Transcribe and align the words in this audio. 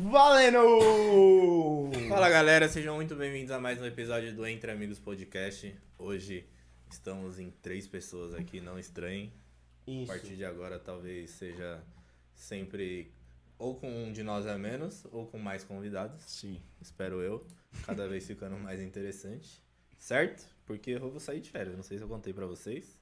Valendo! 0.00 1.90
Fala 2.08 2.30
galera, 2.30 2.68
sejam 2.68 2.94
muito 2.94 3.16
bem-vindos 3.16 3.50
a 3.50 3.58
mais 3.58 3.82
um 3.82 3.84
episódio 3.84 4.32
do 4.32 4.46
Entre 4.46 4.70
Amigos 4.70 5.00
Podcast. 5.00 5.76
Hoje 5.98 6.48
estamos 6.88 7.40
em 7.40 7.50
três 7.50 7.88
pessoas 7.88 8.32
aqui, 8.32 8.60
não 8.60 8.78
estranhem. 8.78 9.32
A 9.88 9.90
Isso. 9.90 10.06
partir 10.06 10.36
de 10.36 10.44
agora 10.44 10.78
talvez 10.78 11.30
seja 11.30 11.82
sempre 12.32 13.12
ou 13.58 13.74
com 13.74 13.90
um 14.04 14.12
de 14.12 14.22
nós 14.22 14.46
a 14.46 14.56
menos 14.56 15.04
ou 15.10 15.26
com 15.26 15.36
mais 15.36 15.64
convidados. 15.64 16.22
Sim. 16.22 16.62
Espero 16.80 17.20
eu, 17.20 17.44
cada 17.84 18.06
vez 18.06 18.24
ficando 18.24 18.56
mais 18.56 18.80
interessante. 18.80 19.60
Certo? 19.98 20.46
Porque 20.64 20.92
eu 20.92 21.10
vou 21.10 21.18
sair 21.18 21.40
de 21.40 21.50
férias, 21.50 21.74
não 21.74 21.82
sei 21.82 21.98
se 21.98 22.04
eu 22.04 22.08
contei 22.08 22.32
pra 22.32 22.46
vocês. 22.46 22.96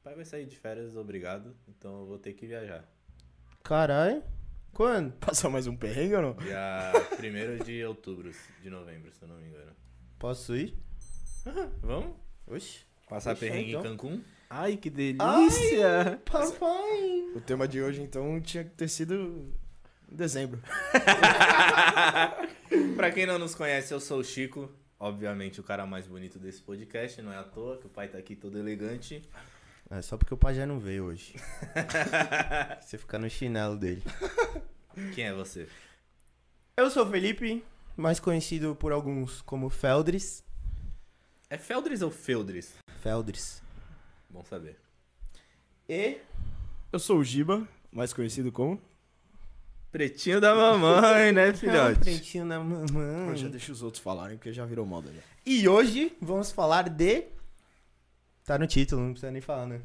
O 0.00 0.02
pai 0.02 0.16
vai 0.16 0.24
sair 0.24 0.44
de 0.44 0.56
férias, 0.56 0.96
obrigado, 0.96 1.56
então 1.68 2.00
eu 2.00 2.06
vou 2.06 2.18
ter 2.18 2.32
que 2.32 2.48
viajar. 2.48 2.84
Caralho. 3.62 4.24
Quando? 4.78 5.12
Passar 5.18 5.50
mais 5.50 5.66
um 5.66 5.76
perrengue 5.76 6.14
ou 6.14 6.22
não? 6.22 6.32
Dia 6.34 6.92
1 7.18 7.64
de 7.64 7.84
outubro, 7.84 8.30
de 8.62 8.70
novembro, 8.70 9.12
se 9.12 9.20
eu 9.20 9.26
não 9.26 9.34
me 9.34 9.48
engano. 9.48 9.72
Posso 10.20 10.54
ir? 10.54 10.72
Vamos? 11.82 12.14
Oxi. 12.46 12.86
Passar 13.08 13.34
Fechou, 13.34 13.52
perrengue 13.52 13.70
então. 13.70 13.80
em 13.80 13.96
Cancún? 13.96 14.22
Ai, 14.48 14.76
que 14.76 14.88
delícia! 14.88 16.22
Papai! 16.24 17.24
O 17.34 17.40
tema 17.40 17.66
de 17.66 17.82
hoje, 17.82 18.00
então, 18.00 18.40
tinha 18.40 18.62
que 18.62 18.70
ter 18.70 18.88
sido 18.88 19.52
em 20.10 20.14
dezembro. 20.14 20.62
Pra 22.94 23.10
quem 23.10 23.26
não 23.26 23.36
nos 23.36 23.56
conhece, 23.56 23.92
eu 23.92 23.98
sou 23.98 24.20
o 24.20 24.24
Chico. 24.24 24.70
Obviamente 25.00 25.60
o 25.60 25.64
cara 25.64 25.84
mais 25.86 26.06
bonito 26.06 26.38
desse 26.38 26.62
podcast, 26.62 27.20
não 27.20 27.32
é 27.32 27.36
à 27.36 27.42
toa 27.42 27.78
que 27.78 27.86
o 27.86 27.90
pai 27.90 28.06
tá 28.06 28.16
aqui 28.16 28.36
todo 28.36 28.56
elegante. 28.56 29.28
É 29.90 30.02
só 30.02 30.16
porque 30.18 30.34
o 30.34 30.36
pajé 30.36 30.66
não 30.66 30.78
veio 30.78 31.04
hoje. 31.04 31.34
Você 32.80 32.98
fica 32.98 33.18
no 33.18 33.28
chinelo 33.30 33.76
dele. 33.76 34.02
Quem 35.14 35.24
é 35.24 35.32
você? 35.32 35.68
Eu 36.76 36.90
sou 36.90 37.06
o 37.06 37.10
Felipe, 37.10 37.64
mais 37.96 38.20
conhecido 38.20 38.74
por 38.74 38.92
alguns 38.92 39.40
como 39.42 39.70
Feldris. 39.70 40.44
É 41.48 41.56
Feldris 41.56 42.02
ou 42.02 42.10
Feldris? 42.10 42.74
Feldris. 43.00 43.62
Bom 44.28 44.44
saber. 44.44 44.76
E 45.88 46.18
Eu 46.92 46.98
sou 46.98 47.18
o 47.18 47.24
Giba, 47.24 47.66
mais 47.90 48.12
conhecido 48.12 48.52
como... 48.52 48.80
Pretinho 49.90 50.38
da 50.38 50.54
mamãe, 50.54 51.32
né, 51.32 51.52
filhote? 51.56 52.00
pretinho 52.00 52.44
na 52.44 52.58
Poxa, 52.60 52.92
mamãe. 52.92 53.50
deixa 53.50 53.72
os 53.72 53.82
outros 53.82 54.02
falarem, 54.02 54.36
porque 54.36 54.52
já 54.52 54.66
virou 54.66 54.84
moda 54.84 55.10
já. 55.10 55.22
E 55.46 55.66
hoje 55.66 56.14
vamos 56.20 56.52
falar 56.52 56.90
de. 56.90 57.24
Tá 58.48 58.58
no 58.58 58.66
título, 58.66 59.02
não 59.02 59.10
precisa 59.10 59.30
nem 59.30 59.42
falar, 59.42 59.66
né? 59.66 59.82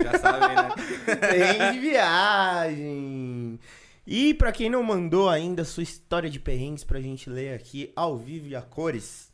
Já 0.00 0.16
sabem, 0.20 0.54
né? 0.54 0.68
Perrengue 1.18 1.72
de 1.72 1.80
viagem. 1.80 3.60
E 4.06 4.34
pra 4.34 4.52
quem 4.52 4.70
não 4.70 4.84
mandou 4.84 5.28
ainda 5.28 5.64
sua 5.64 5.82
história 5.82 6.30
de 6.30 6.38
perrengues 6.38 6.84
pra 6.84 7.00
gente 7.00 7.28
ler 7.28 7.56
aqui 7.56 7.92
ao 7.96 8.16
vivo 8.16 8.46
e 8.46 8.54
a 8.54 8.62
cores, 8.62 9.32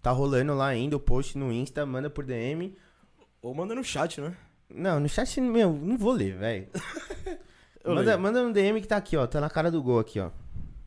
tá 0.00 0.12
rolando 0.12 0.54
lá 0.54 0.68
ainda 0.68 0.94
o 0.96 1.00
post 1.00 1.36
no 1.36 1.50
Insta, 1.50 1.84
manda 1.84 2.08
por 2.08 2.24
DM. 2.24 2.76
Ou 3.42 3.52
manda 3.56 3.74
no 3.74 3.82
chat, 3.82 4.20
né? 4.20 4.36
Não, 4.70 5.00
no 5.00 5.08
chat, 5.08 5.40
meu, 5.40 5.72
não 5.72 5.98
vou 5.98 6.12
ler, 6.12 6.36
velho. 6.36 6.68
Manda, 7.84 8.16
manda 8.16 8.44
no 8.44 8.52
DM 8.52 8.80
que 8.80 8.86
tá 8.86 8.96
aqui, 8.96 9.16
ó, 9.16 9.26
tá 9.26 9.40
na 9.40 9.50
cara 9.50 9.68
do 9.68 9.82
gol 9.82 9.98
aqui, 9.98 10.20
ó. 10.20 10.30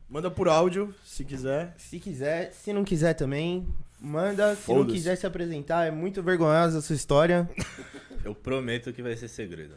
Manda 0.08 0.30
por 0.30 0.48
áudio, 0.48 0.94
se 1.04 1.26
quiser. 1.26 1.74
Se 1.76 2.00
quiser, 2.00 2.54
se 2.54 2.72
não 2.72 2.82
quiser 2.82 3.12
também, 3.12 3.68
manda. 4.00 4.54
Se 4.56 4.72
não 4.72 4.86
quiser 4.86 5.16
se 5.16 5.26
apresentar, 5.26 5.86
é 5.86 5.90
muito 5.90 6.22
vergonhosa 6.22 6.78
a 6.78 6.82
sua 6.82 6.96
história. 6.96 7.48
Eu 8.24 8.34
prometo 8.34 8.92
que 8.92 9.02
vai 9.02 9.16
ser 9.16 9.28
segredo. 9.28 9.76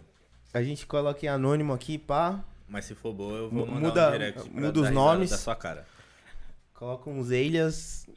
A 0.53 0.63
gente 0.63 0.85
coloca 0.87 1.23
em 1.25 1.29
anônimo 1.29 1.71
aqui, 1.73 1.97
pá. 1.99 2.43
Mas 2.67 2.85
se 2.85 2.95
for 2.95 3.13
boa, 3.13 3.37
eu 3.37 3.49
vou 3.49 3.65
mandar 3.67 3.79
muda- 3.79 4.07
um 4.09 4.11
direct 4.11 4.49
pra 4.49 4.61
muda 4.61 4.79
os 4.81 4.89
nomes. 4.91 5.29
da 5.29 5.37
sua 5.37 5.55
cara. 5.55 5.85
Coloca 6.73 7.09
uns 7.09 7.29
alias. 7.29 8.07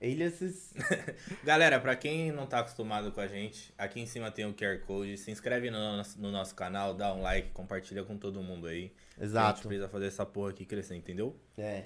aliases. 0.00 0.72
Galera, 1.44 1.78
pra 1.80 1.96
quem 1.96 2.30
não 2.32 2.46
tá 2.46 2.60
acostumado 2.60 3.10
com 3.12 3.20
a 3.20 3.26
gente, 3.26 3.74
aqui 3.76 4.00
em 4.00 4.06
cima 4.06 4.30
tem 4.30 4.46
o 4.46 4.54
QR 4.54 4.78
Code. 4.86 5.18
Se 5.18 5.30
inscreve 5.30 5.70
no 5.70 5.78
nosso, 5.78 6.20
no 6.20 6.30
nosso 6.30 6.54
canal, 6.54 6.94
dá 6.94 7.12
um 7.12 7.20
like, 7.22 7.50
compartilha 7.50 8.04
com 8.04 8.16
todo 8.16 8.42
mundo 8.42 8.66
aí. 8.66 8.92
A 9.16 9.20
gente 9.20 9.30
Exato. 9.30 9.62
precisa 9.68 9.88
fazer 9.88 10.06
essa 10.06 10.24
porra 10.24 10.50
aqui 10.50 10.64
crescer, 10.64 10.94
entendeu? 10.94 11.36
É. 11.58 11.84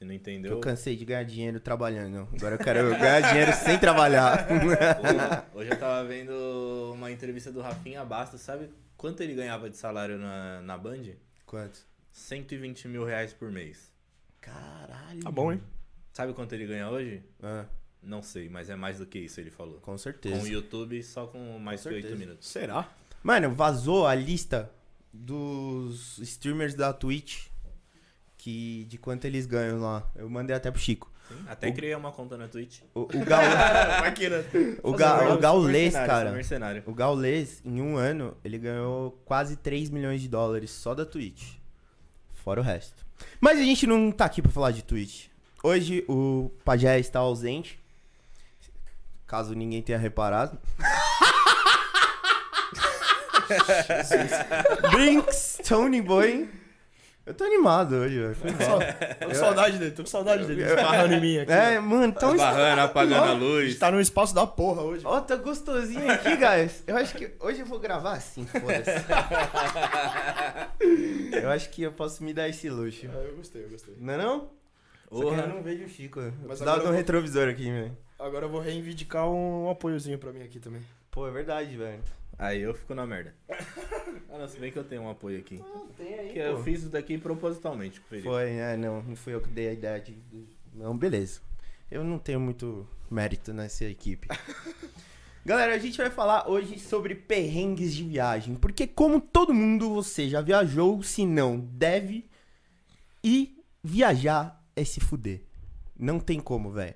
Se 0.00 0.04
não 0.06 0.14
Eu 0.14 0.16
entendeu, 0.16 0.60
cansei 0.60 0.96
de 0.96 1.04
ganhar 1.04 1.24
dinheiro 1.24 1.60
trabalhando. 1.60 2.26
Agora 2.34 2.54
eu 2.54 2.58
quero 2.58 2.88
ganhar 2.98 3.20
dinheiro 3.20 3.52
sem 3.52 3.78
trabalhar. 3.78 4.48
hoje, 4.50 5.46
hoje 5.52 5.70
eu 5.72 5.78
tava 5.78 6.08
vendo 6.08 6.32
uma 6.94 7.10
entrevista 7.12 7.52
do 7.52 7.60
Rafinha 7.60 8.02
Bastos. 8.02 8.40
Sabe 8.40 8.70
quanto 8.96 9.22
ele 9.22 9.34
ganhava 9.34 9.68
de 9.68 9.76
salário 9.76 10.16
na, 10.18 10.62
na 10.62 10.78
Band? 10.78 11.02
Quanto? 11.44 11.80
120 12.12 12.88
mil 12.88 13.04
reais 13.04 13.34
por 13.34 13.52
mês. 13.52 13.92
Caralho. 14.40 15.20
Tá 15.22 15.30
bom, 15.30 15.52
hein? 15.52 15.62
Sabe 16.14 16.32
quanto 16.32 16.54
ele 16.54 16.64
ganha 16.66 16.88
hoje? 16.88 17.22
Ah, 17.42 17.66
Não 18.02 18.22
sei, 18.22 18.48
mas 18.48 18.70
é 18.70 18.76
mais 18.76 18.96
do 19.00 19.04
que 19.04 19.18
isso, 19.18 19.38
ele 19.38 19.50
falou. 19.50 19.74
com 19.80 19.92
Com 19.92 19.98
certeza. 19.98 20.42
o 20.42 20.48
YouTube, 20.48 21.02
só 21.02 21.26
com 21.26 21.58
mais 21.58 21.82
Com 21.82 21.90
que 21.90 21.96
8 21.96 22.04
certeza. 22.06 22.24
minutos. 22.24 22.48
Será? 22.48 22.90
Mano, 23.22 23.52
vazou 23.52 24.06
a 24.06 24.14
lista 24.14 24.70
dos 25.12 26.16
streamers 26.20 26.74
da 26.74 26.90
Twitch. 26.90 27.49
Que, 28.42 28.86
de 28.88 28.96
quanto 28.96 29.26
eles 29.26 29.44
ganham 29.44 29.78
lá. 29.78 30.02
Eu 30.16 30.30
mandei 30.30 30.56
até 30.56 30.70
pro 30.70 30.80
Chico. 30.80 31.12
Sim, 31.28 31.44
até 31.46 31.70
criei 31.70 31.94
uma 31.94 32.10
conta 32.10 32.38
na 32.38 32.48
Twitch. 32.48 32.80
O, 32.94 33.02
o, 33.02 33.08
né? 33.20 33.20
o, 34.82 34.94
Ga, 34.94 35.34
o 35.34 35.38
Gaulês, 35.38 35.92
cara. 35.92 36.32
mercenário. 36.32 36.82
O 36.86 36.94
Gaulês, 36.94 37.60
em 37.62 37.82
um 37.82 37.98
ano, 37.98 38.34
ele 38.42 38.56
ganhou 38.56 39.10
quase 39.26 39.56
3 39.56 39.90
milhões 39.90 40.22
de 40.22 40.28
dólares 40.28 40.70
só 40.70 40.94
da 40.94 41.04
Twitch. 41.04 41.56
Fora 42.32 42.62
o 42.62 42.64
resto. 42.64 43.04
Mas 43.38 43.58
a 43.58 43.62
gente 43.62 43.86
não 43.86 44.10
tá 44.10 44.24
aqui 44.24 44.40
pra 44.40 44.50
falar 44.50 44.70
de 44.70 44.84
Twitch. 44.84 45.26
Hoje 45.62 46.02
o 46.08 46.50
Pajé 46.64 46.98
está 46.98 47.18
ausente. 47.18 47.78
Caso 49.26 49.52
ninguém 49.52 49.82
tenha 49.82 49.98
reparado. 49.98 50.58
Brinks, 54.92 55.60
Tony 55.68 56.00
Boy. 56.00 56.48
Eu 57.30 57.34
tô 57.34 57.44
animado 57.44 57.94
hoje, 57.94 58.18
velho. 58.18 58.34
Foi 58.34 58.50
mal. 58.50 58.80
Tô 59.20 59.26
com 59.28 59.34
saudade 59.34 59.78
dele, 59.78 59.90
tô 59.92 60.02
com 60.02 60.08
saudade 60.08 60.44
dele. 60.46 60.64
Esbarrando 60.64 61.14
em 61.14 61.20
mim 61.20 61.38
aqui. 61.38 61.52
É, 61.52 61.78
mano, 61.78 62.12
tão 62.12 62.36
Barrando, 62.36 62.80
apagando 62.80 63.22
a 63.24 63.28
A 63.28 63.32
luz. 63.34 63.68
gente 63.68 63.78
tá 63.78 63.88
num 63.92 64.00
espaço 64.00 64.34
da 64.34 64.44
porra 64.48 64.82
hoje. 64.82 65.04
Ó, 65.06 65.20
tá 65.20 65.36
gostosinho 65.36 66.10
aqui, 66.10 66.30
guys. 66.36 66.82
Eu 66.88 66.96
acho 66.96 67.14
que 67.16 67.30
hoje 67.38 67.60
eu 67.60 67.66
vou 67.66 67.78
gravar 67.78 68.14
assim, 68.14 68.44
foda-se. 68.46 68.90
eu 71.40 71.50
acho 71.50 71.70
que 71.70 71.82
eu 71.82 71.92
posso 71.92 72.22
me 72.24 72.32
dar 72.34 72.48
esse 72.48 72.68
luxo. 72.68 73.06
É, 73.06 73.28
eu 73.28 73.36
gostei, 73.36 73.64
eu 73.64 73.68
gostei. 73.70 73.94
Não 73.98 74.14
é 74.14 74.16
não? 74.16 74.50
Só 75.08 75.16
que 75.16 75.22
Porra. 75.22 75.42
eu 75.42 75.48
não 75.48 75.62
vejo 75.62 75.84
o 75.84 75.88
Chico. 75.88 76.20
Mas 76.46 76.58
de 76.58 76.64
um 76.68 76.80
vou- 76.80 76.90
retrovisor 76.90 77.48
aqui, 77.48 77.70
velho. 77.70 77.96
Agora 78.18 78.46
eu 78.46 78.50
vou 78.50 78.60
reivindicar 78.60 79.28
um 79.28 79.70
apoiozinho 79.70 80.18
pra 80.18 80.32
mim 80.32 80.42
aqui 80.42 80.58
também. 80.58 80.82
Pô, 81.10 81.26
é 81.26 81.30
verdade, 81.30 81.76
velho. 81.76 82.00
Aí 82.40 82.62
eu 82.62 82.72
fico 82.72 82.94
na 82.94 83.06
merda. 83.06 83.34
Ah, 84.30 84.38
não, 84.38 84.48
se 84.48 84.58
bem 84.58 84.72
que 84.72 84.78
eu 84.78 84.84
tenho 84.84 85.02
um 85.02 85.10
apoio 85.10 85.38
aqui. 85.38 85.58
Não, 85.58 85.88
tem 85.88 86.14
aí, 86.18 86.32
Que 86.32 86.38
eu 86.38 86.62
fiz 86.62 86.80
isso 86.80 86.88
daqui 86.88 87.18
propositalmente 87.18 88.00
com 88.00 88.06
o 88.06 88.08
Felipe. 88.08 88.26
Foi, 88.26 88.50
é, 88.50 88.78
não, 88.78 89.02
não 89.02 89.14
fui 89.14 89.34
eu 89.34 89.42
que 89.42 89.50
dei 89.50 89.68
a 89.68 89.72
ideia 89.74 90.00
de... 90.00 90.16
Não, 90.72 90.96
beleza. 90.96 91.42
Eu 91.90 92.02
não 92.02 92.18
tenho 92.18 92.40
muito 92.40 92.88
mérito 93.10 93.52
nessa 93.52 93.84
equipe. 93.84 94.26
Galera, 95.44 95.74
a 95.74 95.78
gente 95.78 95.98
vai 95.98 96.08
falar 96.08 96.48
hoje 96.48 96.78
sobre 96.78 97.14
perrengues 97.14 97.94
de 97.94 98.04
viagem. 98.04 98.54
Porque 98.54 98.86
como 98.86 99.20
todo 99.20 99.52
mundo, 99.52 99.92
você 99.92 100.26
já 100.26 100.40
viajou, 100.40 101.02
se 101.02 101.26
não, 101.26 101.60
deve. 101.60 102.26
E 103.22 103.62
viajar 103.84 104.64
é 104.74 104.82
se 104.82 104.98
fuder. 104.98 105.42
Não 105.94 106.18
tem 106.18 106.40
como, 106.40 106.70
velho. 106.70 106.94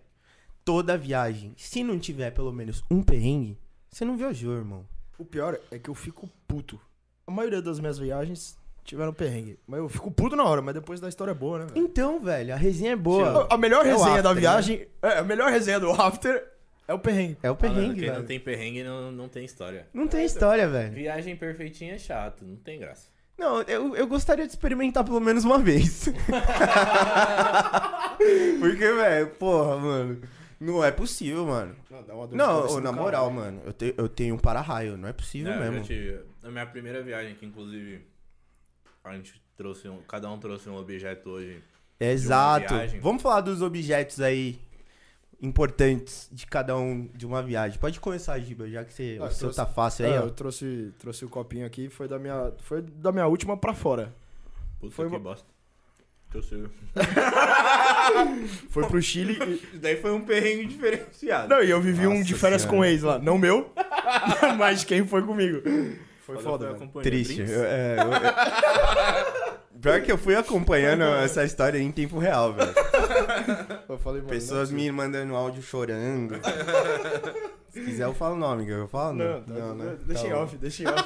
Toda 0.64 0.96
viagem, 0.96 1.52
se 1.58 1.84
não 1.84 1.98
tiver 1.98 2.30
pelo 2.30 2.50
menos 2.50 2.82
um 2.90 3.02
perrengue, 3.02 3.58
você 3.90 4.06
não 4.06 4.16
viajou, 4.16 4.54
irmão. 4.54 4.93
O 5.18 5.24
pior 5.24 5.58
é 5.70 5.78
que 5.78 5.88
eu 5.88 5.94
fico 5.94 6.28
puto. 6.46 6.78
A 7.26 7.30
maioria 7.30 7.62
das 7.62 7.80
minhas 7.80 7.98
viagens 7.98 8.56
tiveram 8.84 9.12
perrengue. 9.12 9.58
Mas 9.66 9.80
eu 9.80 9.88
fico 9.88 10.10
puto 10.10 10.36
na 10.36 10.44
hora, 10.44 10.60
mas 10.60 10.74
depois 10.74 11.00
da 11.00 11.08
história 11.08 11.30
é 11.30 11.34
boa, 11.34 11.60
né, 11.60 11.66
velho? 11.66 11.84
Então, 11.86 12.20
velho, 12.20 12.52
a 12.52 12.56
resenha 12.56 12.92
é 12.92 12.96
boa. 12.96 13.46
A, 13.50 13.54
a 13.54 13.58
melhor 13.58 13.86
É 13.86 13.90
resenha 13.90 14.22
da 14.22 14.30
after, 14.30 14.40
viagem. 14.40 14.86
É, 15.02 15.18
a 15.18 15.22
melhor 15.24 15.50
resenha 15.50 15.80
do 15.80 15.90
after 15.90 16.46
é 16.86 16.92
o 16.92 16.98
perrengue. 16.98 17.38
É 17.42 17.50
o 17.50 17.54
Falando, 17.56 17.74
perrengue, 17.76 17.94
quem 18.00 18.08
velho. 18.08 18.18
não 18.20 18.26
tem 18.26 18.40
perrengue 18.40 18.84
não, 18.84 19.12
não 19.12 19.28
tem 19.28 19.44
história. 19.44 19.86
Não 19.94 20.06
tem 20.06 20.24
história, 20.24 20.68
velho. 20.68 20.92
Viagem 20.92 21.34
perfeitinha 21.36 21.94
é 21.94 21.98
chato, 21.98 22.44
não 22.44 22.56
tem 22.56 22.78
graça. 22.78 23.08
Não, 23.38 23.62
eu, 23.62 23.96
eu 23.96 24.06
gostaria 24.06 24.44
de 24.46 24.52
experimentar 24.52 25.02
pelo 25.02 25.20
menos 25.20 25.44
uma 25.44 25.58
vez. 25.58 26.08
Porque, 28.60 28.92
velho, 28.92 29.28
porra, 29.30 29.76
mano. 29.76 30.20
Não 30.60 30.82
é 30.84 30.90
possível, 30.90 31.46
mano. 31.46 31.74
Não, 31.90 32.02
dá 32.02 32.14
uma 32.14 32.26
dor 32.26 32.36
Não, 32.36 32.80
na 32.80 32.92
moral, 32.92 33.30
mano. 33.30 33.60
Eu, 33.64 33.72
te- 33.72 33.94
eu 33.96 34.08
tenho 34.08 34.34
um 34.34 34.38
para-raio. 34.38 34.96
Não 34.96 35.08
é 35.08 35.12
possível 35.12 35.52
Não, 35.52 35.62
eu 35.64 35.72
mesmo. 35.72 35.78
já 35.86 35.94
tive. 35.94 36.20
Na 36.42 36.50
minha 36.50 36.66
primeira 36.66 37.02
viagem, 37.02 37.34
que 37.34 37.44
inclusive 37.46 38.06
a 39.02 39.14
gente 39.14 39.42
trouxe 39.56 39.88
um. 39.88 40.00
Cada 40.02 40.30
um 40.30 40.38
trouxe 40.38 40.68
um 40.68 40.76
objeto 40.76 41.30
hoje. 41.30 41.62
Exato. 42.00 42.74
Vamos 43.00 43.22
falar 43.22 43.40
dos 43.40 43.62
objetos 43.62 44.20
aí 44.20 44.58
importantes 45.40 46.28
de 46.32 46.46
cada 46.46 46.76
um 46.76 47.06
de 47.08 47.26
uma 47.26 47.42
viagem. 47.42 47.78
Pode 47.78 48.00
começar, 48.00 48.38
Giba, 48.40 48.68
já 48.68 48.84
que 48.84 48.92
você, 48.92 49.18
Ah, 49.20 49.24
o 49.26 49.30
seu 49.30 49.38
trouxe- 49.40 49.56
tá 49.56 49.66
fácil 49.66 50.06
aí, 50.06 50.12
É, 50.12 50.20
ó. 50.20 50.24
eu 50.24 50.30
trouxe, 50.30 50.92
trouxe 50.98 51.24
o 51.24 51.28
copinho 51.28 51.66
aqui, 51.66 51.88
foi 51.88 52.08
da 52.08 52.18
minha, 52.18 52.52
foi 52.58 52.80
da 52.82 53.12
minha 53.12 53.26
última 53.26 53.56
pra 53.56 53.74
fora. 53.74 54.14
Puta 54.80 54.94
Foi 54.94 55.06
que 55.08 55.14
uma- 55.14 55.18
bosta. 55.20 55.46
Foi 58.70 58.86
pro 58.86 59.00
Chile 59.02 59.38
e... 59.40 59.54
Isso 59.54 59.78
daí 59.80 59.96
foi 59.96 60.12
um 60.12 60.20
perrengue 60.22 60.66
diferenciado. 60.66 61.48
Não, 61.48 61.62
e 61.62 61.70
eu 61.70 61.80
vivi 61.80 62.06
um 62.06 62.14
Nossa 62.14 62.24
de 62.24 62.34
férias 62.34 62.62
Senhora. 62.62 62.78
com 62.78 62.84
ex 62.84 63.02
lá. 63.02 63.18
Não 63.18 63.38
meu, 63.38 63.72
mas 64.58 64.80
de 64.80 64.86
quem 64.86 65.06
foi 65.06 65.22
comigo. 65.22 65.62
Foi 66.20 66.38
foda, 66.38 66.74
Triste. 67.02 67.40
Eu- 67.40 67.64
é, 67.64 67.96
eu- 67.98 69.54
Pior 69.84 70.00
que 70.00 70.10
eu 70.10 70.16
fui 70.16 70.34
acompanhando 70.34 71.02
essa 71.04 71.44
história 71.44 71.78
em 71.78 71.92
tempo 71.92 72.18
real, 72.18 72.54
velho. 72.54 72.72
Eu 73.86 73.98
falei, 73.98 74.22
mano, 74.22 74.32
Pessoas 74.32 74.70
não, 74.70 74.78
me 74.78 74.90
mandando 74.90 75.34
áudio 75.36 75.62
chorando. 75.62 76.36
Se 77.68 77.82
quiser, 77.82 78.04
eu 78.04 78.14
falo 78.14 78.34
o 78.34 78.38
nome, 78.38 78.66
eu 78.66 78.88
falo? 78.88 79.14
Não, 79.18 79.42
tá, 79.42 79.74
né? 79.74 79.96
deixa 80.06 80.22
Tá 80.22 80.28
em 80.28 80.32
off, 80.32 80.56
deixa 80.56 80.84
em 80.84 80.86
off. 80.86 81.04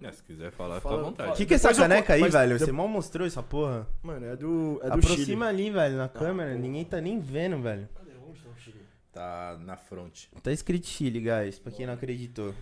Né, 0.00 0.12
se 0.12 0.22
quiser 0.22 0.50
falar, 0.52 0.80
Fala- 0.80 0.96
fica 0.96 1.06
à 1.06 1.10
vontade. 1.10 1.30
O 1.30 1.34
que, 1.34 1.46
que 1.46 1.54
é 1.54 1.56
essa 1.56 1.68
Depois 1.68 1.78
eu 1.78 1.84
caneca 1.88 2.06
co- 2.06 2.12
aí, 2.12 2.20
mas 2.20 2.32
velho? 2.32 2.58
Você 2.58 2.72
mal 2.72 2.88
mostrou 2.88 3.26
essa 3.26 3.42
porra? 3.42 3.86
Mano, 4.02 4.26
é 4.26 4.36
do, 4.36 4.80
é 4.82 4.86
do 4.88 4.94
Aproxima 4.94 5.16
Chile. 5.24 5.44
ali, 5.44 5.70
velho, 5.70 5.96
na 5.96 6.08
câmera. 6.08 6.54
Ninguém 6.54 6.84
tá 6.84 7.00
nem 7.00 7.18
vendo, 7.20 7.60
velho. 7.60 7.88
Cadê? 7.94 8.10
Onde 8.28 8.40
tá 8.40 8.48
o 8.50 8.56
Chile? 8.58 8.80
Tá 9.12 9.58
na 9.60 9.76
fronte. 9.76 10.30
Tá 10.42 10.50
escrito 10.52 10.86
Chile, 10.86 11.20
guys, 11.20 11.58
pra 11.58 11.70
quem 11.72 11.86
não 11.86 11.94
acreditou. 11.94 12.54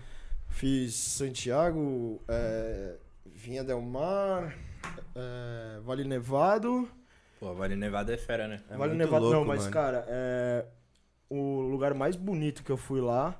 Fiz 0.48 0.94
Santiago, 0.94 2.20
é, 2.28 2.96
Vinha 3.24 3.64
Del 3.64 3.80
Mar, 3.80 4.54
é, 5.14 5.80
Vale 5.82 6.04
Nevado. 6.04 6.88
Pô, 7.40 7.54
Vale 7.54 7.74
Nevada 7.74 8.12
é 8.12 8.16
fera, 8.18 8.46
né? 8.46 8.60
É 8.70 8.76
vale 8.76 8.92
muito 8.94 9.04
Nevado 9.04 9.24
louco, 9.24 9.38
não, 9.40 9.44
mas 9.46 9.60
mano. 9.60 9.72
cara, 9.72 10.04
é, 10.08 10.64
o 11.30 11.60
lugar 11.62 11.94
mais 11.94 12.14
bonito 12.16 12.62
que 12.62 12.70
eu 12.70 12.76
fui 12.76 13.00
lá 13.00 13.34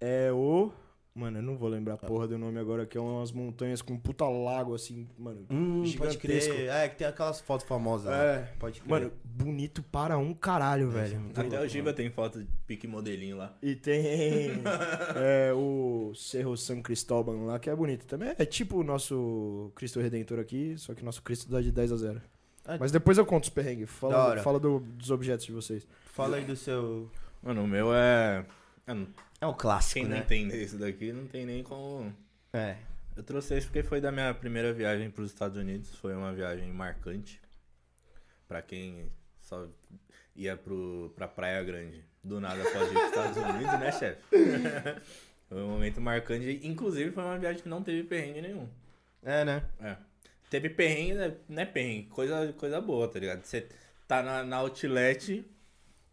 é 0.00 0.30
o. 0.30 0.70
Mano, 1.12 1.38
eu 1.38 1.42
não 1.42 1.56
vou 1.56 1.68
lembrar 1.68 1.94
a 1.94 1.96
porra 1.96 2.28
do 2.28 2.38
nome 2.38 2.58
agora, 2.60 2.86
que 2.86 2.96
é 2.96 3.00
umas 3.00 3.32
montanhas 3.32 3.82
com 3.82 3.94
um 3.94 3.98
puta 3.98 4.24
lago 4.28 4.74
assim, 4.74 5.08
mano. 5.18 5.44
Hum, 5.50 5.78
pode 5.82 5.90
Gigantesco. 6.12 6.20
crer. 6.54 6.68
É, 6.70 6.88
que 6.88 6.96
tem 6.98 7.06
aquelas 7.06 7.40
fotos 7.40 7.66
famosas 7.66 8.10
lá. 8.12 8.16
É, 8.22 8.52
Pode 8.60 8.80
crer. 8.80 8.88
mano, 8.90 9.12
bonito 9.24 9.82
para 9.82 10.16
um 10.16 10.32
caralho, 10.32 10.88
velho. 10.88 11.18
muito 11.20 11.38
Até 11.40 11.48
louco, 11.50 11.64
o 11.64 11.68
Giba 11.68 11.92
tem 11.92 12.10
foto 12.10 12.38
de 12.38 12.48
pique 12.64 12.86
modelinho 12.86 13.36
lá. 13.36 13.52
E 13.60 13.74
tem 13.74 14.02
é, 15.16 15.52
o 15.52 16.12
Cerro 16.14 16.56
San 16.56 16.80
Cristóbal 16.80 17.34
lá, 17.44 17.58
que 17.58 17.68
é 17.68 17.74
bonito 17.74 18.06
também. 18.06 18.32
É 18.38 18.44
tipo 18.44 18.78
o 18.78 18.84
nosso 18.84 19.72
Cristo 19.74 20.00
Redentor 20.00 20.38
aqui, 20.38 20.76
só 20.78 20.94
que 20.94 21.04
nosso 21.04 21.22
Cristo 21.22 21.50
dá 21.50 21.60
de 21.60 21.72
10 21.72 21.90
a 21.92 21.96
0. 21.96 22.22
Ah, 22.64 22.76
Mas 22.78 22.92
depois 22.92 23.18
eu 23.18 23.26
conto 23.26 23.44
os 23.44 23.50
perrengues. 23.50 23.90
Fala, 23.90 24.36
fala 24.42 24.60
do- 24.60 24.78
dos 24.80 25.10
objetos 25.10 25.44
de 25.44 25.50
vocês. 25.52 25.86
Fala 26.04 26.36
aí 26.36 26.44
do 26.44 26.54
seu... 26.54 27.10
Mano, 27.42 27.64
o 27.64 27.66
meu 27.66 27.92
é. 27.92 28.44
é, 28.86 28.96
É 29.40 29.46
o 29.46 29.54
clássico, 29.54 29.94
Quem 29.94 30.04
não 30.04 30.10
né? 30.10 30.18
entender 30.18 30.62
isso 30.62 30.76
daqui 30.76 31.12
não 31.12 31.26
tem 31.26 31.46
nem 31.46 31.62
como. 31.62 32.14
É. 32.52 32.76
Eu 33.16 33.22
trouxe 33.22 33.54
esse 33.54 33.66
porque 33.66 33.82
foi 33.82 34.00
da 34.00 34.12
minha 34.12 34.32
primeira 34.34 34.72
viagem 34.72 35.10
para 35.10 35.22
os 35.22 35.30
Estados 35.30 35.56
Unidos. 35.56 35.94
Foi 35.96 36.14
uma 36.14 36.32
viagem 36.32 36.70
marcante. 36.72 37.40
Pra 38.46 38.60
quem 38.60 39.10
só 39.40 39.66
ia 40.36 40.56
pro, 40.56 41.12
pra 41.16 41.26
Praia 41.26 41.62
Grande. 41.62 42.04
Do 42.22 42.38
nada 42.38 42.62
pode 42.62 42.84
ir 42.84 42.92
pros 42.92 43.04
Estados 43.04 43.36
Unidos, 43.42 43.80
né, 43.80 43.92
chefe? 43.92 44.22
foi 45.48 45.58
um 45.62 45.68
momento 45.68 46.00
marcante. 46.00 46.60
Inclusive, 46.62 47.10
foi 47.10 47.24
uma 47.24 47.38
viagem 47.38 47.62
que 47.62 47.68
não 47.68 47.82
teve 47.82 48.06
perrengue 48.06 48.42
nenhum. 48.42 48.68
É, 49.22 49.44
né? 49.44 49.64
É. 49.80 49.96
Teve 50.50 50.68
perrengue, 50.68 51.14
né? 51.14 51.36
não 51.48 51.62
é 51.62 51.66
perrengue, 51.66 52.08
coisa, 52.08 52.52
coisa 52.54 52.80
boa, 52.80 53.08
tá 53.08 53.18
ligado? 53.18 53.44
Você 53.44 53.68
tá 54.06 54.22
na, 54.22 54.42
na 54.42 54.56
outlet 54.56 55.44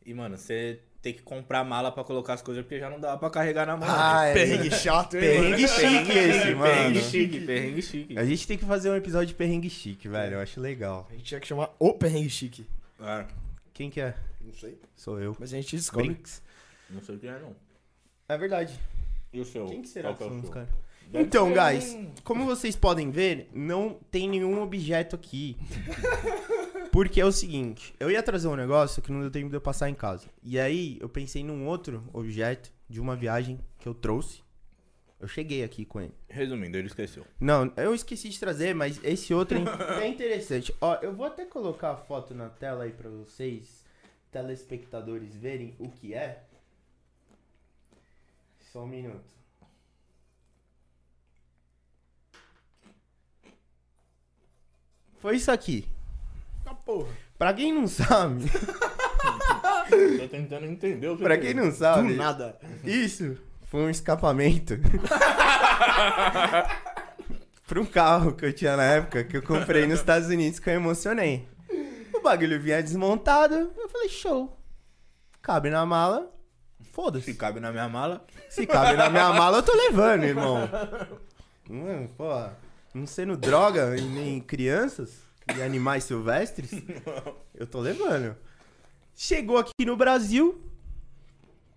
e, 0.06 0.14
mano, 0.14 0.38
você 0.38 0.80
tem 1.02 1.14
que 1.14 1.22
comprar 1.22 1.64
mala 1.64 1.92
pra 1.92 2.04
colocar 2.04 2.34
as 2.34 2.42
coisas 2.42 2.64
porque 2.64 2.80
já 2.80 2.90
não 2.90 3.00
dava 3.00 3.18
pra 3.18 3.30
carregar 3.30 3.66
na 3.66 3.78
mão. 3.78 3.88
Ah, 3.90 4.26
é. 4.26 4.34
Perrengue 4.34 4.72
chato, 4.72 5.16
hein? 5.16 5.22
Perrengue 5.22 5.62
mano? 5.62 5.68
chique 5.68 6.12
esse, 6.18 6.56
mano. 6.56 6.64
Perrengue 6.74 7.02
chique, 7.04 7.40
perrengue 7.46 7.82
chique. 7.82 8.18
A 8.20 8.26
gente 8.26 8.48
tem 8.48 8.58
que 8.58 8.66
fazer 8.66 8.90
um 8.90 8.96
episódio 8.96 9.28
de 9.28 9.34
perrengue 9.36 9.70
chique, 9.70 10.08
velho. 10.08 10.36
Eu 10.36 10.40
acho 10.42 10.60
legal. 10.60 11.08
A 11.10 11.14
gente 11.14 11.24
tinha 11.26 11.40
que 11.40 11.48
chamar 11.48 11.70
o 11.80 11.94
perrengue 11.94 12.30
chique. 12.30 12.66
Ah, 13.00 13.26
Quem 13.74 13.90
que 13.90 14.02
é? 14.02 14.16
Não 14.42 14.54
sei. 14.54 14.78
Sou 14.96 15.20
eu. 15.20 15.36
Mas 15.40 15.54
a 15.54 15.58
gente 15.58 15.76
descobre. 15.76 16.08
Brinks? 16.10 16.42
não 16.90 17.02
sei 17.02 17.16
o 17.16 17.20
que 17.20 17.28
é, 17.28 17.40
não. 17.40 17.56
É 18.30 18.38
verdade. 18.38 18.78
E 19.32 19.40
o 19.40 19.46
seu? 19.46 19.66
Quem 19.68 19.82
que 19.82 19.88
será 19.90 20.10
Qual 20.14 20.18
que 20.18 20.24
é 20.24 20.26
o 20.26 20.30
são 20.30 20.38
os 20.40 20.44
seu? 20.46 20.52
caras? 20.54 20.70
Deve 21.10 21.24
Então, 21.24 21.48
ser 21.48 21.54
guys, 21.74 21.98
como 22.24 22.46
vocês 22.46 22.76
podem 22.76 23.10
ver, 23.12 23.50
não 23.54 23.98
tem 24.12 24.28
nenhum 24.28 24.62
objeto 24.62 25.16
aqui. 25.16 25.56
Porque 26.98 27.22
é 27.22 27.26
o 27.26 27.32
seguinte, 27.32 27.94
eu 28.00 28.10
ia 28.10 28.24
trazer 28.24 28.48
um 28.48 28.56
negócio 28.56 29.04
que 29.04 29.12
não 29.12 29.22
deu 29.22 29.30
tempo 29.30 29.52
de 29.52 29.56
eu 29.56 29.62
passar 29.62 29.88
em 29.88 29.94
casa. 29.94 30.28
E 30.42 30.60
aí, 30.60 30.98
eu 31.00 31.08
pensei 31.08 31.44
num 31.44 31.68
outro 31.68 32.04
objeto 32.12 32.74
de 32.90 33.00
uma 33.00 33.16
viagem 33.16 33.60
que 33.78 33.88
eu 33.88 33.94
trouxe. 33.94 34.42
Eu 35.20 35.28
cheguei 35.28 35.64
aqui 35.64 35.86
com 35.86 36.02
ele. 36.02 36.16
Resumindo, 36.28 36.76
ele 36.76 36.88
esqueceu. 36.88 37.24
Não, 37.40 37.72
eu 37.78 37.94
esqueci 37.94 38.30
de 38.30 38.40
trazer, 38.40 38.74
mas 38.74 39.00
esse 39.04 39.32
outro 39.32 39.60
é 40.02 40.08
interessante. 40.08 40.74
Ó, 40.82 40.96
eu 40.96 41.14
vou 41.14 41.28
até 41.28 41.46
colocar 41.46 41.92
a 41.92 41.98
foto 41.98 42.34
na 42.34 42.50
tela 42.50 42.86
aí 42.86 42.92
pra 42.92 43.12
vocês, 43.12 43.86
telespectadores, 44.32 45.36
verem 45.36 45.76
o 45.78 45.92
que 45.92 46.16
é. 46.16 46.46
Só 48.74 48.86
um 48.86 48.88
minuto. 48.88 49.36
Foi 55.20 55.36
isso 55.36 55.52
aqui. 55.52 55.88
Ah, 56.70 56.76
porra. 56.76 57.08
Pra 57.38 57.54
quem 57.54 57.74
não 57.74 57.88
sabe, 57.88 58.46
Tô 60.20 60.28
tentando 60.28 60.66
entender 60.66 61.08
o 61.08 61.16
que 61.18 61.24
pra 61.24 61.36
é. 61.36 61.38
quem 61.38 61.54
não 61.54 61.70
Do 61.70 61.76
sabe, 61.76 62.14
nada. 62.16 62.58
isso 62.84 63.38
foi 63.68 63.82
um 63.84 63.90
escapamento. 63.90 64.74
pra 67.68 67.80
um 67.80 67.86
carro 67.86 68.34
que 68.34 68.46
eu 68.46 68.54
tinha 68.54 68.76
na 68.76 68.84
época, 68.84 69.24
que 69.24 69.38
eu 69.38 69.44
comprei 69.44 69.86
nos 69.86 70.00
Estados 70.00 70.30
Unidos, 70.30 70.60
que 70.60 70.70
eu 70.70 70.74
emocionei. 70.74 71.48
O 72.14 72.22
bagulho 72.22 72.60
vinha 72.60 72.82
desmontado, 72.82 73.72
eu 73.78 73.90
falei, 73.90 74.10
show. 74.10 74.58
Cabe 75.42 75.70
na 75.70 75.86
mala, 75.86 76.32
Se 76.82 76.90
foda-se. 76.92 77.34
cabe 77.36 77.60
na 77.60 77.72
minha 77.72 77.88
mala. 77.88 78.26
Se 78.50 78.66
cabe 78.66 78.98
na 78.98 79.10
minha 79.10 79.32
mala, 79.34 79.60
eu 79.60 79.64
tô 79.64 79.74
levando, 79.76 80.24
irmão. 80.24 80.68
Mano, 81.70 82.08
porra, 82.18 82.58
não 82.94 83.06
sendo 83.06 83.38
droga 83.38 83.96
e 83.98 84.02
nem 84.02 84.40
crianças 84.42 85.27
e 85.56 85.62
animais 85.62 86.04
silvestres, 86.04 86.72
eu 87.54 87.68
tô 87.68 87.80
levando. 87.80 88.36
Chegou 89.16 89.58
aqui 89.58 89.86
no 89.86 89.96
Brasil, 89.96 90.62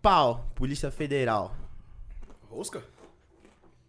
pau, 0.02 0.50
Polícia 0.54 0.90
Federal. 0.90 1.54
Rosca? 2.48 2.82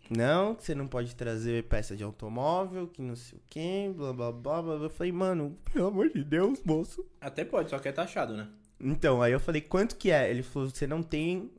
Não, 0.09 0.55
que 0.55 0.63
você 0.63 0.75
não 0.75 0.87
pode 0.87 1.15
trazer 1.15 1.63
peça 1.63 1.95
de 1.95 2.03
automóvel, 2.03 2.87
que 2.87 3.01
não 3.01 3.15
sei 3.15 3.39
o 3.39 3.41
que, 3.49 3.93
blá 3.95 4.11
blá 4.11 4.31
blá 4.31 4.61
blá. 4.61 4.73
Eu 4.75 4.89
falei, 4.89 5.11
mano, 5.11 5.57
pelo 5.71 5.87
amor 5.87 6.09
de 6.09 6.23
Deus, 6.23 6.61
moço. 6.63 7.05
Até 7.21 7.45
pode, 7.45 7.69
só 7.69 7.79
que 7.79 7.87
é 7.87 7.91
taxado, 7.93 8.35
né? 8.35 8.49
Então, 8.79 9.21
aí 9.21 9.31
eu 9.31 9.39
falei, 9.39 9.61
quanto 9.61 9.95
que 9.95 10.11
é? 10.11 10.29
Ele 10.29 10.43
falou, 10.43 10.69
você 10.69 10.85
não 10.85 11.01
tem 11.01 11.49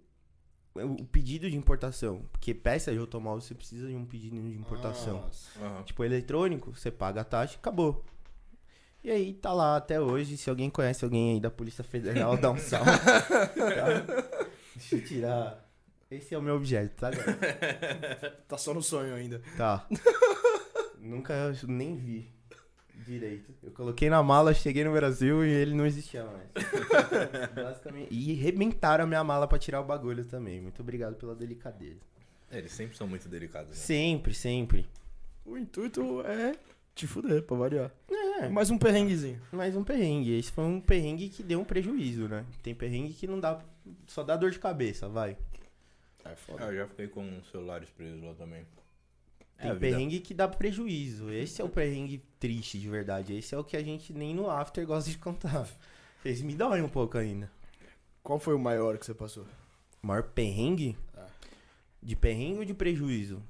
o 0.74 1.04
pedido 1.04 1.50
de 1.50 1.56
importação. 1.56 2.22
Porque 2.32 2.54
peça 2.54 2.92
de 2.92 2.98
automóvel 2.98 3.40
você 3.40 3.54
precisa 3.54 3.88
de 3.88 3.94
um 3.94 4.04
pedido 4.04 4.36
de 4.36 4.58
importação. 4.58 5.22
Nossa. 5.22 5.82
Tipo, 5.84 6.04
eletrônico, 6.04 6.74
você 6.74 6.90
paga 6.90 7.20
a 7.20 7.24
taxa 7.24 7.54
e 7.54 7.56
acabou. 7.56 8.04
E 9.04 9.10
aí 9.10 9.34
tá 9.34 9.52
lá 9.52 9.76
até 9.76 10.00
hoje. 10.00 10.36
Se 10.36 10.48
alguém 10.48 10.70
conhece 10.70 11.04
alguém 11.04 11.32
aí 11.34 11.40
da 11.40 11.50
Polícia 11.50 11.82
Federal, 11.82 12.36
dá 12.36 12.50
um 12.50 12.56
salve. 12.58 12.90
tá? 12.90 14.24
Deixa 14.76 14.96
eu 14.96 15.04
tirar. 15.04 15.68
Esse 16.10 16.34
é 16.34 16.38
o 16.38 16.42
meu 16.42 16.56
objeto, 16.56 16.94
tá, 16.96 17.10
galera? 17.10 18.42
Tá 18.46 18.58
só 18.58 18.74
no 18.74 18.82
sonho 18.82 19.14
ainda. 19.14 19.40
Tá. 19.56 19.86
Nunca 21.00 21.32
eu 21.32 21.54
nem 21.68 21.96
vi 21.96 22.30
direito. 23.06 23.52
Eu 23.62 23.72
coloquei 23.72 24.08
na 24.10 24.22
mala, 24.22 24.52
cheguei 24.54 24.84
no 24.84 24.92
Brasil 24.92 25.44
e 25.44 25.48
ele 25.50 25.74
não 25.74 25.86
existia 25.86 26.24
mais. 26.24 26.48
Basicamente. 27.54 28.08
E 28.14 28.34
rebentaram 28.34 29.04
a 29.04 29.06
minha 29.06 29.24
mala 29.24 29.48
pra 29.48 29.58
tirar 29.58 29.80
o 29.80 29.84
bagulho 29.84 30.24
também. 30.24 30.60
Muito 30.60 30.80
obrigado 30.82 31.16
pela 31.16 31.34
delicadeza. 31.34 32.00
É, 32.50 32.58
Eles 32.58 32.72
sempre 32.72 32.96
são 32.96 33.08
muito 33.08 33.28
delicados, 33.28 33.70
né? 33.70 33.74
Sempre, 33.74 34.34
sempre. 34.34 34.86
O 35.46 35.56
intuito 35.56 36.20
é 36.26 36.54
te 36.94 37.06
fuder, 37.06 37.42
pra 37.42 37.56
variar. 37.56 37.90
É, 38.40 38.48
Mais 38.48 38.70
um 38.70 38.78
perrenguezinho. 38.78 39.40
mais 39.52 39.76
um 39.76 39.84
perrengue. 39.84 40.32
Esse 40.38 40.50
foi 40.52 40.64
um 40.64 40.80
perrengue 40.80 41.28
que 41.28 41.42
deu 41.42 41.60
um 41.60 41.64
prejuízo, 41.64 42.28
né? 42.28 42.44
Tem 42.62 42.74
perrengue 42.74 43.12
que 43.12 43.26
não 43.26 43.38
dá. 43.40 43.60
Só 44.06 44.22
dá 44.22 44.36
dor 44.36 44.50
de 44.50 44.58
cabeça, 44.58 45.08
vai. 45.08 45.36
É 46.24 46.30
Ah, 46.32 46.36
foda. 46.36 46.64
eu 46.64 46.76
já 46.76 46.86
fiquei 46.86 47.08
com 47.08 47.40
celulares 47.50 47.88
presos 47.90 48.22
lá 48.22 48.34
também. 48.34 48.64
É 49.58 49.62
Tem 49.62 49.72
vida. 49.74 49.80
perrengue 49.80 50.20
que 50.20 50.34
dá 50.34 50.48
prejuízo. 50.48 51.30
Esse 51.30 51.60
é 51.60 51.64
o 51.64 51.68
perrengue 51.68 52.22
triste, 52.38 52.78
de 52.78 52.88
verdade. 52.88 53.32
Esse 53.34 53.54
é 53.54 53.58
o 53.58 53.64
que 53.64 53.76
a 53.76 53.82
gente 53.82 54.12
nem 54.12 54.34
no 54.34 54.50
after 54.50 54.84
gosta 54.86 55.10
de 55.10 55.18
contar. 55.18 55.68
Eles 56.24 56.42
me 56.42 56.54
doem 56.54 56.82
um 56.82 56.88
pouco 56.88 57.16
ainda. 57.18 57.50
Qual 58.22 58.38
foi 58.38 58.54
o 58.54 58.58
maior 58.58 58.98
que 58.98 59.06
você 59.06 59.14
passou? 59.14 59.46
Maior 60.00 60.22
perrengue? 60.24 60.96
É. 61.16 61.24
De 62.02 62.16
perrengue 62.16 62.58
ou 62.60 62.64
de 62.64 62.74
prejuízo? 62.74 63.42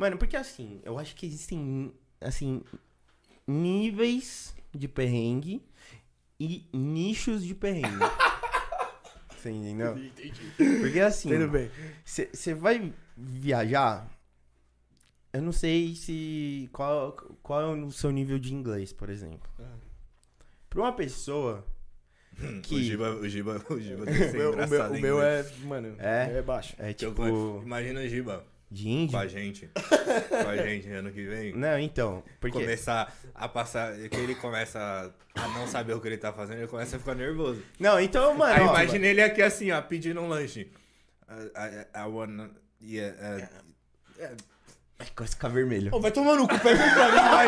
Mano, 0.00 0.16
porque 0.16 0.34
assim, 0.34 0.80
eu 0.82 0.98
acho 0.98 1.14
que 1.14 1.26
existem, 1.26 1.92
assim, 2.22 2.62
níveis 3.46 4.56
de 4.74 4.88
perrengue 4.88 5.62
e 6.38 6.66
nichos 6.72 7.44
de 7.44 7.54
perrengue. 7.54 7.98
Você 9.36 9.50
entendeu? 9.50 9.98
Entendi. 9.98 10.40
Porque 10.80 11.00
assim, 11.00 11.28
você 12.04 12.54
vai 12.54 12.94
viajar, 13.14 14.10
eu 15.34 15.42
não 15.42 15.52
sei 15.52 15.94
se. 15.94 16.68
Qual, 16.72 17.12
qual 17.42 17.60
é 17.60 17.66
o 17.66 17.90
seu 17.90 18.10
nível 18.10 18.38
de 18.38 18.54
inglês, 18.54 18.94
por 18.94 19.10
exemplo. 19.10 19.50
Pra 20.68 20.80
uma 20.80 20.92
pessoa 20.94 21.66
que. 22.62 22.74
O 22.74 22.82
Giba, 22.82 23.10
o 23.16 23.28
Giba, 23.28 23.64
o 23.68 23.80
Giba 23.80 24.04
tem 24.06 24.14
que 24.14 24.24
O 24.24 24.30
ser 24.30 24.38
meu, 24.38 24.52
o 24.52 24.68
meu, 24.68 24.86
o 24.92 25.00
meu 25.00 25.22
é, 25.22 25.50
mano, 25.64 25.94
É? 25.98 26.38
é 26.38 26.42
baixo. 26.42 26.74
É 26.78 26.94
tipo. 26.94 27.62
Imagina 27.62 28.00
o 28.00 28.08
Giba 28.08 28.46
De 28.70 28.84
com 28.84 28.90
índio? 28.90 29.18
a 29.18 29.26
gente. 29.26 29.68
com 30.28 30.48
a 30.48 30.56
gente 30.56 30.88
ano 30.90 31.10
que 31.10 31.26
vem. 31.26 31.54
Não, 31.54 31.78
então. 31.78 32.22
Porque. 32.40 32.60
Começar 32.60 33.12
a 33.34 33.48
passar. 33.48 33.96
Que 34.08 34.16
ele 34.16 34.34
começa 34.36 35.12
a 35.34 35.48
não 35.48 35.66
saber 35.66 35.94
o 35.94 36.00
que 36.00 36.06
ele 36.06 36.18
tá 36.18 36.32
fazendo, 36.32 36.58
ele 36.58 36.68
começa 36.68 36.96
a 36.96 36.98
ficar 36.98 37.14
nervoso. 37.14 37.62
Não, 37.78 37.98
então, 37.98 38.34
mano. 38.36 38.54
Aí 38.54 38.60
ó, 38.60 38.70
imagina 38.70 39.06
ele 39.06 39.22
aqui 39.22 39.42
assim, 39.42 39.72
ó, 39.72 39.82
pedindo 39.82 40.20
um 40.20 40.28
lanche. 40.28 40.70
I, 41.28 41.96
I, 41.98 42.04
I 42.04 42.08
wanna. 42.08 42.50
Yeah, 42.82 43.16
uh, 43.16 44.36
Ai, 44.98 45.06
Começa 45.14 45.32
a 45.32 45.36
ficar 45.36 45.48
vermelho. 45.48 45.94
Ô, 45.94 46.00
vai 46.00 46.10
tomar 46.12 46.36
no 46.36 46.46
cu, 46.46 46.58
pega 46.58 46.84
um 46.84 46.94
pra 46.94 47.08
mim, 47.08 47.28
vai. 47.30 47.46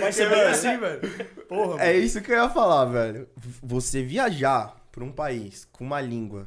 Vai 0.00 0.12
ser 0.12 0.28
bem 0.28 0.42
assim, 0.42 0.76
velho. 0.76 1.00
Porra, 1.48 1.68
mano. 1.68 1.80
É 1.80 1.96
isso 1.96 2.20
que 2.20 2.30
eu 2.30 2.36
ia 2.36 2.48
falar, 2.48 2.84
velho. 2.84 3.28
Você 3.62 4.02
viajar 4.02 4.76
pra 4.92 5.02
um 5.02 5.10
país 5.10 5.66
com 5.72 5.84
uma 5.84 6.00
língua 6.00 6.46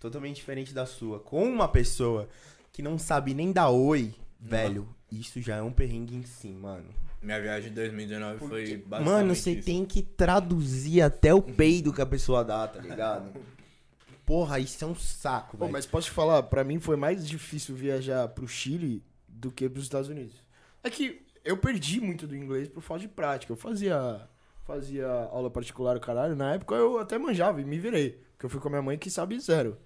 totalmente 0.00 0.36
diferente 0.36 0.72
da 0.74 0.86
sua, 0.86 1.20
com 1.20 1.44
uma 1.44 1.68
pessoa 1.68 2.28
que 2.72 2.82
não 2.82 2.98
sabe 2.98 3.32
nem 3.34 3.52
dar 3.52 3.70
oi, 3.70 4.14
velho, 4.38 4.88
isso 5.10 5.40
já 5.40 5.56
é 5.56 5.62
um 5.62 5.72
perrengue 5.72 6.14
em 6.16 6.22
si, 6.24 6.48
mano. 6.48 6.84
minha 7.22 7.40
viagem 7.40 7.70
de 7.70 7.74
2019 7.76 8.38
foi 8.38 8.76
basicamente 8.76 9.04
Mano, 9.04 9.34
você 9.34 9.52
isso. 9.52 9.64
tem 9.66 9.84
que 9.84 10.02
traduzir 10.02 11.00
até 11.02 11.32
o 11.32 11.40
peido 11.40 11.92
que 11.92 12.02
a 12.02 12.06
pessoa 12.06 12.44
dá, 12.44 12.66
tá 12.68 12.80
ligado? 12.80 13.32
Porra, 14.26 14.58
isso 14.58 14.84
é 14.84 14.88
um 14.88 14.94
saco, 14.94 15.56
Pô, 15.56 15.64
velho. 15.64 15.72
mas 15.72 15.86
posso 15.86 16.08
te 16.08 16.12
falar, 16.12 16.42
pra 16.44 16.64
mim 16.64 16.80
foi 16.80 16.96
mais 16.96 17.26
difícil 17.26 17.74
viajar 17.76 18.26
pro 18.28 18.46
Chile 18.48 19.02
do 19.28 19.52
que 19.52 19.68
pros 19.68 19.84
Estados 19.84 20.08
Unidos. 20.08 20.34
É 20.82 20.90
que 20.90 21.22
eu 21.44 21.56
perdi 21.56 22.00
muito 22.00 22.26
do 22.26 22.36
inglês 22.36 22.68
por 22.68 22.80
falta 22.82 23.02
de 23.02 23.08
prática. 23.08 23.52
Eu 23.52 23.56
fazia, 23.56 24.28
fazia 24.64 25.06
aula 25.06 25.48
particular, 25.48 25.98
caralho. 26.00 26.34
Na 26.34 26.54
época 26.54 26.74
eu 26.74 26.98
até 26.98 27.16
manjava 27.18 27.60
e 27.60 27.64
me 27.64 27.78
virei. 27.78 28.20
Porque 28.32 28.46
eu 28.46 28.50
fui 28.50 28.60
com 28.60 28.66
a 28.66 28.70
minha 28.72 28.82
mãe 28.82 28.98
que 28.98 29.08
sabe 29.10 29.38
zero. 29.38 29.78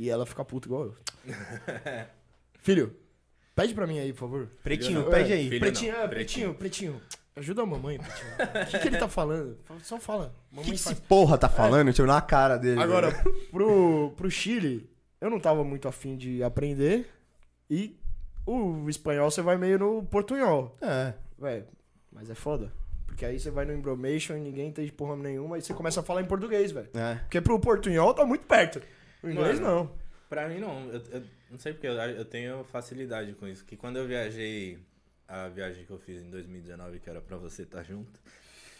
E 0.00 0.08
ela 0.08 0.24
fica 0.24 0.42
puta 0.42 0.66
igual 0.66 0.84
eu. 0.84 0.96
Filho, 2.58 2.96
pede 3.54 3.74
pra 3.74 3.86
mim 3.86 3.98
aí, 3.98 4.14
por 4.14 4.20
favor. 4.20 4.50
Pretinho, 4.64 5.00
Filho 5.00 5.10
pede 5.10 5.30
É, 5.30 5.36
aí. 5.36 5.48
Filho 5.50 5.60
pretinho, 5.60 5.92
não, 5.92 6.00
é, 6.00 6.08
pretinho, 6.08 6.54
pretinho. 6.54 7.02
Ajuda 7.36 7.60
a 7.60 7.66
mamãe, 7.66 7.98
pretinho. 7.98 8.30
O 8.62 8.70
que, 8.70 8.78
que 8.78 8.88
ele 8.88 8.96
tá 8.96 9.08
falando? 9.08 9.58
Só 9.82 10.00
fala. 10.00 10.34
O 10.50 10.56
Mamãe 10.56 10.64
que, 10.72 10.82
que 10.82 10.88
esse 10.88 10.94
porra 11.02 11.36
tá 11.36 11.50
falando? 11.50 11.92
Tipo, 11.92 12.06
na 12.08 12.18
cara 12.22 12.56
dele. 12.56 12.80
Agora, 12.80 13.10
velho. 13.10 13.46
pro, 13.50 14.14
pro 14.16 14.30
Chile, 14.30 14.88
eu 15.20 15.28
não 15.28 15.38
tava 15.38 15.62
muito 15.62 15.86
afim 15.86 16.16
de 16.16 16.42
aprender. 16.42 17.06
E 17.68 18.00
o 18.46 18.88
espanhol 18.88 19.30
você 19.30 19.42
vai 19.42 19.58
meio 19.58 19.78
no 19.78 20.02
portunhol. 20.04 20.78
É. 20.80 21.12
Véi, 21.38 21.66
mas 22.10 22.30
é 22.30 22.34
foda. 22.34 22.72
Porque 23.06 23.26
aí 23.26 23.38
você 23.38 23.50
vai 23.50 23.66
no 23.66 23.74
embromation 23.74 24.34
e 24.38 24.40
ninguém 24.40 24.68
entende 24.68 24.90
porra 24.90 25.14
nenhuma. 25.14 25.58
E 25.58 25.62
você 25.62 25.74
começa 25.74 26.00
a 26.00 26.02
falar 26.02 26.22
em 26.22 26.26
português, 26.26 26.72
velho. 26.72 26.88
É. 26.94 27.16
Porque 27.16 27.38
pro 27.42 27.60
portunhol 27.60 28.14
tá 28.14 28.24
muito 28.24 28.46
perto. 28.46 28.80
O 29.22 29.28
inglês 29.28 29.60
Mano. 29.60 29.74
não. 29.76 30.00
Pra 30.28 30.48
mim 30.48 30.60
não, 30.60 30.88
eu, 30.90 31.02
eu 31.10 31.22
não 31.50 31.58
sei 31.58 31.72
porque 31.72 31.88
eu, 31.88 31.92
eu 31.94 32.24
tenho 32.24 32.62
facilidade 32.64 33.32
com 33.34 33.48
isso. 33.48 33.64
Que 33.64 33.76
quando 33.76 33.96
eu 33.96 34.06
viajei, 34.06 34.78
a 35.26 35.48
viagem 35.48 35.84
que 35.84 35.90
eu 35.90 35.98
fiz 35.98 36.22
em 36.22 36.30
2019, 36.30 37.00
que 37.00 37.10
era 37.10 37.20
pra 37.20 37.36
você 37.36 37.62
estar 37.62 37.82
junto, 37.82 38.20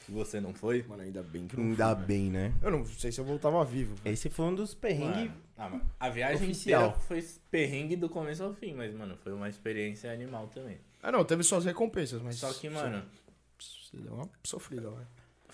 e 0.08 0.12
você 0.12 0.40
não 0.40 0.54
foi. 0.54 0.82
Mano, 0.84 1.02
ainda 1.02 1.22
bem 1.22 1.48
que 1.48 1.56
não 1.56 1.64
Ainda 1.64 1.96
fui, 1.96 2.04
bem, 2.06 2.30
né? 2.30 2.52
Eu 2.62 2.70
não 2.70 2.84
sei 2.86 3.10
se 3.10 3.20
eu 3.20 3.24
voltava 3.24 3.64
vivo. 3.64 3.96
Esse 4.04 4.30
foi 4.30 4.46
um 4.46 4.54
dos 4.54 4.74
perrengues. 4.74 5.32
Ah, 5.56 5.68
mas 5.68 5.82
a 5.98 6.08
viagem 6.08 6.44
Oficial. 6.50 6.98
foi 7.00 7.24
perrengue 7.50 7.96
do 7.96 8.08
começo 8.08 8.42
ao 8.44 8.54
fim, 8.54 8.72
mas, 8.72 8.94
mano, 8.94 9.16
foi 9.16 9.32
uma 9.32 9.48
experiência 9.48 10.12
animal 10.12 10.46
também. 10.48 10.78
Ah, 11.02 11.10
não, 11.10 11.24
teve 11.24 11.42
suas 11.42 11.64
recompensas, 11.64 12.22
mas. 12.22 12.36
Só 12.36 12.52
que, 12.52 12.68
mano, 12.68 13.02
Você 13.58 13.96
deu 13.96 14.14
uma 14.14 14.28
sofrida, 14.44 14.88
velho. 14.88 15.06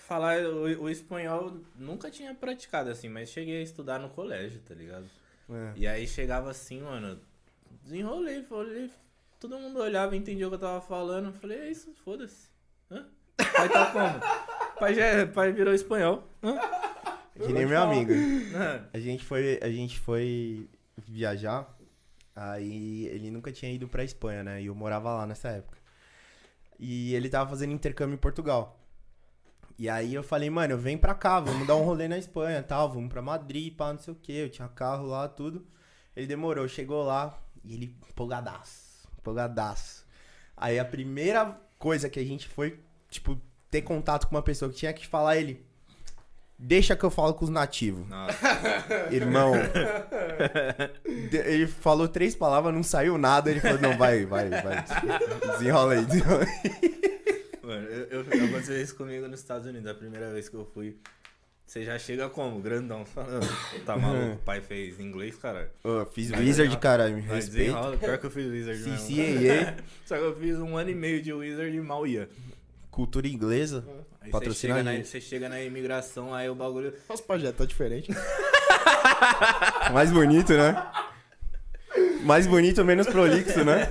Falar 0.07 0.41
o, 0.41 0.83
o 0.83 0.89
espanhol 0.89 1.57
nunca 1.75 2.09
tinha 2.09 2.33
praticado 2.33 2.89
assim, 2.89 3.09
mas 3.09 3.29
cheguei 3.29 3.59
a 3.59 3.63
estudar 3.63 3.99
no 3.99 4.09
colégio, 4.09 4.61
tá 4.61 4.73
ligado? 4.73 5.05
É. 5.49 5.73
E 5.75 5.85
aí 5.85 6.07
chegava 6.07 6.49
assim, 6.49 6.81
mano, 6.81 7.19
desenrolei, 7.83 8.41
falei, 8.43 8.89
todo 9.37 9.59
mundo 9.59 9.79
olhava, 9.79 10.15
entendia 10.15 10.47
o 10.47 10.49
que 10.49 10.55
eu 10.55 10.59
tava 10.59 10.79
falando, 10.79 11.33
falei, 11.33 11.59
é 11.59 11.69
isso, 11.69 11.93
foda-se. 12.05 12.47
Pai 13.37 13.69
tá 13.69 13.91
como? 13.91 14.79
Pai, 14.79 14.95
já, 14.95 15.05
é- 15.05 15.25
pai 15.25 15.51
virou 15.51 15.73
espanhol. 15.73 16.27
Hã? 16.41 16.57
Que 17.35 17.53
nem 17.53 17.65
meu 17.65 17.81
amigo. 17.81 18.13
A 18.93 18.99
gente 18.99 19.23
foi, 19.23 19.59
a 19.61 19.69
gente 19.69 19.99
foi 19.99 20.69
viajar, 20.97 21.67
aí 22.35 23.05
ele 23.07 23.29
nunca 23.29 23.51
tinha 23.51 23.71
ido 23.71 23.87
pra 23.87 24.03
Espanha, 24.03 24.43
né? 24.43 24.61
E 24.61 24.67
eu 24.67 24.75
morava 24.75 25.13
lá 25.13 25.27
nessa 25.27 25.49
época. 25.49 25.77
E 26.79 27.13
ele 27.13 27.29
tava 27.29 27.49
fazendo 27.49 27.73
intercâmbio 27.73 28.15
em 28.15 28.19
Portugal. 28.19 28.76
E 29.79 29.87
aí 29.87 30.13
eu 30.13 30.23
falei, 30.23 30.49
mano, 30.49 30.75
vem 30.77 30.97
pra 30.97 31.13
cá, 31.13 31.39
vamos 31.39 31.67
dar 31.67 31.75
um 31.75 31.83
rolê 31.83 32.07
na 32.07 32.17
Espanha, 32.17 32.63
tal, 32.63 32.89
vamos 32.91 33.09
pra 33.09 33.21
Madrid, 33.21 33.75
pá, 33.75 33.93
não 33.93 33.99
sei 33.99 34.13
o 34.13 34.17
que. 34.17 34.33
Eu 34.33 34.49
tinha 34.49 34.67
carro 34.67 35.05
lá, 35.05 35.27
tudo. 35.27 35.65
Ele 36.15 36.25
demorou, 36.25 36.67
chegou 36.67 37.03
lá 37.03 37.37
e 37.63 37.75
ele 37.75 37.95
empolgadaço, 38.09 39.07
empolgadaço. 39.19 40.03
Aí 40.55 40.79
a 40.79 40.85
primeira 40.85 41.55
coisa 41.77 42.09
que 42.09 42.19
a 42.19 42.25
gente 42.25 42.47
foi, 42.47 42.79
tipo, 43.07 43.39
ter 43.69 43.83
contato 43.83 44.25
com 44.27 44.35
uma 44.35 44.41
pessoa 44.41 44.71
que 44.71 44.77
tinha 44.77 44.91
que 44.93 45.05
falar 45.05 45.37
ele, 45.37 45.63
deixa 46.57 46.95
que 46.95 47.03
eu 47.03 47.11
falo 47.11 47.35
com 47.35 47.45
os 47.45 47.51
nativos. 47.51 48.07
Nossa, 48.09 48.35
Irmão. 49.13 49.53
ele 51.31 51.67
falou 51.67 52.07
três 52.07 52.35
palavras, 52.35 52.73
não 52.73 52.81
saiu 52.81 53.15
nada. 53.17 53.51
Ele 53.51 53.59
falou: 53.59 53.79
Não, 53.79 53.95
vai, 53.95 54.25
vai, 54.25 54.49
vai. 54.49 54.83
Desenrola 55.53 55.93
aí, 55.93 56.05
desenrola 56.05 56.43
aí. 56.43 57.06
Mano, 57.77 57.87
eu, 57.89 58.07
eu, 58.07 58.21
aconteceu 58.21 58.81
isso 58.81 58.95
comigo 58.95 59.27
nos 59.27 59.39
Estados 59.39 59.67
Unidos, 59.67 59.89
a 59.89 59.93
primeira 59.93 60.31
vez 60.31 60.49
que 60.49 60.55
eu 60.55 60.65
fui. 60.65 60.97
Você 61.65 61.83
já 61.83 61.99
chega 61.99 62.29
como? 62.29 62.61
Grandão, 62.61 63.03
falando. 63.05 63.45
Tá 63.85 63.95
maluco? 63.99 64.35
O 64.35 64.37
pai 64.37 64.61
fez 64.61 64.99
inglês, 65.01 65.35
cara. 65.35 65.69
Ô, 65.83 66.05
fiz 66.05 66.31
Wizard, 66.31 66.77
caralho, 66.77 67.15
me 67.15 67.21
respeita. 67.21 67.97
pior 67.97 68.17
que 68.17 68.25
eu 68.25 68.31
fiz 68.31 68.47
Wizard 68.47 68.79
mesmo. 68.79 68.97
CCAA, 68.97 69.75
Só 70.05 70.15
que 70.15 70.23
eu 70.23 70.35
fiz 70.39 70.57
um 70.59 70.77
ano 70.77 70.89
e 70.91 70.95
meio 70.95 71.21
de 71.21 71.33
Wizard 71.33 71.75
e 71.75 71.81
mal 71.81 72.07
ia. 72.07 72.29
cultura 72.89 73.27
inglesa. 73.27 73.83
Aí 74.21 74.31
Patrocina 74.31 74.75
você 74.75 74.79
chega, 74.79 74.97
na, 74.97 75.03
você 75.03 75.21
chega 75.21 75.49
na 75.49 75.61
imigração, 75.61 76.33
aí 76.33 76.49
o 76.49 76.55
bagulho. 76.55 76.93
Nosso 77.09 77.23
projeto 77.23 77.57
tá 77.57 77.65
diferente. 77.65 78.11
Mais 79.91 80.09
bonito, 80.09 80.53
né? 80.53 80.89
Mais 82.23 82.47
bonito, 82.47 82.83
menos 82.85 83.07
prolixo, 83.07 83.63
né? 83.63 83.87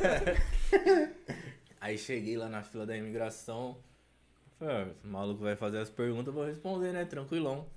Cheguei 2.17 2.39
lá 2.39 2.49
na 2.49 2.63
fila 2.63 2.87
da 2.87 2.97
imigração. 2.97 3.77
Falei, 4.59 4.75
ah, 4.75 4.89
o 5.05 5.07
maluco 5.07 5.43
vai 5.43 5.55
fazer 5.55 5.77
as 5.81 5.91
perguntas, 5.91 6.29
eu 6.29 6.33
vou 6.33 6.47
responder, 6.47 6.91
né? 6.91 7.05
Tranquilão. 7.05 7.69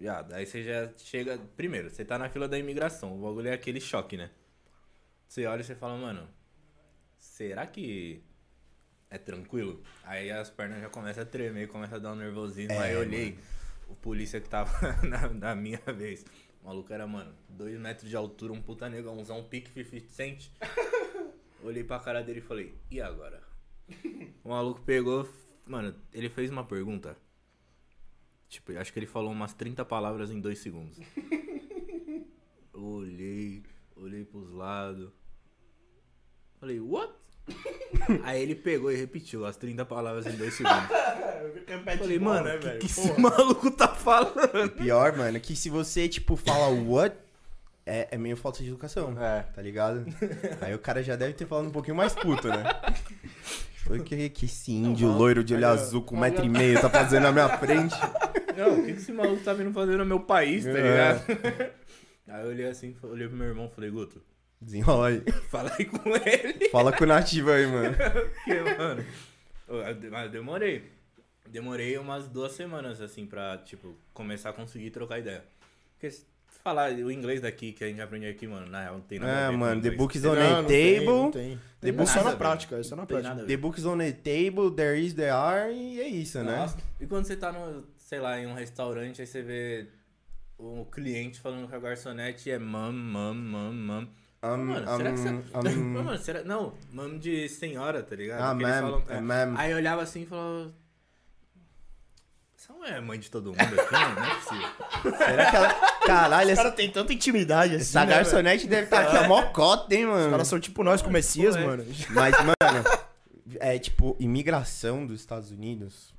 Já, 0.00 0.22
daí 0.22 0.46
você 0.46 0.62
já 0.62 0.90
chega. 0.96 1.38
Primeiro, 1.58 1.90
você 1.90 2.02
tá 2.02 2.18
na 2.18 2.30
fila 2.30 2.48
da 2.48 2.58
imigração. 2.58 3.14
O 3.14 3.22
bagulho 3.22 3.48
é 3.48 3.52
aquele 3.52 3.78
choque, 3.78 4.16
né? 4.16 4.30
Você 5.28 5.44
olha 5.44 5.60
e 5.60 5.64
você 5.64 5.74
fala, 5.74 5.94
mano, 5.98 6.26
será 7.18 7.66
que 7.66 8.24
é 9.10 9.18
tranquilo? 9.18 9.82
Aí 10.04 10.30
as 10.30 10.48
pernas 10.48 10.80
já 10.80 10.88
começam 10.88 11.22
a 11.22 11.26
tremer, 11.26 11.68
começa 11.68 11.96
a 11.96 11.98
dar 11.98 12.12
um 12.12 12.16
nervosismo. 12.16 12.72
É, 12.72 12.78
aí 12.78 12.94
eu 12.94 13.00
olhei 13.00 13.38
o 13.90 13.94
polícia 13.94 14.40
que 14.40 14.48
tava 14.48 14.72
na, 15.06 15.28
na 15.28 15.54
minha 15.54 15.82
vez. 15.94 16.24
O 16.62 16.66
maluco 16.66 16.90
era, 16.94 17.06
mano, 17.06 17.34
dois 17.46 17.78
metros 17.78 18.08
de 18.08 18.16
altura, 18.16 18.54
um 18.54 18.62
puta 18.62 18.88
negãozão, 18.88 19.40
um 19.40 19.44
pique 19.44 19.70
50 19.70 20.08
cent. 20.08 20.50
Olhei 21.62 21.84
pra 21.84 21.98
cara 21.98 22.22
dele 22.22 22.38
e 22.38 22.42
falei, 22.42 22.74
e 22.90 23.02
agora? 23.02 23.45
O 24.44 24.50
maluco 24.50 24.80
pegou, 24.82 25.28
mano, 25.66 25.94
ele 26.12 26.28
fez 26.28 26.50
uma 26.50 26.64
pergunta. 26.64 27.16
Tipo, 28.48 28.72
eu 28.72 28.80
acho 28.80 28.92
que 28.92 28.98
ele 28.98 29.06
falou 29.06 29.32
umas 29.32 29.52
30 29.52 29.84
palavras 29.84 30.30
em 30.30 30.40
dois 30.40 30.58
segundos. 30.58 30.98
Eu 32.72 32.80
olhei, 32.80 33.62
olhei 33.96 34.24
pros 34.24 34.52
lados. 34.52 35.10
Falei, 36.60 36.80
what? 36.80 37.12
Aí 38.22 38.42
ele 38.42 38.54
pegou 38.54 38.90
e 38.90 38.96
repetiu 38.96 39.44
as 39.44 39.56
30 39.56 39.84
palavras 39.84 40.26
em 40.26 40.36
dois 40.36 40.54
segundos. 40.54 40.88
Falei, 41.98 42.18
mano, 42.18 42.48
o 42.56 42.60
que, 42.60 42.78
que 42.78 42.86
esse 42.86 43.20
maluco 43.20 43.70
tá 43.70 43.88
falando? 43.88 44.70
Pior, 44.76 45.16
mano, 45.16 45.40
que 45.40 45.56
se 45.56 45.68
você, 45.68 46.08
tipo, 46.08 46.36
fala 46.36 46.68
what, 46.68 47.16
é, 47.84 48.08
é 48.10 48.18
meio 48.18 48.36
falta 48.36 48.62
de 48.62 48.68
educação. 48.68 49.16
É. 49.20 49.42
Tá 49.42 49.62
ligado? 49.62 50.04
Aí 50.60 50.74
o 50.74 50.78
cara 50.78 51.02
já 51.02 51.14
deve 51.14 51.34
ter 51.34 51.46
falado 51.46 51.68
um 51.68 51.72
pouquinho 51.72 51.96
mais 51.96 52.14
puto, 52.14 52.48
né? 52.48 52.64
Foi 53.86 54.00
que, 54.02 54.28
que 54.30 54.44
esse 54.46 54.72
índio 54.72 55.08
loiro 55.08 55.44
de 55.44 55.54
olho 55.54 55.68
azul 55.68 56.02
com 56.02 56.16
um 56.16 56.20
metro 56.20 56.44
e 56.44 56.48
meio 56.48 56.80
tá 56.80 56.90
fazendo 56.90 57.22
na 57.24 57.32
minha 57.32 57.48
frente. 57.58 57.94
Não, 58.56 58.80
o 58.80 58.84
que, 58.84 58.92
que 58.92 58.98
esse 58.98 59.12
maluco 59.12 59.42
tá 59.44 59.52
vindo 59.52 59.72
fazer 59.72 59.96
no 59.96 60.04
meu 60.04 60.20
país, 60.20 60.64
tá 60.64 60.70
É. 60.70 60.72
ligado? 60.72 61.22
Aí 62.28 62.42
eu 62.42 62.48
olhei 62.48 62.66
assim, 62.66 62.96
olhei 63.02 63.28
pro 63.28 63.36
meu 63.36 63.46
irmão 63.46 63.68
e 63.70 63.74
falei, 63.74 63.90
Guto, 63.90 64.20
Desenrola 64.60 65.08
aí. 65.08 65.22
fala 65.48 65.70
aí 65.78 65.84
com 65.84 66.08
ele. 66.16 66.68
Fala 66.70 66.90
com 66.92 67.04
o 67.04 67.06
nativo 67.06 67.50
aí, 67.52 67.66
mano. 67.66 67.94
Porque, 67.96 68.60
mano. 68.76 69.04
eu- 69.68 70.28
demorei. 70.30 70.90
Demorei 71.48 71.96
umas 71.98 72.26
duas 72.26 72.52
semanas, 72.52 73.00
assim, 73.00 73.26
pra, 73.26 73.58
tipo, 73.58 73.94
começar 74.12 74.50
a 74.50 74.52
conseguir 74.52 74.90
trocar 74.90 75.20
ideia. 75.20 75.44
Porque 75.92 76.12
falar 76.66 76.90
o 76.92 77.10
inglês 77.12 77.40
daqui 77.40 77.72
que 77.72 77.84
a 77.84 77.86
gente 77.88 78.00
aprende 78.00 78.26
aqui, 78.26 78.46
mano, 78.46 78.66
na 78.66 78.80
real, 78.82 78.94
não 78.94 79.00
tem 79.02 79.18
nada 79.20 79.32
a 79.32 79.36
É, 79.40 79.46
ver 79.46 79.52
com 79.52 79.58
mano, 79.58 79.72
the 79.80 79.86
inglês. 79.88 79.98
book 79.98 80.16
is 80.18 80.24
on 80.24 80.34
the 80.34 80.50
não 80.50 80.64
tem, 80.64 80.94
table. 80.94 81.06
não 81.06 81.30
tem. 81.30 81.60
The 81.80 81.88
É 81.88 81.92
book 81.92 82.10
só 82.10 82.24
na 82.24 82.36
prática, 82.36 82.76
é 82.76 82.82
só 82.82 82.96
na 82.96 83.06
prática. 83.06 83.28
nada 83.30 83.42
a 83.42 83.46
The 83.46 83.56
book 83.56 83.78
is 83.78 83.86
on 83.86 83.98
the 83.98 84.12
table, 84.12 84.70
there 84.74 85.00
is, 85.00 85.14
there 85.14 85.30
are, 85.30 85.72
e 85.72 86.00
é 86.00 86.08
isso, 86.08 86.38
né? 86.42 86.56
Nossa. 86.56 86.76
E 87.00 87.06
quando 87.06 87.24
você 87.26 87.36
tá 87.36 87.52
no, 87.52 87.84
sei 87.96 88.18
lá, 88.18 88.38
em 88.40 88.46
um 88.46 88.54
restaurante, 88.54 89.20
aí 89.20 89.26
você 89.26 89.42
vê 89.42 89.86
o 90.58 90.84
cliente 90.86 91.38
falando 91.40 91.68
com 91.68 91.76
a 91.76 91.78
garçonete 91.78 92.50
é 92.50 92.58
mam, 92.58 92.92
mam, 92.92 93.34
mam, 93.34 93.72
mam. 93.72 94.08
Um, 94.42 94.56
Mano, 94.58 94.96
será 94.96 95.10
que 95.12 95.18
você... 95.18 95.28
um, 95.28 95.42
um, 95.80 96.02
Mano, 96.04 96.18
será... 96.18 96.42
Não, 96.44 96.74
mam 96.92 97.18
de 97.18 97.48
senhora, 97.48 98.02
tá 98.02 98.14
ligado? 98.16 98.40
Ah, 98.42 98.54
ma'am, 98.54 99.02
falam- 99.06 99.32
é. 99.32 99.52
Aí 99.56 99.70
eu 99.72 99.76
olhava 99.78 100.02
assim 100.02 100.22
e 100.22 100.26
falava... 100.26 100.72
Você 102.66 102.72
não 102.72 102.84
é 102.84 103.00
mãe 103.00 103.18
de 103.18 103.30
todo 103.30 103.50
mundo 103.50 103.60
aqui, 103.80 103.92
mano? 103.92 104.14
Não 104.16 104.24
é 104.24 104.34
possível. 104.34 104.68
Será 105.18 105.50
que 105.50 105.56
ela. 105.56 105.74
Caralho, 106.06 106.46
Os 106.46 106.52
essa, 106.52 106.62
caras 106.62 106.76
têm 106.76 106.90
tanta 106.90 107.12
intimidade 107.12 107.74
assim. 107.74 107.82
essa 107.82 108.00
né, 108.00 108.06
velho? 108.06 108.16
garçonete 108.24 108.66
deve 108.66 108.84
estar 108.84 109.02
aqui 109.02 109.16
a 109.16 109.28
mocota, 109.28 109.94
hein, 109.94 110.06
Os 110.06 110.12
mano? 110.12 110.30
caras 110.30 110.48
são 110.48 110.58
tipo 110.60 110.82
nós 110.82 111.00
com 111.02 111.08
o 111.08 111.12
Messias, 111.12 111.56
mano. 111.56 111.84
Mas, 112.10 112.34
mano, 112.40 112.84
é 113.60 113.78
tipo, 113.78 114.16
imigração 114.18 115.06
dos 115.06 115.20
Estados 115.20 115.50
Unidos 115.50 116.14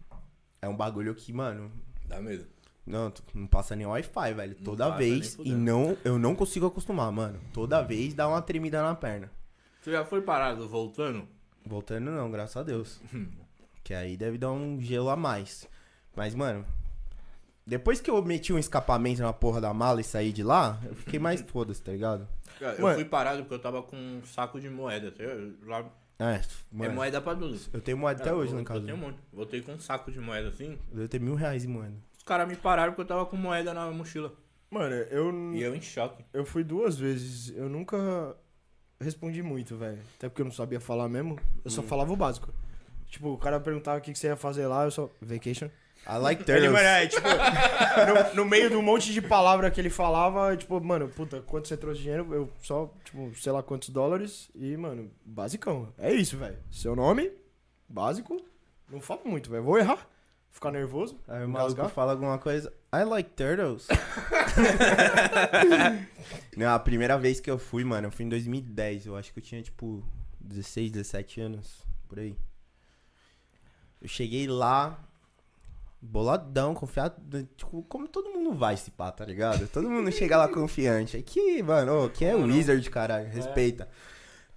é 0.62 0.68
um 0.68 0.76
bagulho 0.76 1.14
que, 1.16 1.32
mano, 1.34 1.72
Dá 2.06 2.22
medo. 2.22 2.46
não, 2.86 3.12
tu- 3.12 3.24
não 3.34 3.48
passa 3.48 3.76
nem 3.76 3.86
Wi-Fi, 3.88 4.34
velho. 4.34 4.56
Não 4.58 4.64
Toda 4.64 4.90
vez. 4.92 5.38
E 5.44 5.52
não, 5.54 5.98
eu 6.06 6.18
não 6.20 6.36
consigo 6.36 6.66
acostumar, 6.66 7.12
mano. 7.12 7.40
Toda 7.54 7.82
vez 7.82 8.14
dá 8.14 8.28
uma 8.28 8.42
tremida 8.42 8.82
na 8.82 8.96
perna. 8.96 9.30
Você 9.82 9.92
já 9.92 10.04
foi 10.06 10.22
parado 10.22 10.68
voltando? 10.68 11.28
Voltando 11.66 12.12
não, 12.12 12.30
graças 12.32 12.56
a 12.58 12.64
Deus. 12.64 13.00
que 13.84 13.94
aí 13.94 14.16
deve 14.18 14.38
dar 14.38 14.52
um 14.52 14.82
gelo 14.82 15.10
a 15.10 15.16
mais. 15.16 15.66
Mas, 16.18 16.34
mano, 16.36 16.66
depois 17.66 18.02
que 18.02 18.10
eu 18.10 18.22
meti 18.24 18.52
um 18.52 18.58
escapamento 18.60 19.22
na 19.22 19.32
porra 19.32 19.62
da 19.62 19.74
mala 19.74 20.02
e 20.02 20.04
saí 20.04 20.34
de 20.34 20.42
lá, 20.44 20.80
eu 20.86 20.96
fiquei 20.96 21.20
mais 21.20 21.42
foda-se, 21.48 21.82
tá 21.82 21.92
ligado? 21.92 22.28
Cara, 22.60 22.76
eu 22.76 22.82
Mano. 22.82 22.96
fui 22.96 23.06
parado 23.06 23.40
porque 23.44 23.54
eu 23.54 23.60
tava 23.60 23.84
com 23.84 23.96
um 23.96 24.22
saco 24.26 24.60
de 24.60 24.68
moeda. 24.70 25.12
tá? 25.12 25.24
Lá 25.66 25.86
É, 26.18 26.36
é 26.38 26.42
mano, 26.72 26.94
moeda 26.96 27.22
pra 27.22 27.36
tudo. 27.36 27.56
eu 27.72 27.80
tenho 27.80 27.98
moeda 27.98 28.20
até 28.22 28.32
É, 28.32 28.34
hoje 28.34 28.52
eu, 28.52 28.56
lá 28.56 28.62
em 28.62 28.64
Eu 28.64 28.68
casa. 28.68 28.82
tenho 28.82 28.98
um 28.98 29.00
monte. 29.00 29.20
Voltei 29.32 29.62
com 29.62 29.74
um 29.74 29.80
saco 29.80 30.12
de 30.12 30.20
moeda 30.20 30.50
assim. 30.50 30.78
Eu 30.92 30.96
devo 30.98 31.08
ter 31.08 31.22
mil 31.22 31.36
reais 31.36 31.64
em 31.64 31.68
moeda. 31.68 31.94
Os 32.18 32.24
caras 32.24 32.48
me 32.48 32.56
pararam 32.56 32.94
porque 32.94 33.04
eu 33.04 33.08
tava 33.08 33.26
com 33.28 33.38
moeda 33.38 33.74
na 33.74 33.92
mochila. 33.92 34.34
Mano, 34.72 34.96
eu, 34.96 35.54
E 35.54 35.62
eu 35.62 35.76
em 35.76 35.82
choque. 35.82 36.26
eu 36.34 36.44
fui 36.46 36.64
duas 36.64 36.98
vezes. 36.98 37.56
Eu 37.56 37.70
nunca 37.70 38.36
respondi 39.00 39.44
muito, 39.44 39.78
velho. 39.78 40.00
Até 40.18 40.28
porque 40.28 40.42
eu 40.42 40.46
não 40.46 40.52
sabia 40.52 40.80
falar 40.80 41.08
mesmo. 41.08 41.40
Eu 41.64 41.70
só 41.70 41.84
falava 41.84 42.12
o 42.12 42.16
básico. 42.18 42.52
Tipo, 43.06 43.30
o 43.30 43.38
cara 43.38 43.60
perguntava 43.60 44.00
o 44.00 44.02
que 44.02 44.12
que 44.12 44.18
você 44.20 44.28
ia 44.28 44.36
fazer 44.36 44.66
lá, 44.68 44.84
eu 44.84 44.92
só. 44.92 45.10
Vacation. 45.22 45.70
I 46.10 46.18
like 46.20 46.42
Ele, 46.44 46.46
turtles. 46.46 46.72
mano, 46.72 46.88
é, 46.88 47.08
tipo, 47.08 47.28
no, 47.28 48.36
no 48.36 48.46
meio 48.50 48.70
de 48.70 48.76
um 48.78 48.82
monte 48.82 49.12
de 49.12 49.22
palavra 49.22 49.70
que 49.70 49.82
ele 49.82 49.90
falava, 49.90 50.56
tipo, 50.56 50.80
mano, 50.80 51.10
puta, 51.10 51.42
quanto 51.42 51.68
você 51.68 51.76
trouxe 51.76 51.98
de 51.98 52.04
dinheiro? 52.04 52.34
Eu 52.34 52.50
só, 52.62 52.90
tipo, 53.04 53.34
sei 53.36 53.52
lá 53.52 53.62
quantos 53.62 53.90
dólares 53.90 54.50
e, 54.56 54.78
mano, 54.78 55.12
basicão. 55.26 55.94
É 55.98 56.14
isso, 56.14 56.38
velho. 56.38 56.58
Seu 56.72 56.96
nome, 56.96 57.30
básico, 57.90 58.42
não 58.90 59.02
falo 59.02 59.22
muito, 59.26 59.50
velho. 59.50 59.64
Vou 59.64 59.78
errar, 59.78 60.08
ficar 60.50 60.72
nervoso, 60.72 61.20
Aí 61.28 61.44
o 61.44 61.50
maluco 61.50 61.90
fala 61.90 62.14
alguma 62.14 62.38
coisa. 62.38 62.72
I 62.94 63.04
like 63.04 63.32
turtles. 63.32 63.88
Não, 66.56 66.74
a 66.74 66.80
primeira 66.80 67.18
vez 67.18 67.40
que 67.40 67.52
eu 67.52 67.60
fui, 67.60 67.84
mano, 67.84 68.08
eu 68.08 68.12
fui 68.12 68.26
em 68.26 68.30
2010. 68.30 69.06
Eu 69.06 69.16
acho 69.16 69.32
que 69.34 69.40
eu 69.40 69.44
tinha, 69.44 69.62
tipo, 69.62 70.04
16, 70.40 70.92
17 70.92 71.42
anos, 71.42 71.86
por 72.08 72.18
aí. 72.20 72.36
Eu 74.02 74.08
cheguei 74.08 74.48
lá, 74.48 74.98
boladão, 76.02 76.74
confiado. 76.74 77.16
Tipo, 77.56 77.84
como 77.84 78.08
todo 78.08 78.30
mundo 78.30 78.54
vai 78.54 78.78
se 78.78 78.92
pá, 78.92 79.12
tá 79.12 79.26
ligado? 79.26 79.68
Todo 79.68 79.90
mundo 79.90 80.12
chega 80.12 80.38
lá 80.38 80.48
confiante. 80.48 81.18
Aqui, 81.18 81.62
mano, 81.62 82.06
ô, 82.06 82.10
que 82.10 82.26
é 82.26 82.34
não? 82.34 82.44
Wizard, 82.44 82.90
caralho, 82.90 83.30
respeita. 83.30 83.88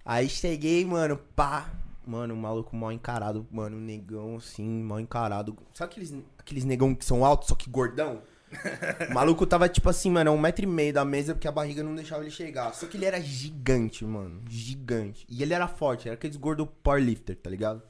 Aí 0.05 0.29
cheguei, 0.29 0.85
mano, 0.85 1.17
pá. 1.35 1.69
Mano, 2.05 2.33
o 2.33 2.37
maluco 2.37 2.75
mal 2.75 2.91
encarado, 2.91 3.47
mano, 3.51 3.77
negão 3.77 4.37
assim, 4.37 4.67
mal 4.83 4.99
encarado. 4.99 5.55
Sabe 5.73 5.91
aqueles, 5.91 6.15
aqueles 6.37 6.65
negão 6.65 6.95
que 6.95 7.05
são 7.05 7.23
altos, 7.23 7.47
só 7.47 7.55
que 7.55 7.69
gordão? 7.69 8.23
O 9.09 9.13
maluco 9.13 9.45
tava, 9.45 9.69
tipo 9.69 9.87
assim, 9.87 10.09
mano, 10.11 10.31
um 10.31 10.37
metro 10.37 10.63
e 10.65 10.67
meio 10.67 10.93
da 10.93 11.05
mesa, 11.05 11.33
porque 11.33 11.47
a 11.47 11.51
barriga 11.51 11.83
não 11.83 11.95
deixava 11.95 12.23
ele 12.23 12.31
chegar. 12.31 12.73
Só 12.73 12.85
que 12.85 12.97
ele 12.97 13.05
era 13.05 13.21
gigante, 13.21 14.03
mano. 14.03 14.41
Gigante. 14.49 15.25
E 15.29 15.41
ele 15.41 15.53
era 15.53 15.67
forte, 15.67 16.07
era 16.07 16.15
aqueles 16.15 16.35
gordo 16.35 16.65
powerlifter, 16.65 17.35
tá 17.35 17.49
ligado? 17.49 17.81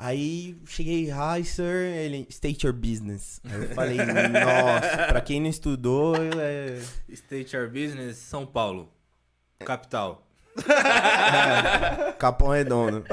Aí 0.00 0.56
cheguei, 0.64 1.10
hi 1.10 1.44
sir, 1.44 1.64
ele, 1.92 2.24
state 2.30 2.64
your 2.64 2.72
business. 2.72 3.40
Aí 3.44 3.62
eu 3.62 3.68
falei, 3.70 3.96
nossa, 3.96 5.06
pra 5.08 5.20
quem 5.20 5.40
não 5.40 5.48
estudou, 5.50 6.14
é. 6.16 6.78
State 7.08 7.56
Your 7.56 7.68
Business, 7.68 8.16
São 8.18 8.46
Paulo. 8.46 8.92
Capital. 9.58 10.24
Capão 12.16 12.50
Redondo. 12.50 13.04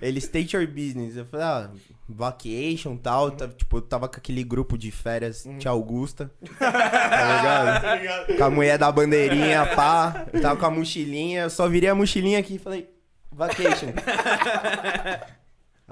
Ele 0.00 0.18
state 0.18 0.56
your 0.56 0.66
business. 0.66 1.16
Eu 1.16 1.24
falei, 1.24 1.46
ah, 1.46 1.70
vacation 2.08 2.94
e 2.94 2.98
tal. 2.98 3.30
tá- 3.30 3.46
tipo, 3.46 3.76
eu 3.76 3.82
tava 3.82 4.08
com 4.08 4.16
aquele 4.16 4.42
grupo 4.42 4.76
de 4.76 4.90
férias, 4.90 5.46
tia 5.60 5.70
Augusta. 5.70 6.32
Tá 6.58 7.94
ligado? 7.96 8.36
Com 8.38 8.44
a 8.44 8.50
mulher 8.50 8.76
da 8.76 8.90
bandeirinha, 8.90 9.66
pá. 9.76 10.26
Eu 10.32 10.42
tava 10.42 10.58
com 10.58 10.66
a 10.66 10.70
mochilinha. 10.70 11.42
Eu 11.42 11.50
só 11.50 11.68
virei 11.68 11.88
a 11.88 11.94
mochilinha 11.94 12.40
aqui 12.40 12.56
e 12.56 12.58
falei, 12.58 12.90
vacation. 13.30 13.92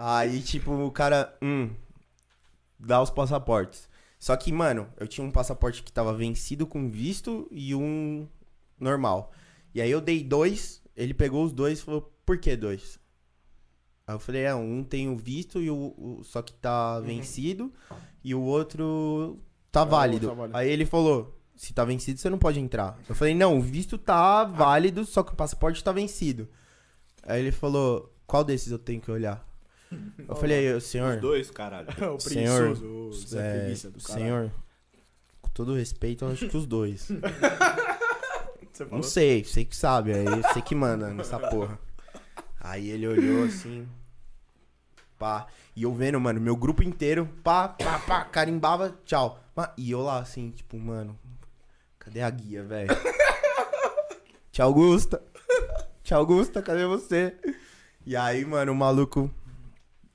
Aí, 0.02 0.40
tipo, 0.40 0.72
o 0.72 0.90
cara, 0.90 1.36
hum, 1.42 1.68
dá 2.78 3.02
os 3.02 3.10
passaportes. 3.10 3.86
Só 4.18 4.34
que, 4.36 4.50
mano, 4.50 4.88
eu 4.98 5.06
tinha 5.06 5.26
um 5.26 5.30
passaporte 5.30 5.82
que 5.82 5.92
tava 5.92 6.14
vencido 6.14 6.66
com 6.66 6.90
visto 6.90 7.46
e 7.50 7.74
um 7.74 8.26
normal. 8.78 9.30
E 9.74 9.80
aí 9.80 9.90
eu 9.90 10.00
dei 10.00 10.24
dois, 10.24 10.82
ele 10.96 11.12
pegou 11.12 11.44
os 11.44 11.52
dois 11.52 11.78
e 11.78 11.82
falou, 11.82 12.10
por 12.24 12.38
que 12.38 12.56
dois? 12.56 12.98
Aí 14.06 14.14
eu 14.14 14.18
falei, 14.18 14.42
é, 14.44 14.54
um 14.54 14.82
tem 14.82 15.08
o 15.08 15.16
visto 15.16 15.60
e 15.60 15.70
o, 15.70 15.94
o- 15.96 16.24
só 16.24 16.40
que 16.40 16.52
tá 16.54 16.98
vencido 17.00 17.70
e 18.24 18.34
o 18.34 18.40
outro 18.40 19.38
tá 19.70 19.82
É, 19.82 19.84
válido. 19.84 20.26
outro 20.26 20.28
tá 20.30 20.34
válido. 20.34 20.56
Aí 20.58 20.68
ele 20.70 20.86
falou, 20.86 21.38
se 21.54 21.72
tá 21.74 21.84
vencido 21.84 22.18
você 22.18 22.30
não 22.30 22.38
pode 22.38 22.58
entrar. 22.58 22.98
Eu 23.06 23.14
falei, 23.14 23.34
não, 23.34 23.58
o 23.58 23.60
visto 23.62 23.98
tá 23.98 24.44
válido, 24.44 25.04
só 25.04 25.22
que 25.22 25.32
o 25.32 25.36
passaporte 25.36 25.84
tá 25.84 25.92
vencido. 25.92 26.48
Aí 27.22 27.40
ele 27.40 27.52
falou, 27.52 28.12
qual 28.26 28.42
desses 28.42 28.72
eu 28.72 28.78
tenho 28.78 29.00
que 29.00 29.10
olhar? 29.10 29.46
Eu 30.28 30.36
falei, 30.36 30.72
"Ô, 30.74 30.80
senhor, 30.80 31.16
Os 31.16 31.20
dois, 31.20 31.50
caralho. 31.50 31.88
o 32.14 32.20
Senhor, 32.20 32.60
preguiçoso, 32.60 32.86
o 32.86 33.12
Zé 33.12 33.72
é, 33.72 33.74
senhor, 33.98 34.52
com 35.42 35.50
todo 35.50 35.74
respeito, 35.74 36.24
eu 36.24 36.30
acho 36.30 36.48
que 36.48 36.56
os 36.56 36.66
dois. 36.66 37.08
Você 38.72 38.84
falou? 38.84 38.96
Não 38.96 39.02
sei, 39.02 39.44
sei 39.44 39.64
que 39.64 39.76
sabe, 39.76 40.12
aí 40.14 40.24
você 40.24 40.62
que 40.62 40.74
manda 40.74 41.12
nessa 41.12 41.38
porra. 41.50 41.78
Aí 42.58 42.88
ele 42.88 43.06
olhou 43.06 43.44
assim, 43.44 43.86
pá, 45.18 45.46
e 45.76 45.82
eu 45.82 45.92
vendo, 45.92 46.18
mano, 46.18 46.40
meu 46.40 46.56
grupo 46.56 46.82
inteiro, 46.82 47.28
pá, 47.42 47.68
pá, 47.68 47.98
pá, 47.98 48.24
carimbava, 48.24 48.96
tchau. 49.04 49.38
E 49.76 49.90
eu 49.90 50.00
lá 50.00 50.20
assim, 50.20 50.50
tipo, 50.50 50.78
mano, 50.78 51.18
cadê 51.98 52.22
a 52.22 52.30
guia, 52.30 52.62
velho? 52.62 52.88
Tchau, 54.50 54.68
Augusta. 54.68 55.22
Tchau, 56.02 56.20
Augusta, 56.20 56.62
cadê 56.62 56.86
você? 56.86 57.36
E 58.06 58.16
aí, 58.16 58.44
mano, 58.46 58.72
o 58.72 58.74
maluco 58.74 59.30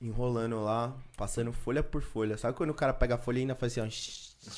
enrolando 0.00 0.62
lá, 0.62 0.94
passando 1.16 1.52
folha 1.52 1.82
por 1.82 2.02
folha. 2.02 2.36
Sabe 2.36 2.56
quando 2.56 2.70
o 2.70 2.74
cara 2.74 2.92
pega 2.92 3.14
a 3.14 3.18
folha 3.18 3.38
e 3.38 3.40
ainda 3.40 3.54
faz 3.54 3.76
assim, 3.78 3.88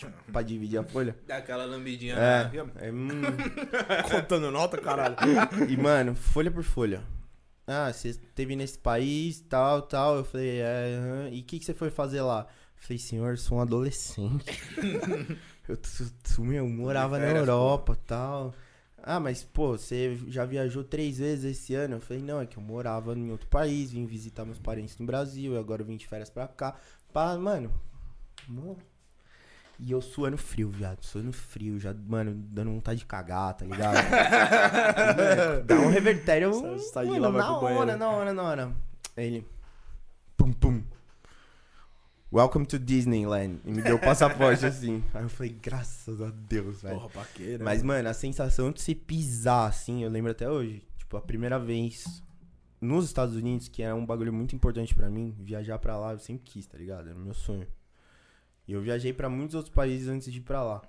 ó, 0.06 0.08
pra 0.32 0.42
dividir 0.42 0.78
a 0.78 0.84
folha? 0.84 1.16
Dá 1.26 1.36
aquela 1.38 1.64
lambidinha 1.64 2.16
É, 2.16 2.50
é 2.86 2.92
hum, 2.92 3.08
Contando 4.10 4.50
nota, 4.50 4.78
caralho. 4.78 5.16
E, 5.68 5.76
mano, 5.76 6.14
folha 6.14 6.50
por 6.50 6.62
folha. 6.62 7.02
Ah, 7.66 7.92
você 7.92 8.08
esteve 8.08 8.56
nesse 8.56 8.78
país, 8.78 9.40
tal, 9.40 9.82
tal. 9.82 10.16
Eu 10.16 10.24
falei, 10.24 10.60
é, 10.60 11.28
e 11.30 11.40
o 11.40 11.44
que, 11.44 11.58
que 11.58 11.64
você 11.64 11.74
foi 11.74 11.90
fazer 11.90 12.22
lá? 12.22 12.46
Eu 12.76 12.82
falei, 12.82 12.98
senhor, 12.98 13.36
sou 13.36 13.58
um 13.58 13.60
adolescente. 13.60 14.44
eu, 15.68 15.76
tu- 15.76 16.42
meu, 16.42 16.66
morava 16.66 17.18
na 17.18 17.26
Europa, 17.26 17.96
tal. 18.06 18.54
Ah, 19.02 19.20
mas, 19.20 19.42
pô, 19.42 19.76
você 19.78 20.18
já 20.28 20.44
viajou 20.44 20.84
três 20.84 21.18
vezes 21.18 21.44
esse 21.58 21.74
ano? 21.74 21.96
Eu 21.96 22.00
falei, 22.00 22.22
não, 22.22 22.40
é 22.40 22.46
que 22.46 22.56
eu 22.58 22.62
morava 22.62 23.14
em 23.16 23.30
outro 23.30 23.46
país, 23.48 23.90
vim 23.92 24.04
visitar 24.04 24.44
meus 24.44 24.58
parentes 24.58 24.98
no 24.98 25.06
Brasil, 25.06 25.54
e 25.54 25.58
agora 25.58 25.82
eu 25.82 25.86
vim 25.86 25.96
de 25.96 26.06
férias 26.06 26.28
pra 26.30 26.46
cá. 26.48 26.74
Pá, 27.12 27.36
mano, 27.38 27.72
mano. 28.46 28.76
E 29.80 29.92
eu 29.92 30.02
suando 30.02 30.36
frio, 30.36 30.68
viado. 30.68 31.04
Suando 31.04 31.32
frio, 31.32 31.78
já, 31.78 31.94
mano, 31.94 32.34
dando 32.34 32.72
vontade 32.72 32.98
de 32.98 33.06
cagar, 33.06 33.54
tá 33.54 33.64
ligado? 33.64 33.94
Mano, 33.94 35.62
Dá 35.64 35.74
um 35.76 35.88
revertério. 35.88 36.52
Sai- 36.92 37.06
mano, 37.06 37.32
na 37.38 37.58
hora, 37.78 37.96
na 37.96 38.10
hora, 38.10 38.32
na 38.34 38.42
hora. 38.42 38.72
Ele. 39.16 39.46
Pum, 40.36 40.52
pum. 40.52 40.77
Welcome 42.30 42.66
to 42.66 42.78
Disneyland. 42.78 43.58
E 43.64 43.70
me 43.72 43.80
deu 43.80 43.96
o 43.96 43.98
passaporte 43.98 44.64
assim. 44.66 45.02
Aí 45.14 45.22
eu 45.22 45.30
falei, 45.30 45.50
graças 45.62 46.20
a 46.20 46.30
Deus, 46.30 46.82
velho. 46.82 46.96
Porra, 46.96 47.08
paqueira. 47.08 47.64
Mas, 47.64 47.82
mano, 47.82 48.06
a 48.06 48.12
sensação 48.12 48.70
de 48.70 48.82
se 48.82 48.94
pisar 48.94 49.66
assim, 49.66 50.04
eu 50.04 50.10
lembro 50.10 50.30
até 50.30 50.48
hoje. 50.48 50.86
Tipo, 50.98 51.16
a 51.16 51.22
primeira 51.22 51.58
vez 51.58 52.22
nos 52.78 53.06
Estados 53.06 53.34
Unidos, 53.34 53.66
que 53.68 53.82
é 53.82 53.94
um 53.94 54.04
bagulho 54.04 54.32
muito 54.32 54.54
importante 54.54 54.94
pra 54.94 55.08
mim, 55.08 55.34
viajar 55.38 55.78
pra 55.78 55.96
lá, 55.96 56.12
eu 56.12 56.18
sempre 56.18 56.42
quis, 56.44 56.66
tá 56.66 56.76
ligado? 56.76 57.08
Era 57.08 57.16
o 57.16 57.20
meu 57.20 57.32
sonho. 57.32 57.66
E 58.66 58.74
eu 58.74 58.82
viajei 58.82 59.14
pra 59.14 59.30
muitos 59.30 59.54
outros 59.54 59.74
países 59.74 60.06
antes 60.06 60.30
de 60.30 60.38
ir 60.38 60.42
pra 60.42 60.62
lá. 60.62 60.82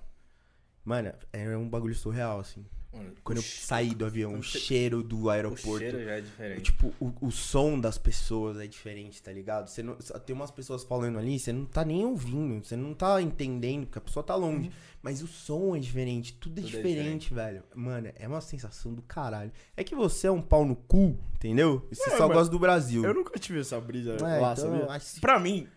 Mano, 0.84 1.10
é 1.32 1.56
um 1.56 1.68
bagulho 1.68 1.94
surreal, 1.94 2.38
assim. 2.38 2.66
Mano, 2.92 3.12
Quando 3.22 3.38
eu 3.38 3.42
o 3.42 3.46
saí 3.46 3.94
do 3.94 4.04
avião, 4.04 4.34
o 4.38 4.42
cheiro 4.42 5.00
do 5.02 5.24
O 5.24 5.30
aeroporto. 5.30 5.78
cheiro 5.78 6.02
já 6.02 6.10
é 6.12 6.20
diferente. 6.20 6.62
Tipo, 6.62 6.92
o, 6.98 7.12
o 7.20 7.30
som 7.30 7.78
das 7.78 7.96
pessoas 7.96 8.58
é 8.58 8.66
diferente, 8.66 9.22
tá 9.22 9.30
ligado? 9.32 9.68
Você 9.68 9.80
não, 9.80 9.94
tem 9.94 10.34
umas 10.34 10.50
pessoas 10.50 10.82
falando 10.82 11.16
ali, 11.18 11.38
você 11.38 11.52
não 11.52 11.64
tá 11.64 11.84
nem 11.84 12.04
ouvindo, 12.04 12.64
você 12.64 12.74
não 12.76 12.92
tá 12.92 13.22
entendendo, 13.22 13.86
porque 13.86 13.98
a 13.98 14.02
pessoa 14.02 14.24
tá 14.24 14.34
longe. 14.34 14.72
Mas 15.02 15.22
o 15.22 15.28
som 15.28 15.76
é 15.76 15.78
diferente, 15.78 16.32
tudo 16.34 16.58
é 16.58 16.62
Tudo 16.62 16.74
é 16.74 16.76
diferente, 16.82 17.32
velho. 17.32 17.62
Mano, 17.74 18.10
é 18.16 18.26
uma 18.26 18.40
sensação 18.40 18.92
do 18.92 19.02
caralho. 19.02 19.52
É 19.76 19.84
que 19.84 19.94
você 19.94 20.26
é 20.26 20.30
um 20.32 20.42
pau 20.42 20.64
no 20.64 20.74
cu, 20.74 21.16
entendeu? 21.36 21.86
E 21.92 21.94
você 21.94 22.10
É, 22.10 22.16
só 22.16 22.26
gosta 22.28 22.50
do 22.50 22.58
Brasil. 22.58 23.04
Eu 23.04 23.14
nunca 23.14 23.38
tive 23.38 23.60
essa 23.60 23.80
brisa 23.80 24.16
É, 24.16 24.40
lá, 24.40 24.52
então, 24.52 24.78
sabia? 24.88 25.20
Pra 25.20 25.38
mim, 25.38 25.68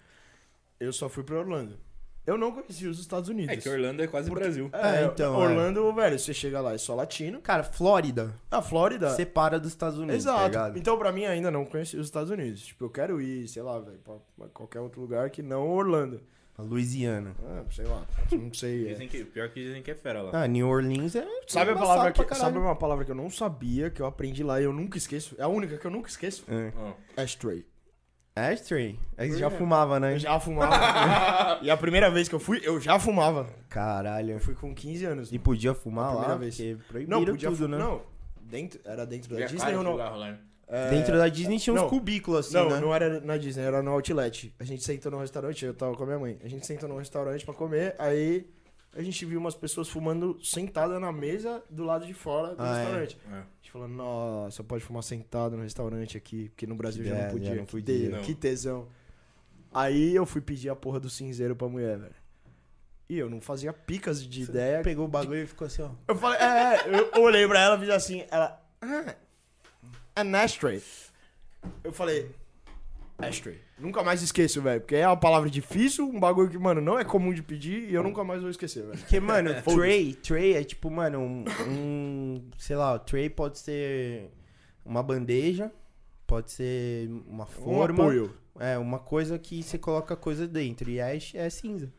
eu 0.80 0.92
só 0.92 1.08
fui 1.08 1.24
pra 1.24 1.38
Orlando. 1.40 1.78
Eu 2.26 2.38
não 2.38 2.52
conheci 2.54 2.88
os 2.88 3.00
Estados 3.00 3.28
Unidos. 3.28 3.54
É 3.54 3.58
que 3.58 3.68
Orlando 3.68 4.02
é 4.02 4.08
quase 4.08 4.30
Brasil. 4.32 4.70
É, 4.72 5.04
É, 5.04 5.06
então, 5.06 5.36
Orlando, 5.36 5.92
velho, 5.94 6.18
você 6.18 6.34
chega 6.34 6.62
lá, 6.62 6.74
é 6.74 6.78
só 6.78 6.96
latino. 6.96 7.42
Cara, 7.42 7.64
Flórida 7.64 8.34
A 8.50 8.62
Flórida. 8.62 9.10
separa 9.10 9.60
dos 9.60 9.70
Estados 9.72 10.00
Unidos, 10.00 10.24
tá 10.24 10.32
Exato. 10.32 10.46
ligado? 10.46 10.80
então, 10.80 10.98
pra 10.98 11.12
mim, 11.12 11.26
ainda 11.26 11.52
não 11.52 11.66
conheci 11.66 11.98
os 11.98 12.06
Estados 12.06 12.30
Unidos. 12.30 12.66
Tipo, 12.66 12.86
eu 12.86 12.90
quero 12.90 13.22
ir, 13.22 13.48
sei 13.50 13.62
lá, 13.62 13.78
velho, 13.80 14.00
pra, 14.00 14.48
qualquer 14.54 14.80
outro 14.80 15.02
lugar 15.02 15.30
que 15.30 15.42
não 15.42 15.70
Orlando. 15.70 16.22
A 16.56 16.62
Louisiana. 16.62 17.36
Ah, 17.44 17.64
sei 17.72 17.86
lá. 17.86 18.06
Não 18.32 18.54
sei. 18.54 18.86
é. 18.86 18.92
Dizem 18.94 19.08
que, 19.08 19.26
pior 19.26 19.50
que 19.50 19.60
dizem 19.60 19.82
que 19.82 19.90
é 19.90 19.96
fera 19.96 20.22
lá. 20.22 20.44
Ah, 20.44 20.48
New 20.48 20.68
Orleans 20.68 21.16
é. 21.16 21.28
Sabe 21.48 21.72
a 21.72 21.76
palavra 21.76 22.12
que, 22.12 22.36
sabe 22.36 22.60
uma 22.60 22.76
palavra 22.76 23.04
que 23.04 23.10
eu 23.10 23.16
não 23.16 23.28
sabia, 23.28 23.90
que 23.90 24.00
eu 24.00 24.06
aprendi 24.06 24.44
lá 24.44 24.62
e 24.62 24.64
eu 24.64 24.72
nunca 24.72 24.96
esqueço? 24.96 25.36
É 25.40 25.44
a 25.44 25.48
única 25.48 25.80
que 25.80 25.86
eu 25.86 25.90
nunca 25.90 26.10
esqueço? 26.10 26.46
É. 26.48 26.72
Ó. 26.78 26.94
Ashtray. 27.22 27.66
Ashtray. 28.36 29.00
Aí 29.18 29.30
você 29.32 29.38
já 29.40 29.48
É. 29.48 29.50
fumava, 29.50 30.00
né? 30.00 30.14
Eu 30.16 30.20
já 30.20 30.40
fumava. 30.40 30.74
e 31.62 31.70
a 31.70 31.78
primeira 31.78 32.10
vez 32.10 32.28
que 32.28 32.34
eu 32.36 32.40
fui, 32.40 32.60
eu 32.64 32.80
já 32.80 32.98
fumava. 32.98 33.48
Caralho. 33.70 34.32
Eu 34.32 34.40
fui 34.40 34.56
com 34.56 34.74
15 34.74 35.06
anos. 35.06 35.32
E 35.32 35.38
podia 35.38 35.74
fumar 35.76 36.06
A 36.06 36.14
lá, 36.14 36.20
primeira 36.38 36.40
vez. 36.40 37.08
Não, 37.08 37.24
podia 37.24 37.50
tudo, 37.50 37.68
né? 37.68 37.78
Não, 37.78 38.02
dentro, 38.42 38.80
era 38.84 39.06
dentro 39.06 39.36
da 39.36 39.44
a 39.44 39.48
Disney 39.48 39.76
ou 39.76 39.84
não? 39.84 40.00
É, 40.68 40.90
Dentro 40.90 41.18
da 41.18 41.28
Disney 41.28 41.60
tinha 41.60 41.74
uns 41.74 41.82
não. 41.82 41.90
cubículos 41.90 42.40
assim, 42.48 42.56
Não, 42.56 42.70
né? 42.70 42.80
não 42.80 42.96
era 42.96 43.20
na 43.20 43.38
Disney, 43.38 43.64
era 43.64 43.84
no 43.84 43.92
Outlet. 43.92 44.56
A 44.60 44.64
gente 44.64 44.84
sentou 44.84 45.12
num 45.12 45.20
restaurante, 45.20 45.64
eu 45.66 45.74
tava 45.74 45.96
com 45.96 46.02
a 46.04 46.06
minha 46.06 46.18
mãe. 46.18 46.40
A 46.44 46.48
gente 46.48 46.66
sentou 46.66 46.90
num 46.90 46.98
restaurante 46.98 47.46
pra 47.46 47.54
comer, 47.54 47.96
aí 48.00 48.48
a 48.96 49.02
gente 49.02 49.26
viu 49.26 49.40
umas 49.40 49.56
pessoas 49.56 49.90
fumando 49.90 50.38
sentada 50.44 51.00
na 51.00 51.12
mesa 51.12 51.64
do 51.70 51.84
lado 51.84 52.06
de 52.06 52.14
fora 52.14 52.56
do 52.56 52.62
Ah, 52.62 52.78
é. 52.78 52.82
restaurante. 52.84 53.18
É. 53.32 53.36
A 53.36 53.44
gente 53.62 53.72
falou, 53.72 53.88
nossa, 53.88 54.64
pode 54.64 54.84
fumar 54.84 55.04
sentado 55.04 55.56
no 55.58 55.64
restaurante 55.64 56.16
aqui, 56.18 56.50
porque 56.50 56.68
no 56.68 56.76
Brasil 56.76 57.04
É, 57.06 57.08
já 57.08 57.16
já 57.16 57.24
não 57.24 57.32
podia. 57.32 57.56
não 57.56 57.66
que, 57.66 57.72
podia. 57.72 58.10
Não. 58.10 58.22
que 58.22 58.36
tesão. 58.36 58.88
Aí 59.74 60.16
eu 60.16 60.26
fui 60.26 60.42
pedir 60.42 60.70
a 60.70 60.76
porra 60.76 61.00
do 61.00 61.10
cinzeiro 61.10 61.56
pra 61.56 61.68
mulher, 61.68 61.98
velho. 61.98 62.16
E 63.10 63.18
eu 63.18 63.30
não 63.30 63.42
fazia 63.42 63.74
picas 63.74 64.24
de 64.26 64.44
ideia. 64.44 64.82
Pegou 64.82 65.06
o 65.06 65.08
bagulho 65.08 65.42
e 65.44 65.48
ficou 65.48 65.68
assim, 65.68 65.82
ó. 65.82 65.90
Eu 66.08 66.16
falei, 66.16 66.40
é, 66.40 66.76
é, 66.76 67.18
eu 67.18 67.22
olhei 67.24 67.48
pra 67.48 67.60
ela 67.60 67.76
e 67.78 67.80
fiz 67.80 67.90
assim, 67.90 68.24
ela, 68.30 68.62
ah, 68.82 69.16
an 70.16 70.38
ashtray. 70.38 70.82
Eu 71.84 71.92
falei, 71.92 72.30
ashtray. 73.18 73.60
Nunca 73.80 74.04
mais 74.04 74.22
esqueço, 74.22 74.62
velho, 74.62 74.82
porque 74.82 74.96
é 74.96 75.08
uma 75.08 75.18
palavra 75.18 75.50
difícil, 75.50 76.06
um 76.08 76.20
bagulho 76.20 76.50
que, 76.50 76.58
mano, 76.58 76.80
não 76.82 76.98
é 77.00 77.04
comum 77.04 77.34
de 77.34 77.42
pedir 77.44 77.90
e 77.90 77.94
eu 77.94 78.04
nunca 78.04 78.24
mais 78.24 78.42
vou 78.42 78.50
esquecer, 78.50 78.84
velho. 78.86 78.98
Porque, 78.98 79.20
mano, 79.20 79.50
tray, 79.64 80.14
tray 80.16 80.54
é 80.56 80.64
tipo, 80.64 80.90
mano, 80.90 81.20
um, 81.20 81.46
um- 81.68 82.50
Sei 82.58 82.76
lá, 82.76 82.98
tray 83.00 83.30
pode 83.30 83.60
ser 83.60 84.30
uma 84.86 85.02
bandeja, 85.04 85.72
pode 86.28 86.52
ser 86.52 87.10
uma 87.28 87.44
Um 87.44 87.48
forma. 87.48 88.04
apoio. 88.04 88.36
É, 88.60 88.78
uma 88.78 89.00
coisa 89.00 89.38
que 89.40 89.64
você 89.64 89.78
coloca 89.80 90.16
coisa 90.16 90.48
dentro. 90.48 90.90
E 90.90 91.00
é, 91.00 91.18
é 91.34 91.50
cinza. 91.50 91.92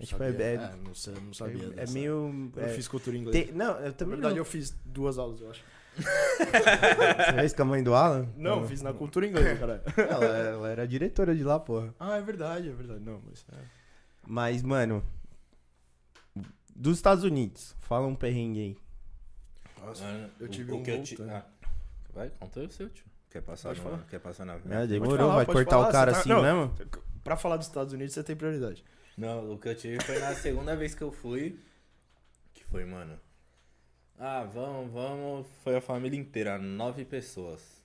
É 0.00 0.04
tipo, 0.04 0.22
é- 0.22 0.28
é- 0.28 0.74
não, 0.84 0.94
sei, 0.94 1.14
não 1.14 1.32
sabia. 1.32 1.64
É, 1.64 1.66
é 1.66 1.70
dessa. 1.70 1.92
meio. 1.94 2.50
Eu 2.54 2.62
é, 2.64 2.68
fiz 2.68 2.86
cultura 2.86 3.16
inglesa. 3.16 3.44
tem- 3.46 3.54
não, 3.54 3.74
eu 3.78 3.86
Na 3.86 3.92
também 3.92 4.14
verdade, 4.16 4.34
não. 4.34 4.40
eu 4.40 4.44
fiz 4.44 4.70
duas 4.84 5.18
aulas, 5.18 5.40
eu 5.40 5.50
acho. 5.50 5.64
Você 5.98 7.32
fez 7.34 7.52
com 7.52 7.62
a 7.62 7.64
mãe 7.64 7.82
do 7.82 7.94
Alan? 7.94 8.28
Não, 8.36 8.66
fiz 8.66 8.80
na 8.82 8.92
cultura 8.92 9.26
inglesa, 9.26 9.56
caralho. 9.56 9.82
Ela, 9.96 10.24
ela 10.38 10.68
era 10.70 10.86
diretora 10.88 11.34
de 11.34 11.42
lá, 11.44 11.58
porra. 11.58 11.94
ah, 11.98 12.16
é 12.16 12.20
verdade, 12.22 12.68
é 12.68 12.72
verdade. 12.72 13.00
Não, 13.00 13.20
mas... 13.26 13.44
é. 13.52 13.62
Mas, 14.26 14.62
mano. 14.62 15.04
Dos 16.74 16.96
Estados 16.96 17.24
Unidos. 17.24 17.74
Fala 17.80 18.06
um 18.06 18.14
perrengue 18.14 18.60
aí. 18.60 18.76
Nossa, 19.84 20.04
Mano, 20.04 20.30
eu 20.40 20.48
tive 20.48 20.72
o 20.72 20.76
um 20.76 20.82
que 20.82 20.90
eu 20.90 21.02
ti- 21.02 21.16
ah, 21.22 21.44
Vai, 22.14 22.30
conta 22.38 22.60
aí 22.60 22.66
o 22.66 22.70
seu, 22.70 22.88
tio. 22.90 23.04
Quer 23.30 23.42
passar, 23.42 23.68
Pode 23.70 23.80
no- 23.80 23.90
falar. 23.90 24.02
quer 24.08 24.18
passar 24.20 24.44
na 24.44 24.54
Ah, 24.54 24.86
demorou, 24.86 25.16
falar, 25.18 25.34
vai 25.36 25.46
pode 25.46 25.56
cortar 25.58 25.70
falar, 25.76 25.88
o 25.88 25.92
cara 25.92 26.10
você 26.12 26.14
tá- 26.14 26.20
assim 26.20 26.28
não. 26.28 26.42
mesmo? 26.42 26.74
Pra 27.24 27.36
falar 27.36 27.56
dos 27.56 27.66
Estados 27.66 27.92
Unidos, 27.92 28.14
você 28.14 28.22
tem 28.22 28.34
prioridade. 28.36 28.84
Não, 29.16 29.52
o 29.52 29.58
que 29.58 29.68
eu 29.68 29.74
tive 29.74 30.02
foi 30.02 30.18
na 30.18 30.34
segunda 30.34 30.74
vez 30.76 30.94
que 30.94 31.02
eu 31.02 31.10
fui. 31.12 31.58
Que 32.54 32.64
foi, 32.64 32.84
mano. 32.84 33.18
Ah, 34.18 34.42
vamos, 34.44 34.92
vamos. 34.92 35.46
Foi 35.62 35.76
a 35.76 35.80
família 35.80 36.18
inteira, 36.18 36.58
nove 36.58 37.04
pessoas. 37.04 37.82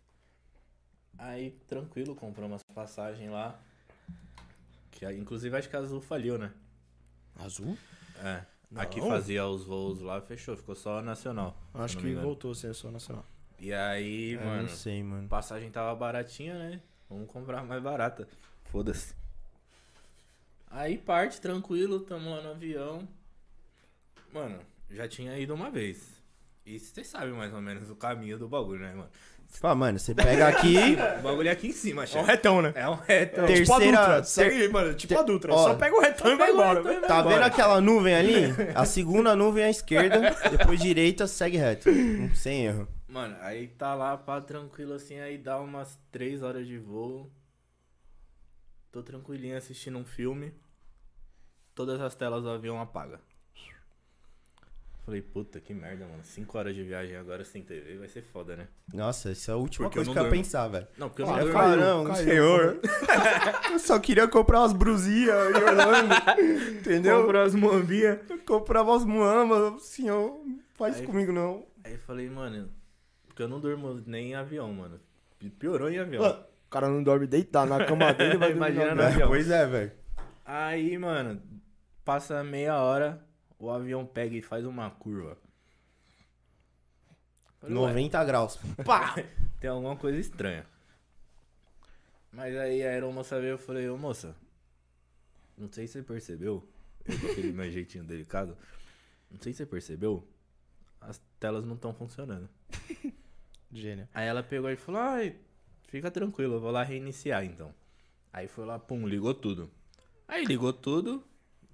Aí, 1.18 1.52
tranquilo, 1.68 2.16
comprou 2.16 2.48
umas 2.48 2.64
passagens 2.74 3.30
lá. 3.32 3.60
Que 4.92 5.06
inclusive 5.12 5.56
acho 5.56 5.70
que 5.70 5.76
a 5.76 5.80
Azul 5.80 6.02
faliu, 6.02 6.38
né? 6.38 6.52
Azul? 7.36 7.78
É. 8.24 8.44
Aqui 8.76 9.00
Não. 9.00 9.08
fazia 9.10 9.46
os 9.46 9.64
voos 9.64 10.00
lá, 10.02 10.20
fechou, 10.22 10.58
ficou 10.58 10.74
só 10.76 11.02
nacional. 11.02 11.56
Acho 11.74 11.98
que 12.00 12.14
voltou 12.16 12.52
a 12.52 12.56
ser 12.56 12.74
só 12.74 12.90
nacional. 12.90 13.24
E 13.60 13.72
aí, 13.72 14.34
Eu 14.34 14.42
mano, 14.42 14.64
não 14.64 14.70
sei, 14.70 15.04
mano. 15.04 15.28
passagem 15.28 15.70
tava 15.70 15.96
baratinha, 15.96 16.58
né? 16.58 16.82
Vamos 17.08 17.30
comprar 17.30 17.64
mais 17.64 17.82
barata. 17.84 18.28
Foda-se. 18.66 19.16
Aí 20.72 20.98
parte, 20.98 21.40
tranquilo, 21.40 22.00
tamo 22.00 22.32
lá 22.32 22.42
no 22.42 22.50
avião. 22.50 23.08
Mano, 24.34 24.60
já 24.90 25.08
tinha 25.08 25.38
ido 25.38 25.54
uma 25.54 25.70
vez. 25.70 26.23
E 26.66 26.80
você 26.80 27.04
sabe 27.04 27.32
mais 27.32 27.54
ou 27.54 27.62
menos 27.62 27.90
o 27.90 27.96
caminho 27.96 28.38
do 28.38 28.48
bagulho, 28.48 28.82
né, 28.82 28.94
mano? 28.94 29.10
Fala, 29.50 29.76
mano, 29.76 30.00
você 30.00 30.16
pega 30.16 30.48
aqui. 30.48 30.76
O 31.20 31.22
bagulho 31.22 31.48
é 31.50 31.52
aqui 31.52 31.68
em 31.68 31.72
cima, 31.72 32.04
É 32.04 32.06
um 32.06 32.08
chefe. 32.08 32.26
retão, 32.26 32.62
né? 32.62 32.72
É 32.76 32.88
um 32.90 32.96
reto. 32.96 33.42
É 33.42 33.46
tipo 33.54 33.74
a 33.74 33.78
Terceira- 33.78 33.98
Dutra. 33.98 34.16
ter- 34.22 34.26
Segue, 34.28 34.68
mano, 34.70 34.94
tipo 34.96 35.14
ter- 35.14 35.20
a 35.20 35.24
Dutra. 35.24 35.54
Ó, 35.54 35.58
Só 35.68 35.76
pega 35.76 35.96
o 35.96 36.00
retão 36.00 36.32
e 36.32 36.36
vai 36.36 36.52
embora. 36.52 36.80
retão 36.82 36.84
vai 37.02 37.02
Tá 37.10 37.20
embora. 37.20 37.36
vendo 37.36 37.44
aquela 37.46 37.82
nuvem 37.82 38.16
ali? 38.16 38.34
A 38.74 38.86
segunda 38.86 39.36
nuvem 39.36 39.64
à 39.66 39.70
esquerda, 39.70 40.20
depois 40.50 40.80
direita, 40.80 41.28
segue 41.28 41.58
reto. 41.58 41.90
Hum, 41.90 42.34
Sem 42.34 42.66
erro. 42.66 42.88
Mano, 43.08 43.36
aí 43.42 43.68
tá 43.68 43.94
lá, 43.94 44.18
pá, 44.18 44.42
tranquilo 44.42 44.94
assim, 44.94 45.20
aí 45.20 45.38
dá 45.38 45.60
umas 45.60 46.00
3 46.12 46.42
horas 46.42 46.66
de 46.66 46.80
voo. 46.80 47.30
Tô 48.92 49.04
tranquilinho 49.04 49.56
assistindo 49.58 49.98
um 50.00 50.06
filme. 50.06 50.52
Todas 51.76 52.00
as 52.02 52.16
telas 52.16 52.42
do 52.44 52.50
avião 52.50 52.80
apaga. 52.82 53.20
Falei, 55.06 55.22
puta, 55.22 55.60
que 55.60 55.74
merda, 55.74 56.06
mano. 56.08 56.24
5 56.24 56.58
horas 56.58 56.74
de 56.74 56.82
viagem 56.82 57.18
agora 57.18 57.44
sem 57.44 57.62
TV 57.62 57.98
vai 57.98 58.08
ser 58.08 58.22
foda, 58.22 58.56
né? 58.56 58.68
Nossa, 58.94 59.32
essa 59.32 59.52
é 59.52 59.54
a 59.54 59.58
última 59.58 59.90
Porque 59.90 60.00
eu 60.00 60.06
coisa 60.06 60.08
não 60.10 60.14
que 60.14 60.20
eu 60.20 60.24
ia 60.24 60.30
durmo. 60.30 60.44
pensar, 60.44 60.68
velho. 60.70 60.88
Não, 60.98 61.10
porque 61.10 61.22
eu 61.24 61.26
Ah, 61.26 61.32
não 61.32 61.40
Eu 61.40 61.48
ia 61.48 61.52
durmo. 61.54 61.60
caiu, 61.68 61.78
não, 61.82 62.04
caiu. 62.06 62.16
senhor. 62.24 62.80
eu 63.74 63.80
só 63.80 64.00
queria 64.00 64.28
comprar 64.30 64.62
umas 64.62 64.72
brusinhas 64.72 65.36
em 65.52 65.56
Orlando. 65.62 66.16
entendeu? 66.80 67.22
Comprar 67.24 67.42
as 67.44 67.54
moambinhas. 67.56 68.20
Eu 68.30 68.38
comprava 68.40 68.92
umas 68.92 69.04
muambas, 69.04 69.84
senhor. 69.84 70.40
Não 70.46 70.60
faz 70.76 70.94
isso 70.96 71.02
Aí- 71.04 71.08
comigo, 71.08 71.34
não. 71.34 71.66
Aí 71.84 71.94
eu 71.94 72.00
falei, 72.00 72.30
mano, 72.30 72.70
porque 73.28 73.44
eu 73.44 73.48
não 73.50 73.60
durmo 73.60 74.02
nem 74.08 74.30
em 74.32 74.36
avião, 74.36 74.72
mano. 74.72 75.02
Pi- 75.38 75.50
Piorou 75.50 75.90
em 75.90 76.00
avião. 76.00 76.24
Mano, 76.24 76.40
O 76.66 76.70
cara 76.70 76.88
não 76.88 77.04
dorme 77.04 77.28
deitado 77.28 77.70
na 77.70 77.84
cama 77.86 78.14
dele, 78.14 78.38
vai 78.38 78.54
dormir 78.56 78.72
Imagina 78.72 78.86
no 78.86 78.92
avião. 79.02 79.08
avião. 79.08 79.28
Pois 79.28 79.50
é, 79.52 79.66
velho. 79.68 79.92
Aí, 80.46 80.98
mano, 80.98 81.42
passa 82.06 82.42
meia 82.44 82.82
hora, 82.82 83.22
o 83.64 83.72
avião 83.72 84.06
pega 84.06 84.36
e 84.36 84.42
faz 84.42 84.66
uma 84.66 84.90
curva. 84.90 85.38
Falei, 87.62 87.78
ué, 87.78 87.88
90 87.88 88.24
graus. 88.26 88.60
pá! 88.86 89.16
Tem 89.58 89.70
alguma 89.70 89.96
coisa 89.96 90.20
estranha. 90.20 90.66
Mas 92.30 92.54
aí 92.58 92.84
a 92.84 92.90
aeromoça 92.90 93.40
veio 93.40 93.52
e 93.52 93.54
eu 93.54 93.58
falei, 93.58 93.88
ô 93.88 93.98
moça, 93.98 94.36
não 95.58 95.72
sei 95.72 95.88
se 95.88 95.94
você 95.94 96.04
percebeu, 96.04 96.68
eu 97.06 97.20
com 97.20 97.28
aquele 97.28 97.54
meu 97.54 97.72
jeitinho 97.72 98.04
delicado, 98.04 98.58
não 99.32 99.40
sei 99.40 99.54
se 99.54 99.58
você 99.58 99.66
percebeu, 99.66 100.28
as 101.00 101.22
telas 101.40 101.64
não 101.64 101.76
estão 101.76 101.94
funcionando. 101.94 102.50
Gênio. 103.72 104.10
Aí 104.14 104.28
ela 104.28 104.44
pegou 104.44 104.70
e 104.70 104.76
falou, 104.76 105.00
ai, 105.00 105.38
fica 105.88 106.12
tranquilo, 106.12 106.56
eu 106.56 106.60
vou 106.60 106.72
lá 106.72 106.84
reiniciar 106.84 107.46
então. 107.46 107.74
Aí 108.34 108.48
foi 108.48 108.66
lá, 108.66 108.78
pum, 108.78 109.08
ligou 109.08 109.34
tudo. 109.34 109.72
Aí 110.28 110.44
ligou 110.44 110.74
tudo, 110.74 111.24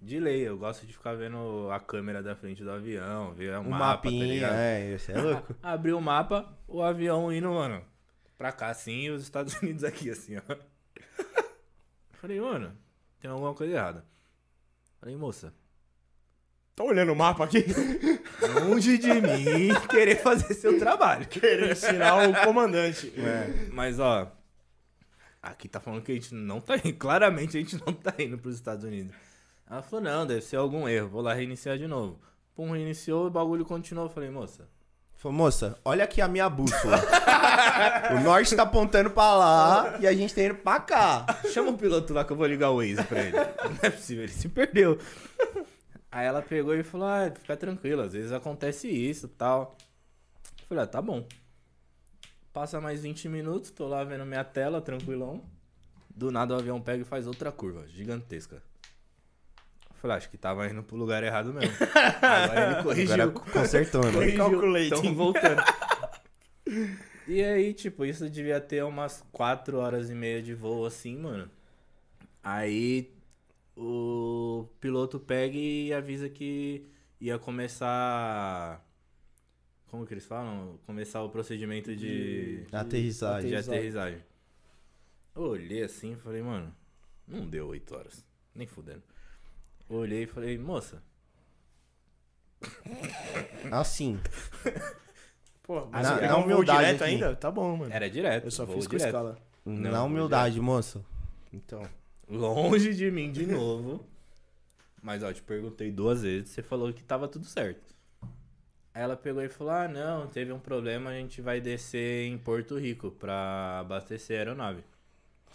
de 0.02 0.20
lei, 0.20 0.48
eu 0.48 0.58
gosto 0.58 0.86
de 0.86 0.94
ficar 0.94 1.14
vendo 1.16 1.70
a 1.72 1.80
câmera 1.80 2.24
da 2.24 2.36
frente 2.36 2.64
do 2.64 2.72
avião, 2.72 3.34
ver 3.34 3.56
o, 3.58 3.62
O 3.62 3.70
mapa, 3.70 4.04
tá 4.04 4.12
mapinha, 4.12 4.26
ligado? 4.26 4.54
é, 4.56 4.98
você 4.98 5.12
é 5.12 5.18
louco. 5.22 5.56
Abriu 5.62 5.98
o 5.98 6.02
mapa, 6.02 6.58
o 6.68 6.82
avião 6.82 7.32
indo, 7.32 7.50
mano, 7.52 7.84
pra 8.38 8.52
cá 8.52 8.68
assim 8.70 9.02
e 9.06 9.10
os 9.12 9.22
Estados 9.24 9.54
Unidos 9.62 9.84
aqui, 9.84 10.10
assim, 10.10 10.38
ó. 10.38 10.56
Falei, 12.14 12.40
mano, 12.40 12.76
tem 13.20 13.30
alguma 13.30 13.54
coisa 13.54 13.74
errada. 13.74 14.06
Falei, 15.00 15.16
moça, 15.16 15.54
Tá 16.76 16.86
olhando 16.86 17.12
o 17.12 17.16
mapa 17.16 17.44
aqui? 17.44 17.66
longe 18.64 18.98
de 18.98 19.10
mim 19.14 19.68
querer 19.90 20.16
fazer 20.16 20.54
seu 20.54 20.80
trabalho. 20.80 21.28
Querer 21.28 21.74
ensinar 21.74 22.30
o 22.30 22.34
comandante. 22.46 23.14
Mas, 23.74 24.00
ó, 24.00 24.32
aqui 25.44 25.68
tá 25.68 25.82
falando 25.82 26.04
que 26.04 26.14
a 26.14 26.16
gente 26.16 26.34
não 26.34 26.62
tá 26.62 26.78
indo. 26.78 26.94
Claramente 26.94 27.58
a 27.58 27.60
gente 27.60 27.76
não 27.86 27.92
tá 27.94 28.14
indo 28.18 28.38
pros 28.38 28.56
Estados 28.56 28.86
Unidos. 28.86 29.14
Ela 29.70 29.82
falou, 29.84 30.04
não, 30.04 30.26
deve 30.26 30.42
ser 30.42 30.56
algum 30.56 30.88
erro. 30.88 31.10
Vou 31.10 31.22
lá 31.22 31.34
reiniciar 31.34 31.78
de 31.78 31.88
novo. 31.88 32.20
Pum, 32.56 32.72
reiniciou, 32.72 33.28
o 33.28 33.30
bagulho 33.30 33.64
continuou. 33.66 34.08
Eu 34.08 34.10
falei, 34.12 34.30
moça, 34.30 34.68
Falou, 35.20 35.38
moça, 35.38 35.78
olha 35.84 36.06
aqui 36.06 36.22
a 36.22 36.30
minha 36.30 36.50
bússola. 36.50 36.98
o 38.18 38.24
norte 38.24 38.56
tá 38.56 38.64
apontando 38.64 39.10
pra 39.10 39.36
lá 39.36 39.98
e 40.00 40.08
a 40.08 40.14
gente 40.14 40.34
tá 40.34 40.42
indo 40.42 40.56
pra 40.56 40.80
cá. 40.80 41.26
chama 41.52 41.72
o 41.72 41.78
piloto 41.78 42.14
lá 42.14 42.24
que 42.24 42.32
eu 42.32 42.38
vou 42.38 42.48
ligar 42.48 42.70
o 42.70 42.78
Waze 42.78 43.04
pra 43.04 43.20
ele. 43.20 43.36
Não 43.68 43.80
é 43.82 43.90
possível, 43.90 44.24
ele 44.24 44.32
se 44.32 44.48
perdeu. 44.48 44.98
Aí 46.10 46.26
ela 46.26 46.42
pegou 46.42 46.74
e 46.74 46.84
falou, 46.84 47.06
ah, 47.06 47.30
fica 47.38 47.58
tranquilo, 47.58 48.02
às 48.02 48.14
vezes 48.14 48.32
acontece 48.32 48.88
isso 48.88 49.26
e 49.26 49.30
tal. 49.30 49.76
Eu 50.62 50.68
falei, 50.70 50.84
ah, 50.86 50.88
tá 50.88 51.02
bom. 51.02 51.28
Passa 52.54 52.80
mais 52.80 53.02
20 53.02 53.28
minutos, 53.28 53.72
tô 53.72 53.90
lá 53.90 54.06
vendo 54.06 54.26
minha 54.26 54.46
tela, 54.46 54.82
tranquilão. 54.82 55.44
Do 56.10 56.32
nada 56.32 56.56
o 56.56 56.58
avião 56.58 56.80
pega 56.80 57.02
e 57.02 57.06
faz 57.06 57.28
outra 57.28 57.52
curva, 57.52 57.86
gigantesca. 57.90 58.64
Eu 60.00 60.02
falei, 60.02 60.16
acho 60.16 60.30
que 60.30 60.38
tava 60.38 60.66
indo 60.66 60.82
pro 60.82 60.96
lugar 60.96 61.22
errado 61.24 61.54
mesmo. 61.54 61.76
Agora 62.24 62.72
ele 62.72 62.84
corrigiu. 62.84 63.14
Agora 63.16 63.52
consertou, 63.52 64.06
né? 64.06 64.14
corrigiu. 64.14 64.38
Calculating. 64.38 64.90
Tamo 64.90 65.14
voltando. 65.14 65.62
e 67.28 67.44
aí, 67.44 67.74
tipo, 67.74 68.06
isso 68.06 68.30
devia 68.30 68.62
ter 68.62 68.82
umas 68.86 69.22
4 69.34 69.78
horas 69.78 70.10
e 70.10 70.16
meia 70.16 70.42
de 70.42 70.54
voo 70.54 70.86
assim, 70.86 71.18
mano. 71.18 71.52
Aí 72.42 73.14
o 73.76 74.70
piloto 74.80 75.20
pega 75.20 75.58
e 75.58 75.94
avisa 75.94 76.30
que 76.30 76.88
ia 77.20 77.38
começar. 77.38 78.82
Como 79.88 80.06
que 80.06 80.14
eles 80.14 80.26
falam? 80.26 80.80
Começar 80.86 81.22
o 81.24 81.30
procedimento 81.30 81.94
de. 81.94 82.66
Aterrissagem. 82.72 83.50
De 83.50 83.56
Aterrissagem. 83.58 83.80
aterrissagem. 83.80 84.24
Eu 85.36 85.42
olhei 85.42 85.84
assim 85.84 86.14
e 86.14 86.16
falei, 86.16 86.42
mano, 86.42 86.74
não 87.28 87.46
deu 87.46 87.68
8 87.68 87.96
horas. 87.96 88.26
Nem 88.56 88.66
fudendo. 88.66 89.04
Olhei 89.90 90.24
e 90.24 90.28
falei, 90.28 90.58
moça, 90.58 91.02
Assim. 93.72 94.20
Pô, 95.64 95.82
Na- 95.82 95.88
mas 95.92 96.04
na 96.08 96.14
você 96.16 96.22
pegou 96.22 96.38
um 96.38 96.42
voo 96.44 96.52
humildade 96.54 96.80
direto 96.80 97.02
aqui. 97.04 97.12
ainda? 97.14 97.36
Tá 97.36 97.52
bom, 97.52 97.78
mano. 97.78 97.94
era 97.94 98.10
direto. 98.10 98.46
Eu 98.46 98.52
só 98.52 98.66
fiz 98.66 98.88
com 98.88 98.96
direto. 98.98 99.06
escala. 99.08 99.38
Não, 99.66 99.92
Na 99.92 100.04
humildade, 100.04 100.60
moça. 100.60 101.04
Então. 101.54 101.84
Longe 102.28 102.94
de 102.94 103.10
mim 103.12 103.32
de 103.32 103.46
novo. 103.46 104.06
Mas 105.02 105.24
ó, 105.24 105.32
te 105.32 105.42
perguntei 105.42 105.92
duas 105.92 106.22
vezes, 106.24 106.50
você 106.50 106.62
falou 106.64 106.92
que 106.92 107.04
tava 107.04 107.28
tudo 107.28 107.46
certo. 107.46 107.82
Aí 108.94 109.02
ela 109.04 109.16
pegou 109.16 109.42
e 109.44 109.50
falou: 109.50 109.72
Ah, 109.74 109.88
não, 109.88 110.28
teve 110.28 110.52
um 110.52 110.60
problema, 110.60 111.12
a 111.12 111.14
gente 111.14 111.42
vai 111.42 111.62
descer 111.62 112.26
em 112.28 112.38
Porto 112.38 112.78
Rico 112.78 113.12
pra 113.12 113.80
abastecer 113.80 114.38
a 114.38 114.40
aeronave. 114.40 114.84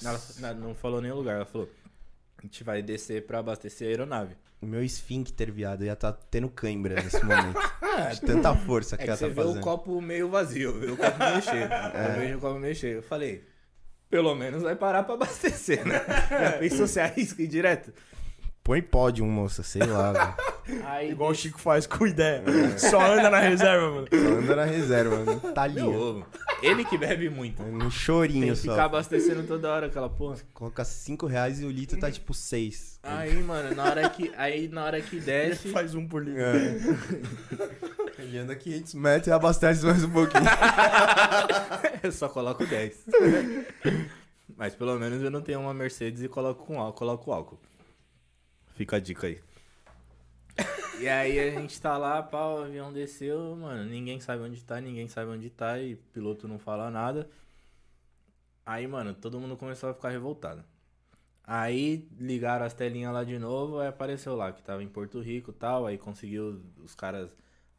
Ela 0.03 0.21
na- 0.39 0.55
não 0.55 0.75
falou 0.75 1.01
nem 1.01 1.11
o 1.11 1.17
lugar, 1.17 1.37
ela 1.37 1.45
falou: 1.45 1.69
A 2.45 2.47
gente 2.47 2.63
vai 2.63 2.83
descer 2.83 3.25
pra 3.27 3.39
abastecer 3.39 3.87
a 3.87 3.91
aeronave. 3.91 4.37
O 4.61 4.67
meu 4.67 4.85
esfíncter, 4.85 5.51
viado, 5.51 5.83
ia 5.83 5.95
estar 5.95 6.13
tendo 6.31 6.47
cãibra 6.51 6.95
nesse 7.03 7.25
momento. 7.25 7.59
De 8.13 8.21
tanta 8.21 8.55
força 8.55 8.99
que 8.99 9.03
É 9.03 9.07
que 9.07 9.11
ela 9.13 9.17
você 9.17 9.29
tá 9.29 9.33
vê 9.35 9.41
o 9.41 9.45
fazendo. 9.47 9.63
copo 9.63 9.99
meio 10.03 10.29
vazio, 10.29 10.79
vê 10.79 10.91
o 10.91 10.97
copo 10.97 11.19
meio 11.19 11.41
cheio. 11.41 11.65
Eu 11.95 12.21
vejo 12.21 12.37
o 12.37 12.41
copo 12.43 12.59
meio 12.59 12.75
cheio. 12.75 12.97
Eu 12.97 13.03
falei, 13.03 13.43
pelo 14.11 14.35
menos 14.35 14.63
vai 14.63 14.77
parar 14.77 15.05
pra 15.05 15.15
abastecer, 15.15 15.87
né? 15.87 15.95
Já 16.29 16.53
pensou 16.59 16.87
se 16.87 17.01
arrisca 17.01 17.41
ir 17.43 17.47
direto? 17.47 17.95
Põe 18.65 18.81
pódio, 18.81 19.27
moça, 19.27 19.63
sei 19.63 19.83
lá, 19.85 20.11
velho. 20.11 20.85
Aí, 20.89 21.11
Igual 21.11 21.33
o 21.33 21.35
Chico 21.35 21.61
faz 21.61 21.87
com 21.87 22.07
ideia. 22.07 22.43
Só 22.79 22.99
anda 22.99 23.29
na 23.29 23.39
reserva, 23.39 23.91
mano. 23.91 24.09
Só 24.11 24.39
anda 24.39 24.57
na 24.57 24.65
reserva, 24.65 25.23
mano. 25.23 25.39
Tá 25.53 25.65
ali. 25.65 25.75
meu 25.75 25.93
ovo. 25.93 26.27
Ele 26.63 26.83
que 26.83 26.97
bebe 26.97 27.29
muito. 27.29 27.63
No 27.63 27.91
chorinho 27.91 28.47
Tem 28.47 28.51
que 28.53 28.57
só. 28.57 28.71
ficar 28.71 28.87
abastecendo 28.87 29.47
toda 29.47 29.71
hora 29.71 29.87
aquela 29.89 30.09
porra. 30.09 30.39
Coloca 30.55 30.83
5 30.83 31.27
reais 31.27 31.61
e 31.61 31.67
o 31.67 31.71
litro 31.71 31.99
tá 32.01 32.11
tipo 32.11 32.33
6. 32.33 33.01
Aí, 33.03 33.43
mano, 33.43 33.77
na 33.77 33.85
hora 33.85 34.09
que, 34.09 34.33
aí, 34.35 34.67
na 34.69 34.85
hora 34.85 34.99
que 35.03 35.17
Ele 35.17 35.27
desce... 35.27 35.69
faz 35.69 35.95
um 35.95 36.09
por 36.09 36.25
litro. 36.25 36.41
É. 36.41 36.77
Ele 38.19 38.39
anda 38.39 38.57
500 38.57 38.95
metros 38.95 39.27
e 39.27 39.31
abastece 39.33 39.85
mais 39.85 40.03
um 40.03 40.11
pouquinho. 40.11 40.43
eu 42.03 42.11
só 42.11 42.31
coloco 42.31 42.65
10. 42.65 43.05
Mas 44.57 44.75
pelo 44.75 44.99
menos 44.99 45.23
eu 45.23 45.31
não 45.31 45.43
tenho 45.43 45.61
uma 45.61 45.75
Mercedes 45.75 46.23
e 46.23 46.29
coloco 46.29 46.65
com 46.65 46.81
álcool, 46.81 46.99
coloco 46.99 47.31
álcool. 47.31 47.59
Fica 48.75 48.97
a 48.97 49.01
dica 49.01 49.27
aí. 49.27 49.41
E 51.01 51.09
aí 51.09 51.39
a 51.41 51.51
gente 51.51 51.81
tá 51.81 51.99
lá, 51.99 52.23
pau, 52.23 52.61
o 52.61 52.65
avião 52.65 52.93
desceu, 52.93 53.57
mano, 53.57 53.85
ninguém 53.85 54.21
sabe 54.21 54.43
onde 54.43 54.63
tá, 54.63 54.81
ninguém 54.81 55.09
sabe 55.09 55.31
onde 55.31 55.51
tá 55.51 55.79
e 55.81 55.97
piloto 55.97 56.47
não 56.47 56.59
fala 56.59 56.91
nada. 56.91 57.29
Aí, 58.65 58.87
mano, 58.87 59.13
todo 59.15 59.41
mundo 59.41 59.57
começou 59.57 59.91
a 59.91 59.95
ficar 59.95 60.11
revoltado. 60.11 60.65
Aí 61.45 62.09
ligaram 62.19 62.65
as 62.65 62.73
telinhas 62.73 63.13
lá 63.13 63.23
de 63.25 63.39
novo, 63.39 63.79
aí 63.79 63.89
apareceu 63.89 64.35
lá 64.35 64.53
que 64.53 64.63
tava 64.63 64.83
em 64.83 64.89
Porto 64.89 65.21
Rico 65.21 65.51
e 65.51 65.55
tal, 65.55 65.87
aí 65.87 65.99
conseguiu 65.99 66.63
os 66.79 66.95
caras, 66.95 67.31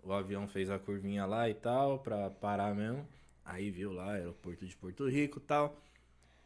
o 0.03 0.13
avião 0.13 0.47
fez 0.47 0.69
a 0.69 0.77
curvinha 0.77 1.25
lá 1.25 1.49
e 1.49 1.55
tal, 1.55 1.99
pra 1.99 2.29
parar 2.29 2.75
mesmo. 2.75 3.07
Aí 3.43 3.71
viu 3.71 3.91
lá, 3.91 4.13
aeroporto 4.13 4.65
de 4.65 4.75
Porto 4.75 5.07
Rico 5.09 5.39
e 5.39 5.41
tal. 5.41 5.81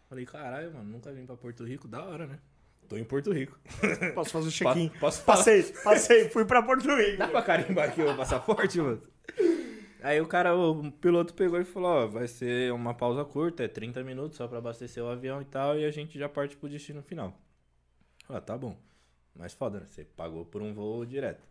Falei, 0.07 0.25
caralho, 0.25 0.73
mano, 0.73 0.89
nunca 0.91 1.11
vim 1.11 1.25
pra 1.25 1.35
Porto 1.35 1.63
Rico, 1.65 1.87
da 1.87 2.03
hora, 2.03 2.27
né? 2.27 2.39
Tô 2.89 2.97
em 2.97 3.03
Porto 3.03 3.31
Rico. 3.31 3.57
Posso 4.15 4.31
fazer 4.31 4.47
o 4.47 4.51
check-in? 4.51 4.89
Po- 4.89 4.99
Posso 4.99 5.21
falar? 5.21 5.37
Passei, 5.37 5.63
passei, 5.83 6.29
fui 6.29 6.43
pra 6.43 6.61
Porto 6.63 6.87
Rico. 6.97 7.17
Dá 7.19 7.27
pra 7.27 7.41
carimbar 7.43 7.89
aqui 7.89 8.01
o 8.01 8.17
passaporte, 8.17 8.79
mano? 8.81 9.01
Aí 10.01 10.19
o 10.19 10.25
cara, 10.27 10.55
o 10.57 10.91
piloto 10.93 11.33
pegou 11.33 11.59
e 11.59 11.65
falou, 11.65 11.89
ó, 11.91 12.07
vai 12.07 12.27
ser 12.27 12.71
uma 12.73 12.93
pausa 12.93 13.23
curta, 13.25 13.63
é 13.63 13.67
30 13.67 14.01
minutos 14.03 14.37
só 14.37 14.47
pra 14.47 14.57
abastecer 14.57 15.03
o 15.03 15.07
avião 15.09 15.41
e 15.41 15.45
tal, 15.45 15.77
e 15.77 15.85
a 15.85 15.91
gente 15.91 16.17
já 16.17 16.27
parte 16.29 16.55
pro 16.57 16.69
destino 16.69 17.03
final. 17.03 17.37
Ah, 18.27 18.39
tá 18.41 18.57
bom. 18.57 18.75
Mas 19.35 19.53
foda, 19.53 19.81
né? 19.81 19.85
Você 19.87 20.03
pagou 20.05 20.45
por 20.45 20.61
um 20.61 20.73
voo 20.73 21.05
direto. 21.05 21.43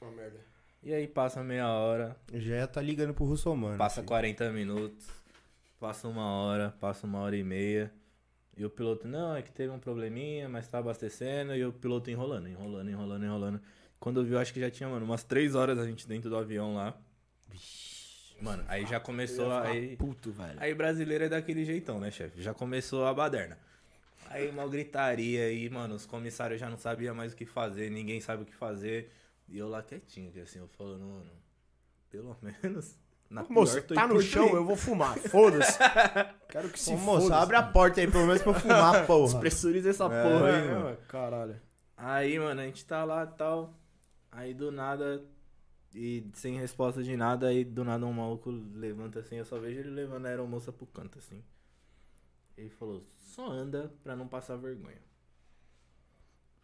Uma 0.00 0.10
merda. 0.12 0.38
E 0.82 0.92
aí 0.92 1.08
passa 1.08 1.42
meia 1.42 1.66
hora, 1.68 2.14
Já 2.32 2.66
tá 2.66 2.80
ligando 2.82 3.14
pro 3.14 3.24
Russomano. 3.24 3.78
passa 3.78 4.02
40 4.02 4.50
minutos, 4.52 5.08
passa 5.80 6.06
uma 6.06 6.26
hora, 6.26 6.74
passa 6.78 7.06
uma 7.06 7.20
hora 7.20 7.34
e 7.36 7.42
meia. 7.42 7.90
E 8.56 8.64
o 8.64 8.70
piloto, 8.70 9.08
não, 9.08 9.34
é 9.34 9.42
que 9.42 9.50
teve 9.50 9.72
um 9.72 9.78
probleminha, 9.78 10.48
mas 10.48 10.68
tá 10.68 10.78
abastecendo. 10.78 11.54
E 11.54 11.64
o 11.64 11.72
piloto 11.72 12.10
enrolando, 12.10 12.48
enrolando, 12.48 12.88
enrolando, 12.90 13.24
enrolando. 13.24 13.60
Quando 13.98 14.20
eu 14.20 14.24
vi, 14.24 14.32
eu 14.32 14.38
acho 14.38 14.52
que 14.52 14.60
já 14.60 14.70
tinha, 14.70 14.88
mano, 14.88 15.04
umas 15.04 15.24
3 15.24 15.54
horas 15.54 15.78
a 15.78 15.86
gente 15.86 16.06
dentro 16.06 16.30
do 16.30 16.36
avião 16.36 16.74
lá. 16.74 16.96
Mano, 18.40 18.64
aí 18.68 18.84
já 18.86 19.00
começou 19.00 19.50
a. 19.50 19.62
Aí, 19.62 19.96
Puto, 19.96 20.30
velho. 20.30 20.58
aí 20.60 20.74
brasileiro 20.74 21.24
é 21.24 21.28
daquele 21.28 21.64
jeitão, 21.64 21.98
né, 21.98 22.10
chefe? 22.10 22.42
Já 22.42 22.52
começou 22.52 23.06
a 23.06 23.14
baderna. 23.14 23.58
Aí 24.28 24.48
uma 24.50 24.66
gritaria 24.66 25.44
aí, 25.44 25.68
mano, 25.70 25.94
os 25.94 26.06
comissários 26.06 26.60
já 26.60 26.68
não 26.68 26.76
sabiam 26.76 27.14
mais 27.14 27.32
o 27.32 27.36
que 27.36 27.46
fazer, 27.46 27.90
ninguém 27.90 28.20
sabe 28.20 28.42
o 28.42 28.46
que 28.46 28.54
fazer. 28.54 29.10
E 29.48 29.58
eu 29.58 29.68
lá 29.68 29.82
quietinho, 29.82 30.32
que 30.32 30.40
assim, 30.40 30.58
eu 30.58 30.68
falando, 30.68 31.04
mano, 31.04 31.30
pelo 32.10 32.36
menos. 32.62 32.96
Na 33.30 33.42
pior, 33.42 33.82
tô 33.82 33.94
tá 33.94 34.06
no 34.06 34.20
chão, 34.20 34.48
eu 34.54 34.64
vou 34.64 34.76
fumar. 34.76 35.18
Foda-se. 35.18 35.78
Quero 36.48 36.68
que 36.68 36.78
se 36.78 36.94
Ô, 36.94 36.98
foda-se. 36.98 37.32
abre 37.32 37.56
a 37.56 37.62
porta 37.62 38.00
aí 38.00 38.10
pelo 38.10 38.26
menos 38.26 38.42
pra 38.42 38.52
eu 38.52 38.60
fumar, 38.60 39.06
porra. 39.06 39.32
Despressuriza 39.32 39.90
essa 39.90 40.04
É, 40.04 40.22
porra 40.22 40.46
aí, 40.48 40.54
É, 40.54 40.74
mano. 40.74 40.96
Caralho. 41.08 41.60
Aí, 41.96 42.38
mano, 42.38 42.60
a 42.60 42.64
gente 42.64 42.84
tá 42.84 43.02
lá 43.04 43.24
e 43.24 43.36
tal. 43.38 43.74
Aí 44.30 44.54
do 44.54 44.70
nada. 44.70 45.24
E 45.94 46.28
sem 46.34 46.58
resposta 46.58 47.02
de 47.02 47.16
nada, 47.16 47.46
aí 47.48 47.64
do 47.64 47.84
nada 47.84 48.04
um 48.04 48.12
maluco 48.12 48.50
levanta 48.50 49.20
assim, 49.20 49.36
eu 49.36 49.44
só 49.44 49.58
vejo 49.60 49.78
ele 49.78 49.90
levando 49.90 50.26
a 50.26 50.28
aeromoça 50.28 50.72
pro 50.72 50.86
canto, 50.86 51.18
assim. 51.18 51.42
Ele 52.56 52.68
falou, 52.68 53.04
só 53.16 53.48
anda 53.48 53.92
pra 54.02 54.16
não 54.16 54.26
passar 54.26 54.56
vergonha. 54.56 55.00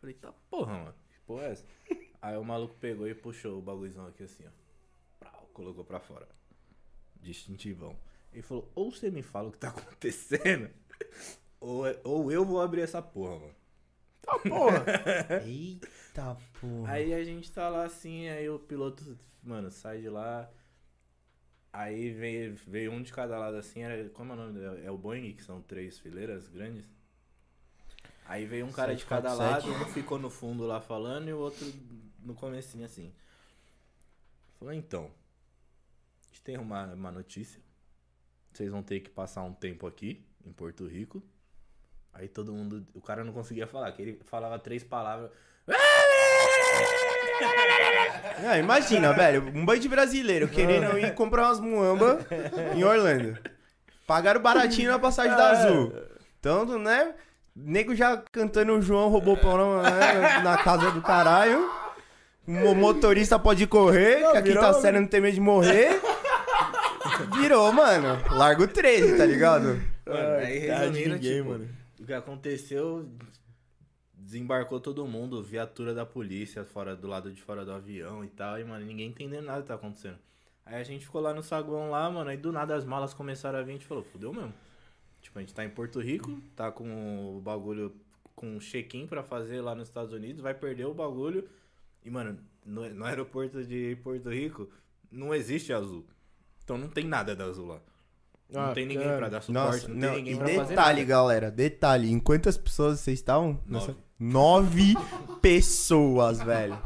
Falei, 0.00 0.14
tá 0.16 0.32
porra, 0.50 0.72
mano. 0.78 0.94
Que 1.12 1.18
porra 1.20 1.44
é 1.44 1.52
essa? 1.52 1.64
aí 2.20 2.36
o 2.36 2.44
maluco 2.44 2.74
pegou 2.80 3.06
e 3.06 3.14
puxou 3.14 3.58
o 3.58 3.62
bagulhozão 3.62 4.06
aqui 4.06 4.24
assim, 4.24 4.44
ó. 4.46 4.50
Prau, 5.20 5.48
colocou 5.52 5.84
pra 5.84 6.00
fora. 6.00 6.26
Distintivão. 7.22 7.96
Ele 8.32 8.42
falou, 8.42 8.70
ou 8.74 8.90
você 8.90 9.10
me 9.10 9.22
fala 9.22 9.48
o 9.48 9.52
que 9.52 9.58
tá 9.58 9.68
acontecendo, 9.70 10.70
ou, 11.60 11.86
é- 11.86 11.98
ou 12.04 12.30
eu 12.30 12.44
vou 12.44 12.60
abrir 12.60 12.82
essa 12.82 13.02
porra, 13.02 13.38
mano. 13.38 13.54
Tá 14.22 14.38
porra. 14.38 14.84
Eita 15.46 16.36
porra. 16.60 16.92
Aí 16.92 17.12
a 17.14 17.24
gente 17.24 17.50
tá 17.50 17.68
lá 17.68 17.84
assim, 17.84 18.28
aí 18.28 18.48
o 18.48 18.58
piloto, 18.58 19.18
mano, 19.42 19.70
sai 19.70 20.00
de 20.00 20.08
lá. 20.08 20.48
Aí 21.72 22.10
veio, 22.12 22.56
veio 22.66 22.90
um 22.92 23.00
de 23.02 23.12
cada 23.12 23.38
lado 23.38 23.56
assim, 23.56 23.82
era, 23.82 24.08
como 24.10 24.32
é 24.32 24.34
o 24.34 24.38
nome 24.38 24.52
dele? 24.58 24.84
É 24.84 24.90
o 24.90 24.98
Boeing, 24.98 25.32
que 25.34 25.42
são 25.42 25.62
três 25.62 25.98
fileiras 25.98 26.48
grandes. 26.48 26.84
Aí 28.26 28.44
veio 28.44 28.66
um 28.66 28.72
cara 28.72 28.94
de 28.94 29.04
cada 29.04 29.32
lado, 29.34 29.62
747. 29.62 29.90
um 29.90 29.92
ficou 29.92 30.18
no 30.18 30.30
fundo 30.30 30.64
lá 30.66 30.80
falando 30.80 31.28
e 31.28 31.32
o 31.32 31.38
outro 31.38 31.66
no 32.20 32.34
comecinho 32.34 32.84
assim. 32.84 33.12
Falou, 34.58 34.74
então, 34.74 35.10
a 36.30 36.32
gente 36.32 36.42
tem 36.42 36.56
uma, 36.58 36.86
uma 36.94 37.10
notícia. 37.10 37.60
Vocês 38.52 38.70
vão 38.70 38.82
ter 38.82 39.00
que 39.00 39.10
passar 39.10 39.42
um 39.42 39.52
tempo 39.52 39.86
aqui, 39.86 40.24
em 40.44 40.52
Porto 40.52 40.86
Rico. 40.86 41.22
Aí 42.12 42.28
todo 42.28 42.52
mundo, 42.52 42.86
o 42.94 43.00
cara 43.00 43.24
não 43.24 43.32
conseguia 43.32 43.66
falar, 43.66 43.90
que 43.92 44.02
ele 44.02 44.20
falava 44.24 44.58
três 44.58 44.82
palavras. 44.84 45.30
Ah, 48.48 48.58
imagina, 48.58 49.12
velho, 49.12 49.52
um 49.54 49.64
bando 49.66 49.80
de 49.80 49.88
brasileiro 49.88 50.48
querendo 50.48 50.98
ir 50.98 51.14
comprar 51.14 51.46
umas 51.48 51.60
muamba 51.60 52.18
em 52.74 52.82
Orlando. 52.82 53.38
Pagaram 54.06 54.40
baratinho 54.40 54.90
na 54.90 54.98
passagem 54.98 55.36
da 55.36 55.50
Azul. 55.50 55.92
Então, 56.38 56.78
né? 56.78 57.14
Nego 57.54 57.94
já 57.94 58.16
cantando 58.32 58.72
o 58.72 58.80
João 58.82 59.08
roubou 59.10 59.36
pão 59.36 59.82
na, 59.82 59.90
né, 59.90 60.38
na 60.42 60.56
casa 60.56 60.90
do 60.90 61.02
caralho. 61.02 61.70
O 62.46 62.74
motorista 62.74 63.38
pode 63.38 63.66
correr, 63.66 64.20
Não, 64.20 64.32
que 64.32 64.38
a 64.38 64.42
quinta 64.42 64.60
virou- 64.60 64.80
série 64.80 64.98
não 64.98 65.06
tem 65.06 65.20
medo 65.20 65.34
de 65.34 65.40
morrer. 65.40 66.00
Virou, 67.26 67.72
mano. 67.72 68.22
Largo 68.30 68.66
13, 68.66 69.16
tá 69.16 69.24
ligado? 69.24 69.80
Mano, 70.06 70.34
aí 70.38 70.58
resumindo, 70.58 71.14
ninguém, 71.14 71.36
tipo, 71.38 71.48
mano. 71.50 71.68
o 71.98 72.04
que 72.04 72.12
aconteceu, 72.12 73.08
desembarcou 74.14 74.80
todo 74.80 75.06
mundo, 75.06 75.42
viatura 75.42 75.94
da 75.94 76.04
polícia 76.06 76.64
fora 76.64 76.96
do 76.96 77.06
lado 77.06 77.32
de 77.32 77.40
fora 77.40 77.64
do 77.64 77.72
avião 77.72 78.24
e 78.24 78.28
tal, 78.28 78.58
e, 78.58 78.64
mano, 78.64 78.84
ninguém 78.84 79.08
entendendo 79.08 79.44
nada 79.44 79.62
que 79.62 79.68
tá 79.68 79.74
acontecendo. 79.74 80.18
Aí 80.64 80.80
a 80.80 80.84
gente 80.84 81.04
ficou 81.04 81.20
lá 81.20 81.34
no 81.34 81.42
saguão 81.42 81.90
lá, 81.90 82.10
mano, 82.10 82.30
aí 82.30 82.36
do 82.36 82.52
nada 82.52 82.74
as 82.74 82.84
malas 82.84 83.12
começaram 83.12 83.58
a 83.58 83.62
vir, 83.62 83.70
a 83.70 83.74
gente 83.74 83.86
falou, 83.86 84.04
fudeu 84.04 84.32
mesmo. 84.32 84.54
Tipo, 85.20 85.38
a 85.38 85.42
gente 85.42 85.54
tá 85.54 85.64
em 85.64 85.70
Porto 85.70 86.00
Rico, 86.00 86.40
tá 86.56 86.70
com 86.70 87.36
o 87.36 87.40
bagulho, 87.40 87.94
com 88.34 88.56
um 88.56 88.60
check-in 88.60 89.06
pra 89.06 89.22
fazer 89.22 89.60
lá 89.60 89.74
nos 89.74 89.88
Estados 89.88 90.12
Unidos, 90.12 90.40
vai 90.40 90.54
perder 90.54 90.86
o 90.86 90.94
bagulho. 90.94 91.48
E, 92.04 92.10
mano, 92.10 92.38
no, 92.64 92.88
no 92.90 93.04
aeroporto 93.04 93.62
de 93.64 93.96
Porto 94.02 94.30
Rico 94.30 94.70
não 95.10 95.34
existe 95.34 95.72
azul. 95.72 96.06
Então 96.64 96.78
não 96.78 96.88
tem 96.88 97.04
nada 97.04 97.34
da 97.34 97.44
azul 97.44 97.66
lá. 97.66 97.80
Não 98.48 98.62
Ah, 98.62 98.72
tem 98.72 98.84
ninguém 98.86 99.04
cara. 99.06 99.18
pra 99.18 99.28
dar 99.28 99.40
suporte, 99.42 99.66
Nossa, 99.86 99.88
não, 99.88 99.94
não, 99.96 100.08
tem 100.14 100.16
ninguém 100.18 100.34
e 100.34 100.36
pra 100.38 100.46
fazer 100.48 100.68
detalhe, 100.70 101.04
galera, 101.04 101.50
detalhe. 101.50 102.10
Em 102.10 102.18
quantas 102.18 102.56
pessoas 102.56 102.98
vocês 103.00 103.18
estavam? 103.18 103.60
Nove. 103.66 103.94
Nove 104.18 104.94
pessoas, 105.40 106.40
velho. 106.42 106.76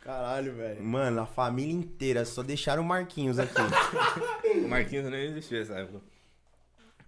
Caralho, 0.00 0.54
velho. 0.54 0.82
Mano, 0.82 1.20
a 1.20 1.26
família 1.26 1.72
inteira, 1.74 2.24
só 2.24 2.42
deixaram 2.42 2.82
o 2.82 2.86
Marquinhos 2.86 3.38
aqui. 3.38 3.52
O 4.64 4.68
Marquinhos 4.68 5.08
nem 5.10 5.26
existia 5.26 5.60
essa 5.62 5.74
época. 5.74 6.00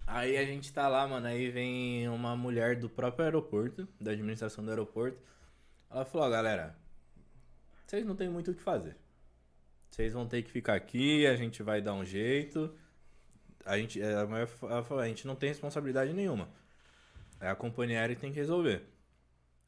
Aí 0.07 0.37
a 0.37 0.45
gente 0.45 0.71
tá 0.71 0.87
lá, 0.87 1.07
mano, 1.07 1.25
aí 1.27 1.49
vem 1.49 2.07
uma 2.09 2.35
mulher 2.35 2.75
do 2.77 2.87
próprio 2.89 3.25
aeroporto, 3.25 3.87
da 3.99 4.11
administração 4.11 4.63
do 4.63 4.69
aeroporto. 4.69 5.17
Ela 5.89 6.05
falou, 6.05 6.27
ó, 6.27 6.29
galera, 6.29 6.75
vocês 7.85 8.05
não 8.05 8.15
tem 8.15 8.29
muito 8.29 8.51
o 8.51 8.53
que 8.53 8.61
fazer. 8.61 8.95
Vocês 9.95 10.11
vão 10.11 10.27
ter 10.27 10.43
que 10.43 10.51
ficar 10.51 10.73
aqui, 10.73 11.25
a 11.25 11.37
gente 11.37 11.63
vai 11.63 11.81
dar 11.81 11.93
um 11.93 12.03
jeito. 12.03 12.69
A 13.65 13.77
gente, 13.77 13.97
fa- 14.45 14.67
ela 14.67 14.83
falou, 14.83 15.01
a 15.01 15.07
gente 15.07 15.25
não 15.25 15.37
tem 15.37 15.47
responsabilidade 15.47 16.11
nenhuma. 16.11 16.49
É 17.39 17.47
a 17.47 17.55
companhia 17.55 17.99
aérea 18.01 18.13
que 18.13 18.19
tem 18.21 18.33
que 18.33 18.37
resolver. 18.37 18.83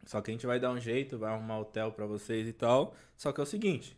Só 0.06 0.20
que 0.22 0.30
a 0.30 0.34
gente 0.34 0.46
vai 0.46 0.60
dar 0.60 0.72
um 0.72 0.80
jeito, 0.82 1.18
vai 1.18 1.32
arrumar 1.34 1.60
hotel 1.60 1.94
pra 1.94 2.06
vocês 2.06 2.46
e 2.46 2.52
tal. 2.52 2.94
Só 3.16 3.32
que 3.32 3.40
é 3.40 3.44
o 3.44 3.46
seguinte, 3.48 3.98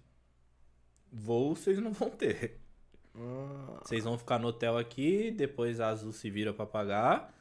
voo 1.11 1.55
vocês 1.55 1.79
não 1.79 1.93
vão 1.93 2.11
ter. 2.11 2.59
Ah, 3.15 3.79
Vocês 3.83 4.03
vão 4.03 4.15
ficar 4.15 4.37
no 4.37 4.49
hotel 4.49 4.77
aqui, 4.77 5.31
depois 5.31 5.79
a 5.79 5.87
Azul 5.89 6.11
se 6.11 6.29
vira 6.29 6.53
pra 6.53 6.67
pagar. 6.67 7.35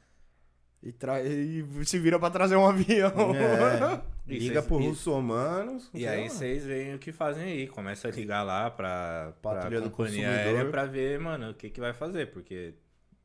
E, 0.82 0.92
tra... 0.92 1.22
e 1.22 1.64
se 1.84 1.98
vira 1.98 2.18
pra 2.18 2.30
trazer 2.30 2.56
um 2.56 2.66
avião. 2.66 3.34
É. 3.34 4.02
Liga 4.28 4.60
e- 4.60 4.72
russomanos. 4.88 5.90
E 5.94 6.06
aí 6.06 6.28
vocês 6.28 6.64
veem 6.64 6.94
o 6.94 6.98
que 6.98 7.12
fazem 7.12 7.44
aí. 7.44 7.66
Começa 7.66 8.08
a 8.08 8.10
ligar 8.10 8.42
lá 8.42 8.70
pra, 8.70 9.32
pra 9.40 9.54
Patrulha 9.54 9.80
do 9.80 9.90
companhia 9.90 10.28
consumidor. 10.28 10.54
aérea 10.54 10.70
pra 10.70 10.84
ver, 10.84 11.18
mano, 11.18 11.50
o 11.50 11.54
que, 11.54 11.70
que 11.70 11.80
vai 11.80 11.94
fazer. 11.94 12.30
Porque 12.30 12.74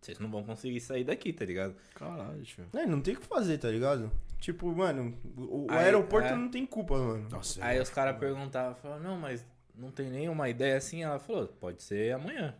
vocês 0.02 0.18
não 0.20 0.32
vão 0.32 0.44
conseguir 0.44 0.80
sair 0.80 1.04
daqui, 1.04 1.34
tá 1.34 1.44
ligado? 1.46 1.76
Caralho, 1.96 2.42
tio. 2.44 2.66
É, 2.74 2.86
não 2.86 3.02
tem 3.02 3.16
o 3.16 3.20
que 3.20 3.26
fazer, 3.28 3.58
tá 3.58 3.70
ligado? 3.70 4.10
Tipo, 4.40 4.74
mano, 4.74 5.14
o, 5.38 5.66
o 5.66 5.68
Aí, 5.70 5.86
aeroporto 5.86 6.28
é. 6.30 6.36
não 6.36 6.50
tem 6.50 6.66
culpa, 6.66 6.98
mano. 6.98 7.28
Nossa. 7.30 7.64
Aí 7.64 7.80
os 7.80 7.90
caras 7.90 8.18
perguntavam, 8.18 8.76
falavam, 8.76 9.04
não, 9.04 9.18
mas 9.18 9.46
não 9.76 9.92
tem 9.92 10.10
nenhuma 10.10 10.48
ideia 10.50 10.78
assim? 10.78 11.04
Ela 11.04 11.20
falou, 11.20 11.48
pode 11.48 11.84
ser 11.84 12.14
amanhã. 12.14 12.56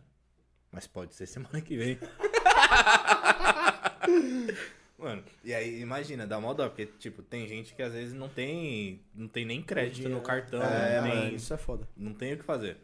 Mas 0.70 0.86
pode 0.86 1.14
ser 1.14 1.26
semana 1.26 1.60
que 1.60 1.76
vem. 1.76 1.98
Mano, 4.96 5.24
e 5.42 5.52
aí 5.52 5.80
imagina, 5.80 6.26
dá 6.26 6.40
mó 6.40 6.54
dó, 6.54 6.68
porque, 6.68 6.86
tipo, 6.86 7.20
tem 7.22 7.48
gente 7.48 7.74
que 7.74 7.82
às 7.82 7.92
vezes 7.92 8.14
não 8.14 8.28
tem, 8.28 9.00
não 9.14 9.26
tem 9.26 9.44
nem 9.44 9.60
crédito 9.62 10.08
no 10.08 10.20
cartão, 10.20 10.62
É, 10.62 11.00
não, 11.00 11.08
tem, 11.10 11.16
mano. 11.16 11.36
Isso 11.36 11.52
é 11.52 11.56
foda. 11.56 11.88
não 11.96 12.14
tem 12.14 12.34
o 12.34 12.38
que 12.38 12.44
fazer. 12.44 12.76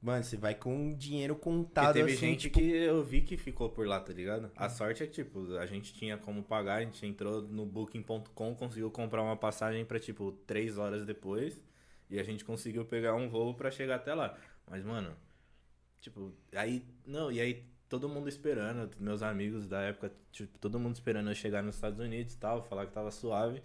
Mano, 0.00 0.24
você 0.24 0.36
vai 0.36 0.52
com 0.56 0.92
dinheiro 0.96 1.36
contado 1.36 1.92
teve 1.92 2.10
assim, 2.10 2.20
gente 2.20 2.40
tipo, 2.40 2.58
que 2.58 2.64
eu 2.64 3.04
vi 3.04 3.20
que 3.20 3.36
ficou 3.36 3.70
por 3.70 3.86
lá, 3.86 4.00
tá 4.00 4.12
ligado? 4.12 4.50
A 4.56 4.68
sorte 4.68 5.04
é 5.04 5.06
que, 5.06 5.12
tipo, 5.12 5.54
a 5.56 5.64
gente 5.64 5.94
tinha 5.94 6.18
como 6.18 6.42
pagar, 6.42 6.78
a 6.78 6.80
gente 6.84 7.06
entrou 7.06 7.40
no 7.42 7.64
booking.com, 7.64 8.54
conseguiu 8.56 8.90
comprar 8.90 9.22
uma 9.22 9.36
passagem 9.36 9.84
pra, 9.84 10.00
tipo, 10.00 10.32
três 10.44 10.76
horas 10.76 11.06
depois. 11.06 11.64
E 12.10 12.18
a 12.18 12.24
gente 12.24 12.44
conseguiu 12.44 12.84
pegar 12.84 13.14
um 13.14 13.28
voo 13.28 13.54
pra 13.54 13.70
chegar 13.70 13.94
até 13.94 14.12
lá. 14.12 14.36
Mas, 14.68 14.84
mano, 14.84 15.16
tipo, 16.00 16.34
aí. 16.52 16.84
Não, 17.06 17.30
e 17.30 17.40
aí 17.40 17.64
todo 17.92 18.08
mundo 18.08 18.26
esperando, 18.26 18.90
meus 18.98 19.22
amigos 19.22 19.66
da 19.66 19.82
época, 19.82 20.10
tipo, 20.30 20.58
todo 20.58 20.80
mundo 20.80 20.94
esperando 20.94 21.28
eu 21.28 21.34
chegar 21.34 21.62
nos 21.62 21.74
Estados 21.74 22.00
Unidos 22.00 22.32
e 22.32 22.38
tal, 22.38 22.62
falar 22.62 22.86
que 22.86 22.92
tava 22.92 23.10
suave. 23.10 23.62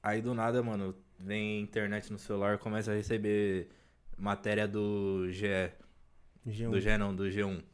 Aí 0.00 0.22
do 0.22 0.32
nada, 0.32 0.62
mano, 0.62 0.94
vem 1.18 1.60
internet 1.60 2.12
no 2.12 2.20
celular, 2.20 2.58
começa 2.58 2.92
a 2.92 2.94
receber 2.94 3.68
matéria 4.16 4.68
do 4.68 5.28
GE. 5.28 5.72
G1. 6.46 6.70
Do 6.70 6.80
G 6.80 6.96
não, 6.96 7.12
do 7.12 7.24
G1. 7.24 7.64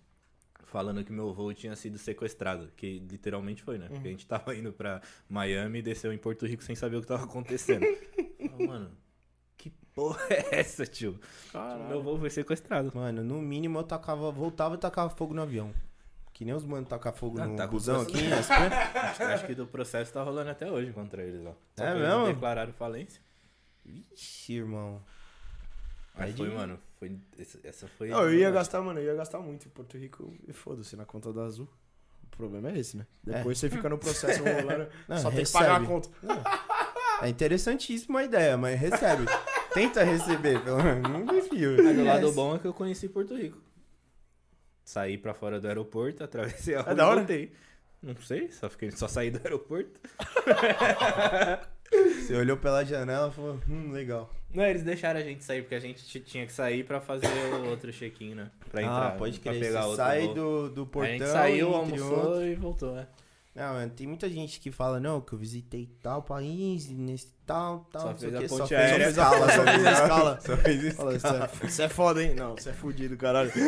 Falando 0.64 1.04
que 1.04 1.12
meu 1.12 1.34
voo 1.34 1.52
tinha 1.52 1.76
sido 1.76 1.98
sequestrado. 1.98 2.72
Que 2.74 2.98
literalmente 3.00 3.62
foi, 3.62 3.76
né? 3.76 3.88
Porque 3.88 4.08
a 4.08 4.10
gente 4.10 4.26
tava 4.26 4.56
indo 4.56 4.72
pra 4.72 5.02
Miami 5.28 5.80
e 5.80 5.82
desceu 5.82 6.14
em 6.14 6.18
Porto 6.18 6.46
Rico 6.46 6.62
sem 6.62 6.74
saber 6.74 6.96
o 6.96 7.02
que 7.02 7.06
tava 7.06 7.24
acontecendo. 7.24 7.84
Falei, 8.50 8.66
Mano, 8.66 8.90
que 9.58 9.70
porra 9.94 10.20
é 10.30 10.60
essa, 10.60 10.86
tio? 10.86 11.20
Meu 11.88 12.02
voo 12.02 12.18
foi 12.18 12.30
sequestrado. 12.30 12.90
Mano, 12.94 13.22
no 13.22 13.42
mínimo 13.42 13.78
eu 13.78 13.84
tacava, 13.84 14.30
voltava 14.30 14.76
e 14.76 14.78
tacava 14.78 15.10
fogo 15.10 15.34
no 15.34 15.42
avião. 15.42 15.74
Que 16.32 16.44
nem 16.44 16.54
os 16.54 16.64
manos 16.64 16.88
tacam 16.88 17.12
fogo 17.12 17.40
Ah, 17.40 17.46
no 17.48 17.56
tá 17.56 17.66
com 17.66 17.72
busão 17.72 18.00
aqui, 18.02 18.16
SP. 18.30 18.54
Acho, 18.94 19.22
acho 19.24 19.46
que 19.46 19.54
do 19.56 19.66
processo 19.66 20.12
tá 20.12 20.22
rolando 20.22 20.48
até 20.50 20.70
hoje 20.70 20.92
contra 20.92 21.20
eles, 21.22 21.44
ó. 21.44 21.52
Só 21.76 21.84
É 21.84 21.90
que 21.92 21.98
eles 21.98 22.08
mesmo? 22.08 22.26
declararam 22.26 22.72
falência. 22.72 23.20
Vixe, 23.84 24.52
irmão. 24.52 25.02
Aí 26.14 26.32
foi, 26.32 26.48
mano. 26.54 26.78
Foi, 26.98 27.18
essa, 27.64 27.88
foi. 27.88 28.08
Não, 28.10 28.22
eu 28.22 28.34
ia 28.34 28.50
gastar, 28.52 28.80
mano, 28.82 29.00
eu 29.00 29.04
ia 29.06 29.14
gastar 29.14 29.40
muito 29.40 29.66
em 29.66 29.70
Porto 29.70 29.96
Rico 29.98 30.32
e 30.46 30.52
foda-se 30.52 30.94
na 30.96 31.04
conta 31.04 31.32
da 31.32 31.42
Azul. 31.44 31.68
O 32.24 32.36
problema 32.36 32.70
é 32.70 32.78
esse, 32.78 32.96
né? 32.96 33.06
Depois 33.24 33.58
você 33.58 33.68
fica 33.68 33.88
no 33.88 33.98
processo 33.98 34.38
rolando, 34.44 34.88
Não, 35.08 35.16
só 35.16 35.30
tem 35.30 35.38
que 35.38 35.38
recebe. 35.38 35.64
pagar 35.64 35.82
a 35.82 35.86
conta. 35.86 36.08
É 37.22 37.28
interessantíssima 37.28 38.20
a 38.20 38.24
ideia, 38.24 38.56
mas 38.56 38.78
recebe. 38.78 39.24
Tenta 39.74 40.02
receber, 40.04 40.62
pelo 40.62 40.82
menos. 40.82 41.10
Não 41.10 41.26
confio. 41.26 41.82
Mas 41.82 41.98
o 41.98 42.04
lado 42.04 42.32
bom 42.32 42.56
é 42.56 42.58
que 42.58 42.66
eu 42.66 42.72
conheci 42.72 43.08
Porto 43.08 43.36
Rico. 43.36 43.58
Saí 44.84 45.18
pra 45.18 45.34
fora 45.34 45.60
do 45.60 45.66
aeroporto, 45.68 46.24
atravessei 46.24 46.74
a 46.74 46.80
rua 46.82 46.92
É 46.92 46.94
da 46.94 47.06
hora? 47.06 47.16
voltei. 47.18 47.52
Não 48.02 48.14
sei, 48.16 48.50
só, 48.52 48.70
fiquei, 48.70 48.90
só 48.92 49.08
saí 49.08 49.30
do 49.30 49.38
aeroporto. 49.44 50.00
Você 51.90 52.36
olhou 52.36 52.56
pela 52.56 52.84
janela 52.84 53.28
e 53.28 53.32
falou, 53.32 53.60
hum, 53.68 53.90
legal. 53.92 54.30
Não, 54.54 54.64
eles 54.64 54.82
deixaram 54.82 55.18
a 55.20 55.22
gente 55.22 55.42
sair, 55.42 55.62
porque 55.62 55.74
a 55.74 55.80
gente 55.80 56.20
tinha 56.20 56.46
que 56.46 56.52
sair 56.52 56.84
pra 56.84 57.00
fazer 57.00 57.26
o 57.26 57.70
outro 57.70 57.90
check-in, 57.92 58.34
né? 58.34 58.50
Pra 58.70 58.82
entrar. 58.82 59.08
ah, 59.08 59.10
pode 59.12 59.40
pra 59.40 59.52
crer. 59.52 59.62
pegar 59.62 59.80
Você 59.82 59.86
outro 59.88 60.04
sai 60.04 60.28
do, 60.28 60.68
do 60.68 60.86
portão 60.86 61.10
a 61.14 61.18
gente 61.18 61.26
saiu, 61.26 61.74
almoçou 61.74 62.18
outros. 62.18 62.46
e 62.46 62.54
voltou, 62.54 62.94
né? 62.94 63.06
Não, 63.58 63.74
mano, 63.74 63.90
tem 63.90 64.06
muita 64.06 64.28
gente 64.30 64.60
que 64.60 64.70
fala, 64.70 65.00
não, 65.00 65.20
que 65.20 65.32
eu 65.32 65.38
visitei 65.38 65.86
tal 66.00 66.22
país, 66.22 66.88
nesse 66.90 67.26
tal, 67.44 67.80
tal, 67.90 68.02
Só 68.02 68.14
fez 68.14 68.34
a 68.34 68.38
quê, 68.38 68.48
só 68.48 68.56
ponte 68.58 68.68
fez, 68.68 68.80
aérea. 68.80 69.12
só 69.12 69.30
fez 69.30 69.38
escala, 69.42 69.50
Só 69.50 69.64
fez 69.66 69.86
a 69.86 69.92
escala. 69.98 70.40
Só 70.40 70.56
fez 70.56 70.94
Fala, 70.94 71.16
escala. 71.16 71.50
Isso 71.64 71.82
é, 71.82 71.84
é 71.84 71.88
foda, 71.88 72.22
hein? 72.22 72.34
Não, 72.36 72.54
isso 72.54 72.68
é 72.68 72.72
fudido, 72.72 73.16
caralho. 73.16 73.50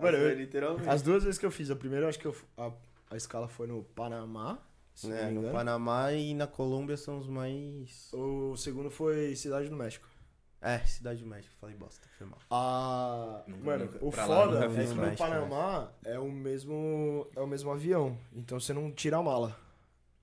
Mano, 0.00 0.16
eu- 0.18 0.34
literalmente. 0.36 0.88
as 0.88 1.02
duas 1.02 1.22
vezes 1.24 1.38
que 1.38 1.46
eu 1.46 1.50
fiz, 1.50 1.70
a 1.70 1.76
primeira 1.76 2.06
eu 2.06 2.08
acho 2.08 2.18
que 2.18 2.26
eu, 2.26 2.34
a, 2.56 2.70
a 3.10 3.16
escala 3.16 3.48
foi 3.48 3.66
no 3.66 3.82
Panamá, 3.82 4.58
se 4.94 5.10
É, 5.12 5.30
no. 5.30 5.50
Panamá 5.52 6.12
e 6.12 6.34
na 6.34 6.46
Colômbia 6.46 6.96
são 6.96 7.18
os 7.18 7.28
mais... 7.28 8.10
O 8.12 8.56
segundo 8.56 8.90
foi 8.90 9.34
Cidade 9.36 9.68
do 9.68 9.76
México. 9.76 10.06
É, 10.64 10.78
Cidade 10.80 11.20
do 11.22 11.26
México, 11.28 11.52
falei 11.60 11.74
bosta, 11.76 12.06
foi 12.16 12.26
mal. 12.26 12.38
Ah, 12.50 13.42
Nunca- 13.48 13.64
mano, 13.64 13.84
nunca- 13.86 13.98
o 14.00 14.10
pra 14.12 14.26
lá 14.26 14.36
foda 14.36 14.52
nunca 14.68 14.80
é 14.80 14.84
que 14.86 14.94
no 14.94 15.02
México, 15.02 15.18
Panamá 15.28 15.88
é 16.04 16.18
o 16.20 16.30
mesmo 16.30 17.26
é 17.34 17.40
o 17.40 17.46
mesmo 17.48 17.70
avião, 17.72 18.16
então 18.32 18.60
você 18.60 18.72
não 18.72 18.90
tira 18.92 19.16
a 19.16 19.22
mala. 19.22 19.56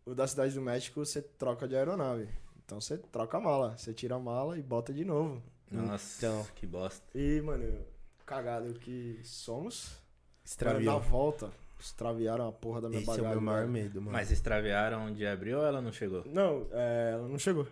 O 0.06 0.16
da 0.16 0.26
Cidade 0.26 0.54
do 0.54 0.62
México 0.62 1.04
você 1.06 1.22
troca 1.22 1.68
de 1.68 1.76
aeronave. 1.76 2.30
Então 2.66 2.80
você 2.80 2.98
troca 2.98 3.38
a 3.38 3.42
mala, 3.42 3.78
você 3.78 3.94
tira 3.94 4.16
a 4.16 4.20
mala 4.20 4.58
e 4.58 4.62
bota 4.62 4.94
de 4.94 5.04
novo. 5.04 5.44
Nossa, 5.70 6.26
Então. 6.26 6.48
que 6.56 6.66
bosta. 6.66 7.06
E, 7.14 7.42
mano, 7.42 7.86
cagado 8.26 8.74
que 8.76 9.20
somos. 9.24 9.90
Mano, 9.90 10.00
na 10.40 10.46
Extraviou. 10.46 11.00
volta, 11.02 11.52
extraviaram 11.80 12.48
a 12.48 12.52
porra 12.52 12.82
da 12.82 12.90
minha 12.90 13.02
Esse 13.02 13.10
é 13.10 13.14
o 13.14 13.18
bagagem. 13.18 13.36
meu 13.38 13.42
maior 13.46 13.60
velho. 13.68 13.72
medo, 13.72 14.02
mano. 14.02 14.12
Mas 14.14 14.32
extraviaram 14.32 15.14
de 15.14 15.28
abril 15.28 15.60
ou 15.60 15.66
ela 15.66 15.80
não 15.82 15.92
chegou? 15.92 16.24
Não, 16.26 16.66
é, 16.72 17.12
ela 17.14 17.28
não 17.28 17.38
chegou. 17.38 17.68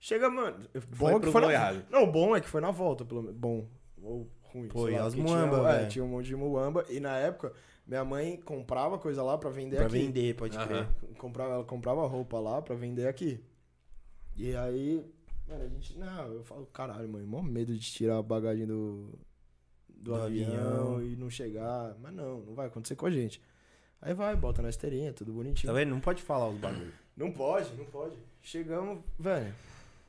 Chega, 0.00 0.30
mano. 0.30 0.66
Foi 0.92 1.10
Bom 1.12 1.16
é 1.16 1.20
pro 1.20 1.32
foi 1.32 1.40
na... 1.42 1.52
errado. 1.52 1.84
Não, 1.90 2.04
o 2.04 2.12
bom 2.12 2.36
é 2.36 2.40
que 2.40 2.48
foi 2.48 2.60
na 2.60 2.70
volta, 2.70 3.04
pelo 3.04 3.22
menos. 3.22 3.36
Bom 3.36 3.66
ou 4.02 4.28
ruim. 4.42 4.68
Pô, 4.68 4.88
e 4.88 4.92
lá, 4.96 5.06
as 5.06 5.14
muamba, 5.14 5.56
tinha, 5.58 5.68
é, 5.68 5.76
velho. 5.78 5.88
tinha 5.90 6.04
um 6.04 6.08
monte 6.08 6.26
de 6.26 6.36
muamba. 6.36 6.84
E 6.88 7.00
na 7.00 7.16
época, 7.16 7.52
minha 7.86 8.04
mãe 8.04 8.36
comprava 8.36 8.96
coisa 8.98 9.22
lá 9.22 9.36
pra 9.36 9.50
vender 9.50 9.76
Pra 9.76 9.86
aqui. 9.86 9.98
vender, 9.98 10.34
pode 10.36 10.56
Aham. 10.56 10.66
crer. 10.66 10.88
Comprava, 11.16 11.54
ela 11.54 11.64
comprava 11.64 12.06
roupa 12.06 12.38
lá 12.38 12.62
pra 12.62 12.74
vender 12.76 13.08
aqui. 13.08 13.40
E 14.36 14.54
aí, 14.54 15.04
mano, 15.48 15.64
a 15.64 15.68
gente. 15.68 15.98
Não, 15.98 16.32
eu 16.32 16.44
falo, 16.44 16.64
caralho, 16.66 17.08
mãe, 17.08 17.24
mó 17.24 17.42
medo 17.42 17.74
de 17.74 17.80
tirar 17.80 18.18
a 18.18 18.22
bagagem 18.22 18.66
do, 18.66 19.10
do, 19.88 20.12
Do 20.12 20.14
avião, 20.14 20.94
avião. 20.94 21.02
e 21.02 21.16
não 21.16 21.28
chegar. 21.28 21.96
Mas 22.00 22.12
não, 22.14 22.38
não 22.42 22.54
vai 22.54 22.68
acontecer 22.68 22.94
com 22.94 23.06
a 23.06 23.10
gente. 23.10 23.42
Aí 24.00 24.14
vai, 24.14 24.36
bota 24.36 24.62
na 24.62 24.68
esteirinha, 24.70 25.12
tudo 25.12 25.32
bonitinho. 25.32 25.72
Tá 25.72 25.76
vendo? 25.76 25.90
Não 25.90 25.98
pode 26.00 26.22
falar 26.22 26.48
os 26.48 26.56
bagulhos. 26.60 26.94
Não 27.16 27.32
pode, 27.32 27.74
não 27.74 27.84
pode. 27.86 28.14
Chegamos, 28.40 29.02
velho. 29.18 29.52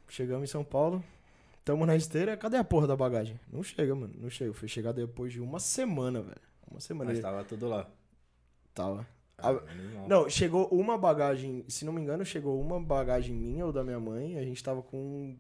Chegamos 0.10 0.50
em 0.50 0.52
São 0.52 0.64
Paulo. 0.64 1.04
Tamo 1.64 1.86
na 1.86 1.96
esteira. 1.96 2.36
Cadê 2.36 2.58
a 2.58 2.64
porra 2.64 2.88
da 2.88 2.96
bagagem? 2.96 3.40
Não 3.52 3.62
chega, 3.64 3.94
mano. 3.96 4.14
Não 4.18 4.30
chega. 4.30 4.54
Foi 4.54 4.68
chegar 4.68 4.92
depois 4.92 5.32
de 5.32 5.40
uma 5.42 5.60
semana, 5.60 6.22
velho. 6.22 6.42
Uma 6.70 6.80
semana. 6.80 7.12
Mas 7.12 7.20
tava 7.20 7.44
tudo 7.44 7.68
lá. 7.68 7.88
tava. 8.74 9.08
Ah, 9.38 9.54
mal. 9.54 10.08
Não, 10.08 10.30
chegou 10.30 10.68
uma 10.68 10.98
bagagem. 10.98 11.64
Se 11.68 11.86
não 11.86 11.94
me 11.94 12.02
engano, 12.02 12.26
chegou 12.26 12.60
uma 12.60 12.80
bagagem 12.80 13.36
minha 13.36 13.66
ou 13.66 13.72
da 13.72 13.84
minha 13.84 14.00
mãe. 14.00 14.38
A 14.38 14.44
gente 14.44 14.64
tava 14.64 14.82
com. 14.82 15.38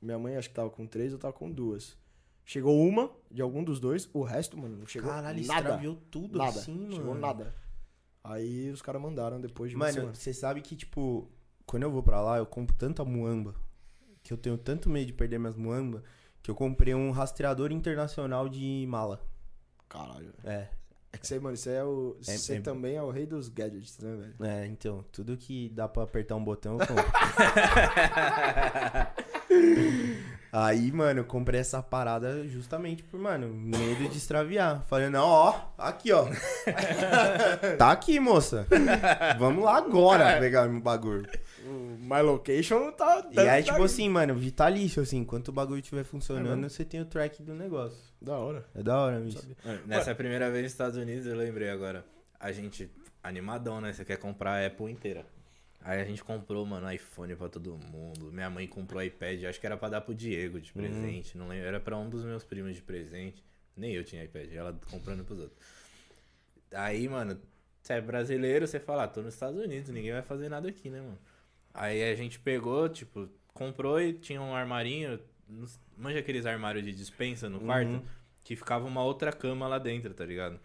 Minha 0.00 0.18
mãe 0.18 0.36
acho 0.36 0.48
que 0.48 0.54
tava 0.54 0.70
com 0.70 0.86
três, 0.86 1.12
eu 1.12 1.18
tava 1.18 1.32
com 1.34 1.50
duas. 1.50 1.96
Chegou 2.44 2.84
uma 2.86 3.10
de 3.30 3.40
algum 3.42 3.62
dos 3.62 3.78
dois. 3.78 4.08
O 4.12 4.22
resto, 4.22 4.56
mano, 4.58 4.76
não 4.78 4.86
chegou 4.86 5.10
Caralho, 5.10 5.44
nada. 5.46 5.60
extraviou 5.60 5.96
tudo 6.10 6.38
Nada. 6.38 6.58
assim, 6.58 6.76
mano. 6.76 6.92
chegou 6.96 7.14
nada. 7.14 7.54
Aí 8.24 8.70
os 8.70 8.80
caras 8.82 9.00
mandaram 9.02 9.40
depois 9.40 9.70
de 9.70 9.76
uma 9.76 9.86
Mano, 9.86 10.14
você 10.14 10.32
sabe 10.32 10.60
que, 10.60 10.76
tipo, 10.76 11.28
quando 11.66 11.82
eu 11.84 11.90
vou 11.90 12.02
pra 12.02 12.20
lá, 12.20 12.38
eu 12.38 12.46
compro 12.46 12.74
tanta 12.76 13.04
muamba, 13.04 13.54
que 14.22 14.32
eu 14.32 14.36
tenho 14.36 14.56
tanto 14.58 14.88
medo 14.88 15.06
de 15.06 15.12
perder 15.12 15.38
minhas 15.38 15.56
muamba, 15.56 16.02
que 16.42 16.50
eu 16.50 16.54
comprei 16.54 16.94
um 16.94 17.10
rastreador 17.10 17.72
internacional 17.72 18.48
de 18.48 18.84
mala. 18.88 19.20
Caralho. 19.88 20.32
É, 20.44 20.68
É 21.12 21.18
que 21.18 21.26
você, 21.26 21.38
mano, 21.38 21.56
você 21.56 21.70
é 21.72 21.84
o. 21.84 22.16
É- 22.26 22.36
Você 22.38 22.54
é- 22.54 22.60
também 22.60 22.96
é 22.96 23.02
o 23.02 23.10
rei 23.10 23.26
dos 23.26 23.48
gadgets, 23.48 23.98
né, 23.98 24.16
velho? 24.16 24.34
é, 24.50 24.66
então, 24.66 25.04
tudo 25.12 25.36
que 25.36 25.68
dá 25.68 25.86
pra 25.86 26.04
apertar 26.04 26.36
um 26.36 26.44
botão, 26.44 26.78
eu 26.80 26.86
compro. 26.86 27.04
Aí, 30.54 30.92
mano, 30.92 31.20
eu 31.20 31.24
comprei 31.24 31.58
essa 31.60 31.82
parada 31.82 32.46
justamente 32.46 33.02
por, 33.02 33.18
mano, 33.18 33.48
medo 33.48 34.06
de 34.10 34.18
extraviar. 34.18 34.84
Falei, 34.84 35.08
não, 35.08 35.24
ó, 35.26 35.58
aqui, 35.78 36.12
ó. 36.12 36.26
tá 37.78 37.90
aqui, 37.90 38.20
moça. 38.20 38.66
Vamos 39.38 39.64
lá 39.64 39.78
agora 39.78 40.38
pegar 40.38 40.68
meu 40.68 40.80
bagulho. 40.80 41.26
O 41.64 41.96
My 42.00 42.20
Location 42.20 42.92
tá. 42.92 43.26
E 43.30 43.40
aí, 43.40 43.64
tá- 43.64 43.72
tipo 43.72 43.82
assim, 43.82 44.08
mano, 44.10 44.34
vitalício, 44.34 45.02
assim, 45.02 45.18
enquanto 45.18 45.48
o 45.48 45.52
bagulho 45.52 45.80
estiver 45.80 46.02
É 46.02 46.04
funcionando, 46.04 46.48
mesmo? 46.56 46.68
você 46.70 46.84
tem 46.84 47.00
o 47.00 47.06
track 47.06 47.42
do 47.42 47.54
negócio. 47.54 47.98
Da 48.20 48.36
hora. 48.36 48.66
É 48.74 48.82
da 48.82 48.98
hora. 48.98 49.20
Mano, 49.64 49.80
Nessa 49.86 50.14
primeira 50.14 50.50
vez 50.50 50.64
nos 50.64 50.72
Estados 50.72 50.98
Unidos, 50.98 51.24
eu 51.26 51.34
lembrei 51.34 51.70
agora. 51.70 52.04
A 52.38 52.52
gente, 52.52 52.90
animadão, 53.22 53.80
né? 53.80 53.92
Você 53.92 54.04
quer 54.04 54.18
comprar 54.18 54.62
a 54.62 54.66
Apple 54.66 54.90
inteira. 54.92 55.24
Aí 55.84 56.00
a 56.00 56.04
gente 56.04 56.22
comprou, 56.22 56.64
mano, 56.64 56.90
iPhone 56.92 57.34
pra 57.34 57.48
todo 57.48 57.76
mundo. 57.76 58.32
Minha 58.32 58.48
mãe 58.48 58.66
comprou 58.68 59.02
iPad, 59.02 59.44
acho 59.44 59.60
que 59.60 59.66
era 59.66 59.76
pra 59.76 59.88
dar 59.88 60.00
pro 60.00 60.14
Diego 60.14 60.60
de 60.60 60.72
presente. 60.72 61.36
Não 61.36 61.48
lembro, 61.48 61.66
era 61.66 61.80
pra 61.80 61.96
um 61.96 62.08
dos 62.08 62.24
meus 62.24 62.44
primos 62.44 62.76
de 62.76 62.82
presente. 62.82 63.42
Nem 63.76 63.92
eu 63.92 64.04
tinha 64.04 64.22
iPad, 64.22 64.52
ela 64.52 64.78
comprando 64.90 65.24
pros 65.24 65.40
outros. 65.40 65.58
Aí, 66.72 67.08
mano, 67.08 67.40
você 67.82 67.94
é 67.94 68.00
brasileiro, 68.00 68.66
você 68.66 68.78
fala, 68.78 69.04
ah, 69.04 69.08
tô 69.08 69.22
nos 69.22 69.34
Estados 69.34 69.60
Unidos, 69.60 69.90
ninguém 69.90 70.12
vai 70.12 70.22
fazer 70.22 70.48
nada 70.48 70.68
aqui, 70.68 70.88
né, 70.88 71.00
mano? 71.00 71.18
Aí 71.74 72.02
a 72.04 72.14
gente 72.14 72.38
pegou, 72.38 72.88
tipo, 72.88 73.28
comprou 73.48 74.00
e 74.00 74.12
tinha 74.12 74.40
um 74.40 74.54
armarinho. 74.54 75.18
Manja 75.96 76.20
aqueles 76.20 76.46
armários 76.46 76.84
de 76.84 76.92
dispensa 76.92 77.48
no 77.48 77.60
quarto? 77.60 77.90
Uhum. 77.90 78.02
Que 78.44 78.54
ficava 78.54 78.86
uma 78.86 79.02
outra 79.02 79.32
cama 79.32 79.66
lá 79.66 79.78
dentro, 79.78 80.14
tá 80.14 80.24
ligado? 80.24 80.60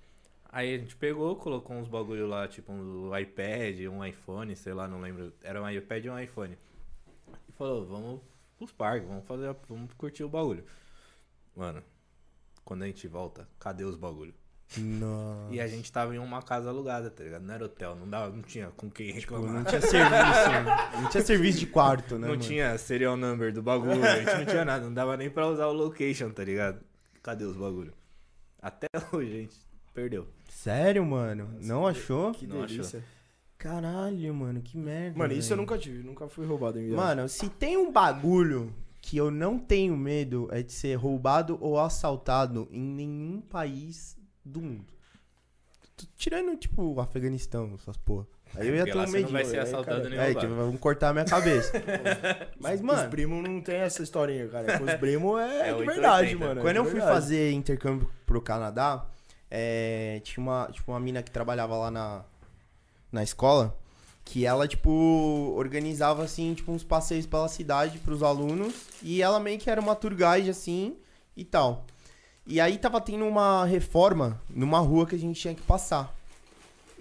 Aí 0.50 0.76
a 0.76 0.78
gente 0.78 0.96
pegou, 0.96 1.36
colocou 1.36 1.76
uns 1.76 1.88
bagulho 1.88 2.28
lá, 2.28 2.48
tipo 2.48 2.72
um 2.72 3.16
iPad, 3.18 3.82
um 3.92 4.04
iPhone, 4.04 4.56
sei 4.56 4.74
lá, 4.74 4.88
não 4.88 5.02
lembro. 5.02 5.34
Era 5.44 5.62
um 5.62 5.70
iPad 5.70 6.06
e 6.06 6.10
um 6.10 6.20
iPhone. 6.20 6.58
E 7.48 7.52
falou, 7.52 7.86
vamos 7.86 8.22
pros 8.58 8.72
parques, 8.72 9.08
vamos 9.08 9.26
fazer, 9.26 9.56
vamos 9.68 9.94
curtir 9.94 10.24
o 10.24 10.30
bagulho. 10.30 10.64
Mano, 11.56 11.84
quando 12.64 12.84
a 12.84 12.88
gente 12.88 13.08
volta, 13.08 13.48
cadê 13.60 13.84
os 13.84 13.96
bagulho? 13.96 14.34
Nossa. 14.78 15.54
E 15.54 15.62
a 15.62 15.68
gente 15.68 15.90
tava 15.92 16.14
em 16.14 16.18
uma 16.20 16.42
casa 16.42 16.70
alugada, 16.70 17.10
tá 17.10 17.24
ligado? 17.24 17.42
Não 17.44 17.54
era 17.54 17.66
hotel, 17.66 17.96
não, 17.96 18.10
dava, 18.10 18.36
não 18.36 18.42
tinha 18.42 18.68
com 18.72 18.90
quem 18.90 19.08
Tipo, 19.08 19.36
reclamar. 19.36 19.54
não 19.54 19.64
tinha 19.64 19.80
serviço. 19.82 20.50
né? 20.50 20.66
não 21.02 21.10
tinha 21.10 21.24
serviço 21.24 21.60
de 21.60 21.68
quarto, 21.68 22.16
né? 22.16 22.22
Não 22.22 22.30
mano? 22.30 22.42
tinha 22.42 22.78
serial 22.78 23.16
number 23.16 23.54
do 23.54 23.62
bagulho, 23.62 24.04
a 24.04 24.16
gente 24.20 24.34
não 24.38 24.46
tinha 24.46 24.66
nada, 24.66 24.84
não 24.86 24.94
dava 24.94 25.16
nem 25.16 25.30
pra 25.30 25.48
usar 25.48 25.68
o 25.68 25.74
location, 25.74 26.32
tá 26.32 26.44
ligado? 26.44 26.82
Cadê 27.24 27.46
os 27.46 27.56
bagulho? 27.56 27.94
Até 28.62 28.88
hoje, 29.14 29.32
gente 29.32 29.67
perdeu. 29.98 30.28
Sério, 30.48 31.04
mano? 31.04 31.50
Não 31.60 31.88
achou? 31.88 32.32
Que 32.32 32.46
Não 32.46 32.62
delícia. 32.62 33.04
Caralho, 33.58 34.32
mano, 34.36 34.62
que 34.62 34.78
merda. 34.78 35.18
Mano, 35.18 35.34
isso 35.34 35.52
eu 35.52 35.58
velho. 35.58 35.62
nunca 35.68 35.78
tive, 35.80 36.04
nunca 36.04 36.28
fui 36.28 36.46
roubado 36.46 36.78
em 36.78 36.84
viagem. 36.84 36.96
Mano, 37.04 37.28
se 37.28 37.50
tem 37.50 37.76
um 37.78 37.92
bagulho 37.92 38.72
que 39.02 39.18
eu 39.18 39.32
não 39.32 39.58
tenho 39.58 39.98
medo 39.98 40.48
é 40.52 40.62
de 40.62 40.72
ser 40.72 40.94
roubado 40.96 41.58
ou 41.60 41.80
assaltado 41.80 42.68
em 42.70 42.80
nenhum 42.80 43.42
país 43.42 44.16
do 44.46 44.62
mundo. 44.62 44.94
Tirando, 46.16 46.56
tipo, 46.58 46.84
o 46.84 47.02
Afeganistão, 47.02 47.74
essas 47.74 47.98
porra. 47.98 48.28
Aí 48.56 48.68
eu 48.68 48.76
ia 48.76 48.86
ter 48.86 48.96
um 48.96 49.08
medo. 49.10 49.24
não 49.26 49.32
vai 49.32 49.46
ser 49.46 49.58
aí, 49.58 49.64
assaltado 49.64 50.04
cara. 50.04 50.10
nem 50.10 50.20
É, 50.20 50.48
vão 50.48 50.78
cortar 50.78 51.10
a 51.10 51.14
minha 51.14 51.26
cabeça. 51.26 51.74
Mas, 52.62 52.80
Os 52.80 52.86
mano, 52.86 53.10
primos 53.10 53.44
não 53.50 53.60
tem 53.62 53.78
essa 53.78 54.04
historinha, 54.04 54.48
cara. 54.48 54.84
Os 54.84 54.94
primos 55.02 55.40
é, 55.42 55.70
É 55.70 55.74
de 55.74 55.80
880. 55.80 55.92
verdade, 55.92 56.36
mano. 56.36 56.60
é 56.60 56.64
Quando 56.64 56.76
eu 56.76 56.84
fui 56.86 56.94
verdade. 56.94 57.12
fazer 57.14 57.52
intercâmbio 57.52 58.08
pro 58.28 58.40
Canadá, 58.40 59.08
é, 59.50 60.22
tinha 60.24 60.44
uma, 60.44 60.70
tipo, 60.72 60.92
uma 60.92 61.00
mina 61.00 61.24
que 61.24 61.32
trabalhava 61.32 61.76
lá 61.76 61.92
na, 61.92 62.24
na 63.12 63.24
escola, 63.24 63.78
que 64.26 64.46
ela, 64.46 64.68
tipo, 64.68 64.92
organizava, 65.56 66.24
assim, 66.24 66.54
tipo, 66.54 66.72
uns 66.72 66.84
passeios 66.84 67.26
pela 67.26 67.48
cidade 67.48 67.98
pros 68.00 68.24
alunos, 68.24 68.74
e 69.02 69.22
ela 69.22 69.40
meio 69.40 69.60
que 69.60 69.70
era 69.70 69.80
uma 69.80 69.96
tour 69.96 70.14
guide, 70.14 70.50
assim, 70.50 70.98
e 71.36 71.46
tal. 71.46 71.86
E 72.46 72.60
aí 72.62 72.78
tava 72.78 73.02
tendo 73.02 73.26
uma 73.26 73.66
reforma 73.66 74.42
numa 74.50 74.80
rua 74.80 75.06
que 75.06 75.16
a 75.16 75.20
gente 75.20 75.40
tinha 75.40 75.56
que 75.56 75.62
passar. 75.62 76.14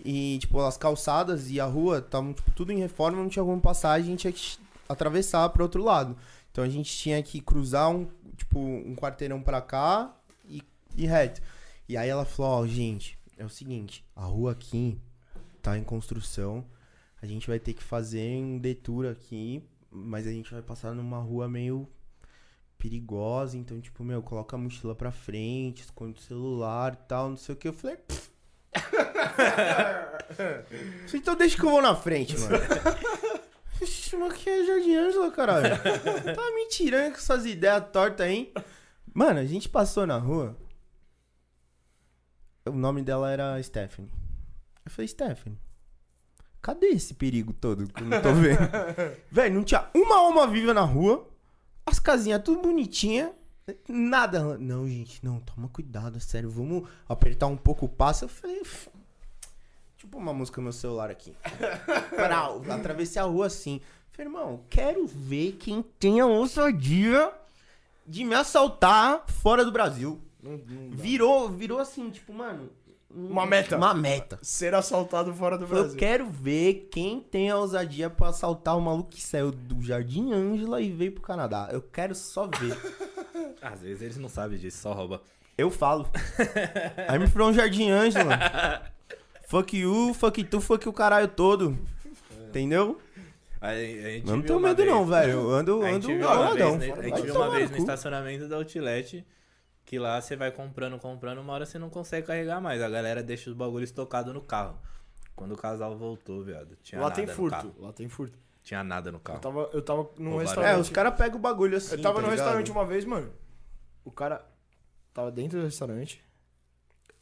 E, 0.05 0.38
tipo, 0.38 0.61
as 0.61 0.76
calçadas 0.76 1.51
e 1.51 1.61
a 1.61 1.64
rua 1.64 1.99
estavam, 1.99 2.32
tipo, 2.32 2.51
tudo 2.53 2.72
em 2.72 2.78
reforma, 2.78 3.22
não 3.22 3.28
tinha 3.28 3.44
como 3.44 3.61
passar, 3.61 3.92
a 3.92 4.01
gente 4.01 4.20
tinha 4.20 4.32
que 4.32 4.59
atravessar 4.88 5.49
pro 5.51 5.62
outro 5.64 5.82
lado. 5.82 6.16
Então 6.51 6.64
a 6.64 6.68
gente 6.68 6.97
tinha 6.97 7.22
que 7.22 7.40
cruzar 7.40 7.90
um, 7.90 8.07
tipo, 8.36 8.59
um 8.59 8.94
quarteirão 8.94 9.42
pra 9.42 9.61
cá 9.61 10.14
e, 10.49 10.62
e 10.97 11.07
reto. 11.07 11.42
E 11.89 11.97
aí 11.97 12.09
ela 12.09 12.24
falou, 12.24 12.62
ó, 12.62 12.66
gente, 12.66 13.18
é 13.37 13.45
o 13.45 13.49
seguinte, 13.49 14.05
a 14.14 14.24
rua 14.24 14.53
aqui 14.53 14.99
tá 15.62 15.78
em 15.78 15.84
construção, 15.84 16.64
a 17.20 17.26
gente 17.26 17.47
vai 17.47 17.59
ter 17.59 17.74
que 17.74 17.82
fazer 17.82 18.43
um 18.43 18.59
detour 18.59 19.07
aqui, 19.07 19.62
mas 19.91 20.26
a 20.26 20.30
gente 20.30 20.53
vai 20.53 20.62
passar 20.62 20.95
numa 20.95 21.18
rua 21.18 21.49
meio 21.49 21.89
perigosa, 22.78 23.57
então, 23.57 23.80
tipo, 23.80 24.05
meu, 24.05 24.22
coloca 24.22 24.57
a 24.57 24.59
mochila 24.59 24.95
pra 24.95 25.11
frente, 25.11 25.82
esconde 25.82 26.20
o 26.20 26.22
celular 26.22 26.93
e 26.93 27.09
tal, 27.09 27.30
não 27.30 27.37
sei 27.37 27.55
o 27.55 27.59
que. 27.59 27.68
Eu 27.68 27.72
falei, 27.72 27.97
então 31.14 31.34
deixa 31.37 31.57
que 31.57 31.64
eu 31.64 31.70
vou 31.70 31.82
na 31.82 31.95
frente, 31.95 32.39
mano. 32.39 32.59
Mas 34.18 34.32
que 34.34 34.49
é 34.49 34.64
Jardim 34.64 34.95
Ângela, 34.95 35.30
caralho. 35.30 35.76
Tá 36.34 36.55
me 36.55 36.68
tirando 36.68 37.12
com 37.12 37.18
essas 37.18 37.45
ideias 37.45 37.84
tortas 37.93 38.26
aí. 38.26 38.53
Mano, 39.12 39.41
a 39.41 39.45
gente 39.45 39.68
passou 39.68 40.07
na 40.07 40.18
rua. 40.18 40.57
O 42.67 42.73
nome 42.73 43.03
dela 43.03 43.31
era 43.31 43.62
Stephanie. 43.62 44.11
Eu 44.85 44.91
falei, 44.91 45.09
Stephanie, 45.09 45.59
cadê 46.62 46.87
esse 46.89 47.14
perigo 47.14 47.53
todo 47.53 47.87
que 47.87 48.03
eu 48.03 48.07
não 48.07 48.21
tô 48.23 48.33
vendo? 48.35 48.59
Velho, 49.31 49.55
não 49.55 49.64
tinha 49.64 49.89
uma 49.95 50.17
alma 50.19 50.47
viva 50.47 50.73
na 50.75 50.83
rua. 50.83 51.29
As 51.85 51.99
casinhas 51.99 52.43
tudo 52.43 52.62
bonitinha. 52.62 53.33
Nada. 53.89 54.57
Não, 54.59 54.89
gente, 54.89 55.25
não, 55.25 55.41
toma 55.41 55.69
cuidado, 55.69 56.21
sério. 56.21 56.49
Vamos 56.51 56.89
apertar 57.09 57.47
um 57.49 57.57
pouco 57.57 57.87
o 57.87 57.89
passo. 57.89 58.25
Eu 58.25 58.29
falei, 58.29 58.61
"F- 58.61 58.89
deixa 59.95 60.05
eu 60.07 60.09
pôr 60.09 60.19
uma 60.19 60.33
música 60.33 60.61
no 60.61 60.64
meu 60.64 60.73
celular 60.73 61.11
aqui. 61.11 61.35
Prau, 62.14 62.62
atravessei 62.71 63.21
a 63.21 63.25
rua 63.25 63.47
assim. 63.47 63.81
Falei, 64.12 64.31
irmão, 64.33 64.61
quero 64.71 65.07
ver 65.07 65.53
quem 65.53 65.83
tem 65.99 66.21
a 66.21 66.27
ousadia 66.27 67.33
de 68.07 68.25
me 68.25 68.35
assaltar 68.35 69.25
fora 69.27 69.64
do 69.64 69.73
Brasil. 69.73 70.21
Não- 70.47 70.59
não 70.59 70.90
dá. 70.90 70.97
Virou, 70.97 71.49
virou 71.51 71.78
assim, 71.78 72.11
tipo, 72.11 72.32
mano. 72.32 72.70
Uma 73.14 73.47
meta. 73.47 73.76
Uma 73.76 73.94
meta. 73.94 74.38
Ser 74.42 74.74
assaltado 74.74 75.32
fora 75.32 75.57
do 75.57 75.64
Eu 75.64 75.68
Brasil. 75.68 75.97
quero 75.97 76.28
ver 76.28 76.88
quem 76.90 77.20
tem 77.20 77.49
a 77.51 77.57
ousadia 77.57 78.11
pra 78.11 78.28
assaltar 78.28 78.76
o 78.76 78.80
maluco 78.80 79.11
que 79.11 79.22
saiu 79.22 79.51
do 79.51 79.80
Jardim 79.80 80.32
Ângela 80.32 80.82
e 80.82 80.90
veio 80.90 81.12
pro 81.12 81.22
Canadá. 81.22 81.68
Eu 81.72 81.80
quero 81.80 82.14
só 82.14 82.47
ver. 82.47 82.76
Às 83.62 83.80
vezes 83.80 84.03
eles 84.03 84.16
não 84.18 84.28
sabem 84.28 84.59
disso, 84.59 84.78
só 84.82 84.92
rouba. 84.92 85.22
Eu 85.57 85.70
falo. 85.70 86.11
I'm 87.11 87.26
from 87.28 87.53
Jardim 87.55 87.90
Ângela. 87.90 88.38
fuck 89.49 89.74
you, 89.76 90.12
fuck 90.12 90.42
tu, 90.44 90.61
fuck 90.61 90.86
o 90.88 90.92
caralho 90.92 91.28
todo. 91.28 91.78
Entendeu? 92.49 93.01
A, 93.61 93.68
a 93.68 93.74
gente 93.76 94.26
Eu 94.26 94.32
não 94.32 94.34
viu 94.38 94.47
tenho 94.47 94.59
uma 94.59 94.68
medo 94.68 94.76
vez- 94.82 94.90
não, 94.94 95.07
velho. 95.07 95.32
Eu 95.32 95.51
ando, 95.51 95.82
A 95.82 95.88
ando 95.88 95.94
gente 95.94 96.07
viu 96.18 96.26
uma 96.26 96.36
boladão. 96.36 96.78
vez, 96.78 96.80
né? 96.80 96.92
a 96.92 96.97
Vai 96.97 97.05
gente 97.11 97.22
viu 97.22 97.32
tomar 97.32 97.44
uma 97.47 97.51
no 97.53 97.57
vez 97.57 97.70
no 97.70 97.76
cu. 97.76 97.82
estacionamento 97.82 98.49
da 98.49 98.57
Outlet 98.57 99.24
que 99.87 99.99
lá 99.99 100.20
você 100.20 100.37
vai 100.37 100.51
comprando, 100.53 100.99
comprando, 100.99 101.39
uma 101.39 101.53
hora 101.55 101.64
você 101.64 101.78
não 101.78 101.89
consegue 101.89 102.26
carregar 102.26 102.61
mais. 102.61 102.82
A 102.82 102.89
galera 102.91 103.22
deixa 103.22 103.49
os 103.49 103.57
bagulhos 103.57 103.89
estocados 103.89 104.34
no 104.34 104.43
carro. 104.43 104.78
Quando 105.34 105.53
o 105.53 105.57
casal 105.57 105.97
voltou, 105.97 106.43
viado, 106.43 106.76
tinha 106.82 107.01
Lá 107.01 107.05
nada 107.09 107.14
tem 107.16 107.26
no 107.26 107.32
furto. 107.32 107.57
carro. 107.57 107.74
Lá 107.78 107.93
tem 107.93 108.09
furto. 108.09 108.39
Tinha 108.62 108.82
nada 108.82 109.12
no 109.12 109.18
Eu 109.18 109.20
carro. 109.20 109.39
tava, 109.39 109.70
eu 109.72 109.80
tava 109.80 110.03
num 110.18 110.30
Roubaram. 110.30 110.39
restaurante. 110.39 110.74
É, 110.74 110.78
os 110.78 110.91
caras 110.91 111.14
pegam 111.14 111.39
o 111.39 111.41
bagulho 111.41 111.76
assim. 111.76 111.95
Eu 111.95 112.03
tava 112.03 112.16
tá 112.16 112.22
num 112.26 112.30
restaurante 112.32 112.70
uma 112.70 112.84
vez, 112.84 113.05
mano. 113.05 113.32
O 114.05 114.11
cara 114.11 114.45
tava 115.14 115.30
dentro 115.30 115.59
do 115.61 115.64
restaurante. 115.64 116.22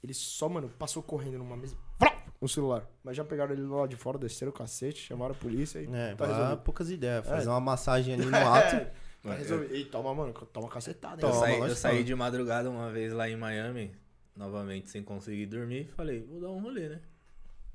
Ele 0.02 0.14
só, 0.14 0.48
mano, 0.48 0.68
passou 0.78 1.02
correndo 1.02 1.36
numa 1.38 1.56
mesa. 1.56 1.76
no 2.40 2.48
celular. 2.48 2.86
Mas 3.02 3.16
já 3.16 3.24
pegaram 3.24 3.52
ele 3.52 3.62
do 3.62 3.74
lado 3.74 3.88
de 3.88 3.96
fora, 3.96 4.16
desceram 4.18 4.50
o 4.50 4.54
cacete, 4.54 5.00
chamaram 5.00 5.32
a 5.32 5.38
polícia 5.38 5.80
e. 5.80 5.88
É, 5.94 6.14
tá 6.14 6.26
resolvido. 6.26 6.58
poucas 6.62 6.90
ideias. 6.90 7.26
Fazer 7.26 7.46
É. 7.48 7.50
uma 7.50 7.60
massagem 7.60 8.14
ali 8.14 8.24
no 8.26 8.36
ato. 8.36 8.86
É, 9.24 9.28
tá 9.28 9.34
resolvido. 9.34 9.74
E 9.74 9.84
toma, 9.86 10.14
mano, 10.14 10.32
toma 10.32 10.68
cacetada, 10.68 11.22
hein? 11.22 11.28
Eu 11.28 11.32
Toma, 11.32 11.40
saí, 11.40 11.58
eu 11.60 11.76
saí 11.76 11.92
toma. 11.96 12.04
de 12.04 12.14
madrugada 12.14 12.70
uma 12.70 12.90
vez 12.90 13.12
lá 13.12 13.28
em 13.28 13.36
Miami, 13.36 13.94
novamente 14.36 14.90
sem 14.90 15.02
conseguir 15.02 15.46
dormir. 15.46 15.88
Falei, 15.96 16.20
vou 16.22 16.40
dar 16.40 16.50
um 16.50 16.60
rolê, 16.60 16.88
né? 16.88 17.00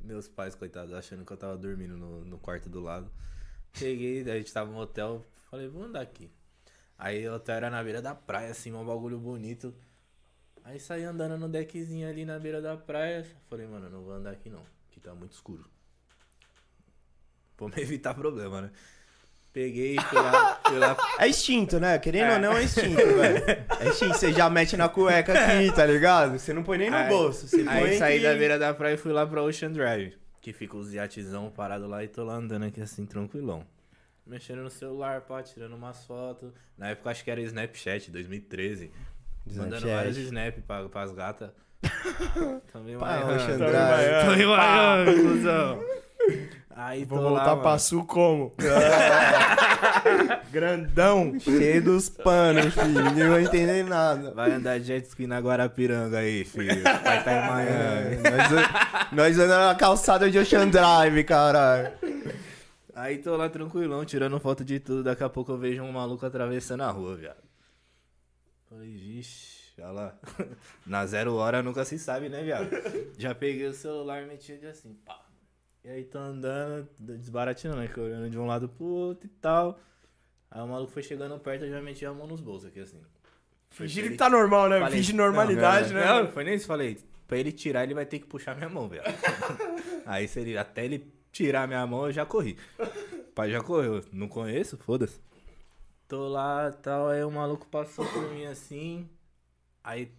Meus 0.01 0.27
pais, 0.27 0.55
coitados, 0.55 0.93
achando 0.93 1.25
que 1.25 1.33
eu 1.33 1.37
tava 1.37 1.57
dormindo 1.57 1.97
no, 1.97 2.23
no 2.23 2.37
quarto 2.37 2.69
do 2.69 2.79
lado. 2.79 3.11
Cheguei, 3.73 4.21
a 4.29 4.37
gente 4.37 4.53
tava 4.53 4.71
no 4.71 4.77
hotel. 4.77 5.25
Falei, 5.49 5.67
vou 5.67 5.83
andar 5.83 6.01
aqui. 6.01 6.31
Aí 6.97 7.27
o 7.27 7.33
hotel 7.33 7.55
era 7.55 7.69
na 7.69 7.83
beira 7.83 8.01
da 8.01 8.13
praia, 8.15 8.51
assim, 8.51 8.71
um 8.73 8.85
bagulho 8.85 9.17
bonito. 9.19 9.73
Aí 10.63 10.79
saí 10.79 11.03
andando 11.03 11.37
no 11.37 11.49
deckzinho 11.49 12.07
ali 12.07 12.25
na 12.25 12.37
beira 12.39 12.61
da 12.61 12.77
praia. 12.77 13.25
Falei, 13.49 13.65
mano, 13.67 13.87
eu 13.87 13.89
não 13.89 14.03
vou 14.03 14.13
andar 14.13 14.31
aqui 14.31 14.49
não, 14.49 14.63
que 14.91 14.99
tá 14.99 15.13
muito 15.15 15.31
escuro. 15.33 15.65
Pra 17.57 17.67
me 17.67 17.73
evitar 17.81 18.13
problema, 18.13 18.61
né? 18.61 18.71
Peguei, 19.51 19.97
fui 19.99 20.19
lá, 20.21 20.59
fui 20.65 20.77
lá 20.77 20.95
É 21.17 21.27
instinto, 21.27 21.79
né? 21.79 21.97
Querendo 21.97 22.33
ou 22.33 22.39
não, 22.39 22.57
é 22.57 22.63
instinto, 22.63 22.95
velho. 22.95 23.43
É 23.79 23.87
instinto. 23.89 24.13
Você 24.15 24.31
já 24.31 24.49
mete 24.49 24.77
na 24.77 24.87
cueca 24.87 25.33
aqui, 25.33 25.71
tá 25.75 25.85
ligado? 25.85 26.37
Você 26.37 26.53
não 26.53 26.63
põe 26.63 26.77
nem 26.77 26.89
no 26.91 26.95
Aí- 26.97 27.09
bolso. 27.09 27.47
Você 27.47 27.63
põe 27.63 27.73
Aí 27.73 27.97
saí 27.97 28.19
que- 28.19 28.25
da 28.25 28.33
beira 28.35 28.59
da 28.59 28.73
praia 28.73 28.93
e 28.93 28.97
fui 28.97 29.11
lá 29.11 29.25
pra 29.25 29.41
Ocean 29.41 29.71
Drive. 29.71 30.13
Que 30.39 30.53
fica 30.53 30.77
os 30.77 30.93
iatezão 30.93 31.49
parado 31.49 31.87
lá 31.87 32.03
e 32.03 32.07
tô 32.07 32.23
lá 32.23 32.35
andando 32.35 32.63
aqui 32.65 32.79
assim, 32.79 33.05
tranquilão. 33.05 33.65
Mexendo 34.25 34.61
no 34.61 34.69
celular, 34.69 35.21
pá, 35.21 35.41
tirando 35.41 35.75
umas 35.75 36.05
fotos. 36.05 36.51
Na 36.77 36.89
época 36.89 37.09
acho 37.09 37.23
que 37.23 37.31
era 37.31 37.41
Snapchat, 37.41 38.11
2013. 38.11 38.91
Mandando 39.47 39.77
Snapchat. 39.77 39.95
vários 39.95 40.17
snap 40.17 40.57
pra, 40.67 40.87
pras 40.87 41.11
gatas. 41.11 41.49
Também 42.71 42.97
Pá, 42.97 43.19
vai. 43.21 43.35
Ocean 43.35 43.57
Também 43.57 43.71
Drive. 43.71 44.25
Também 44.25 44.45
vai, 44.45 45.05
cuzão. 45.15 45.83
Aí 46.81 47.03
Vou 47.03 47.19
voltar 47.19 47.55
lá, 47.55 47.57
pra. 47.57 47.77
Sul 47.77 48.05
como? 48.05 48.53
Grandão. 50.51 51.37
Cheio 51.39 51.83
dos 51.83 52.07
panos, 52.09 52.73
filho. 52.73 53.03
Ninguém 53.03 53.27
vai 53.29 53.43
entender 53.43 53.83
nada. 53.83 54.31
Vai 54.31 54.51
andar 54.53 54.79
jet 54.79 55.05
ski 55.07 55.27
na 55.27 55.39
Guarapiranga 55.39 56.19
aí, 56.19 56.45
filho. 56.45 56.81
Vai 56.83 57.23
tá 57.23 57.31
em 57.33 57.35
É, 57.37 57.47
Miami. 57.49 58.15
nós, 58.29 58.51
an- 58.53 58.69
nós 59.11 59.39
andamos 59.39 59.65
na 59.67 59.75
calçada 59.75 60.31
de 60.31 60.39
Ocean 60.39 60.69
Drive, 60.69 61.23
caralho. 61.25 61.91
Aí 62.95 63.17
tô 63.17 63.35
lá 63.35 63.49
tranquilão, 63.49 64.03
tirando 64.05 64.39
foto 64.39 64.63
de 64.63 64.79
tudo. 64.79 65.03
Daqui 65.03 65.23
a 65.23 65.29
pouco 65.29 65.51
eu 65.51 65.57
vejo 65.57 65.83
um 65.83 65.91
maluco 65.91 66.25
atravessando 66.25 66.81
a 66.83 66.89
rua, 66.91 67.15
viado. 67.15 67.43
Falei, 68.69 68.89
vixe, 68.89 69.73
olha 69.81 69.91
lá. 69.91 70.13
Na 70.85 71.05
zero 71.05 71.35
hora 71.35 71.61
nunca 71.63 71.83
se 71.83 71.97
sabe, 71.99 72.29
né, 72.29 72.41
viado? 72.43 72.69
Já 73.17 73.33
peguei 73.35 73.67
o 73.67 73.73
celular 73.73 74.21
e 74.23 74.25
meti 74.27 74.51
ele 74.53 74.67
assim, 74.67 74.93
pá. 75.05 75.19
E 75.83 75.89
aí 75.89 76.03
tô 76.03 76.17
andando, 76.19 76.87
desbaratinando, 76.99 77.79
né? 77.81 77.87
que 77.87 77.99
Olhando 77.99 78.29
de 78.29 78.37
um 78.37 78.45
lado 78.45 78.67
pro 78.69 78.85
outro 78.85 79.25
e 79.27 79.29
tal. 79.41 79.79
Aí 80.51 80.61
o 80.61 80.67
maluco 80.67 80.91
foi 80.91 81.03
chegando 81.03 81.39
perto, 81.39 81.65
eu 81.65 81.69
já 81.71 81.81
meti 81.81 82.05
a 82.05 82.13
mão 82.13 82.27
nos 82.27 82.41
bolsos 82.41 82.67
aqui 82.67 82.79
assim. 82.79 83.01
Fingir 83.69 84.03
que 84.03 84.09
ele- 84.09 84.17
tá 84.17 84.29
normal, 84.29 84.67
né? 84.69 84.79
Falei, 84.79 84.97
Finge 84.97 85.13
normalidade, 85.13 85.93
não, 85.93 85.99
né? 85.99 86.23
Não 86.23 86.31
foi 86.31 86.43
nem 86.43 86.55
isso, 86.55 86.65
falei. 86.67 86.97
Pra 87.27 87.37
ele 87.37 87.51
tirar, 87.51 87.83
ele 87.83 87.93
vai 87.93 88.05
ter 88.05 88.19
que 88.19 88.25
puxar 88.25 88.55
minha 88.55 88.67
mão, 88.69 88.89
velho. 88.89 89.03
Aí 90.05 90.27
se 90.27 90.39
ele, 90.39 90.57
até 90.57 90.83
ele 90.85 91.13
tirar 91.31 91.67
minha 91.67 91.85
mão, 91.85 92.07
eu 92.07 92.11
já 92.11 92.25
corri. 92.25 92.57
O 92.79 93.31
pai 93.33 93.51
já 93.51 93.61
correu. 93.61 94.03
Não 94.11 94.27
conheço, 94.27 94.75
foda-se. 94.77 95.21
Tô 96.07 96.27
lá 96.27 96.71
tal, 96.71 97.09
aí 97.09 97.23
o 97.23 97.29
maluco 97.29 97.67
passou 97.67 98.03
por 98.03 98.31
mim 98.31 98.45
assim. 98.47 99.07
Aí. 99.83 100.11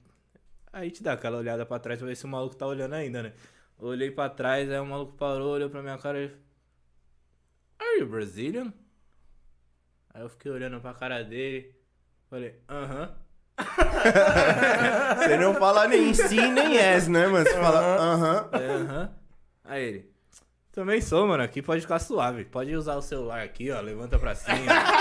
Aí 0.73 0.89
te 0.93 1.03
dá 1.03 1.15
aquela 1.15 1.37
olhada 1.39 1.67
pra 1.67 1.81
trás 1.81 1.99
pra 1.99 2.07
ver 2.07 2.17
se 2.17 2.25
o 2.25 2.29
maluco 2.29 2.55
tá 2.55 2.65
olhando 2.65 2.95
ainda, 2.95 3.25
né? 3.25 3.33
Olhei 3.81 4.11
pra 4.11 4.29
trás, 4.29 4.71
aí 4.71 4.79
o 4.79 4.85
maluco 4.85 5.15
parou, 5.15 5.55
olhou 5.55 5.71
pra 5.71 5.83
minha 5.83 5.97
cara 5.97 6.19
e. 6.21 6.31
Are 7.79 7.99
you 7.99 8.07
Brazilian? 8.07 8.73
Aí 10.13 10.21
eu 10.21 10.29
fiquei 10.29 10.51
olhando 10.51 10.81
pra 10.81 10.93
cara 10.93 11.25
dele. 11.25 11.75
Falei, 12.29 12.55
aham. 12.69 13.11
Você 15.19 15.37
não 15.39 15.55
fala 15.55 15.89
nem 15.89 16.13
sim, 16.13 16.53
nem 16.53 16.77
yes, 16.77 17.09
né, 17.09 17.27
mano? 17.27 17.45
Você 17.45 17.55
fala 17.55 17.81
aham. 17.81 18.49
Falei, 18.51 18.69
aham. 18.69 19.11
Aí 19.65 19.83
ele. 19.83 20.11
Também 20.73 21.01
sou, 21.01 21.27
mano. 21.27 21.43
Aqui 21.43 21.63
pode 21.63 21.81
ficar 21.81 21.99
suave. 21.99 22.45
Pode 22.45 22.75
usar 22.77 22.97
o 22.97 23.03
celular 23.03 23.43
aqui, 23.43 23.71
ó. 23.71 23.81
Levanta 23.81 24.19
pra 24.19 24.35
cima. 24.35 24.57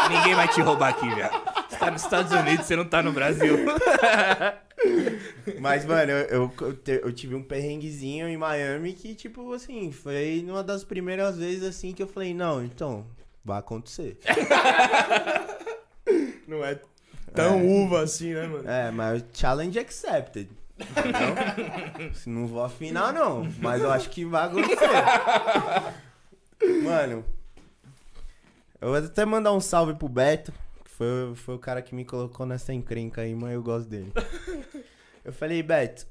Ninguém 0.09 0.35
vai 0.35 0.47
te 0.47 0.61
roubar 0.61 0.89
aqui, 0.89 1.07
velho. 1.09 1.29
Você 1.69 1.77
tá 1.77 1.91
nos 1.91 2.03
Estados 2.03 2.31
Unidos, 2.31 2.65
você 2.65 2.75
não 2.75 2.85
tá 2.85 3.03
no 3.03 3.11
Brasil. 3.11 3.57
Mas, 5.59 5.85
mano, 5.85 6.11
eu, 6.11 6.51
eu, 6.57 6.79
eu 7.03 7.13
tive 7.13 7.35
um 7.35 7.43
perrenguezinho 7.43 8.27
em 8.27 8.37
Miami 8.37 8.93
que, 8.93 9.13
tipo, 9.15 9.53
assim, 9.53 9.91
foi 9.91 10.43
uma 10.47 10.63
das 10.63 10.83
primeiras 10.83 11.37
vezes, 11.37 11.63
assim, 11.63 11.93
que 11.93 12.01
eu 12.01 12.07
falei, 12.07 12.33
não, 12.33 12.63
então, 12.63 13.05
vai 13.43 13.59
acontecer. 13.59 14.17
Não 16.47 16.65
é 16.65 16.79
tão 17.35 17.63
uva 17.65 18.01
assim, 18.01 18.33
né, 18.33 18.47
mano? 18.47 18.67
É, 18.67 18.89
mas 18.89 19.23
challenge 19.33 19.77
accepted. 19.77 20.49
Entendeu? 20.79 22.11
Não 22.25 22.47
vou 22.47 22.63
afinar, 22.63 23.13
não. 23.13 23.47
Mas 23.59 23.81
eu 23.81 23.91
acho 23.91 24.09
que 24.09 24.25
vai 24.25 24.47
acontecer. 24.47 24.87
Mano, 26.83 27.23
eu 28.81 28.89
vou 28.89 28.97
até 28.97 29.25
mandar 29.25 29.53
um 29.53 29.59
salve 29.59 29.93
pro 29.93 30.07
Beto, 30.07 30.53
que 30.83 30.91
foi, 30.91 31.35
foi 31.35 31.55
o 31.55 31.59
cara 31.59 31.81
que 31.81 31.93
me 31.93 32.05
colocou 32.05 32.45
nessa 32.45 32.73
encrenca 32.73 33.21
aí, 33.21 33.35
mas 33.35 33.53
eu 33.53 33.61
gosto 33.61 33.89
dele. 33.89 34.11
Eu 35.23 35.33
falei, 35.33 35.61
Beto, 35.61 36.07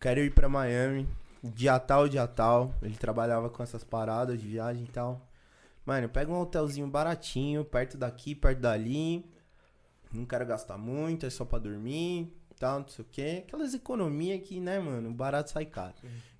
quero 0.00 0.20
ir 0.20 0.32
pra 0.32 0.48
Miami, 0.48 1.08
dia 1.42 1.78
tal, 1.78 2.08
dia 2.08 2.26
tal. 2.26 2.74
Ele 2.82 2.96
trabalhava 2.96 3.50
com 3.50 3.62
essas 3.62 3.82
paradas 3.82 4.40
de 4.40 4.46
viagem 4.46 4.84
e 4.84 4.88
tal. 4.88 5.20
Mano, 5.84 6.08
pega 6.08 6.30
um 6.30 6.40
hotelzinho 6.40 6.86
baratinho, 6.86 7.64
perto 7.64 7.96
daqui, 7.98 8.34
perto 8.34 8.60
dali. 8.60 9.24
Não 10.12 10.24
quero 10.24 10.46
gastar 10.46 10.78
muito, 10.78 11.26
é 11.26 11.30
só 11.30 11.44
pra 11.44 11.58
dormir, 11.58 12.32
tal, 12.58 12.80
não 12.80 12.88
sei 12.88 13.04
o 13.04 13.08
quê. 13.10 13.44
Aquelas 13.46 13.74
economias 13.74 14.46
que, 14.46 14.60
né, 14.60 14.78
mano, 14.78 15.12
barato 15.12 15.50
sai 15.50 15.66
caro. 15.66 15.94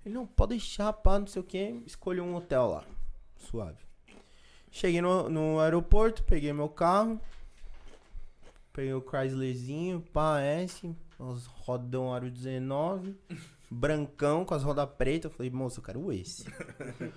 Ele, 0.05 0.13
não, 0.13 0.25
pode 0.25 0.51
deixar, 0.51 0.93
pá, 0.93 1.19
não 1.19 1.27
sei 1.27 1.41
o 1.41 1.45
quê. 1.45 1.75
Escolheu 1.85 2.23
um 2.23 2.35
hotel 2.35 2.67
lá, 2.67 2.85
suave. 3.37 3.83
Cheguei 4.71 5.01
no, 5.01 5.27
no 5.29 5.59
aeroporto, 5.59 6.23
peguei 6.23 6.53
meu 6.53 6.69
carro. 6.69 7.19
Peguei 8.71 8.93
o 8.93 9.01
Chryslerzinho, 9.01 10.01
pá, 10.13 10.39
S, 10.39 10.95
os 11.29 11.45
rodão 11.45 12.13
aro 12.13 12.29
19, 12.29 13.15
brancão 13.69 14.43
com 14.45 14.53
as 14.53 14.63
rodas 14.63 14.87
pretas. 14.97 15.31
Eu 15.31 15.37
falei, 15.37 15.51
moço, 15.51 15.79
eu 15.79 15.83
quero 15.83 16.11
esse. 16.11 16.45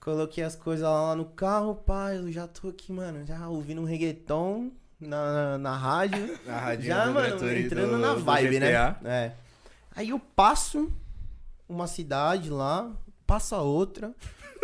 Coloquei 0.00 0.44
as 0.44 0.54
coisas 0.56 0.84
lá 0.88 1.14
no 1.14 1.24
carro, 1.26 1.74
pá, 1.74 2.14
eu 2.14 2.30
já 2.32 2.46
tô 2.46 2.68
aqui, 2.68 2.92
mano, 2.92 3.26
já 3.26 3.48
ouvindo 3.48 3.80
um 3.82 3.84
reggaeton 3.84 4.70
na, 4.98 5.58
na 5.58 5.76
rádio. 5.76 6.38
A 6.46 6.58
radinha 6.58 6.94
Já, 6.94 7.06
mano, 7.10 7.52
entrando 7.52 7.90
do- 7.90 7.98
na 7.98 8.14
vibe, 8.14 8.60
né? 8.60 8.96
É. 9.04 9.32
Aí 9.94 10.10
eu 10.10 10.18
passo 10.18 10.90
uma 11.68 11.86
cidade 11.86 12.48
lá, 12.48 12.90
passa 13.26 13.58
outra, 13.58 14.14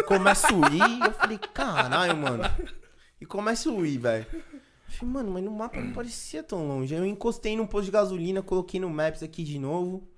começo 0.07 0.47
a 0.47 0.71
ir, 0.71 1.05
eu 1.07 1.13
falei, 1.13 1.39
caralho, 1.53 2.17
mano. 2.17 2.45
E 3.21 3.27
começo 3.27 3.71
a 3.77 3.87
ir, 3.87 3.99
velho. 3.99 4.27
Falei, 4.95 5.15
mano, 5.15 5.33
mas 5.33 5.45
no 5.45 5.51
mapa 5.51 5.81
não 5.81 5.93
parecia 5.93 6.43
tão 6.43 6.67
longe. 6.67 6.95
Aí 6.95 7.01
eu 7.01 7.07
encostei 7.07 7.57
num 7.57 7.67
posto 7.67 7.87
de 7.87 7.91
gasolina, 7.91 8.43
coloquei 8.43 8.81
no 8.81 8.91
Maps 8.91 9.23
aqui 9.23 9.43
de 9.43 9.59
novo. 9.59 10.09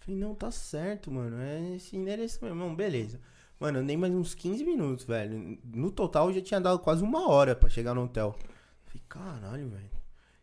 Falei, 0.00 0.18
não, 0.18 0.34
tá 0.34 0.50
certo, 0.50 1.10
mano. 1.10 1.40
É 1.40 1.76
esse 1.76 1.96
endereço 1.96 2.42
mesmo. 2.42 2.58
Não, 2.58 2.74
beleza. 2.74 3.20
Mano, 3.60 3.80
andei 3.80 3.96
mais 3.96 4.12
uns 4.12 4.34
15 4.34 4.64
minutos, 4.64 5.04
velho. 5.04 5.58
No 5.64 5.90
total, 5.90 6.28
eu 6.28 6.34
já 6.34 6.40
tinha 6.40 6.60
dado 6.60 6.78
quase 6.78 7.02
uma 7.02 7.28
hora 7.28 7.54
pra 7.54 7.68
chegar 7.68 7.94
no 7.94 8.04
hotel. 8.04 8.36
Falei, 8.84 9.02
caralho, 9.08 9.68
velho. 9.68 9.90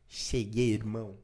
Cheguei, 0.08 0.74
irmão. 0.74 1.18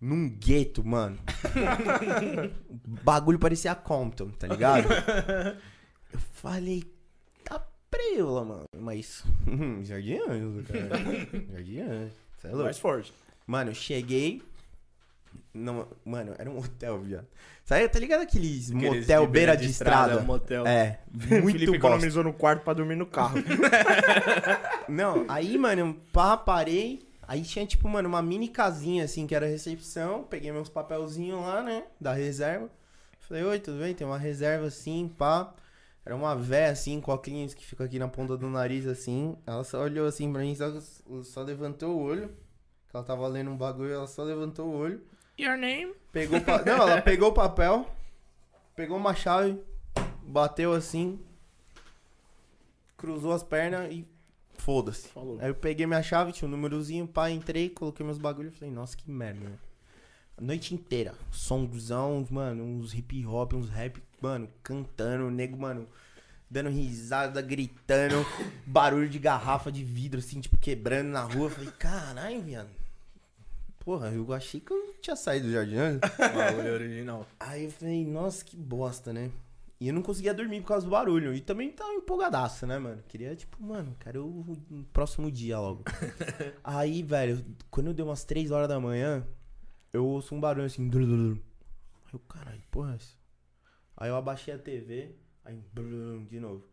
Num 0.00 0.28
gueto, 0.28 0.84
mano. 0.84 1.18
o 2.84 3.04
bagulho 3.04 3.38
parecia 3.38 3.74
Compton, 3.74 4.30
tá 4.30 4.46
ligado? 4.46 4.88
Eu 6.12 6.20
falei, 6.32 6.84
preula, 7.96 8.44
mano. 8.44 8.64
Mas. 8.78 9.24
Jardim 9.82 10.18
Ângelo, 10.18 10.62
cara. 10.64 10.88
Jardim 11.52 11.80
Ângelo. 11.80 12.10
Você 12.38 12.46
é 12.46 12.50
louco. 12.50 12.64
Mais 12.64 12.78
forte. 12.78 13.12
Mano, 13.46 13.70
eu 13.70 13.74
cheguei. 13.74 14.42
Não, 15.52 15.86
mano, 16.04 16.34
era 16.38 16.48
um 16.50 16.58
hotel, 16.58 16.98
viado. 17.00 17.26
Sabe, 17.64 17.88
tá 17.88 17.98
ligado 17.98 18.20
aqueles, 18.22 18.70
Aqueles 18.70 19.00
motel 19.00 19.26
beira 19.26 19.56
de 19.56 19.66
estrada? 19.66 20.20
motel. 20.20 20.66
É, 20.66 21.00
Felipe 21.18 21.42
muito 21.42 21.58
bosta. 21.58 21.76
economizou 21.76 22.22
no 22.24 22.32
quarto 22.32 22.62
pra 22.62 22.72
dormir 22.74 22.94
no 22.96 23.06
carro. 23.06 23.36
Não, 24.88 25.24
aí, 25.28 25.56
mano, 25.58 25.96
pá, 26.12 26.36
parei. 26.36 27.02
Aí 27.26 27.42
tinha, 27.42 27.64
tipo, 27.66 27.88
mano, 27.88 28.08
uma 28.08 28.20
mini 28.20 28.48
casinha, 28.48 29.04
assim, 29.04 29.26
que 29.26 29.34
era 29.34 29.46
a 29.46 29.48
recepção. 29.48 30.24
Peguei 30.24 30.52
meus 30.52 30.68
papelzinhos 30.68 31.40
lá, 31.40 31.62
né, 31.62 31.84
da 32.00 32.12
reserva. 32.12 32.68
Falei, 33.20 33.42
oi, 33.44 33.58
tudo 33.58 33.78
bem? 33.78 33.94
Tem 33.94 34.06
uma 34.06 34.18
reserva, 34.18 34.66
assim, 34.66 35.10
pá. 35.16 35.52
Era 36.04 36.14
uma 36.14 36.36
véia, 36.36 36.70
assim, 36.70 37.00
com 37.00 37.12
óculos 37.12 37.54
que 37.54 37.64
fica 37.64 37.84
aqui 37.84 37.98
na 37.98 38.08
ponta 38.08 38.36
do 38.36 38.48
nariz, 38.48 38.86
assim. 38.86 39.36
Ela 39.46 39.64
só 39.64 39.82
olhou, 39.82 40.06
assim, 40.06 40.30
pra 40.30 40.42
mim, 40.42 40.54
só, 40.54 40.70
só 41.22 41.42
levantou 41.42 41.96
o 41.96 42.02
olho. 42.02 42.28
Que 42.88 42.96
ela 42.96 43.04
tava 43.04 43.26
lendo 43.26 43.50
um 43.50 43.56
bagulho, 43.56 43.92
ela 43.92 44.06
só 44.06 44.22
levantou 44.22 44.68
o 44.68 44.76
olho. 44.76 45.02
Your 45.38 45.56
name? 45.56 45.94
Pegou 46.12 46.40
pa... 46.40 46.62
Não, 46.62 46.88
ela 46.88 47.00
pegou 47.02 47.30
o 47.30 47.34
papel, 47.34 47.88
pegou 48.76 48.96
uma 48.96 49.14
chave, 49.14 49.60
bateu 50.22 50.72
assim, 50.72 51.18
cruzou 52.96 53.32
as 53.32 53.42
pernas 53.42 53.92
e 53.92 54.06
foda-se. 54.58 55.10
Aí 55.40 55.48
eu 55.48 55.54
peguei 55.54 55.86
minha 55.86 56.02
chave, 56.02 56.32
tinha 56.32 56.46
um 56.46 56.50
númerozinho, 56.50 57.06
pá, 57.06 57.30
entrei, 57.30 57.68
coloquei 57.68 58.06
meus 58.06 58.18
bagulhos 58.18 58.54
e 58.54 58.58
falei, 58.58 58.72
nossa, 58.72 58.96
que 58.96 59.10
merda, 59.10 59.48
né? 59.48 59.58
A 60.36 60.40
noite 60.40 60.74
inteira, 60.74 61.14
somzão, 61.30 62.26
mano, 62.30 62.64
uns 62.64 62.94
hip 62.94 63.24
hop, 63.26 63.54
uns 63.54 63.68
rap, 63.68 64.02
mano, 64.24 64.48
cantando, 64.62 65.26
o 65.26 65.30
nego, 65.30 65.58
mano, 65.58 65.86
dando 66.50 66.70
risada, 66.70 67.42
gritando, 67.42 68.24
barulho 68.66 69.08
de 69.08 69.18
garrafa 69.18 69.70
de 69.70 69.84
vidro, 69.84 70.18
assim, 70.18 70.40
tipo, 70.40 70.56
quebrando 70.56 71.08
na 71.08 71.22
rua. 71.22 71.46
Eu 71.46 71.50
Falei, 71.50 71.70
caralho, 71.78 72.42
viado. 72.42 72.70
Porra, 73.80 74.08
eu 74.08 74.32
achei 74.32 74.60
que 74.60 74.72
eu 74.72 74.94
tinha 75.02 75.14
saído 75.14 75.48
do 75.48 75.52
jardim. 75.52 75.74
né? 75.74 76.00
Bagulho 76.34 76.72
original. 76.72 77.26
Aí 77.38 77.64
eu 77.64 77.70
falei, 77.70 78.06
nossa, 78.06 78.42
que 78.42 78.56
bosta, 78.56 79.12
né? 79.12 79.30
E 79.78 79.88
eu 79.88 79.92
não 79.92 80.00
conseguia 80.00 80.32
dormir 80.32 80.62
por 80.62 80.68
causa 80.68 80.86
do 80.86 80.90
barulho. 80.90 81.34
E 81.34 81.42
também 81.42 81.70
tava 81.70 81.92
empolgadaço, 81.92 82.66
né, 82.66 82.78
mano? 82.78 83.02
Queria, 83.06 83.36
tipo, 83.36 83.62
mano, 83.62 83.94
quero 84.00 84.24
o 84.24 84.84
próximo 84.90 85.30
dia 85.30 85.58
logo. 85.60 85.84
Aí, 86.64 87.02
velho, 87.02 87.44
quando 87.70 87.92
deu 87.92 88.06
umas 88.06 88.24
3 88.24 88.50
horas 88.50 88.68
da 88.68 88.80
manhã, 88.80 89.22
eu 89.92 90.06
ouço 90.06 90.34
um 90.34 90.40
barulho 90.40 90.64
assim. 90.64 90.90
Aí 90.90 92.10
eu, 92.10 92.18
caralho, 92.20 92.62
porra 92.70 92.92
é 92.92 92.96
essa? 92.96 93.23
Aí 93.96 94.10
eu 94.10 94.16
abaixei 94.16 94.54
a 94.54 94.58
TV, 94.58 95.14
aí 95.44 95.54
brum, 95.72 96.24
de 96.26 96.40
novo. 96.40 96.64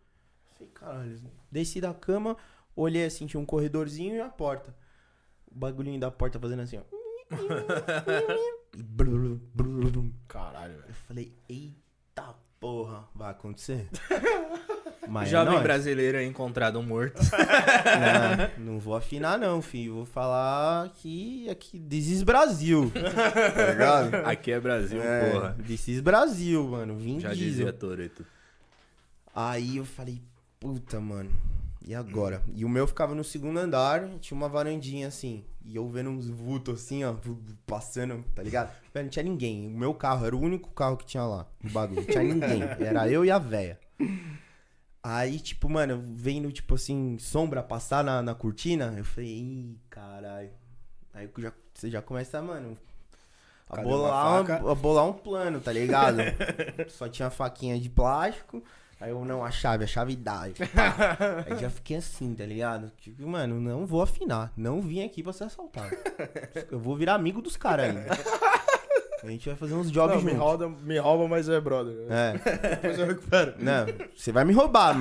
Falei, 0.53 0.69
caralho, 0.73 1.21
desci 1.51 1.79
da 1.79 1.93
cama, 1.93 2.37
olhei 2.75 3.05
assim, 3.05 3.27
tinha 3.27 3.39
um 3.39 3.45
corredorzinho 3.45 4.15
e 4.15 4.21
a 4.21 4.29
porta. 4.29 4.75
O 5.49 5.55
bagulhinho 5.55 5.99
da 5.99 6.09
porta 6.09 6.39
fazendo 6.39 6.61
assim, 6.61 6.77
ó. 6.77 6.83
E 8.73 8.81
brum, 8.81 9.37
brum, 9.53 9.91
brum. 9.91 10.13
Caralho, 10.29 10.75
velho. 10.75 10.85
Eu 10.87 10.93
falei, 10.93 11.35
eita 11.49 11.80
porra, 12.61 13.03
vai 13.13 13.31
acontecer? 13.31 13.89
Mas 15.09 15.27
é 15.27 15.31
Jovem 15.31 15.53
nóis. 15.53 15.63
brasileiro 15.63 16.17
é 16.19 16.23
encontrado 16.23 16.81
morto. 16.81 17.19
Não, 18.57 18.73
não 18.73 18.79
vou 18.79 18.95
afinar 18.95 19.37
não, 19.37 19.61
filho. 19.61 19.95
Vou 19.95 20.05
falar 20.05 20.89
que 20.89 21.49
aqui, 21.49 21.79
this 21.79 22.07
is 22.07 22.23
Brasil. 22.23 22.89
tá 22.95 23.71
ligado? 23.71 24.15
Aqui 24.27 24.51
é 24.51 24.59
Brasil, 24.59 25.01
É, 25.01 25.31
porra. 25.31 25.57
This 25.67 25.87
is 25.89 25.99
Brasil, 25.99 26.65
mano. 26.65 26.95
Vim 26.97 27.19
Já 27.19 27.29
diesel. 27.33 27.49
dizia 27.49 27.73
Toreto. 27.73 28.25
Aí 29.35 29.77
eu 29.77 29.85
falei, 29.85 30.21
puta, 30.59 30.99
mano. 31.01 31.31
E 31.85 31.95
agora? 31.95 32.43
E 32.53 32.63
o 32.63 32.69
meu 32.69 32.85
ficava 32.85 33.15
no 33.15 33.23
segundo 33.23 33.59
andar, 33.59 34.07
tinha 34.19 34.37
uma 34.37 34.47
varandinha 34.47 35.07
assim. 35.07 35.43
E 35.63 35.75
eu 35.75 35.87
vendo 35.89 36.09
uns 36.09 36.27
vultos 36.27 36.81
assim, 36.83 37.03
ó, 37.03 37.15
passando, 37.65 38.23
tá 38.35 38.43
ligado? 38.43 38.71
Velho, 38.93 39.05
não 39.05 39.09
tinha 39.09 39.23
ninguém. 39.23 39.67
O 39.67 39.77
meu 39.77 39.93
carro 39.93 40.25
era 40.25 40.35
o 40.35 40.39
único 40.39 40.69
carro 40.71 40.97
que 40.97 41.05
tinha 41.05 41.23
lá, 41.23 41.47
no 41.63 41.69
bagulho. 41.71 42.01
Não 42.01 42.07
tinha 42.07 42.23
ninguém. 42.23 42.61
Era 42.79 43.09
eu 43.09 43.23
e 43.25 43.31
a 43.31 43.37
véia. 43.37 43.79
Aí, 45.03 45.39
tipo, 45.39 45.69
mano, 45.69 45.99
vendo, 46.01 46.51
tipo 46.51 46.75
assim, 46.75 47.17
sombra 47.19 47.63
passar 47.63 48.03
na, 48.03 48.21
na 48.21 48.35
cortina, 48.35 48.93
eu 48.97 49.03
falei, 49.03 49.29
ih, 49.29 49.79
caralho. 49.89 50.51
Aí 51.13 51.29
já, 51.39 51.51
você 51.73 51.89
já 51.89 52.01
começa, 52.01 52.41
mano, 52.41 52.77
a 53.69 53.81
bolar, 53.81 54.43
uma 54.43 54.63
um, 54.63 54.69
a 54.69 54.75
bolar 54.75 55.05
um 55.05 55.13
plano, 55.13 55.61
tá 55.61 55.71
ligado? 55.71 56.17
Só 56.89 57.07
tinha 57.07 57.29
faquinha 57.29 57.79
de 57.79 57.89
plástico. 57.89 58.63
Aí 59.01 59.09
eu, 59.09 59.25
não, 59.25 59.43
a 59.43 59.49
chave, 59.49 59.83
a 59.83 59.87
chave 59.87 60.15
dá. 60.15 60.41
Aí. 60.41 60.53
Aí 61.49 61.57
já 61.57 61.69
fiquei 61.71 61.97
assim, 61.97 62.35
tá 62.35 62.45
ligado? 62.45 62.91
Tipo, 63.01 63.27
mano, 63.27 63.59
não 63.59 63.83
vou 63.85 64.01
afinar. 64.03 64.53
Não 64.55 64.79
vim 64.79 65.03
aqui 65.03 65.23
pra 65.23 65.33
ser 65.33 65.45
assaltado. 65.45 65.89
Eu 66.71 66.79
vou 66.79 66.95
virar 66.95 67.15
amigo 67.15 67.41
dos 67.41 67.57
caras 67.57 67.87
ainda. 67.87 68.05
A 69.23 69.27
gente 69.27 69.47
vai 69.49 69.55
fazer 69.55 69.73
uns 69.73 69.91
jobs 69.91 70.15
Não, 70.17 70.23
me, 70.23 70.31
juntos. 70.31 70.45
rouba, 70.45 70.69
me 70.69 70.97
rouba, 70.99 71.27
mas 71.27 71.49
é 71.49 71.59
brother. 71.59 71.95
É. 72.09 72.33
Depois 72.75 72.99
eu 72.99 73.07
recupero. 73.07 73.53
Não, 73.59 73.85
você 74.15 74.31
vai 74.31 74.45
me 74.45 74.53
roubar. 74.53 74.95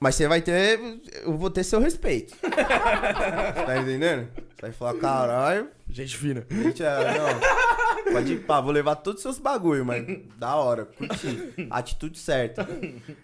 Mas 0.00 0.14
você 0.14 0.28
vai 0.28 0.40
ter. 0.42 0.78
Eu 1.22 1.36
vou 1.36 1.50
ter 1.50 1.64
seu 1.64 1.80
respeito. 1.80 2.34
Tá 2.40 3.78
entendendo? 3.78 4.28
Você 4.54 4.62
vai 4.62 4.72
falar, 4.72 4.94
caralho. 4.94 5.68
Gente 5.88 6.16
fina. 6.16 6.46
Gente, 6.50 6.82
é, 6.82 7.18
não. 7.18 7.65
Pode 8.12 8.32
ir, 8.32 8.44
pá, 8.44 8.60
vou 8.60 8.72
levar 8.72 8.96
todos 8.96 9.18
os 9.18 9.22
seus 9.22 9.38
bagulho, 9.38 9.84
mas 9.84 10.04
da 10.36 10.54
hora, 10.56 10.86
curti. 10.86 11.54
Atitude 11.70 12.18
certa. 12.18 12.66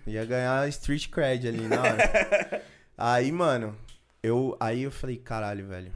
Ia 0.07 0.25
ganhar 0.25 0.69
street 0.69 1.09
cred 1.09 1.49
ali 1.49 1.69
na 1.69 1.81
hora. 1.81 2.63
Aí, 2.97 3.31
mano, 3.31 3.77
eu. 4.23 4.57
Aí 4.61 4.83
eu 4.83 4.91
falei, 4.91 5.17
caralho, 5.17 5.67
velho. 5.67 5.93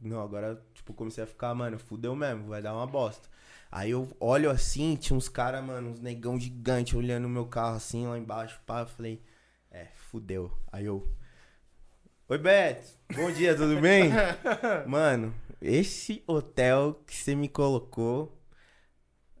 Não, 0.00 0.22
agora, 0.22 0.62
tipo, 0.74 0.92
comecei 0.94 1.24
a 1.24 1.26
ficar, 1.26 1.54
mano, 1.54 1.78
fudeu 1.78 2.14
mesmo, 2.14 2.48
vai 2.48 2.62
dar 2.62 2.74
uma 2.74 2.86
bosta. 2.86 3.28
Aí 3.70 3.90
eu 3.90 4.08
olho 4.18 4.50
assim, 4.50 4.96
tinha 4.96 5.16
uns 5.16 5.28
caras, 5.28 5.62
mano, 5.62 5.90
uns 5.90 6.00
negão 6.00 6.40
gigante 6.40 6.96
olhando 6.96 7.26
o 7.26 7.28
meu 7.28 7.46
carro 7.46 7.76
assim, 7.76 8.06
lá 8.06 8.16
embaixo, 8.16 8.58
pá, 8.64 8.80
eu 8.80 8.86
falei, 8.86 9.22
é, 9.70 9.86
fudeu. 10.10 10.50
Aí 10.72 10.86
eu. 10.86 11.06
Oi, 12.28 12.38
Beto, 12.38 12.88
bom 13.14 13.30
dia, 13.30 13.54
tudo 13.54 13.80
bem? 13.80 14.10
Mano, 14.86 15.34
esse 15.60 16.22
hotel 16.26 17.00
que 17.06 17.14
você 17.14 17.34
me 17.34 17.48
colocou. 17.48 18.36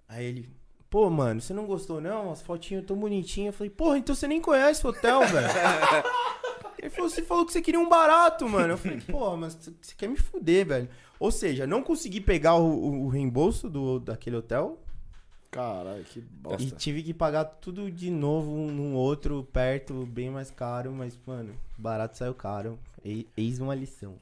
Aí 0.08 0.24
ele, 0.24 0.48
pô, 0.88 1.08
mano, 1.10 1.40
você 1.40 1.52
não 1.52 1.66
gostou 1.66 2.00
não? 2.00 2.30
As 2.32 2.42
fotinhas 2.42 2.84
tão 2.84 2.96
bonitinhas. 2.96 3.52
Eu 3.54 3.58
falei, 3.58 3.70
porra, 3.70 3.98
então 3.98 4.14
você 4.14 4.26
nem 4.26 4.40
conhece 4.40 4.86
o 4.86 4.90
hotel, 4.90 5.20
velho. 5.26 5.48
Ele 6.80 6.90
falou, 6.90 7.10
você 7.10 7.22
falou 7.22 7.44
que 7.44 7.52
você 7.52 7.60
queria 7.60 7.80
um 7.80 7.88
barato, 7.88 8.48
mano. 8.48 8.74
Eu 8.74 8.78
falei, 8.78 9.00
porra, 9.00 9.36
mas 9.36 9.54
você 9.56 9.94
quer 9.96 10.08
me 10.08 10.16
fuder, 10.16 10.64
velho. 10.64 10.88
Ou 11.18 11.30
seja, 11.32 11.66
não 11.66 11.82
consegui 11.82 12.20
pegar 12.20 12.54
o, 12.54 12.64
o- 12.68 13.04
o 13.06 13.08
reembolso 13.08 13.68
do, 13.68 13.98
daquele 13.98 14.36
hotel 14.36 14.78
Caralho, 15.50 16.04
que 16.04 16.20
e 16.20 16.22
bosta. 16.22 16.76
tive 16.76 17.02
que 17.02 17.12
pagar 17.12 17.44
tudo 17.46 17.90
de 17.90 18.10
novo 18.10 18.50
num 18.70 18.94
outro 18.94 19.42
perto, 19.52 20.06
bem 20.06 20.30
mais 20.30 20.50
caro, 20.50 20.92
mas, 20.92 21.18
mano, 21.26 21.52
barato 21.76 22.16
saiu 22.16 22.34
caro. 22.34 22.78
E- 23.04 23.26
Eis 23.36 23.58
uma 23.58 23.74
lição. 23.74 24.14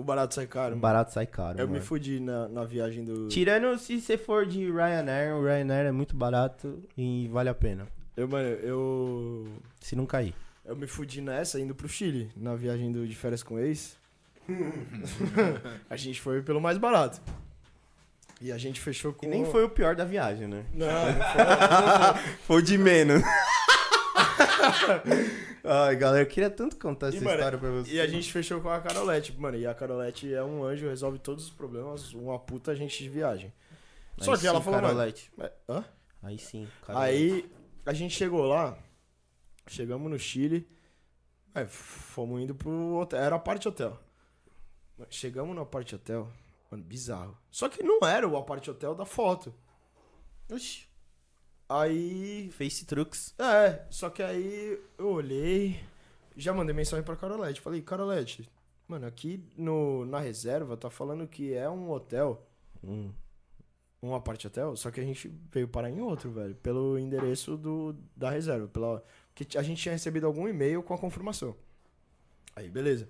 O 0.00 0.02
barato 0.02 0.34
sai 0.34 0.46
caro. 0.46 0.70
mano. 0.70 0.80
Barato 0.80 1.12
sai 1.12 1.26
caro. 1.26 1.58
Eu 1.58 1.66
me 1.66 1.74
mano. 1.74 1.84
fudi 1.84 2.20
na, 2.20 2.48
na 2.48 2.64
viagem 2.64 3.04
do. 3.04 3.28
Tirando 3.28 3.78
se 3.78 4.00
você 4.00 4.16
for 4.16 4.46
de 4.46 4.70
Ryanair, 4.70 5.36
o 5.36 5.44
Ryanair 5.44 5.88
é 5.88 5.92
muito 5.92 6.16
barato 6.16 6.82
e 6.96 7.28
vale 7.28 7.50
a 7.50 7.54
pena. 7.54 7.86
Eu, 8.16 8.26
mano, 8.26 8.48
eu. 8.48 9.46
Se 9.78 9.94
não 9.94 10.06
cair. 10.06 10.34
Eu 10.64 10.74
me 10.74 10.86
fudi 10.86 11.20
nessa 11.20 11.60
indo 11.60 11.74
pro 11.74 11.86
Chile, 11.86 12.30
na 12.34 12.54
viagem 12.54 12.90
do, 12.90 13.06
de 13.06 13.14
férias 13.14 13.42
com 13.42 13.56
o 13.56 13.58
ex. 13.58 13.98
a 15.90 15.96
gente 15.96 16.18
foi 16.18 16.40
pelo 16.40 16.62
mais 16.62 16.78
barato. 16.78 17.20
E 18.40 18.50
a 18.50 18.56
gente 18.56 18.80
fechou 18.80 19.12
com. 19.12 19.26
E 19.26 19.28
nem 19.28 19.44
foi 19.44 19.64
o 19.64 19.68
pior 19.68 19.94
da 19.94 20.06
viagem, 20.06 20.48
né? 20.48 20.64
Não, 20.72 20.86
não 21.12 22.14
foi. 22.14 22.22
Foi 22.46 22.56
o 22.56 22.62
de 22.62 22.78
menos. 22.78 23.22
Ai, 25.62 25.96
galera, 25.96 26.22
eu 26.22 26.28
queria 26.28 26.50
tanto 26.50 26.76
contar 26.78 27.06
E, 27.12 27.16
essa 27.16 27.24
mano, 27.24 27.36
história 27.36 27.58
pra 27.58 27.70
você. 27.70 27.92
E 27.92 28.00
a 28.00 28.06
gente 28.06 28.32
fechou 28.32 28.60
com 28.60 28.68
a 28.70 28.80
Carolete, 28.80 29.32
mano. 29.38 29.56
E 29.58 29.66
a 29.66 29.74
Carolete 29.74 30.32
é 30.32 30.42
um 30.42 30.64
anjo, 30.64 30.88
resolve 30.88 31.18
todos 31.18 31.44
os 31.44 31.50
problemas, 31.50 32.12
uma 32.14 32.38
puta 32.38 32.74
gente 32.74 33.02
de 33.02 33.08
viagem. 33.08 33.52
Só 34.18 34.32
Aí 34.32 34.38
que 34.38 34.46
ela 34.46 34.58
sim, 34.58 34.64
falou, 34.64 34.80
mano. 34.80 34.94
Carolete. 34.94 35.32
é, 35.38 35.52
Hã? 35.68 35.84
Aí 36.22 36.38
sim, 36.38 36.68
Carolete. 36.86 37.12
Aí 37.14 37.50
a 37.86 37.92
gente 37.92 38.14
chegou 38.14 38.46
lá, 38.46 38.76
chegamos 39.66 40.10
no 40.10 40.18
Chile, 40.18 40.68
aí 41.54 41.66
fomos 41.66 42.40
indo 42.42 42.54
pro 42.54 42.96
hotel, 42.96 43.20
era 43.20 43.36
a 43.36 43.38
parte 43.38 43.66
hotel. 43.68 43.98
Chegamos 45.08 45.56
no 45.56 45.64
parte 45.64 45.94
hotel, 45.94 46.28
mano, 46.70 46.84
bizarro. 46.84 47.36
Só 47.50 47.68
que 47.70 47.82
não 47.82 48.00
era 48.06 48.28
o 48.28 48.42
parte 48.42 48.70
hotel 48.70 48.94
da 48.94 49.06
foto. 49.06 49.54
Oxi. 50.52 50.89
Aí, 51.72 52.50
Face 52.50 52.84
Trucks. 52.84 53.32
é, 53.38 53.86
só 53.90 54.10
que 54.10 54.24
aí 54.24 54.76
eu 54.98 55.08
olhei, 55.08 55.78
já 56.36 56.52
mandei 56.52 56.74
mensagem 56.74 57.04
pra 57.04 57.14
Carolete, 57.14 57.60
falei, 57.60 57.80
Carolete, 57.80 58.50
mano, 58.88 59.06
aqui 59.06 59.40
no, 59.56 60.04
na 60.04 60.18
reserva 60.18 60.76
tá 60.76 60.90
falando 60.90 61.28
que 61.28 61.54
é 61.54 61.70
um 61.70 61.88
hotel, 61.92 62.44
Hum. 62.82 63.12
um 64.02 64.14
apart 64.16 64.44
hotel, 64.44 64.74
só 64.74 64.90
que 64.90 64.98
a 64.98 65.04
gente 65.04 65.28
veio 65.52 65.68
parar 65.68 65.88
em 65.90 66.00
outro, 66.00 66.28
velho, 66.32 66.56
pelo 66.56 66.98
endereço 66.98 67.56
do, 67.56 67.94
da 68.16 68.30
reserva, 68.30 68.66
pela 68.66 69.04
que 69.32 69.56
a 69.56 69.62
gente 69.62 69.80
tinha 69.80 69.92
recebido 69.92 70.26
algum 70.26 70.48
e-mail 70.48 70.82
com 70.82 70.92
a 70.92 70.98
confirmação. 70.98 71.54
Aí, 72.56 72.68
beleza. 72.68 73.08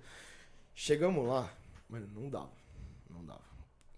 Chegamos 0.75 1.27
lá, 1.27 1.51
mano, 1.89 2.07
não 2.13 2.29
dava, 2.29 2.51
não 3.09 3.25
dava. 3.25 3.41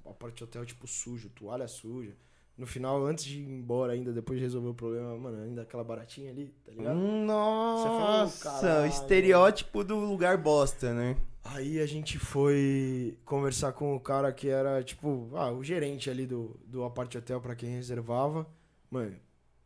O 0.06 0.10
apart 0.10 0.42
hotel 0.42 0.66
tipo 0.66 0.88
sujo, 0.88 1.30
toalha 1.30 1.68
suja. 1.68 2.16
No 2.58 2.68
final, 2.68 3.04
antes 3.06 3.26
de 3.26 3.40
ir 3.40 3.50
embora 3.50 3.94
ainda, 3.94 4.14
depois 4.14 4.38
de 4.38 4.46
resolver 4.46 4.70
o 4.70 4.74
problema, 4.76 5.18
mano, 5.18 5.44
ainda 5.44 5.64
aquela 5.64 5.84
baratinha 5.84 6.30
ali, 6.30 6.54
tá 6.64 6.72
ligado? 6.72 6.96
Nossa, 6.96 8.50
"Caralho." 8.62 8.86
estereótipo 8.88 9.84
do 9.84 9.96
lugar 9.98 10.38
bosta, 10.38 10.94
né? 10.94 11.18
Aí 11.44 11.80
a 11.80 11.86
gente 11.86 12.18
foi 12.20 13.18
conversar 13.26 13.74
com 13.74 13.96
o 13.96 14.00
cara 14.00 14.32
que 14.32 14.48
era, 14.50 14.82
tipo, 14.84 15.30
ah, 15.34 15.52
o 15.52 15.64
gerente 15.64 16.10
ali 16.10 16.26
do, 16.26 16.58
do 16.66 16.84
apart 16.84 17.14
hotel 17.16 17.42
pra 17.42 17.56
quem 17.56 17.70
reservava. 17.70 18.48
Mano, 18.90 19.16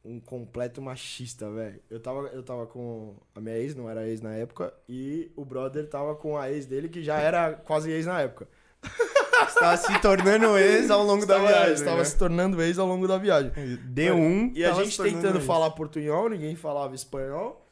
um 0.03 0.19
completo 0.19 0.81
machista, 0.81 1.51
velho. 1.51 1.79
Eu 1.89 1.99
tava, 1.99 2.27
eu 2.27 2.41
tava 2.41 2.65
com 2.65 3.15
a 3.35 3.41
minha 3.41 3.57
ex, 3.57 3.75
não 3.75 3.89
era 3.89 4.07
ex 4.07 4.21
na 4.21 4.33
época, 4.33 4.73
e 4.87 5.29
o 5.35 5.43
brother 5.45 5.87
tava 5.87 6.15
com 6.15 6.37
a 6.37 6.49
ex 6.49 6.65
dele, 6.65 6.87
que 6.89 7.03
já 7.03 7.19
era 7.19 7.53
quase 7.53 7.91
ex 7.91 8.05
na 8.05 8.21
época. 8.21 8.47
Você 9.47 9.59
tava 9.59 9.77
se 9.77 9.99
tornando 10.01 10.57
ex 10.57 10.89
ao 10.91 11.03
longo 11.03 11.25
da 11.25 11.35
Estava, 11.37 11.47
viagem. 11.47 11.73
estava 11.73 11.97
né? 11.97 12.03
se 12.03 12.17
tornando 12.17 12.61
ex 12.61 12.77
ao 12.79 12.87
longo 12.87 13.07
da 13.07 13.17
viagem. 13.17 13.51
Deu 13.85 14.15
um. 14.15 14.51
E 14.53 14.63
a 14.63 14.73
gente 14.73 15.01
tentando 15.01 15.37
ex. 15.37 15.45
falar 15.45 15.71
portunhol, 15.71 16.29
ninguém 16.29 16.55
falava 16.55 16.93
espanhol. 16.93 17.65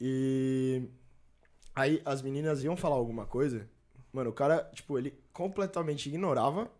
E 0.00 0.82
aí 1.74 2.00
as 2.04 2.22
meninas 2.22 2.62
iam 2.64 2.76
falar 2.76 2.96
alguma 2.96 3.26
coisa. 3.26 3.68
Mano, 4.12 4.30
o 4.30 4.32
cara, 4.32 4.68
tipo, 4.74 4.98
ele 4.98 5.14
completamente 5.32 6.08
ignorava 6.08 6.70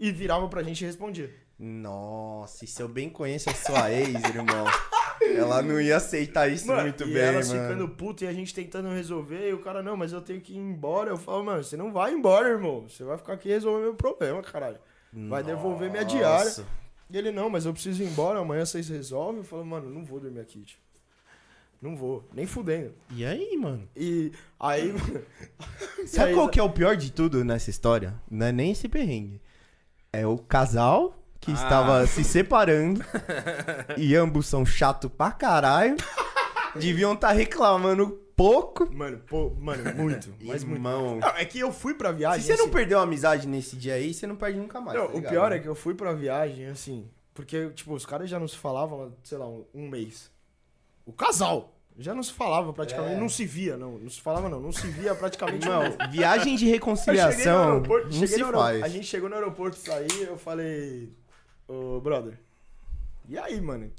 e 0.00 0.10
virava 0.10 0.48
pra 0.48 0.62
gente 0.62 0.82
e 0.82 0.86
respondia. 0.86 1.30
Nossa, 1.58 2.64
e 2.64 2.68
se 2.68 2.82
eu 2.82 2.88
bem 2.88 3.10
conheço 3.10 3.50
a 3.50 3.54
sua 3.54 3.92
ex, 3.92 4.08
irmão, 4.24 4.64
ela 5.20 5.62
não 5.62 5.80
ia 5.80 5.96
aceitar 5.96 6.48
isso 6.48 6.66
Mano, 6.66 6.82
muito 6.82 7.04
e 7.04 7.12
bem, 7.12 7.22
elas 7.22 7.48
mano. 7.52 7.62
ficando 7.62 7.88
puto 7.88 8.24
e 8.24 8.26
a 8.26 8.32
gente 8.32 8.54
tentando 8.54 8.88
resolver. 8.88 9.50
E 9.50 9.52
o 9.52 9.58
cara, 9.58 9.82
não, 9.82 9.96
mas 9.96 10.12
eu 10.12 10.20
tenho 10.20 10.40
que 10.40 10.54
ir 10.54 10.58
embora. 10.58 11.10
Eu 11.10 11.16
falo, 11.16 11.44
mano, 11.44 11.62
você 11.62 11.76
não 11.76 11.92
vai 11.92 12.12
embora, 12.12 12.48
irmão. 12.48 12.88
Você 12.88 13.04
vai 13.04 13.18
ficar 13.18 13.34
aqui 13.34 13.48
e 13.48 13.52
resolver 13.52 13.82
meu 13.82 13.94
problema, 13.94 14.42
caralho. 14.42 14.78
Vai 15.12 15.42
devolver 15.42 15.90
minha 15.90 16.04
diária. 16.04 16.44
Nossa. 16.44 16.66
E 17.10 17.18
ele, 17.18 17.32
não, 17.32 17.50
mas 17.50 17.66
eu 17.66 17.72
preciso 17.72 18.02
ir 18.02 18.06
embora, 18.06 18.38
amanhã 18.38 18.64
vocês 18.64 18.88
resolvem. 18.88 19.38
Eu 19.38 19.44
falo, 19.44 19.64
mano, 19.64 19.90
não 19.90 20.04
vou 20.04 20.20
dormir 20.20 20.40
aqui, 20.40 20.60
tio. 20.62 20.78
Não 21.82 21.96
vou, 21.96 22.28
nem 22.34 22.46
fudendo. 22.46 22.92
E 23.10 23.24
aí, 23.24 23.56
mano? 23.56 23.88
E 23.96 24.32
aí. 24.58 24.92
Sabe 26.06 26.30
aí, 26.30 26.34
qual 26.34 26.48
que 26.48 26.60
é 26.60 26.62
o 26.62 26.70
pior 26.70 26.94
de 26.94 27.10
tudo 27.10 27.42
nessa 27.42 27.70
história? 27.70 28.14
Não 28.30 28.46
é 28.46 28.52
nem 28.52 28.72
esse 28.72 28.86
perrengue. 28.86 29.40
É 30.12 30.26
o 30.26 30.36
casal 30.36 31.19
que 31.40 31.50
Ah. 31.50 31.54
estava 31.54 32.06
se 32.06 32.22
separando 32.22 33.02
e 33.96 34.14
ambos 34.14 34.46
são 34.46 34.64
chato 34.66 35.08
pra 35.08 35.30
caralho. 35.32 35.96
Deviam 36.76 37.14
estar 37.14 37.32
reclamando 37.32 38.08
pouco. 38.36 38.88
Mano, 38.94 39.18
pô, 39.26 39.50
mano, 39.58 39.94
muito. 39.96 40.32
Mas 40.42 40.62
muito. 40.62 40.76
Irmão. 40.78 41.18
Não, 41.18 41.28
é 41.30 41.44
que 41.44 41.58
eu 41.58 41.72
fui 41.72 41.94
pra 41.94 42.12
viagem. 42.12 42.40
Se 42.42 42.46
você 42.48 42.56
não 42.56 42.64
assim- 42.64 42.72
perdeu 42.72 42.98
a 42.98 43.02
amizade 43.02 43.46
nesse 43.48 43.76
dia 43.76 43.94
aí, 43.94 44.14
você 44.14 44.26
não 44.26 44.36
perde 44.36 44.58
nunca 44.58 44.80
mais. 44.80 44.98
Não, 44.98 45.08
tá 45.08 45.18
o 45.18 45.22
pior 45.22 45.52
é 45.52 45.58
que 45.58 45.66
eu 45.68 45.74
fui 45.74 45.94
pra 45.94 46.12
viagem, 46.12 46.66
assim. 46.66 47.08
Porque, 47.34 47.70
tipo, 47.70 47.92
os 47.94 48.04
caras 48.06 48.28
já 48.28 48.38
não 48.38 48.46
se 48.48 48.56
falavam, 48.56 49.12
sei 49.24 49.38
lá, 49.38 49.48
um, 49.48 49.64
um 49.74 49.88
mês. 49.88 50.30
O 51.06 51.12
casal. 51.12 51.74
Já 51.98 52.14
não 52.14 52.22
se 52.22 52.32
falava 52.32 52.72
praticamente. 52.72 53.14
É. 53.16 53.20
Não 53.20 53.28
se 53.28 53.44
via, 53.44 53.76
não. 53.76 53.98
Não 53.98 54.08
se 54.08 54.20
falava, 54.20 54.48
não. 54.48 54.60
Não 54.60 54.72
se 54.72 54.86
via 54.86 55.14
praticamente. 55.14 55.66
Não, 55.66 55.82
viagem 56.10 56.54
de 56.56 56.64
Eu 56.64 56.68
cheguei 56.68 56.68
no 56.68 56.72
reconciliação 56.74 57.62
aeroporto, 57.72 58.06
não 58.06 58.12
cheguei 58.12 58.44
se 58.44 58.52
faz. 58.52 58.82
A 58.82 58.88
gente 58.88 59.06
chegou 59.06 59.28
no 59.28 59.34
aeroporto, 59.34 59.76
saí, 59.76 60.22
eu 60.22 60.38
falei, 60.38 61.12
ô 61.70 62.00
brother, 62.00 62.38
e 63.28 63.38
aí, 63.38 63.60
mano? 63.60 63.90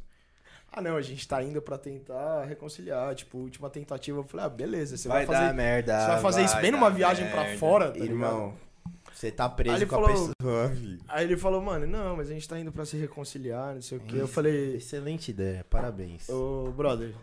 Ah, 0.73 0.81
não, 0.81 0.95
a 0.95 1.01
gente 1.01 1.27
tá 1.27 1.43
indo 1.43 1.61
pra 1.61 1.77
tentar 1.77 2.45
reconciliar, 2.45 3.13
tipo, 3.13 3.37
última 3.37 3.69
tentativa. 3.69 4.19
Eu 4.19 4.23
falei, 4.23 4.45
ah, 4.45 4.49
beleza, 4.49 4.95
você 4.95 5.07
vai, 5.09 5.25
fazer, 5.25 5.53
merda. 5.53 5.99
você 5.99 6.07
vai 6.07 6.21
fazer 6.21 6.43
isso 6.45 6.57
bem 6.61 6.71
numa 6.71 6.89
viagem 6.89 7.29
pra 7.29 7.57
fora, 7.57 7.91
tá 7.91 7.99
Irmão, 7.99 8.53
ligado? 8.55 9.03
você 9.13 9.29
tá 9.31 9.45
Aí 9.47 9.51
preso 9.55 9.75
ele 9.77 9.85
com 9.85 9.95
a 9.95 10.01
falou- 10.01 10.33
pessoa, 10.35 10.69
filho. 10.75 10.99
Aí 11.09 11.25
ele 11.25 11.35
falou, 11.35 11.61
mano, 11.61 11.85
não, 11.85 12.15
mas 12.15 12.29
a 12.29 12.33
gente 12.33 12.47
tá 12.47 12.57
indo 12.57 12.71
pra 12.71 12.85
se 12.85 12.95
reconciliar, 12.95 13.73
não 13.75 13.81
sei 13.81 13.97
o 13.97 14.01
quê. 14.01 14.15
Eu 14.15 14.27
falei, 14.29 14.75
Excelente 14.77 15.29
ideia, 15.31 15.65
parabéns. 15.69 16.29
ô 16.29 16.71
brother, 16.71 17.13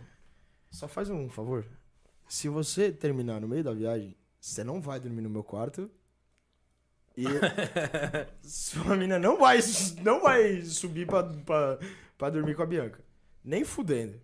só 0.69 0.87
faz 0.87 1.09
um 1.09 1.27
favor. 1.27 1.65
Se 2.27 2.47
você 2.49 2.91
terminar 2.91 3.41
no 3.41 3.47
meio 3.47 3.63
da 3.63 3.73
viagem, 3.73 4.15
você 4.39 4.63
não 4.63 4.79
vai 4.79 4.99
dormir 4.99 5.21
no 5.21 5.29
meu 5.29 5.43
quarto. 5.43 5.89
E 7.19 8.47
sua 8.47 8.95
mina 8.95 9.19
não 9.19 9.37
vai, 9.37 9.59
não 10.01 10.21
vai 10.21 10.61
subir 10.61 11.05
pra, 11.05 11.23
pra, 11.23 11.79
pra 12.17 12.29
dormir 12.29 12.55
com 12.55 12.63
a 12.63 12.65
Bianca. 12.65 13.03
Nem 13.43 13.65
fudendo. 13.65 14.19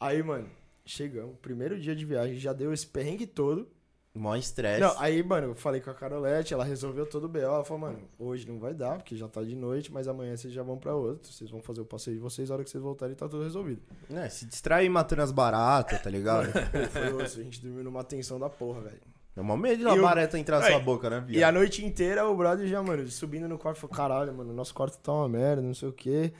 Aí, 0.00 0.22
mano, 0.22 0.48
chegamos, 0.86 1.36
primeiro 1.42 1.78
dia 1.78 1.94
de 1.94 2.04
viagem, 2.04 2.38
já 2.38 2.52
deu 2.52 2.72
esse 2.72 2.86
perrengue 2.86 3.26
todo. 3.26 3.68
Mó 4.14 4.34
estresse. 4.34 4.80
Não, 4.80 4.98
aí, 4.98 5.22
mano, 5.22 5.48
eu 5.48 5.54
falei 5.54 5.80
com 5.80 5.90
a 5.90 5.94
Carolete, 5.94 6.52
ela 6.52 6.64
resolveu 6.64 7.06
todo 7.06 7.24
o 7.24 7.28
BO. 7.28 7.38
Ela 7.38 7.64
falou, 7.64 7.82
mano, 7.82 8.00
hoje 8.18 8.48
não 8.48 8.58
vai 8.58 8.74
dar, 8.74 8.96
porque 8.96 9.14
já 9.14 9.28
tá 9.28 9.42
de 9.42 9.54
noite, 9.54 9.92
mas 9.92 10.08
amanhã 10.08 10.36
vocês 10.36 10.52
já 10.52 10.62
vão 10.62 10.76
pra 10.78 10.94
outro. 10.94 11.30
Vocês 11.32 11.50
vão 11.50 11.60
fazer 11.60 11.82
o 11.82 11.84
passeio 11.84 12.16
de 12.16 12.22
vocês, 12.22 12.50
a 12.50 12.54
hora 12.54 12.64
que 12.64 12.70
vocês 12.70 12.82
voltarem 12.82 13.14
tá 13.14 13.28
tudo 13.28 13.44
resolvido. 13.44 13.82
É, 14.10 14.28
se 14.28 14.46
distrai 14.46 14.88
matando 14.88 15.22
as 15.22 15.30
baratas, 15.30 16.02
tá 16.02 16.10
ligado? 16.10 16.48
Foi 16.90 17.12
osso, 17.12 17.40
a 17.40 17.42
gente 17.44 17.60
dormiu 17.60 17.84
numa 17.84 18.02
tensão 18.02 18.40
da 18.40 18.48
porra, 18.48 18.80
velho. 18.80 19.00
É 19.38 19.42
mó 19.42 19.56
medo 19.56 19.76
de 19.76 19.82
E 19.84 19.86
uma 19.86 19.94
o- 19.96 20.02
barata 20.02 20.36
entrar 20.36 20.58
na 20.58 20.66
sua 20.66 20.80
boca, 20.80 21.08
né, 21.08 21.24
E 21.28 21.32
viado? 21.34 21.50
a 21.50 21.52
noite 21.60 21.84
inteira 21.84 22.26
o 22.26 22.36
brother 22.36 22.66
já, 22.66 22.82
mano, 22.82 23.06
subindo 23.08 23.46
no 23.48 23.56
quarto, 23.56 23.78
falou, 23.78 23.94
caralho, 23.96 24.34
mano, 24.34 24.52
nosso 24.52 24.74
quarto 24.74 24.98
tá 24.98 25.12
uma 25.12 25.28
merda, 25.28 25.62
não 25.62 25.74
sei 25.74 25.88
o 25.88 25.92
quê. 25.92 26.32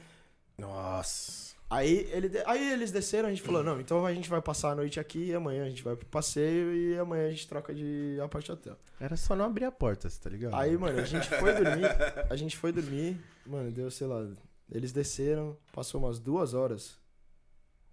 Nossa. 0.57 1.49
Aí, 1.69 2.09
ele, 2.11 2.31
aí 2.47 2.73
eles 2.73 2.91
desceram, 2.91 3.27
a 3.27 3.31
gente 3.31 3.43
falou, 3.43 3.63
não, 3.63 3.79
então 3.79 4.03
a 4.05 4.11
gente 4.13 4.27
vai 4.27 4.41
passar 4.41 4.71
a 4.71 4.75
noite 4.75 4.99
aqui, 4.99 5.25
e 5.27 5.35
amanhã 5.35 5.65
a 5.65 5.69
gente 5.69 5.83
vai 5.83 5.95
pro 5.95 6.07
passeio 6.07 6.73
e 6.73 6.97
amanhã 6.97 7.27
a 7.27 7.29
gente 7.29 7.47
troca 7.47 7.73
de 7.73 8.17
apart 8.23 8.49
hotel. 8.49 8.75
Era 8.99 9.15
só 9.15 9.35
não 9.35 9.45
abrir 9.45 9.65
a 9.65 9.71
porta, 9.71 10.09
você 10.09 10.19
tá 10.19 10.29
ligado? 10.31 10.55
Aí, 10.55 10.75
mano, 10.77 10.99
a 10.99 11.05
gente 11.05 11.29
foi 11.29 11.53
dormir, 11.53 11.85
a 12.29 12.35
gente 12.35 12.57
foi 12.57 12.71
dormir, 12.71 13.17
mano, 13.45 13.71
deu, 13.71 13.89
sei 13.91 14.07
lá, 14.07 14.27
eles 14.71 14.91
desceram, 14.91 15.55
passou 15.71 16.01
umas 16.01 16.19
duas 16.19 16.55
horas 16.55 16.97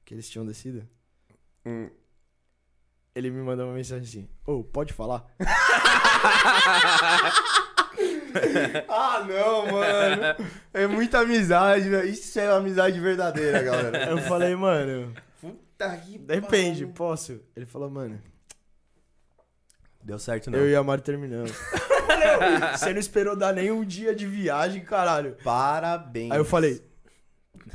que 0.06 0.14
eles 0.14 0.28
tinham 0.28 0.46
descido. 0.46 0.82
Hum. 1.66 1.90
Ele 3.16 3.30
me 3.30 3.40
mandou 3.40 3.64
uma 3.66 3.74
mensagem 3.74 4.04
assim, 4.04 4.28
ô, 4.46 4.62
pode 4.62 4.92
falar? 4.92 5.24
Ah, 8.88 9.24
não, 9.26 9.72
mano. 9.72 10.50
É 10.74 10.86
muita 10.86 11.20
amizade, 11.20 11.88
velho. 11.88 12.06
Isso 12.06 12.38
é 12.38 12.46
amizade 12.48 13.00
verdadeira, 13.00 13.62
galera. 13.62 14.10
Eu 14.10 14.18
falei, 14.18 14.54
mano, 14.54 15.14
Puta 15.40 15.96
que 15.96 16.18
depende, 16.18 16.84
posso? 16.86 17.40
Ele 17.56 17.64
falou, 17.64 17.88
mano, 17.90 18.20
Deu 20.02 20.18
certo, 20.18 20.50
não. 20.50 20.58
eu 20.58 20.68
e 20.68 20.76
a 20.76 20.82
Mari 20.84 21.00
terminamos. 21.02 21.50
Eu 21.50 22.06
falei, 22.06 22.28
"Ô, 22.28 22.76
Você 22.76 22.92
não 22.92 23.00
esperou 23.00 23.34
dar 23.34 23.52
nem 23.54 23.70
um 23.72 23.84
dia 23.84 24.14
de 24.14 24.26
viagem, 24.26 24.84
caralho. 24.84 25.36
Parabéns. 25.42 26.30
Aí 26.30 26.38
eu 26.38 26.44
falei, 26.44 26.82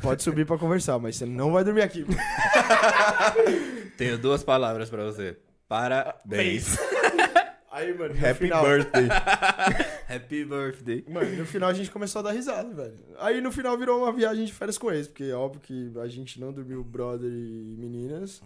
pode 0.01 0.23
subir 0.23 0.45
pra 0.45 0.57
conversar, 0.57 0.97
mas 0.99 1.15
você 1.15 1.25
não 1.25 1.51
vai 1.51 1.63
dormir 1.63 1.81
aqui. 1.81 2.05
Tenho 3.97 4.17
duas 4.17 4.43
palavras 4.43 4.89
pra 4.89 5.03
você. 5.05 5.37
Parabéns. 5.67 6.77
Aí, 7.71 7.93
mano, 7.97 8.13
no 8.13 8.27
Happy 8.27 8.39
final, 8.39 8.63
birthday. 8.65 9.07
Happy 10.13 10.43
birthday. 10.43 11.05
Mano, 11.07 11.37
no 11.37 11.45
final 11.45 11.69
a 11.69 11.73
gente 11.73 11.89
começou 11.89 12.19
a 12.19 12.23
dar 12.23 12.31
risada, 12.31 12.73
velho. 12.73 12.99
Aí 13.17 13.39
no 13.39 13.49
final 13.49 13.77
virou 13.77 13.99
uma 14.03 14.11
viagem 14.11 14.43
de 14.43 14.51
férias 14.51 14.77
com 14.77 14.91
eles, 14.91 15.07
porque 15.07 15.23
é 15.23 15.33
óbvio 15.33 15.61
que 15.61 15.93
a 15.99 16.07
gente 16.07 16.37
não 16.39 16.51
dormiu 16.51 16.83
brother 16.83 17.31
e 17.31 17.75
meninas. 17.79 18.41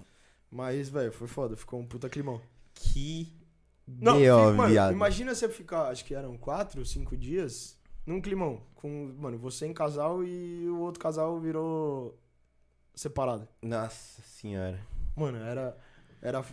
Mas, 0.52 0.90
velho, 0.90 1.12
foi 1.12 1.28
foda, 1.28 1.56
ficou 1.56 1.80
um 1.80 1.86
puta 1.88 2.08
climão. 2.08 2.40
que 2.76 3.34
Não, 3.88 4.18
fi- 4.20 4.30
mano, 4.56 4.70
viado. 4.70 4.94
imagina 4.94 5.34
você 5.34 5.50
ficar, 5.50 5.88
acho 5.90 6.06
que 6.06 6.14
eram 6.14 6.38
quatro, 6.38 6.86
cinco 6.86 7.18
dias, 7.18 7.76
num 8.06 8.22
climão. 8.22 8.62
Com, 8.76 9.14
mano, 9.18 9.38
você 9.38 9.66
em 9.66 9.74
casal 9.74 10.24
e 10.24 10.70
o 10.70 10.80
outro 10.80 11.00
casal 11.00 11.40
virou 11.40 12.18
separado. 12.94 13.48
Nossa 13.62 14.22
senhora. 14.22 14.80
Mano, 15.16 15.40
era. 15.40 15.76
Era. 16.22 16.46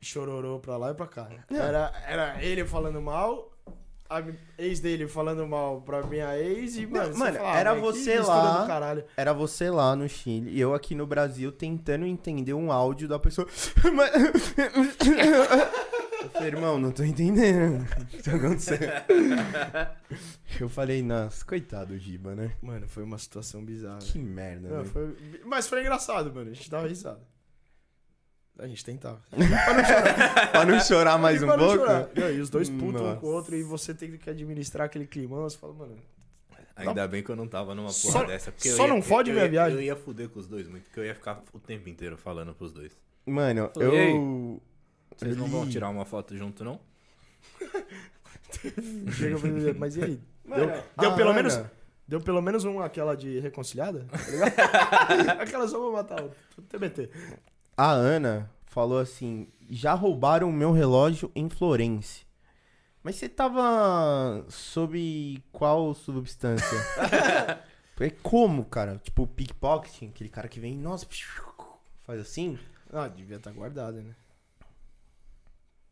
Chororô 0.00 0.60
pra 0.60 0.76
lá 0.76 0.90
e 0.90 0.94
pra 0.94 1.06
cá. 1.06 1.28
Era, 1.50 1.92
era 2.06 2.44
ele 2.44 2.64
falando 2.64 3.02
mal, 3.02 3.50
a 4.08 4.22
ex 4.56 4.78
dele 4.78 5.08
falando 5.08 5.44
mal 5.46 5.82
pra 5.82 6.04
minha 6.04 6.38
ex 6.38 6.76
e, 6.76 6.86
mano, 6.86 7.12
você 7.12 7.18
mano, 7.18 7.38
fala, 7.38 7.58
era 7.58 7.74
você 7.74 8.20
lá. 8.20 8.66
Era 9.16 9.32
você 9.32 9.70
lá 9.70 9.96
no 9.96 10.08
Chile 10.08 10.52
e 10.52 10.60
eu 10.60 10.72
aqui 10.72 10.94
no 10.94 11.04
Brasil 11.04 11.50
tentando 11.50 12.06
entender 12.06 12.54
um 12.54 12.70
áudio 12.70 13.08
da 13.08 13.18
pessoa. 13.18 13.48
Falei, 16.38 16.52
irmão, 16.52 16.78
não 16.78 16.90
tô 16.92 17.02
entendendo. 17.04 17.84
O 18.00 18.06
que 18.06 18.22
tá 18.22 18.34
acontecendo? 18.36 18.80
Eu 20.60 20.68
falei, 20.68 21.02
nossa, 21.02 21.44
coitado 21.44 21.92
do 21.94 21.98
Giba, 21.98 22.34
né? 22.34 22.52
Mano, 22.62 22.88
foi 22.88 23.02
uma 23.02 23.18
situação 23.18 23.64
bizarra. 23.64 23.98
Que 23.98 24.18
merda, 24.18 24.68
Não, 24.68 24.78
né? 24.78 24.84
foi- 24.84 25.16
Mas 25.44 25.68
foi 25.68 25.80
engraçado, 25.80 26.32
mano. 26.32 26.50
A 26.50 26.54
gente 26.54 26.70
dava 26.70 26.86
risada. 26.88 27.20
A 28.58 28.66
gente 28.66 28.84
tentava. 28.84 29.20
pra 30.50 30.64
não 30.66 30.80
chorar 30.80 31.16
mais 31.18 31.40
E 31.40 31.44
um 31.44 31.48
pra 31.48 31.56
não 31.56 31.64
pouco? 31.66 31.78
chorar. 31.84 32.08
Não, 32.14 32.30
e 32.32 32.40
os 32.40 32.50
dois 32.50 32.68
putos 32.68 33.00
um 33.00 33.16
com 33.16 33.26
o 33.26 33.30
outro 33.30 33.54
e 33.54 33.62
você 33.62 33.94
tem 33.94 34.16
que 34.16 34.28
administrar 34.30 34.86
aquele 34.86 35.06
climão. 35.06 35.42
Você 35.42 35.56
fala, 35.58 35.74
mano, 35.74 35.96
Ainda 36.74 37.06
bem 37.08 37.22
que 37.24 37.30
eu 37.30 37.34
não 37.36 37.46
tava 37.48 37.74
numa 37.74 37.88
porra 37.88 38.12
Só- 38.12 38.24
dessa. 38.24 38.52
Porque 38.52 38.68
só 38.70 38.84
eu 38.84 38.88
ia- 38.88 38.94
não 38.94 39.02
fode 39.02 39.30
eu 39.30 39.34
minha 39.34 39.44
ia- 39.46 39.50
viagem. 39.50 39.78
Eu 39.78 39.82
ia 39.82 39.96
fuder 39.96 40.28
com 40.28 40.38
os 40.40 40.46
dois 40.46 40.68
muito, 40.68 40.84
porque 40.84 41.00
eu 41.00 41.04
ia 41.04 41.14
ficar 41.14 41.42
o 41.52 41.58
tempo 41.58 41.88
inteiro 41.88 42.16
falando 42.16 42.54
pros 42.54 42.72
dois. 42.72 42.92
Mano, 43.26 43.70
Falei, 43.74 43.90
"Ei, 43.90 44.12
eu. 44.12 44.62
Vocês 45.18 45.36
não 45.36 45.46
vão 45.46 45.68
tirar 45.68 45.88
uma 45.90 46.04
foto 46.04 46.36
junto, 46.36 46.64
não? 46.64 46.80
chega 49.12 49.38
pra 49.38 49.48
mim, 49.50 49.72
mas 49.78 49.96
e 49.96 50.04
aí? 50.04 50.20
Mano, 50.44 50.66
Deu, 50.66 50.82
deu 50.98 51.10
a 51.10 51.16
pelo 51.16 51.30
Ana- 51.30 51.42
menos. 51.42 51.60
Deu 52.06 52.20
pelo 52.22 52.40
menos 52.40 52.64
um 52.64 52.80
aquela 52.80 53.14
de 53.14 53.38
reconciliada? 53.40 54.06
Tá 54.56 55.32
aquela 55.42 55.68
só 55.68 55.78
pra 55.78 55.90
matar 56.02 56.24
o 56.24 56.62
TBT. 56.62 57.10
A 57.76 57.90
Ana 57.90 58.50
falou 58.64 58.98
assim: 58.98 59.46
já 59.68 59.92
roubaram 59.92 60.48
o 60.48 60.52
meu 60.52 60.72
relógio 60.72 61.30
em 61.34 61.48
Florença. 61.50 62.22
Mas 63.02 63.16
você 63.16 63.28
tava 63.28 64.44
sob 64.48 65.42
qual 65.52 65.94
substância? 65.94 66.66
Falei, 67.94 68.10
como, 68.22 68.64
cara? 68.64 68.96
Tipo, 69.02 69.26
pickpocketing, 69.26 70.08
aquele 70.08 70.30
cara 70.30 70.48
que 70.48 70.60
vem, 70.60 70.76
nossa, 70.76 71.06
faz 72.04 72.20
assim? 72.20 72.58
Ah, 72.92 73.08
devia 73.08 73.36
estar 73.36 73.50
guardada, 73.52 74.00
né? 74.00 74.14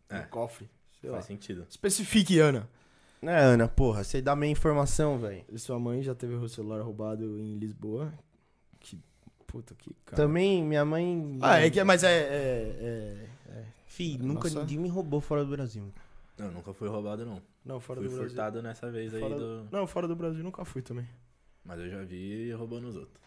É. 0.08 0.20
No 0.20 0.28
cofre. 0.28 0.68
Sei 1.00 1.10
lá. 1.10 1.16
Faz 1.16 1.26
sentido. 1.26 1.66
Especifique, 1.68 2.38
Ana. 2.38 2.68
É, 3.22 3.38
Ana, 3.40 3.66
porra, 3.66 4.04
você 4.04 4.20
dá 4.22 4.36
meia 4.36 4.50
informação, 4.52 5.18
velho. 5.18 5.44
Sua 5.58 5.78
mãe 5.78 6.02
já 6.02 6.14
teve 6.14 6.34
o 6.34 6.48
celular 6.48 6.80
roubado 6.82 7.24
em 7.38 7.58
Lisboa. 7.58 8.12
Que 8.78 9.00
puta 9.46 9.74
que 9.74 9.94
cara. 10.04 10.22
Também, 10.22 10.62
minha 10.62 10.84
mãe. 10.84 11.38
Ah, 11.40 11.58
é 11.58 11.70
que 11.70 11.82
mas 11.82 12.04
é, 12.04 12.08
é, 12.12 12.76
é, 13.48 13.50
é. 13.50 13.64
Fih, 13.86 14.18
nunca 14.18 14.48
Nossa. 14.48 14.60
ninguém 14.60 14.78
me 14.78 14.88
roubou 14.88 15.20
fora 15.20 15.44
do 15.44 15.50
Brasil. 15.50 15.92
Não, 16.38 16.50
nunca 16.52 16.72
fui 16.74 16.88
roubado, 16.88 17.24
não. 17.24 17.42
Não, 17.64 17.80
fora 17.80 18.00
fui 18.00 18.08
do 18.08 18.14
Brasil. 18.14 18.28
furtado 18.28 18.62
nessa 18.62 18.90
vez 18.92 19.12
aí 19.14 19.20
Fora 19.20 19.36
do... 19.38 19.68
Não, 19.72 19.86
fora 19.86 20.06
do 20.06 20.14
Brasil 20.14 20.44
nunca 20.44 20.64
fui 20.64 20.82
também. 20.82 21.08
Mas 21.64 21.80
eu 21.80 21.88
já 21.90 22.04
vi 22.04 22.52
roubando 22.52 22.86
os 22.88 22.96
outros. 22.96 23.18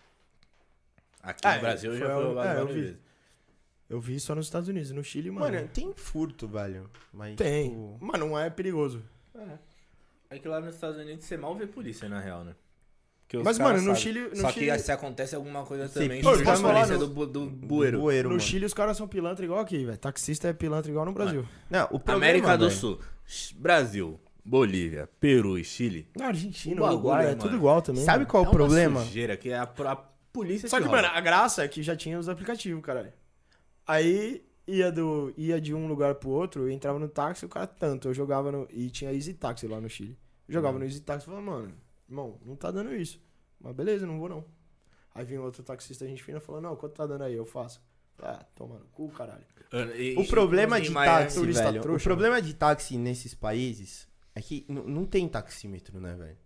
Aqui 1.22 1.46
Ah, 1.46 1.56
no 1.56 1.62
Brasil 1.62 1.92
eu 1.92 1.98
foi 2.00 2.08
já 2.08 2.14
fui 2.16 2.24
roubado 2.24 2.48
é, 2.48 2.54
várias 2.56 2.76
vezes. 2.76 2.98
Eu 3.90 4.00
vi 4.00 4.20
só 4.20 4.36
nos 4.36 4.46
Estados 4.46 4.70
Unidos, 4.70 4.92
no 4.92 5.04
Chile, 5.04 5.32
mano. 5.32 5.56
Mano, 5.56 5.68
tem 5.74 5.92
furto, 5.96 6.48
velho. 6.48 6.90
Mas, 7.12 7.36
tem. 7.36 7.70
tipo, 7.70 7.98
Mas 8.00 8.20
não 8.20 8.38
é 8.38 8.50
perigoso. 8.50 9.02
É 10.30 10.38
que 10.38 10.48
lá 10.48 10.60
nos 10.60 10.76
Estados 10.76 10.98
Unidos 11.00 11.26
você 11.26 11.36
mal 11.38 11.56
vê 11.56 11.66
polícia, 11.66 12.08
na 12.08 12.20
real, 12.20 12.44
né? 12.44 12.56
Mas, 13.44 13.60
mano, 13.60 13.76
no 13.78 13.96
sabem. 13.96 13.96
Chile- 14.02 14.30
no 14.30 14.36
Só 14.38 14.52
Chile- 14.52 14.72
que 14.72 14.80
se 14.80 14.92
acontece 14.92 15.36
alguma 15.36 15.64
coisa 15.64 15.88
Você 15.88 16.02
também, 16.02 16.20
a 16.20 16.24
mano, 16.24 16.62
polícia 16.62 16.98
no- 16.98 17.08
do, 17.08 17.26
do 17.28 17.46
bueiro. 17.48 18.00
bueiro, 18.00 18.30
no 18.30 18.36
mano. 18.36 18.42
Chile 18.48 18.66
os 18.66 18.74
caras 18.74 18.98
são 18.98 19.08
pilantra 19.08 19.46
igual 19.46 19.60
aqui, 19.60 19.86
velho. 19.86 19.98
Taxista 19.98 20.48
é 20.48 20.54
pilantra 20.54 20.90
igual 20.92 21.06
no 21.06 21.14
Brasil. 21.14 21.46
Não, 21.70 21.86
o 21.92 22.00
problema, 22.00 22.16
América 22.16 22.58
do 22.58 22.68
velho, 22.68 22.80
Sul, 22.80 23.00
Brasil, 23.56 24.20
Bolívia, 24.44 25.08
Peru 25.20 25.60
e 25.60 25.64
Chile. 25.64 26.08
Na 26.18 26.28
Argentina, 26.28 26.82
Uruguai, 26.84 27.26
é 27.26 27.28
mano. 27.30 27.42
tudo 27.42 27.56
igual 27.56 27.82
também. 27.84 28.04
Sabe 28.04 28.20
mano. 28.20 28.30
qual 28.32 28.46
é 28.46 28.48
o 28.48 28.52
problema? 28.52 29.00
Uma 29.00 29.06
sujeira 29.06 29.38
que 29.38 29.50
é 29.52 29.58
a, 29.58 29.64
a 29.64 29.96
polícia 30.34 30.68
Só 30.68 30.78
que, 30.78 30.84
rouba. 30.88 31.02
mano, 31.04 31.14
a 31.16 31.22
graça 31.22 31.64
é 31.64 31.68
que 31.68 31.84
já 31.84 31.96
tinha 31.96 32.18
os 32.18 32.28
aplicativos, 32.28 32.84
caralho. 32.84 33.14
Aí 33.92 34.44
ia, 34.68 34.92
do, 34.92 35.34
ia 35.36 35.60
de 35.60 35.74
um 35.74 35.88
lugar 35.88 36.16
pro 36.16 36.30
outro, 36.30 36.64
eu 36.64 36.70
entrava 36.70 37.00
no 37.00 37.08
táxi, 37.10 37.46
o 37.46 37.50
cara 37.50 37.66
tanto. 37.66 38.08
Eu 38.08 38.14
jogava 38.14 38.52
no. 38.52 38.68
E 38.72 38.90
tinha 38.90 39.12
Easy 39.12 39.34
Taxi 39.34 39.68
lá 39.68 39.82
no 39.82 39.90
Chile. 39.90 40.18
Eu 40.48 40.54
jogava 40.54 40.74
Uhum. 40.76 40.80
no 40.80 40.86
Easy 40.86 41.02
Taxi 41.02 41.24
e 41.24 41.26
falava, 41.26 41.44
mano, 41.46 41.74
irmão, 42.08 42.38
não 42.46 42.56
tá 42.56 42.70
dando 42.72 42.96
isso. 42.96 43.20
Mas 43.60 43.76
beleza, 43.76 44.06
não 44.06 44.20
vou 44.20 44.30
não. 44.30 44.46
Aí 45.14 45.26
vinha 45.26 45.42
outro 45.42 45.64
taxista, 45.64 46.06
a 46.06 46.08
gente 46.08 46.24
fina, 46.24 46.40
falou, 46.40 46.62
não, 46.62 46.76
quanto 46.76 46.94
tá 46.94 47.06
dando 47.06 47.24
aí? 47.24 47.34
Eu 47.34 47.46
faço. 47.46 47.82
Ah, 48.22 48.46
toma 48.56 48.76
no 48.78 48.86
cu, 48.86 49.10
caralho. 49.10 49.44
E- 49.98 50.16
O 50.18 50.26
problema 50.28 50.78
em 50.80 50.84
de 50.84 50.92
Miami- 50.92 51.20
táxi, 51.24 51.40
turista 51.40 51.64
velho. 51.64 51.82
trouxa, 51.82 52.04
o 52.04 52.10
problema 52.10 52.42
de 52.42 52.54
táxi 52.54 52.98
nesses 52.98 53.34
países 53.34 54.08
é 54.36 54.42
que 54.42 54.66
não 54.70 55.06
tem 55.06 55.28
taxímetro, 55.28 56.00
né, 56.00 56.16
velho? 56.16 56.38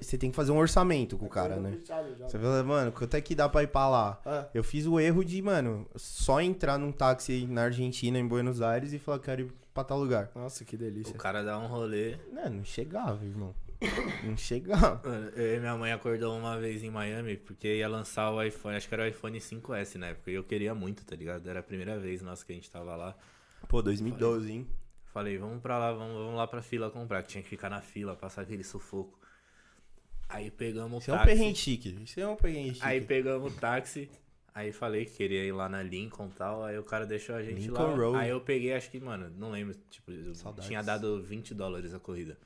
Você 0.00 0.16
tem 0.16 0.30
que 0.30 0.36
fazer 0.36 0.52
um 0.52 0.56
orçamento 0.56 1.18
com 1.18 1.26
o 1.26 1.28
cara, 1.28 1.56
né? 1.56 1.78
Você 2.20 2.38
fala, 2.38 2.62
mano, 2.62 2.92
quanto 2.92 3.14
é 3.14 3.20
que 3.20 3.34
dá 3.34 3.48
pra 3.48 3.64
ir 3.64 3.66
pra 3.66 3.88
lá? 3.88 4.20
É. 4.24 4.46
Eu 4.54 4.62
fiz 4.62 4.86
o 4.86 5.00
erro 5.00 5.24
de, 5.24 5.42
mano, 5.42 5.88
só 5.96 6.40
entrar 6.40 6.78
num 6.78 6.92
táxi 6.92 7.46
na 7.46 7.62
Argentina, 7.62 8.18
em 8.18 8.26
Buenos 8.26 8.62
Aires, 8.62 8.92
e 8.92 8.98
falar 8.98 9.18
que 9.18 9.24
quero 9.24 9.42
ir 9.42 9.52
pra 9.74 9.82
tal 9.82 9.98
lugar. 9.98 10.30
Nossa, 10.34 10.64
que 10.64 10.76
delícia. 10.76 11.12
O 11.14 11.18
cara 11.18 11.42
dá 11.42 11.58
um 11.58 11.66
rolê. 11.66 12.16
Não, 12.32 12.50
não 12.50 12.64
chegava, 12.64 13.24
irmão. 13.24 13.52
Não 14.24 14.36
chegava. 14.36 15.00
Mano, 15.08 15.28
Eu 15.36 15.56
e 15.56 15.60
minha 15.60 15.76
mãe 15.76 15.92
acordou 15.92 16.36
uma 16.36 16.58
vez 16.58 16.82
em 16.82 16.90
Miami 16.90 17.36
porque 17.36 17.78
ia 17.78 17.88
lançar 17.88 18.30
o 18.30 18.42
iPhone, 18.42 18.76
acho 18.76 18.88
que 18.88 18.94
era 18.94 19.04
o 19.04 19.06
iPhone 19.06 19.38
5S 19.38 19.96
na 19.96 20.08
época. 20.08 20.30
E 20.30 20.34
eu 20.34 20.44
queria 20.44 20.74
muito, 20.74 21.04
tá 21.04 21.16
ligado? 21.16 21.48
Era 21.48 21.60
a 21.60 21.62
primeira 21.62 21.98
vez 21.98 22.22
nossa 22.22 22.44
que 22.44 22.52
a 22.52 22.54
gente 22.54 22.70
tava 22.70 22.94
lá. 22.94 23.16
Pô, 23.68 23.82
2012, 23.82 24.52
hein? 24.52 24.66
Falei, 25.06 25.38
vamos 25.38 25.60
pra 25.60 25.78
lá, 25.78 25.92
vamos, 25.92 26.14
vamos 26.14 26.36
lá 26.36 26.46
pra 26.46 26.62
fila 26.62 26.90
comprar, 26.90 27.22
que 27.22 27.28
tinha 27.28 27.42
que 27.42 27.48
ficar 27.48 27.70
na 27.70 27.80
fila, 27.80 28.14
passar 28.14 28.42
aquele 28.42 28.62
sufoco. 28.62 29.18
Aí 30.28 30.50
pegamos 30.50 30.98
o 30.98 31.00
Isso 31.00 31.10
é 31.10 31.14
um 31.14 31.16
táxi. 31.16 31.30
perrengue 31.30 31.58
chique. 31.58 31.98
Isso 32.04 32.20
é 32.20 32.28
um 32.28 32.36
perrengue 32.36 32.74
chique. 32.74 32.86
Aí 32.86 33.00
pegamos 33.00 33.52
o 33.52 33.56
táxi. 33.56 34.10
Aí 34.54 34.72
falei 34.72 35.04
que 35.04 35.12
queria 35.12 35.44
ir 35.44 35.52
lá 35.52 35.68
na 35.68 35.82
Lincoln 35.82 36.26
e 36.26 36.36
tal. 36.36 36.64
Aí 36.64 36.78
o 36.78 36.82
cara 36.82 37.06
deixou 37.06 37.36
a 37.36 37.42
gente 37.42 37.62
Lincoln 37.62 37.82
lá. 37.90 37.96
Road. 37.96 38.18
Aí 38.18 38.30
eu 38.30 38.40
peguei, 38.40 38.74
acho 38.74 38.90
que, 38.90 39.00
mano, 39.00 39.30
não 39.38 39.50
lembro. 39.50 39.74
Tipo, 39.88 40.12
tinha 40.60 40.82
dado 40.82 41.22
20 41.22 41.54
dólares 41.54 41.94
a 41.94 41.98
corrida. 41.98 42.36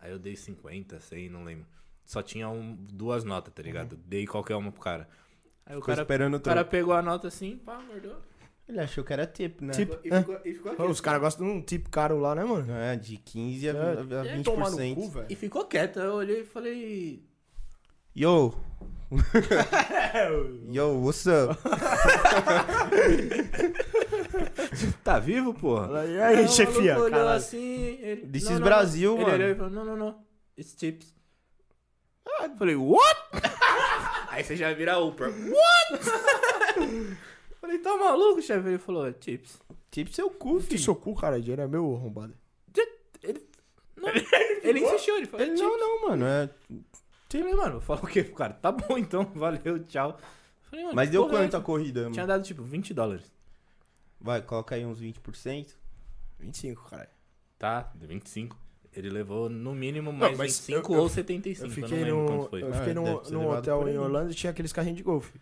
Aí 0.00 0.10
eu 0.10 0.18
dei 0.18 0.34
50, 0.34 0.98
100, 0.98 1.28
não 1.30 1.44
lembro. 1.44 1.66
Só 2.04 2.22
tinha 2.22 2.48
um, 2.48 2.74
duas 2.74 3.22
notas, 3.22 3.54
tá 3.54 3.62
ligado? 3.62 3.96
Dei 4.04 4.26
qualquer 4.26 4.56
uma 4.56 4.72
pro 4.72 4.80
cara. 4.80 5.08
Aí 5.64 5.76
o 5.76 5.78
Ficou 5.78 5.94
cara, 5.94 6.02
esperando 6.02 6.34
o 6.34 6.36
o 6.38 6.40
cara 6.40 6.64
pegou 6.64 6.92
a 6.92 7.00
nota 7.00 7.28
assim, 7.28 7.56
pá, 7.56 7.80
mordou. 7.80 8.16
Ele 8.72 8.80
achou 8.80 9.04
que 9.04 9.12
era 9.12 9.26
tip, 9.26 9.60
né? 9.60 9.72
Tip. 9.72 9.92
E 10.02 10.08
É. 10.10 10.20
ficou, 10.20 10.38
e 10.46 10.54
ficou 10.54 10.72
aqui. 10.72 10.82
Os 10.82 10.98
caras 11.00 11.20
gostam 11.20 11.46
de 11.46 11.52
um 11.52 11.60
tipo 11.60 11.90
caro 11.90 12.18
lá, 12.18 12.34
né, 12.34 12.42
mano? 12.42 12.72
É, 12.72 12.96
de 12.96 13.18
15 13.18 13.68
a, 13.68 13.72
É, 13.72 13.76
a 13.76 14.24
é 14.24 14.36
20%. 14.38 14.44
tomar 14.44 14.70
no 14.70 14.94
cu, 14.94 15.08
velho. 15.10 15.26
E 15.28 15.36
ficou 15.36 15.66
quieto. 15.66 16.00
Eu 16.00 16.14
olhei 16.14 16.40
e 16.40 16.44
falei. 16.46 17.22
Yo! 18.16 18.54
Yo, 20.72 21.02
what's 21.02 21.26
up? 21.26 21.58
Tá 25.04 25.18
vivo, 25.18 25.52
porra? 25.52 26.04
E 26.06 26.20
aí, 26.20 26.44
o 26.44 26.48
chefia? 26.48 26.96
olhou 26.96 27.10
Caralho. 27.10 27.28
assim. 27.36 27.98
Ele, 28.00 28.26
This 28.26 28.44
não, 28.44 28.52
is 28.52 28.58
não, 28.58 28.64
Brasil, 28.66 29.10
não. 29.16 29.22
mano. 29.22 29.34
Ele 29.34 29.44
olhou 29.44 29.54
e 29.54 29.58
falou: 29.58 29.70
não, 29.70 29.84
não, 29.84 29.96
não. 29.96 30.24
It's 30.58 30.74
chips. 30.78 31.14
Ah, 32.26 32.46
eu 32.46 32.56
falei, 32.56 32.76
what? 32.76 33.20
Aí 34.30 34.42
você 34.44 34.56
já 34.56 34.72
vira 34.72 34.98
Oprah. 34.98 35.28
What? 35.28 37.18
Falei, 37.62 37.78
tá 37.78 37.96
maluco, 37.96 38.42
chefe? 38.42 38.68
Ele 38.68 38.78
falou, 38.78 39.06
"É 39.06 39.14
chips. 39.18 39.58
Tip 39.90 40.08
seu 40.14 40.28
cu, 40.30 40.56
Que 40.58 40.62
filho. 40.66 40.80
seu 40.80 40.94
cu, 40.96 41.14
cara, 41.14 41.40
dinheiro 41.40 41.62
é 41.62 41.66
meu 41.66 41.94
arrombado. 41.94 42.34
Ele, 43.22 43.40
não, 43.96 44.08
ele 44.64 44.80
insistiu, 44.80 45.16
ele 45.16 45.26
falou, 45.26 45.46
é 45.46 45.48
Ele, 45.48 45.56
chips. 45.56 45.70
não, 45.70 45.78
não, 45.78 46.08
mano. 46.08 46.24
É... 46.26 46.50
Eu 46.70 47.40
falei, 47.40 47.54
mano, 47.54 47.80
fala 47.80 48.00
o 48.02 48.06
quê 48.06 48.24
cara? 48.24 48.52
Tá 48.54 48.70
bom 48.72 48.98
então, 48.98 49.24
valeu, 49.34 49.82
tchau. 49.84 50.18
Falei, 50.64 50.84
mano, 50.84 50.96
Mas 50.96 51.08
que 51.08 51.12
deu 51.12 51.22
porra 51.26 51.38
é 51.38 51.42
quanto 51.44 51.56
a 51.56 51.60
corrida? 51.62 52.10
Tinha 52.10 52.26
dado 52.26 52.42
tipo 52.44 52.62
20 52.62 52.92
dólares. 52.92 53.30
Vai, 54.20 54.42
coloca 54.42 54.74
aí 54.74 54.84
uns 54.84 55.00
20%. 55.00 55.68
25, 56.40 56.88
caralho. 56.90 57.08
Tá, 57.58 57.90
deu 57.94 58.08
25. 58.08 58.56
Ele 58.94 59.08
levou 59.08 59.48
no 59.48 59.74
mínimo 59.74 60.12
mais 60.12 60.36
mas 60.36 60.58
25 60.58 60.92
eu- 60.92 60.96
eu- 60.96 61.02
ou 61.02 61.08
75. 61.08 61.64
Eu 61.64 61.68
Eu 61.70 61.74
fiquei, 61.74 61.98
não 61.98 62.04
lembro 62.06 62.22
no, 62.22 62.26
quanto 62.38 62.50
foi. 62.50 62.62
eu 62.62 62.72
fiquei 62.74 62.90
Ah, 62.92 62.94
num, 63.30 63.48
hotel 63.48 63.88
em. 63.88 63.98
Orlando 63.98 64.30
e 64.32 64.34
tinha 64.34 64.50
aqueles 64.50 64.72
carrinhos 64.72 64.96
de 64.98 65.02
golfe. 65.02 65.32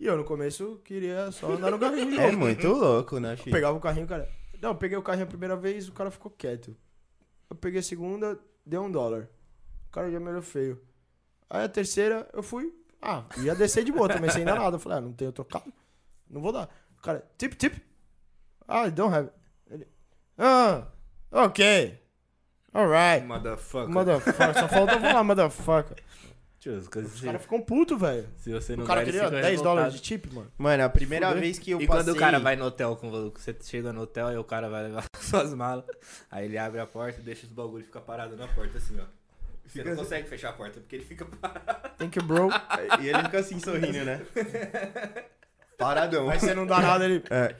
E 0.00 0.06
eu, 0.06 0.16
no 0.16 0.24
começo, 0.24 0.80
queria 0.82 1.30
só 1.30 1.52
andar 1.52 1.70
no 1.70 1.78
carrinho 1.78 2.18
É 2.18 2.32
muito 2.32 2.66
louco, 2.68 3.20
né, 3.20 3.34
Eu 3.34 3.36
filho? 3.36 3.52
pegava 3.54 3.76
o 3.76 3.80
carrinho, 3.80 4.06
cara. 4.06 4.26
Não, 4.60 4.70
eu 4.70 4.74
peguei 4.74 4.96
o 4.96 5.02
carrinho 5.02 5.26
a 5.26 5.28
primeira 5.28 5.54
vez, 5.56 5.88
o 5.88 5.92
cara 5.92 6.10
ficou 6.10 6.30
quieto. 6.30 6.74
Eu 7.50 7.54
peguei 7.56 7.80
a 7.80 7.82
segunda, 7.82 8.38
deu 8.64 8.82
um 8.82 8.90
dólar. 8.90 9.28
O 9.88 9.90
cara 9.90 10.10
já 10.10 10.18
me 10.18 10.28
olhou 10.30 10.40
feio. 10.42 10.80
Aí 11.50 11.64
a 11.64 11.68
terceira, 11.68 12.26
eu 12.32 12.42
fui. 12.42 12.72
Ah, 13.02 13.24
ia 13.42 13.54
descer 13.54 13.84
de 13.84 13.92
boa 13.92 14.08
também, 14.08 14.30
sem 14.30 14.44
dar 14.44 14.54
nada. 14.56 14.76
Eu 14.76 14.80
falei, 14.80 14.98
ah, 14.98 15.00
não 15.02 15.12
tenho 15.12 15.32
trocado. 15.32 15.70
Não 16.28 16.40
vou 16.40 16.52
dar. 16.52 16.68
O 16.98 17.02
cara, 17.02 17.28
tip, 17.36 17.54
tip. 17.54 17.76
Ah, 18.66 18.86
I 18.86 18.90
don't 18.90 19.14
have. 19.14 19.30
Ele, 19.70 19.86
ah, 20.38 20.86
ok. 21.30 21.98
Alright. 22.72 23.26
Motherfucker. 23.26 23.88
Motherfucker. 23.92 24.54
Só 24.54 24.68
falta 24.68 24.92
eu 24.94 25.00
falar, 25.00 25.24
motherfucker. 25.24 25.96
Tio, 26.60 26.76
as 26.76 26.88
coisas 26.88 27.14
Os 27.14 27.20
se, 27.20 27.24
caras 27.24 27.40
ficam 27.40 27.62
putos, 27.62 27.98
velho. 27.98 28.28
se 28.36 28.52
você 28.52 28.76
não 28.76 28.84
O 28.84 28.86
cara 28.86 29.00
ele 29.00 29.12
queria 29.12 29.28
fica 29.28 29.40
10 29.40 29.62
dólares 29.62 29.94
revoltado. 29.94 29.96
de 29.96 30.02
tip, 30.02 30.26
mano. 30.34 30.52
Mano, 30.58 30.84
a 30.84 30.88
primeira 30.90 31.28
Fudeu. 31.28 31.40
vez 31.40 31.58
que 31.58 31.70
eu 31.70 31.80
E 31.80 31.86
passei... 31.86 32.04
quando 32.04 32.14
o 32.14 32.20
cara 32.20 32.38
vai 32.38 32.54
no 32.54 32.66
hotel 32.66 32.96
com 32.96 33.10
você, 33.10 33.30
você 33.54 33.56
chega 33.62 33.94
no 33.94 34.02
hotel 34.02 34.30
e 34.30 34.36
o 34.36 34.44
cara 34.44 34.68
vai 34.68 34.82
levar 34.84 35.04
suas 35.18 35.54
malas, 35.54 35.86
aí 36.30 36.44
ele 36.44 36.58
abre 36.58 36.78
a 36.78 36.86
porta, 36.86 37.22
deixa 37.22 37.46
os 37.46 37.52
bagulhos 37.52 37.84
e 37.84 37.86
fica 37.86 38.00
parado 38.02 38.36
na 38.36 38.46
porta 38.46 38.76
assim, 38.76 38.98
ó. 39.00 39.04
Você 39.66 39.82
não 39.84 39.96
consegue 39.96 40.28
fechar 40.28 40.50
a 40.50 40.52
porta 40.52 40.80
porque 40.80 40.96
ele 40.96 41.04
fica 41.04 41.24
parado. 41.24 41.90
Thank 41.96 42.18
you, 42.18 42.24
bro. 42.26 42.48
E 43.00 43.08
ele 43.08 43.22
fica 43.22 43.38
assim, 43.38 43.58
sorrindo, 43.58 44.04
né? 44.04 44.20
Paradão. 45.78 46.28
Aí 46.28 46.38
você 46.38 46.54
não 46.54 46.66
dá 46.66 46.80
nada, 46.80 47.04
ele... 47.06 47.22
É. 47.30 47.54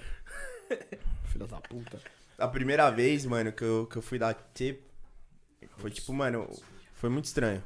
Filha 1.27 1.47
da 1.47 1.57
puta. 1.61 1.99
A 2.37 2.49
primeira 2.49 2.91
vez, 2.91 3.25
mano, 3.25 3.51
que 3.53 3.63
eu, 3.63 3.87
que 3.87 3.97
eu 3.97 4.03
fui 4.03 4.19
dar 4.19 4.35
tip, 4.53 4.83
foi 5.79 5.91
tipo, 5.91 6.13
mano, 6.13 6.49
foi 6.97 7.09
muito 7.09 7.27
estranho. 7.27 7.63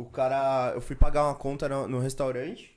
O 0.00 0.10
cara, 0.10 0.72
eu 0.74 0.80
fui 0.80 0.96
pagar 0.96 1.24
uma 1.26 1.34
conta 1.34 1.68
no, 1.68 1.86
no 1.88 1.98
restaurante. 1.98 2.76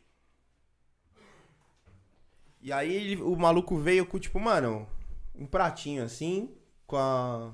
E 2.62 2.72
aí 2.72 2.94
ele- 2.94 3.22
o 3.22 3.36
maluco 3.36 3.78
veio 3.78 4.06
com, 4.06 4.20
tipo, 4.20 4.40
mano, 4.40 4.88
um 5.36 5.46
pratinho 5.46 6.04
assim, 6.04 6.50
com 6.88 6.98
a. 6.98 7.54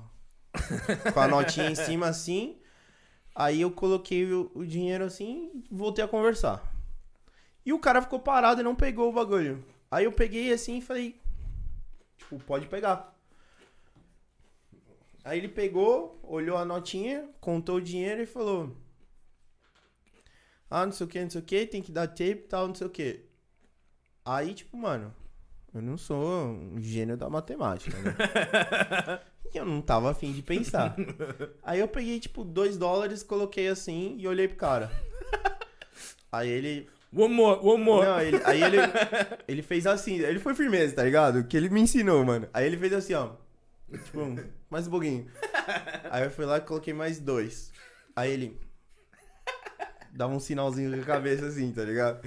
com 1.12 1.20
a 1.20 1.28
notinha 1.28 1.70
em 1.70 1.74
cima 1.74 2.08
assim. 2.08 2.56
Aí 3.34 3.60
eu 3.60 3.70
coloquei 3.70 4.32
o, 4.32 4.50
o 4.54 4.66
dinheiro 4.66 5.04
assim 5.04 5.50
e 5.54 5.74
voltei 5.74 6.04
a 6.04 6.08
conversar. 6.08 6.62
E 7.64 7.72
o 7.72 7.78
cara 7.78 8.02
ficou 8.02 8.18
parado 8.18 8.60
e 8.60 8.64
não 8.64 8.74
pegou 8.74 9.08
o 9.08 9.12
bagulho. 9.12 9.64
Aí 9.90 10.04
eu 10.04 10.12
peguei 10.12 10.52
assim 10.52 10.78
e 10.78 10.82
falei, 10.82 11.20
Tipo, 12.18 12.38
pode 12.40 12.66
pegar. 12.66 13.16
Aí 15.24 15.38
ele 15.38 15.48
pegou, 15.48 16.18
olhou 16.22 16.56
a 16.56 16.64
notinha, 16.64 17.28
contou 17.40 17.76
o 17.76 17.80
dinheiro 17.80 18.22
e 18.22 18.26
falou: 18.26 18.74
Ah, 20.70 20.86
não 20.86 20.92
sei 20.92 21.04
o 21.04 21.08
que, 21.08 21.20
não 21.20 21.30
sei 21.30 21.40
o 21.40 21.44
que, 21.44 21.66
tem 21.66 21.82
que 21.82 21.90
dar 21.92 22.06
tape 22.06 22.30
e 22.30 22.34
tal, 22.48 22.68
não 22.68 22.74
sei 22.74 22.86
o 22.86 22.90
que. 22.90 23.24
Aí, 24.24 24.54
tipo, 24.54 24.76
mano, 24.76 25.12
eu 25.74 25.82
não 25.82 25.96
sou 25.98 26.22
um 26.46 26.80
gênio 26.80 27.16
da 27.16 27.28
matemática, 27.28 27.96
né? 27.98 28.14
E 29.52 29.56
eu 29.58 29.64
não 29.64 29.80
tava 29.82 30.10
afim 30.10 30.32
de 30.32 30.42
pensar. 30.42 30.94
Aí 31.62 31.80
eu 31.80 31.88
peguei, 31.88 32.20
tipo, 32.20 32.44
dois 32.44 32.76
dólares, 32.76 33.22
coloquei 33.22 33.66
assim 33.68 34.14
e 34.18 34.28
olhei 34.28 34.46
pro 34.46 34.56
cara. 34.56 34.90
Aí 36.32 36.48
ele, 36.48 36.88
One 37.12 37.34
more, 37.34 37.58
one 37.60 37.82
more. 37.82 38.06
não, 38.06 38.20
ele- 38.20 38.40
aí 38.44 38.62
ele, 38.62 38.76
ele 39.48 39.62
fez 39.62 39.84
assim, 39.86 40.20
ele 40.20 40.38
foi 40.38 40.54
firmeza, 40.54 40.94
tá 40.94 41.02
ligado? 41.02 41.42
Que 41.44 41.56
ele 41.56 41.68
me 41.68 41.80
ensinou, 41.80 42.24
mano. 42.24 42.48
Aí 42.54 42.64
ele 42.66 42.76
fez 42.76 42.92
assim, 42.92 43.14
ó. 43.14 43.32
Tipo, 43.90 44.20
mais 44.70 44.86
um 44.86 44.90
pouquinho. 44.90 45.26
Aí 46.08 46.22
eu 46.22 46.30
fui 46.30 46.44
lá 46.44 46.58
e 46.58 46.60
coloquei 46.60 46.94
mais 46.94 47.18
dois. 47.18 47.72
Aí 48.14 48.30
ele. 48.30 48.60
Dava 50.12 50.32
um 50.34 50.40
sinalzinho 50.40 50.92
com 50.94 51.02
a 51.02 51.04
cabeça 51.04 51.46
assim, 51.46 51.72
tá 51.72 51.82
ligado? 51.84 52.26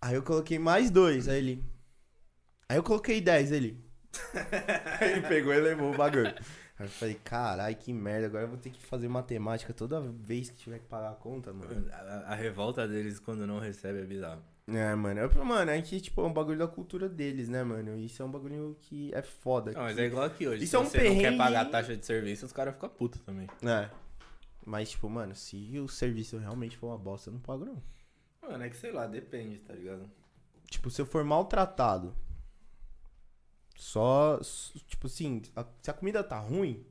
Aí 0.00 0.14
eu 0.14 0.22
coloquei 0.22 0.58
mais 0.58 0.90
dois. 0.90 1.28
Aí 1.28 1.38
ele. 1.38 1.64
Aí 2.68 2.76
eu 2.76 2.82
coloquei 2.82 3.20
dez. 3.20 3.50
Ele. 3.52 3.82
Aí 5.00 5.12
ele 5.18 5.22
pegou 5.22 5.52
e 5.52 5.60
levou 5.60 5.92
o 5.92 5.96
bagulho. 5.96 6.28
Aí 6.78 6.86
eu 6.86 6.88
falei, 6.88 7.14
carai, 7.24 7.74
que 7.74 7.92
merda. 7.92 8.26
Agora 8.26 8.44
eu 8.44 8.48
vou 8.48 8.58
ter 8.58 8.70
que 8.70 8.84
fazer 8.86 9.08
matemática 9.08 9.72
toda 9.72 10.00
vez 10.00 10.50
que 10.50 10.56
tiver 10.56 10.78
que 10.78 10.86
pagar 10.86 11.10
a 11.10 11.14
conta, 11.14 11.52
mano. 11.52 11.88
A, 11.92 12.32
a 12.32 12.34
revolta 12.34 12.86
deles 12.86 13.18
quando 13.18 13.46
não 13.46 13.58
recebe 13.58 14.00
é 14.00 14.04
bizarro. 14.04 14.40
É, 14.68 14.94
mano. 14.94 15.18
Eu, 15.18 15.44
mano, 15.44 15.70
é 15.70 15.80
que, 15.82 15.98
tipo, 16.00 16.20
é 16.20 16.24
um 16.26 16.32
bagulho 16.32 16.58
da 16.58 16.68
cultura 16.68 17.08
deles, 17.08 17.48
né, 17.48 17.64
mano? 17.64 17.96
Isso 17.98 18.22
é 18.22 18.24
um 18.24 18.30
bagulho 18.30 18.76
que 18.82 19.10
é 19.14 19.22
foda. 19.22 19.72
Não, 19.72 19.80
mas 19.82 19.96
que- 19.96 20.02
é 20.02 20.04
igual 20.04 20.24
aqui 20.26 20.46
hoje. 20.46 20.62
Isso 20.62 20.70
Se 20.70 20.76
é 20.76 20.78
um 20.78 20.84
você 20.84 20.98
não 20.98 21.04
quer 21.04 21.10
perrengue- 21.22 21.38
pagar 21.38 21.60
a 21.62 21.64
taxa 21.64 21.96
de 21.96 22.04
serviço, 22.06 22.44
os 22.46 22.52
caras 22.52 22.74
ficam 22.74 22.88
putos 22.90 23.20
também. 23.22 23.46
É. 23.62 23.88
Mas, 24.68 24.90
tipo, 24.90 25.08
mano, 25.08 25.34
se 25.34 25.78
o 25.80 25.88
serviço 25.88 26.36
realmente 26.38 26.76
for 26.76 26.88
uma 26.88 26.98
bosta, 26.98 27.30
eu 27.30 27.34
não 27.34 27.40
pago, 27.40 27.64
não. 27.64 27.82
Mano, 28.42 28.62
é 28.64 28.68
que 28.68 28.76
sei 28.76 28.92
lá, 28.92 29.06
depende, 29.06 29.58
tá 29.60 29.72
ligado? 29.74 30.10
Tipo, 30.70 30.90
se 30.90 31.00
eu 31.00 31.06
for 31.06 31.24
maltratado, 31.24 32.14
só, 33.76 34.38
tipo 34.86 35.06
assim, 35.06 35.42
a- 35.54 35.64
se 35.80 35.90
a 35.90 35.94
comida 35.94 36.22
tá 36.22 36.38
ruim, 36.38 36.84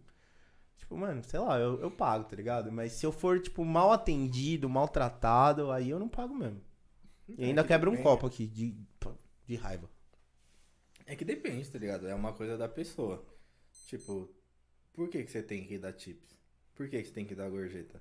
tipo, 0.78 0.98
mano, 0.98 1.24
sei 1.24 1.40
lá, 1.40 1.60
eu, 1.60 1.80
eu 1.82 1.92
pago, 1.92 2.26
tá 2.26 2.36
ligado? 2.36 2.72
Mas 2.72 2.94
se 2.94 3.06
eu 3.06 3.12
for, 3.12 3.40
tipo, 3.42 3.64
mal 3.66 3.92
atendido, 3.92 4.70
maltratado, 4.70 5.72
aí 5.72 5.90
eu 5.90 6.00
não 6.00 6.10
pago 6.10 6.34
mesmo. 6.34 6.62
E 7.28 7.44
ainda 7.46 7.62
É 7.62 7.64
que 7.64 7.68
quebra 7.70 7.90
um 7.90 7.98
copo 7.98 8.26
aqui 8.28 8.48
de, 8.48 8.76
de 9.46 9.56
raiva. 9.56 9.90
É 11.06 11.16
que 11.16 11.26
depende, 11.26 11.70
tá 11.70 11.78
ligado? 11.80 12.08
É 12.08 12.16
uma 12.16 12.34
coisa 12.34 12.58
da 12.58 12.68
pessoa. 12.70 13.24
Tipo, 13.88 14.30
por 14.94 15.10
que, 15.10 15.24
que 15.24 15.32
você 15.32 15.44
tem 15.44 15.66
que 15.66 15.78
dar 15.78 15.94
tips? 15.94 16.37
Por 16.78 16.88
que, 16.88 17.02
que 17.02 17.08
você 17.08 17.14
tem 17.14 17.26
que 17.26 17.34
dar 17.36 17.50
gorjeta? 17.50 18.00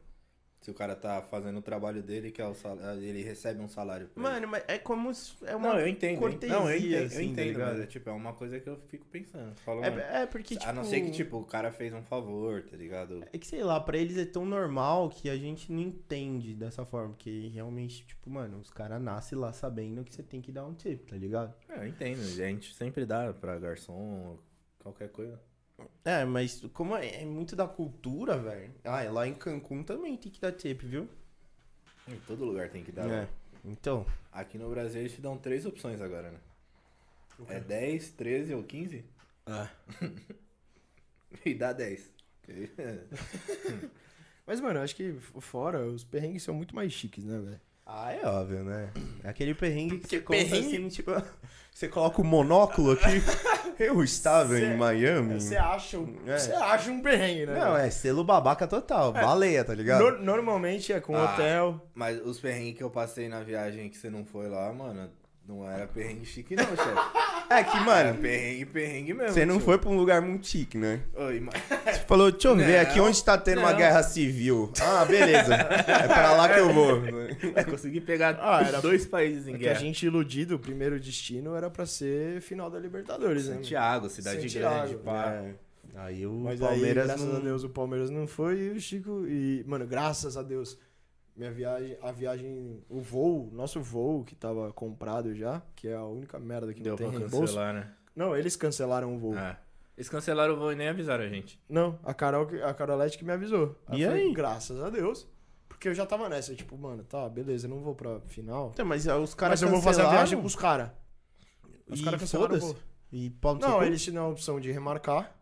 Se 0.60 0.70
o 0.70 0.74
cara 0.74 0.96
tá 0.96 1.22
fazendo 1.22 1.58
o 1.58 1.62
trabalho 1.62 2.02
dele, 2.02 2.30
que 2.32 2.42
é 2.42 2.46
o 2.46 2.54
salário, 2.54 3.00
ele 3.00 3.22
recebe 3.22 3.60
um 3.60 3.68
salário. 3.68 4.08
por 4.08 4.20
ele. 4.20 4.28
Mano, 4.28 4.48
mas 4.48 4.64
é 4.66 4.78
como 4.78 5.14
se 5.14 5.32
é 5.44 5.54
uma 5.54 5.68
não, 5.68 5.78
eu 5.78 5.86
entendo. 5.86 6.18
cortesia, 6.18 6.56
não, 6.56 6.68
eu 6.68 6.76
entendo, 6.76 7.04
assim, 7.04 7.14
eu 7.14 7.20
tá 7.20 7.22
entendo 7.24 7.46
ligado? 7.52 7.72
mas 7.72 7.80
é, 7.80 7.86
tipo, 7.86 8.10
é 8.10 8.12
uma 8.12 8.32
coisa 8.32 8.58
que 8.58 8.68
eu 8.68 8.76
fico 8.88 9.06
pensando. 9.06 9.54
Falo, 9.60 9.80
mano, 9.82 10.00
É, 10.00 10.22
é 10.22 10.26
porque, 10.26 10.56
tipo... 10.56 10.68
a 10.68 10.72
não 10.72 10.82
ser 10.82 11.02
que, 11.02 11.10
tipo, 11.12 11.36
o 11.36 11.44
cara 11.44 11.70
fez 11.70 11.92
um 11.94 12.02
favor, 12.02 12.62
tá 12.64 12.76
ligado? 12.76 13.24
É 13.32 13.38
que, 13.38 13.46
sei 13.46 13.62
lá, 13.62 13.78
pra 13.78 13.96
eles 13.96 14.18
é 14.18 14.24
tão 14.26 14.44
normal 14.44 15.08
que 15.08 15.30
a 15.30 15.36
gente 15.36 15.70
não 15.70 15.80
entende 15.80 16.52
dessa 16.54 16.84
forma. 16.84 17.10
Porque 17.10 17.48
realmente, 17.54 18.04
tipo, 18.04 18.28
mano, 18.28 18.58
os 18.58 18.70
caras 18.70 19.00
nascem 19.00 19.38
lá 19.38 19.52
sabendo 19.52 20.02
que 20.04 20.12
você 20.12 20.22
tem 20.22 20.40
que 20.40 20.50
dar 20.50 20.66
um 20.66 20.74
tip, 20.74 21.06
tá 21.06 21.16
ligado? 21.16 21.54
É, 21.68 21.78
eu 21.78 21.86
entendo. 21.86 22.20
A 22.20 22.46
gente 22.48 22.74
sempre 22.74 23.06
dá 23.06 23.32
pra 23.32 23.58
garçom, 23.58 24.36
qualquer 24.80 25.10
coisa. 25.10 25.40
É, 26.04 26.24
mas 26.24 26.62
como 26.72 26.94
é, 26.96 27.22
é 27.22 27.24
muito 27.24 27.54
da 27.56 27.66
cultura, 27.66 28.38
velho. 28.38 28.72
Ah, 28.84 29.04
e 29.04 29.08
lá 29.08 29.26
em 29.26 29.34
Cancún 29.34 29.82
também 29.82 30.16
tem 30.16 30.30
que 30.32 30.40
dar 30.40 30.52
tip, 30.52 30.82
viu? 30.82 31.08
Em 32.08 32.16
todo 32.26 32.44
lugar 32.44 32.68
tem 32.70 32.82
que 32.84 32.92
dar. 32.92 33.04
É. 33.04 33.08
né? 33.08 33.28
Então, 33.64 34.06
Aqui 34.32 34.56
no 34.58 34.70
Brasil 34.70 35.00
eles 35.00 35.12
te 35.12 35.20
dão 35.20 35.36
três 35.36 35.66
opções 35.66 36.00
agora, 36.00 36.30
né? 36.30 36.38
É 37.48 37.58
10, 37.60 38.10
13 38.10 38.54
ou 38.54 38.62
15? 38.62 39.04
Ah. 39.46 39.68
E 41.44 41.52
dá 41.54 41.72
10. 41.72 42.08
Mas, 44.46 44.60
mano, 44.60 44.78
eu 44.78 44.82
acho 44.82 44.94
que 44.94 45.12
fora, 45.40 45.84
os 45.84 46.04
perrengues 46.04 46.42
são 46.42 46.54
muito 46.54 46.74
mais 46.74 46.92
chiques, 46.92 47.24
né, 47.24 47.38
velho? 47.40 47.60
ah, 47.84 48.12
é 48.12 48.24
óbvio, 48.26 48.64
né? 48.64 48.92
É 49.22 49.28
aquele 49.28 49.54
perrengue 49.54 49.98
que 49.98 50.08
você 50.08 50.20
Porque 50.20 50.38
conta 50.42 50.50
perrengue- 50.50 50.76
assim, 50.76 50.88
tipo... 50.88 51.10
Você 51.72 51.88
coloca 51.88 52.22
o 52.22 52.24
monóculo 52.24 52.92
aqui. 52.92 53.20
Eu 53.78 54.02
estava 54.02 54.54
Cê- 54.56 54.64
em 54.66 54.76
Miami. 54.76 55.34
Você 55.40 55.56
acha, 55.56 55.98
um- 55.98 56.14
É. 56.26 56.38
você 56.38 56.52
acha 56.52 56.90
um 56.90 57.00
perrengue, 57.02 57.46
né? 57.46 57.58
Não, 57.58 57.76
é 57.76 57.90
selo 57.90 58.24
babaca 58.24 58.66
total. 58.66 59.12
Baleia, 59.12 59.64
tá 59.64 59.74
ligado? 59.74 60.00
Nor- 60.00 60.18
normalmente 60.20 60.92
é 60.92 61.00
com 61.00 61.16
Ah. 61.16 61.24
hotel. 61.24 61.80
Mas 61.94 62.20
os 62.24 62.38
perrengues 62.40 62.76
que 62.78 62.82
eu 62.82 62.90
passei 62.90 63.28
na 63.28 63.40
viagem 63.40 63.88
que 63.88 63.96
você 63.96 64.08
não 64.10 64.24
foi 64.24 64.48
lá, 64.48 64.72
mano, 64.72 65.10
não 65.48 65.68
era 65.68 65.86
perrengue 65.86 66.24
chique 66.26 66.56
não, 66.56 66.64
chefe. 66.64 67.26
É 67.48 67.62
que, 67.62 67.76
Era 67.76 67.84
mano, 67.84 68.18
perrengue, 68.18 68.66
perrengue 68.66 69.14
mesmo. 69.14 69.32
você 69.32 69.46
não 69.46 69.56
tio. 69.58 69.64
foi 69.64 69.78
pra 69.78 69.88
um 69.88 69.96
lugar 69.96 70.20
muito 70.20 70.46
chique, 70.48 70.76
né? 70.76 71.00
Oi, 71.14 71.38
mas... 71.40 71.54
Você 71.94 72.00
falou, 72.06 72.32
deixa 72.32 72.48
eu 72.48 72.56
ver 72.56 72.78
aqui 72.80 72.98
onde 73.00 73.22
tá 73.22 73.38
tendo 73.38 73.58
uma 73.60 73.70
não. 73.70 73.76
guerra 73.78 74.02
civil. 74.02 74.72
Ah, 74.80 75.04
beleza. 75.04 75.54
É 75.54 76.08
pra 76.08 76.32
lá 76.32 76.48
que 76.48 76.58
eu 76.58 76.72
vou. 76.72 77.00
É, 77.54 77.62
consegui 77.62 78.00
pegar 78.00 78.36
Ah, 78.40 78.62
era- 78.66 78.80
dois 78.80 79.06
países 79.06 79.46
em 79.46 79.54
É 79.54 79.58
que 79.58 79.64
a 79.64 79.68
guerra. 79.68 79.80
gente 79.80 80.04
iludido, 80.04 80.56
o 80.56 80.58
primeiro 80.58 80.98
destino 80.98 81.54
era 81.54 81.70
pra 81.70 81.86
ser 81.86 82.40
final 82.40 82.68
da 82.68 82.78
Libertadores, 82.80 83.44
né? 83.44 83.50
mano? 83.50 83.62
Santiago, 83.64 84.08
cidade 84.08 84.40
Santiago, 84.42 84.74
grande, 84.88 84.96
pá. 85.04 85.26
É. 85.32 85.54
Aí 85.98 86.26
o 86.26 86.32
Mas 86.32 86.58
Palmeiras 86.60 87.04
aí, 87.04 87.16
graças 87.16 87.24
não... 87.32 87.36
a 87.36 87.40
Deus, 87.40 87.62
o 87.64 87.68
Palmeiras 87.70 88.10
não 88.10 88.26
foi 88.26 88.58
e 88.58 88.70
o 88.70 88.80
Chico. 88.80 89.24
E, 89.26 89.64
mano, 89.66 89.86
graças 89.86 90.36
a 90.36 90.42
Deus, 90.42 90.76
minha 91.36 91.52
viagem, 91.52 91.96
a 92.02 92.10
viagem, 92.12 92.82
o 92.88 93.00
voo, 93.00 93.50
nosso 93.52 93.80
voo 93.82 94.24
que 94.24 94.34
tava 94.34 94.72
comprado 94.72 95.34
já, 95.34 95.62
que 95.74 95.88
é 95.88 95.94
a 95.94 96.04
única 96.04 96.38
merda 96.38 96.72
que 96.72 96.82
Deu 96.82 96.92
não 96.92 96.96
tem 96.96 97.10
pra 97.10 97.18
reembolso. 97.18 97.46
cancelar, 97.54 97.74
né? 97.74 97.92
Não, 98.14 98.34
eles 98.36 98.56
cancelaram 98.56 99.14
o 99.14 99.18
voo. 99.18 99.34
Ah. 99.36 99.58
Eles 99.96 100.08
cancelaram 100.08 100.54
o 100.54 100.56
voo 100.58 100.72
e 100.72 100.76
nem 100.76 100.88
avisaram 100.88 101.24
a 101.24 101.28
gente. 101.28 101.60
Não, 101.68 101.98
a 102.02 102.12
Carol, 102.14 102.46
que- 102.46 102.60
a 102.60 102.72
Carolete 102.74 103.16
que 103.18 103.24
me 103.24 103.32
avisou. 103.32 103.76
E 103.92 104.02
eu 104.02 104.08
falei, 104.10 104.26
aí? 104.26 104.32
Graças 104.32 104.80
a 104.80 104.90
Deus. 104.90 105.26
Porque 105.68 105.88
eu 105.88 105.94
já 105.94 106.06
tava 106.06 106.28
nessa, 106.28 106.54
tipo, 106.54 106.76
mano, 106.78 107.04
tá, 107.04 107.28
beleza, 107.28 107.66
eu 107.66 107.70
não 107.70 107.80
vou 107.80 107.94
pra 107.94 108.20
final. 108.20 108.70
Então, 108.72 108.84
mas 108.86 109.06
os 109.06 109.34
caras 109.34 109.60
Mas 109.60 109.62
eu 109.62 109.68
vou 109.68 109.82
fazer 109.82 110.00
a 110.00 110.04
cancelaram 110.04 110.10
viagem 110.26 110.40
pros 110.40 110.56
caras. 110.56 110.90
Os 111.86 112.00
caras 112.00 112.20
cancelaram 112.20 112.56
o 112.56 112.60
voo. 112.60 112.76
E 113.12 113.32
Não, 113.60 113.82
eles 113.82 114.02
te 114.02 114.10
dão 114.10 114.24
a 114.26 114.28
opção 114.28 114.58
de 114.58 114.72
remarcar 114.72 115.34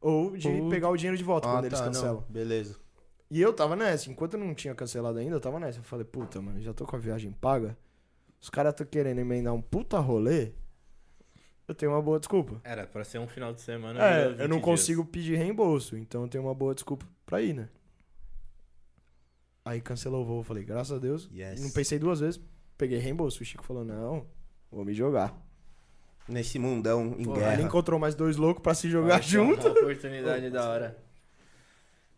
ou 0.00 0.36
de 0.36 0.48
pegar 0.70 0.90
o 0.90 0.96
dinheiro 0.96 1.16
de 1.16 1.24
volta 1.24 1.48
Ah, 1.48 1.52
quando 1.52 1.64
eles 1.66 1.78
tá, 1.78 1.84
cancelam. 1.86 2.14
não. 2.16 2.22
Beleza. 2.28 2.76
E 3.30 3.40
eu 3.40 3.52
tava 3.52 3.74
nessa, 3.74 4.10
enquanto 4.10 4.34
eu 4.34 4.40
não 4.40 4.54
tinha 4.54 4.74
cancelado 4.74 5.18
ainda, 5.18 5.36
eu 5.36 5.40
tava 5.40 5.58
nessa. 5.58 5.80
Eu 5.80 5.82
falei, 5.82 6.04
puta, 6.04 6.40
mano, 6.40 6.60
já 6.60 6.72
tô 6.72 6.86
com 6.86 6.94
a 6.96 6.98
viagem 6.98 7.32
paga. 7.32 7.76
Os 8.40 8.48
caras 8.48 8.74
tão 8.74 8.86
querendo 8.86 9.18
emendar 9.18 9.52
um 9.52 9.60
puta 9.60 9.98
rolê. 9.98 10.52
Eu 11.66 11.74
tenho 11.74 11.90
uma 11.90 12.00
boa 12.00 12.20
desculpa. 12.20 12.60
Era 12.62 12.86
pra 12.86 13.02
ser 13.02 13.18
um 13.18 13.26
final 13.26 13.52
de 13.52 13.60
semana. 13.60 14.00
É, 14.00 14.26
eu 14.26 14.30
20 14.30 14.38
não 14.42 14.48
dias. 14.48 14.62
consigo 14.62 15.04
pedir 15.04 15.36
reembolso, 15.36 15.96
então 15.96 16.22
eu 16.22 16.28
tenho 16.28 16.44
uma 16.44 16.54
boa 16.54 16.72
desculpa 16.74 17.04
pra 17.24 17.42
ir, 17.42 17.54
né? 17.54 17.68
Aí 19.64 19.80
cancelou 19.80 20.22
o 20.22 20.24
voo, 20.24 20.40
eu 20.40 20.44
falei, 20.44 20.64
graças 20.64 20.96
a 20.96 21.00
Deus. 21.00 21.28
Yes. 21.34 21.60
Não 21.60 21.70
pensei 21.70 21.98
duas 21.98 22.20
vezes, 22.20 22.40
peguei 22.78 22.98
reembolso. 22.98 23.42
O 23.42 23.44
Chico 23.44 23.64
falou, 23.64 23.84
não, 23.84 24.24
vou 24.70 24.84
me 24.84 24.94
jogar. 24.94 25.36
Nesse 26.28 26.56
mundão 26.56 27.16
em 27.18 27.24
Pô, 27.24 27.32
guerra. 27.32 27.54
Ele 27.54 27.62
encontrou 27.64 27.98
mais 27.98 28.14
dois 28.14 28.36
loucos 28.36 28.62
pra 28.62 28.74
se 28.74 28.88
jogar 28.88 29.14
Olha 29.14 29.22
junto. 29.22 29.66
Uma 29.66 29.80
oportunidade 29.80 30.50
da 30.50 30.68
hora. 30.68 31.05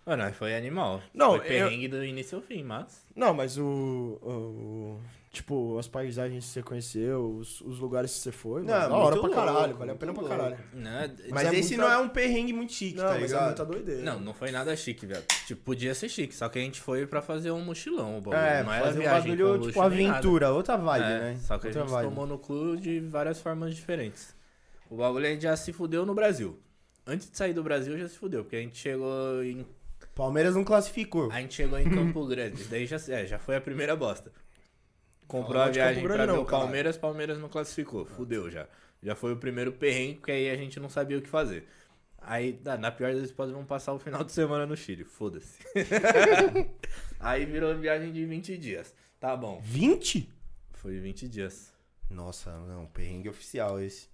Mano, 0.08 0.22
mas 0.24 0.36
foi 0.36 0.56
animal. 0.56 1.02
Não, 1.12 1.30
foi 1.36 1.40
perrengue 1.40 1.86
do 1.88 2.02
início 2.04 2.36
ao 2.36 2.42
fim, 2.42 2.62
mas. 2.62 3.06
Não, 3.14 3.34
mas 3.34 3.58
o, 3.58 4.18
o- 4.22 5.00
Tipo, 5.30 5.78
as 5.78 5.86
paisagens 5.86 6.46
que 6.46 6.50
você 6.50 6.62
conheceu, 6.62 7.36
os, 7.38 7.60
os 7.60 7.78
lugares 7.78 8.10
que 8.12 8.18
você 8.20 8.32
foi, 8.32 8.62
Não, 8.62 8.72
mano, 8.74 8.88
da 8.88 8.96
hora 8.96 9.20
pra 9.20 9.28
caralho, 9.28 9.76
valeu 9.76 9.94
a 9.94 9.98
pena 9.98 10.14
pra 10.14 10.24
caralho. 10.24 10.56
Né? 10.72 11.14
Mas 11.30 11.48
é 11.52 11.54
esse 11.58 11.76
muita- 11.76 11.82
não 11.84 11.92
é 11.92 11.98
um 12.02 12.08
perrengue 12.08 12.52
muito 12.54 12.72
chique, 12.72 12.96
Não, 12.96 13.04
tá 13.04 13.10
mas 13.10 13.22
é 13.24 13.26
ligado? 13.26 13.44
muita 13.44 13.64
doideira. 13.66 14.02
Não, 14.02 14.18
não 14.18 14.32
foi 14.32 14.50
nada 14.50 14.74
chique, 14.74 15.04
velho. 15.04 15.22
Tipo, 15.46 15.62
podia 15.62 15.94
ser 15.94 16.08
chique, 16.08 16.34
só 16.34 16.48
que 16.48 16.58
a 16.58 16.62
gente 16.62 16.80
foi 16.80 17.06
pra 17.06 17.20
fazer 17.20 17.50
um 17.50 17.60
mochilão, 17.60 18.16
o 18.18 18.20
bagulho. 18.22 18.38
É, 18.42 18.62
não 18.64 18.72
era 18.72 18.86
fazer 18.86 18.98
um 18.98 19.02
viagem 19.02 19.36
bagulho, 19.36 19.58
com 19.60 19.66
tipo, 19.66 19.78
nada. 19.82 19.94
aventura, 19.94 20.50
outra 20.50 20.76
vibe, 20.78 21.04
É, 21.04 21.18
né? 21.20 21.38
Só 21.42 21.58
que 21.58 21.66
outra 21.66 21.82
a 21.82 21.84
gente 21.84 21.92
vibe. 21.92 22.08
tomou 22.08 22.26
no 22.26 22.38
cu 22.38 22.76
de 22.78 22.98
várias 23.00 23.38
formas 23.38 23.76
diferentes. 23.76 24.34
O 24.90 24.96
bagulho 24.96 25.26
a 25.26 25.30
gente 25.30 25.42
já 25.42 25.54
se 25.56 25.72
fudeu 25.74 26.06
no 26.06 26.14
Brasil. 26.14 26.58
Antes 27.06 27.30
de 27.30 27.36
sair 27.36 27.52
do 27.52 27.62
Brasil 27.62 27.96
já 27.98 28.08
se 28.08 28.16
fudeu, 28.16 28.44
porque 28.44 28.56
a 28.56 28.60
gente 28.60 28.76
chegou 28.78 29.44
em. 29.44 29.64
Palmeiras 30.18 30.56
não 30.56 30.64
classificou. 30.64 31.30
A 31.30 31.40
gente 31.40 31.54
chegou 31.54 31.78
em 31.78 31.88
Campo 31.88 32.26
Grande. 32.26 32.64
Daí 32.64 32.86
já, 32.86 32.96
é, 33.08 33.24
já 33.24 33.38
foi 33.38 33.54
a 33.54 33.60
primeira 33.60 33.94
bosta. 33.94 34.32
Comprou 35.28 35.62
a 35.62 35.68
viagem 35.68 36.02
Grande 36.02 36.16
pra 36.16 36.26
ver 36.26 36.32
não, 36.32 36.42
o. 36.42 36.44
Palmeiras, 36.44 36.96
Palmeiras 36.96 37.38
não 37.38 37.48
classificou. 37.48 38.04
Fudeu 38.04 38.50
já. 38.50 38.66
Já 39.00 39.14
foi 39.14 39.32
o 39.32 39.36
primeiro 39.36 39.70
perrengue, 39.70 40.16
porque 40.16 40.32
aí 40.32 40.50
a 40.50 40.56
gente 40.56 40.80
não 40.80 40.88
sabia 40.88 41.16
o 41.16 41.22
que 41.22 41.28
fazer. 41.28 41.68
Aí, 42.20 42.60
na 42.80 42.90
pior 42.90 43.14
das 43.14 43.30
hipóteses, 43.30 43.54
vamos 43.54 43.68
passar 43.68 43.92
o 43.92 43.98
final 44.00 44.24
de 44.24 44.32
semana 44.32 44.66
no 44.66 44.76
Chile. 44.76 45.04
Foda-se. 45.04 45.56
aí 47.20 47.46
virou 47.46 47.72
viagem 47.76 48.10
de 48.10 48.26
20 48.26 48.58
dias. 48.58 48.92
Tá 49.20 49.36
bom. 49.36 49.60
20? 49.62 50.28
Foi 50.72 50.98
20 50.98 51.28
dias. 51.28 51.72
Nossa, 52.10 52.50
não, 52.66 52.86
perrengue 52.86 53.28
oficial 53.28 53.80
esse. 53.80 54.08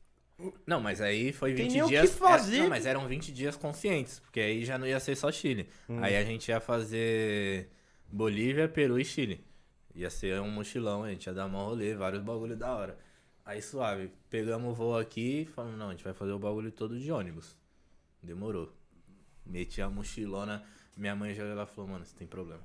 Não, 0.66 0.80
mas 0.80 1.00
aí 1.00 1.32
foi 1.32 1.54
Tem 1.54 1.64
20 1.66 1.72
nem 1.72 1.82
o 1.82 1.84
que 1.86 1.90
dias. 1.92 2.14
fazer. 2.14 2.56
é, 2.56 2.60
não, 2.60 2.68
mas 2.68 2.86
eram 2.86 3.06
20 3.06 3.32
dias 3.32 3.56
conscientes, 3.56 4.18
porque 4.18 4.40
aí 4.40 4.64
já 4.64 4.76
não 4.76 4.86
ia 4.86 4.98
ser 4.98 5.16
só 5.16 5.30
Chile. 5.30 5.68
Hum. 5.88 6.02
Aí 6.02 6.16
a 6.16 6.24
gente 6.24 6.48
ia 6.48 6.60
fazer 6.60 7.70
Bolívia, 8.08 8.68
Peru 8.68 8.98
e 8.98 9.04
Chile. 9.04 9.44
Ia 9.94 10.10
ser 10.10 10.40
um 10.40 10.50
mochilão, 10.50 11.04
a 11.04 11.10
gente 11.10 11.26
ia 11.26 11.32
dar 11.32 11.46
um 11.46 11.50
rolê, 11.56 11.94
vários 11.94 12.22
bagulho 12.22 12.56
da 12.56 12.74
hora. 12.74 12.98
Aí 13.44 13.62
suave, 13.62 14.10
pegamos 14.28 14.72
o 14.72 14.74
voo 14.74 14.98
aqui 14.98 15.42
e 15.42 15.46
falamos, 15.46 15.78
não, 15.78 15.88
a 15.88 15.90
gente 15.92 16.02
vai 16.02 16.14
fazer 16.14 16.32
o 16.32 16.38
bagulho 16.38 16.72
todo 16.72 16.98
de 16.98 17.12
ônibus. 17.12 17.56
Demorou. 18.22 18.72
Meti 19.46 19.80
a 19.82 19.88
mochilona, 19.90 20.64
minha 20.96 21.14
mãe 21.14 21.34
já 21.34 21.44
lá 21.54 21.66
falou, 21.66 21.90
mano, 21.90 22.04
você 22.04 22.16
tem 22.16 22.26
problema. 22.26 22.62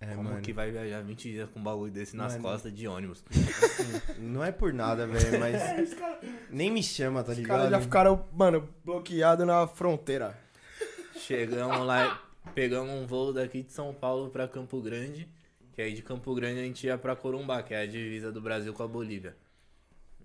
É, 0.00 0.14
Como 0.14 0.28
mano. 0.28 0.42
que 0.42 0.52
vai 0.52 0.70
viajar 0.70 1.00
20 1.02 1.30
dias 1.30 1.48
com 1.48 1.58
um 1.58 1.62
bagulho 1.62 1.90
desse 1.90 2.14
nas 2.16 2.32
Mano. 2.32 2.44
costas 2.44 2.72
de 2.74 2.86
ônibus? 2.86 3.24
Não 4.18 4.44
é 4.44 4.52
por 4.52 4.72
nada, 4.72 5.06
velho, 5.06 5.38
mas. 5.40 5.96
Nem 6.50 6.70
me 6.70 6.82
chama, 6.82 7.24
tá 7.24 7.32
Os 7.32 7.38
ligado? 7.38 7.56
caras 7.56 7.70
já 7.70 7.80
ficaram, 7.80 8.28
mano, 8.32 8.68
bloqueados 8.84 9.46
na 9.46 9.66
fronteira. 9.66 10.38
Chegamos 11.16 11.86
lá, 11.86 12.22
pegamos 12.54 12.92
um 12.92 13.06
voo 13.06 13.32
daqui 13.32 13.62
de 13.62 13.72
São 13.72 13.94
Paulo 13.94 14.28
pra 14.30 14.46
Campo 14.46 14.80
Grande. 14.82 15.26
Que 15.72 15.82
aí 15.82 15.92
de 15.94 16.02
Campo 16.02 16.34
Grande 16.34 16.60
a 16.60 16.62
gente 16.62 16.86
ia 16.86 16.96
pra 16.98 17.16
Corumbá, 17.16 17.62
que 17.62 17.72
é 17.74 17.80
a 17.82 17.86
divisa 17.86 18.30
do 18.32 18.40
Brasil 18.40 18.72
com 18.74 18.82
a 18.82 18.86
Bolívia. 18.88 19.34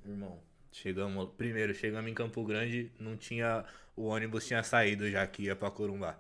Irmão, 0.06 0.38
chegamos. 0.72 1.30
Primeiro, 1.38 1.74
chegamos 1.74 2.10
em 2.12 2.14
Campo 2.14 2.44
Grande, 2.44 2.92
não 3.00 3.16
tinha. 3.16 3.64
O 3.96 4.06
ônibus 4.08 4.46
tinha 4.48 4.64
saído 4.64 5.10
já 5.10 5.26
que 5.28 5.44
ia 5.44 5.56
pra 5.56 5.70
Corumbá. 5.72 6.18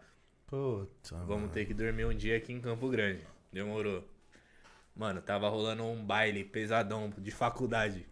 Puta. 0.48 1.16
Vamos 1.26 1.52
ter 1.52 1.66
que 1.66 1.74
dormir 1.74 2.06
um 2.06 2.14
dia 2.14 2.36
aqui 2.38 2.52
em 2.52 2.60
Campo 2.60 2.90
Grande. 2.90 3.22
Demorou. 3.52 4.04
Mano, 4.96 5.22
tava 5.22 5.50
rolando 5.50 5.84
um 5.84 6.04
baile 6.04 6.44
pesadão 6.44 7.12
de 7.18 7.32
faculdade. 7.32 8.06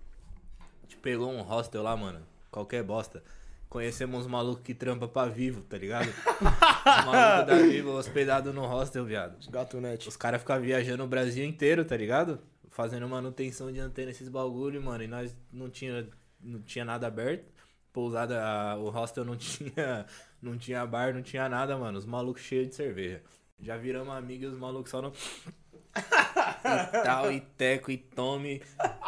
A 0.60 0.82
gente 0.84 0.98
pegou 0.98 1.30
um 1.30 1.42
hostel 1.42 1.84
lá, 1.84 1.96
mano. 1.96 2.22
Qualquer 2.52 2.84
bosta. 2.84 3.24
Conhecemos 3.70 4.22
uns 4.22 4.28
malucos 4.28 4.64
que 4.64 4.74
trampa 4.74 5.08
pra 5.08 5.26
vivo, 5.26 5.62
tá 5.62 5.78
ligado? 5.78 6.08
Os 6.10 7.06
malucos 7.06 7.46
da 7.48 7.56
vivo 7.68 7.92
hospedado 7.92 8.52
no 8.52 8.66
hostel, 8.66 9.06
viado. 9.06 9.38
Os 9.40 9.48
gatunete. 9.48 10.08
Os 10.10 10.18
caras 10.18 10.42
ficam 10.42 10.60
viajando 10.60 11.04
o 11.04 11.08
Brasil 11.08 11.46
inteiro, 11.46 11.86
tá 11.86 11.96
ligado? 11.96 12.40
Fazendo 12.72 13.08
manutenção 13.08 13.72
de 13.72 13.80
antena, 13.80 14.10
esses 14.10 14.28
bagulho, 14.30 14.82
mano. 14.82 15.04
E 15.04 15.08
nós 15.08 15.36
não 15.54 15.70
tinha, 15.70 16.08
não 16.42 16.62
tinha 16.62 16.84
nada 16.84 17.06
aberto. 17.08 17.54
Pousada, 17.94 18.44
a- 18.44 18.76
o 18.78 18.90
hostel 18.90 19.24
não 19.24 19.36
tinha, 19.38 20.06
não 20.42 20.58
tinha 20.58 20.84
bar, 20.88 21.14
não 21.14 21.22
tinha 21.22 21.48
nada, 21.48 21.78
mano. 21.78 22.00
Os 22.00 22.06
malucos 22.06 22.42
cheios 22.42 22.70
de 22.70 22.76
cerveja. 22.76 23.22
Já 23.62 23.78
viramos 23.78 24.14
amigos 24.14 24.54
os 24.54 24.60
malucos 24.60 24.90
só 24.90 25.02
no. 25.02 25.12
e 25.94 27.04
tal, 27.04 27.32
e 27.32 27.42
teco, 27.42 27.92
e 27.92 27.98
tome. 27.98 28.62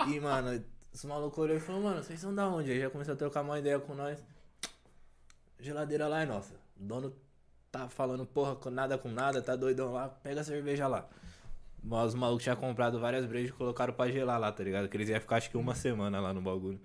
E, 0.08 0.20
mano, 0.20 0.64
os 0.94 1.06
malucos 1.06 1.40
olhou 1.40 1.58
e 1.58 1.60
falou, 1.60 1.82
mano, 1.82 2.04
vocês 2.04 2.20
são 2.20 2.34
da 2.34 2.48
onde? 2.48 2.72
Aí 2.72 2.80
já 2.80 2.90
começou 2.90 3.14
a 3.14 3.18
trocar 3.18 3.42
uma 3.42 3.58
ideia 3.58 3.80
com 3.80 3.96
nós. 3.96 4.24
Geladeira 5.60 6.08
lá 6.08 6.22
é 6.22 6.26
nossa. 6.26 6.56
O 6.80 6.84
dono 6.84 7.14
tá 7.72 7.88
falando, 7.88 8.26
porra, 8.26 8.56
com 8.56 8.70
nada 8.70 8.98
com 8.98 9.10
nada, 9.10 9.42
tá 9.42 9.56
doidão 9.56 9.94
lá, 9.94 10.10
pega 10.10 10.42
a 10.42 10.44
cerveja 10.44 10.88
lá. 10.88 11.08
Mas 11.82 12.10
os 12.10 12.16
malucos 12.16 12.44
tinham 12.44 12.56
comprado 12.56 13.00
várias 13.00 13.26
brejas 13.26 13.50
e 13.50 13.54
colocaram 13.54 13.94
pra 13.94 14.12
gelar 14.12 14.40
lá, 14.40 14.52
tá 14.52 14.64
ligado? 14.64 14.90
Que 14.90 14.98
eles 14.98 15.10
iam 15.10 15.20
ficar 15.20 15.38
acho 15.38 15.50
que 15.50 15.58
uma 15.58 15.74
semana 15.74 16.20
lá 16.20 16.34
no 16.34 16.42
bagulho. 16.42 16.80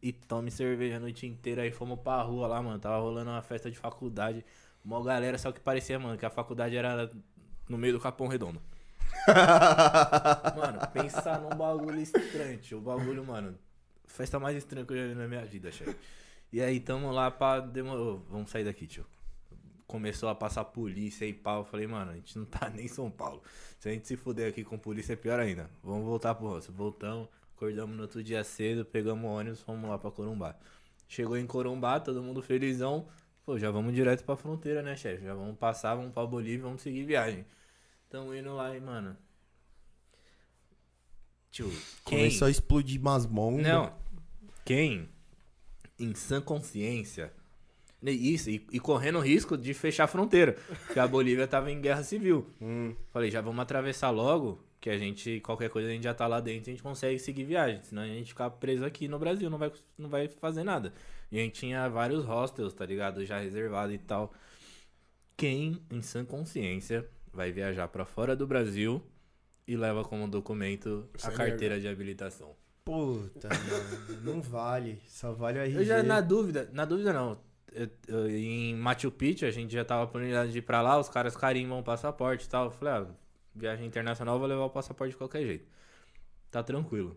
E 0.00 0.12
tome 0.12 0.50
cerveja 0.50 0.96
a 0.96 1.00
noite 1.00 1.26
inteira, 1.26 1.62
aí 1.62 1.72
fomos 1.72 1.98
pra 1.98 2.22
rua 2.22 2.46
lá, 2.46 2.62
mano. 2.62 2.78
Tava 2.78 2.98
rolando 2.98 3.30
uma 3.30 3.42
festa 3.42 3.70
de 3.70 3.76
faculdade. 3.76 4.44
Mó 4.88 5.02
galera, 5.02 5.36
só 5.36 5.52
que 5.52 5.60
parecia, 5.60 5.98
mano, 5.98 6.16
que 6.16 6.24
a 6.24 6.30
faculdade 6.30 6.74
era 6.74 7.12
no 7.68 7.76
meio 7.76 7.92
do 7.92 8.00
Capão 8.00 8.26
Redondo. 8.26 8.58
Mano, 10.56 10.80
pensar 10.94 11.42
num 11.42 11.50
bagulho 11.50 12.00
estranho. 12.00 12.58
O 12.72 12.80
bagulho, 12.80 13.22
mano. 13.22 13.58
Festa 14.06 14.40
mais 14.40 14.56
estranha 14.56 14.86
que 14.86 14.94
eu 14.94 14.96
já 14.96 15.06
vi 15.06 15.14
na 15.14 15.28
minha 15.28 15.44
vida, 15.44 15.70
chefe. 15.70 15.94
E 16.50 16.62
aí, 16.62 16.80
tamo 16.80 17.10
lá 17.10 17.30
pra. 17.30 17.60
Demorou. 17.60 18.24
Vamos 18.30 18.50
sair 18.50 18.64
daqui, 18.64 18.86
tio. 18.86 19.04
Começou 19.86 20.30
a 20.30 20.34
passar 20.34 20.64
polícia 20.64 21.26
e 21.26 21.34
pau. 21.34 21.58
Eu 21.58 21.64
falei, 21.66 21.86
mano, 21.86 22.12
a 22.12 22.14
gente 22.14 22.38
não 22.38 22.46
tá 22.46 22.70
nem 22.74 22.86
em 22.86 22.88
São 22.88 23.10
Paulo. 23.10 23.42
Se 23.78 23.90
a 23.90 23.92
gente 23.92 24.08
se 24.08 24.16
fuder 24.16 24.48
aqui 24.48 24.64
com 24.64 24.78
polícia 24.78 25.12
é 25.12 25.16
pior 25.16 25.38
ainda. 25.38 25.68
Vamos 25.82 26.06
voltar 26.06 26.34
pro 26.34 26.46
rosto. 26.46 26.72
Voltamos, 26.72 27.28
acordamos 27.54 27.94
no 27.94 28.02
outro 28.02 28.22
dia 28.24 28.42
cedo, 28.42 28.86
pegamos 28.86 29.30
ônibus, 29.30 29.60
fomos 29.60 29.90
lá 29.90 29.98
pra 29.98 30.10
Corumbá. 30.10 30.56
Chegou 31.06 31.36
em 31.36 31.46
Corumbá, 31.46 32.00
todo 32.00 32.22
mundo 32.22 32.40
felizão. 32.40 33.06
Pô, 33.48 33.58
já 33.58 33.70
vamos 33.70 33.94
direto 33.94 34.24
pra 34.24 34.36
fronteira, 34.36 34.82
né, 34.82 34.94
chefe? 34.94 35.24
Já 35.24 35.32
vamos 35.32 35.56
passar, 35.56 35.94
vamos 35.94 36.12
pra 36.12 36.26
Bolívia, 36.26 36.64
vamos 36.64 36.82
seguir 36.82 37.04
viagem. 37.04 37.46
Tamo 38.10 38.34
indo 38.34 38.54
lá 38.54 38.76
e, 38.76 38.78
mano. 38.78 39.16
Tio, 41.50 41.70
quem... 42.04 42.18
Começou 42.18 42.46
a 42.46 42.50
explodir 42.50 43.00
bombas. 43.00 43.66
Não. 43.66 43.90
Quem, 44.66 45.08
em 45.98 46.14
sã 46.14 46.42
consciência, 46.42 47.32
e 48.02 48.34
isso, 48.34 48.50
e, 48.50 48.66
e 48.70 48.78
correndo 48.78 49.18
risco 49.18 49.56
de 49.56 49.72
fechar 49.72 50.04
a 50.04 50.08
fronteira, 50.08 50.52
porque 50.84 51.00
a 51.00 51.08
Bolívia 51.08 51.48
tava 51.48 51.72
em 51.72 51.80
guerra 51.80 52.02
civil. 52.02 52.46
Hum. 52.60 52.94
Falei, 53.10 53.30
já 53.30 53.40
vamos 53.40 53.62
atravessar 53.62 54.10
logo, 54.10 54.62
que 54.78 54.90
a 54.90 54.98
gente, 54.98 55.40
qualquer 55.40 55.70
coisa 55.70 55.88
a 55.88 55.92
gente 55.92 56.04
já 56.04 56.12
tá 56.12 56.26
lá 56.26 56.38
dentro, 56.38 56.68
a 56.68 56.72
gente 56.74 56.82
consegue 56.82 57.18
seguir 57.18 57.44
viagem, 57.44 57.82
senão 57.82 58.02
a 58.02 58.08
gente 58.08 58.28
ficar 58.28 58.50
preso 58.50 58.84
aqui 58.84 59.08
no 59.08 59.18
Brasil, 59.18 59.48
não 59.48 59.56
vai, 59.56 59.72
não 59.96 60.10
vai 60.10 60.28
fazer 60.28 60.64
nada. 60.64 60.92
E 61.30 61.38
a 61.38 61.42
gente 61.42 61.60
tinha 61.60 61.88
vários 61.88 62.24
hostels, 62.24 62.72
tá 62.72 62.86
ligado? 62.86 63.24
Já 63.24 63.38
reservado 63.38 63.92
e 63.92 63.98
tal. 63.98 64.32
Quem, 65.36 65.80
em 65.90 66.02
sã 66.02 66.24
consciência, 66.24 67.08
vai 67.32 67.52
viajar 67.52 67.88
pra 67.88 68.04
fora 68.04 68.34
do 68.34 68.46
Brasil 68.46 69.02
e 69.66 69.76
leva 69.76 70.02
como 70.02 70.26
documento 70.26 71.08
Essa 71.14 71.28
a 71.28 71.32
é 71.32 71.36
carteira 71.36 71.78
de 71.80 71.86
habilitação? 71.86 72.56
Puta, 72.84 73.48
mano. 73.52 74.22
Não 74.22 74.40
vale. 74.40 75.00
Só 75.06 75.32
vale 75.32 75.58
o 75.58 75.62
RG. 75.62 75.78
Eu 75.78 75.84
já, 75.84 76.02
na 76.02 76.20
dúvida, 76.20 76.68
na 76.72 76.84
dúvida 76.84 77.12
não. 77.12 77.38
Eu- 77.70 77.90
eu- 78.08 78.30
em 78.30 78.74
Machu 78.74 79.10
Picchu, 79.10 79.44
a 79.44 79.50
gente 79.50 79.72
já 79.72 79.84
tava 79.84 80.06
planejando 80.10 80.50
de 80.50 80.58
ir 80.58 80.62
pra 80.62 80.80
lá, 80.80 80.98
os 80.98 81.08
caras 81.08 81.36
carimbam 81.36 81.78
o 81.80 81.82
passaporte 81.84 82.46
e 82.46 82.48
tal. 82.48 82.64
Eu 82.64 82.70
falei, 82.70 82.94
ah, 82.94 83.06
viagem 83.54 83.86
internacional, 83.86 84.38
vou 84.38 84.48
levar 84.48 84.64
o 84.64 84.70
passaporte 84.70 85.10
de 85.12 85.18
qualquer 85.18 85.44
jeito. 85.44 85.68
Tá 86.50 86.62
tranquilo. 86.62 87.16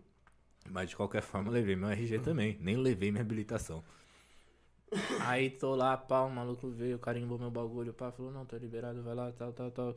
Mas 0.70 0.90
de 0.90 0.96
qualquer 0.96 1.22
forma, 1.22 1.50
levei 1.50 1.74
meu 1.74 1.88
RG 1.88 2.18
também. 2.20 2.56
Nem 2.60 2.76
levei 2.76 3.10
minha 3.10 3.22
habilitação. 3.22 3.82
Aí 5.20 5.50
tô 5.50 5.74
lá, 5.74 5.96
pá, 5.96 6.20
o 6.22 6.30
maluco 6.30 6.68
veio, 6.68 6.98
carimbou 6.98 7.38
meu 7.38 7.50
bagulho, 7.50 7.92
pá, 7.92 8.10
falou, 8.12 8.30
não, 8.30 8.44
tô 8.44 8.56
liberado, 8.56 9.02
vai 9.02 9.14
lá, 9.14 9.32
tal, 9.32 9.52
tal, 9.52 9.70
tal. 9.70 9.96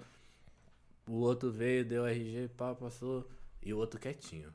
O 1.08 1.16
outro 1.20 1.52
veio, 1.52 1.86
deu 1.86 2.06
RG, 2.08 2.50
pá, 2.58 2.74
passou. 2.74 3.28
E 3.62 3.74
o 3.74 3.78
outro 3.78 4.00
quietinho. 4.00 4.52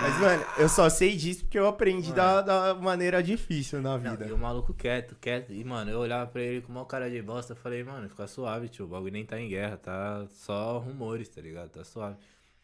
Mas, 0.00 0.20
mano, 0.20 0.44
eu 0.58 0.68
só 0.68 0.88
sei 0.88 1.16
disso 1.16 1.44
porque 1.44 1.58
eu 1.58 1.66
aprendi 1.66 2.12
da, 2.12 2.40
da 2.40 2.74
maneira 2.74 3.22
difícil 3.22 3.80
na 3.80 3.98
Não, 3.98 4.10
vida. 4.10 4.26
e 4.26 4.32
o 4.32 4.38
maluco 4.38 4.72
quieto, 4.74 5.16
quieto. 5.20 5.52
E, 5.52 5.62
mano, 5.64 5.90
eu 5.90 5.98
olhava 5.98 6.30
pra 6.30 6.40
ele 6.42 6.62
com 6.62 6.72
uma 6.72 6.84
cara 6.86 7.10
de 7.10 7.20
bosta. 7.22 7.54
Falei, 7.54 7.84
mano, 7.84 8.08
fica 8.08 8.26
suave, 8.26 8.68
tio. 8.68 8.84
O 8.84 8.88
bagulho 8.88 9.12
nem 9.12 9.24
tá 9.24 9.40
em 9.40 9.48
guerra, 9.48 9.76
tá 9.76 10.26
só 10.30 10.78
rumores, 10.78 11.28
tá 11.28 11.40
ligado? 11.40 11.70
Tá 11.70 11.84
suave. 11.84 12.16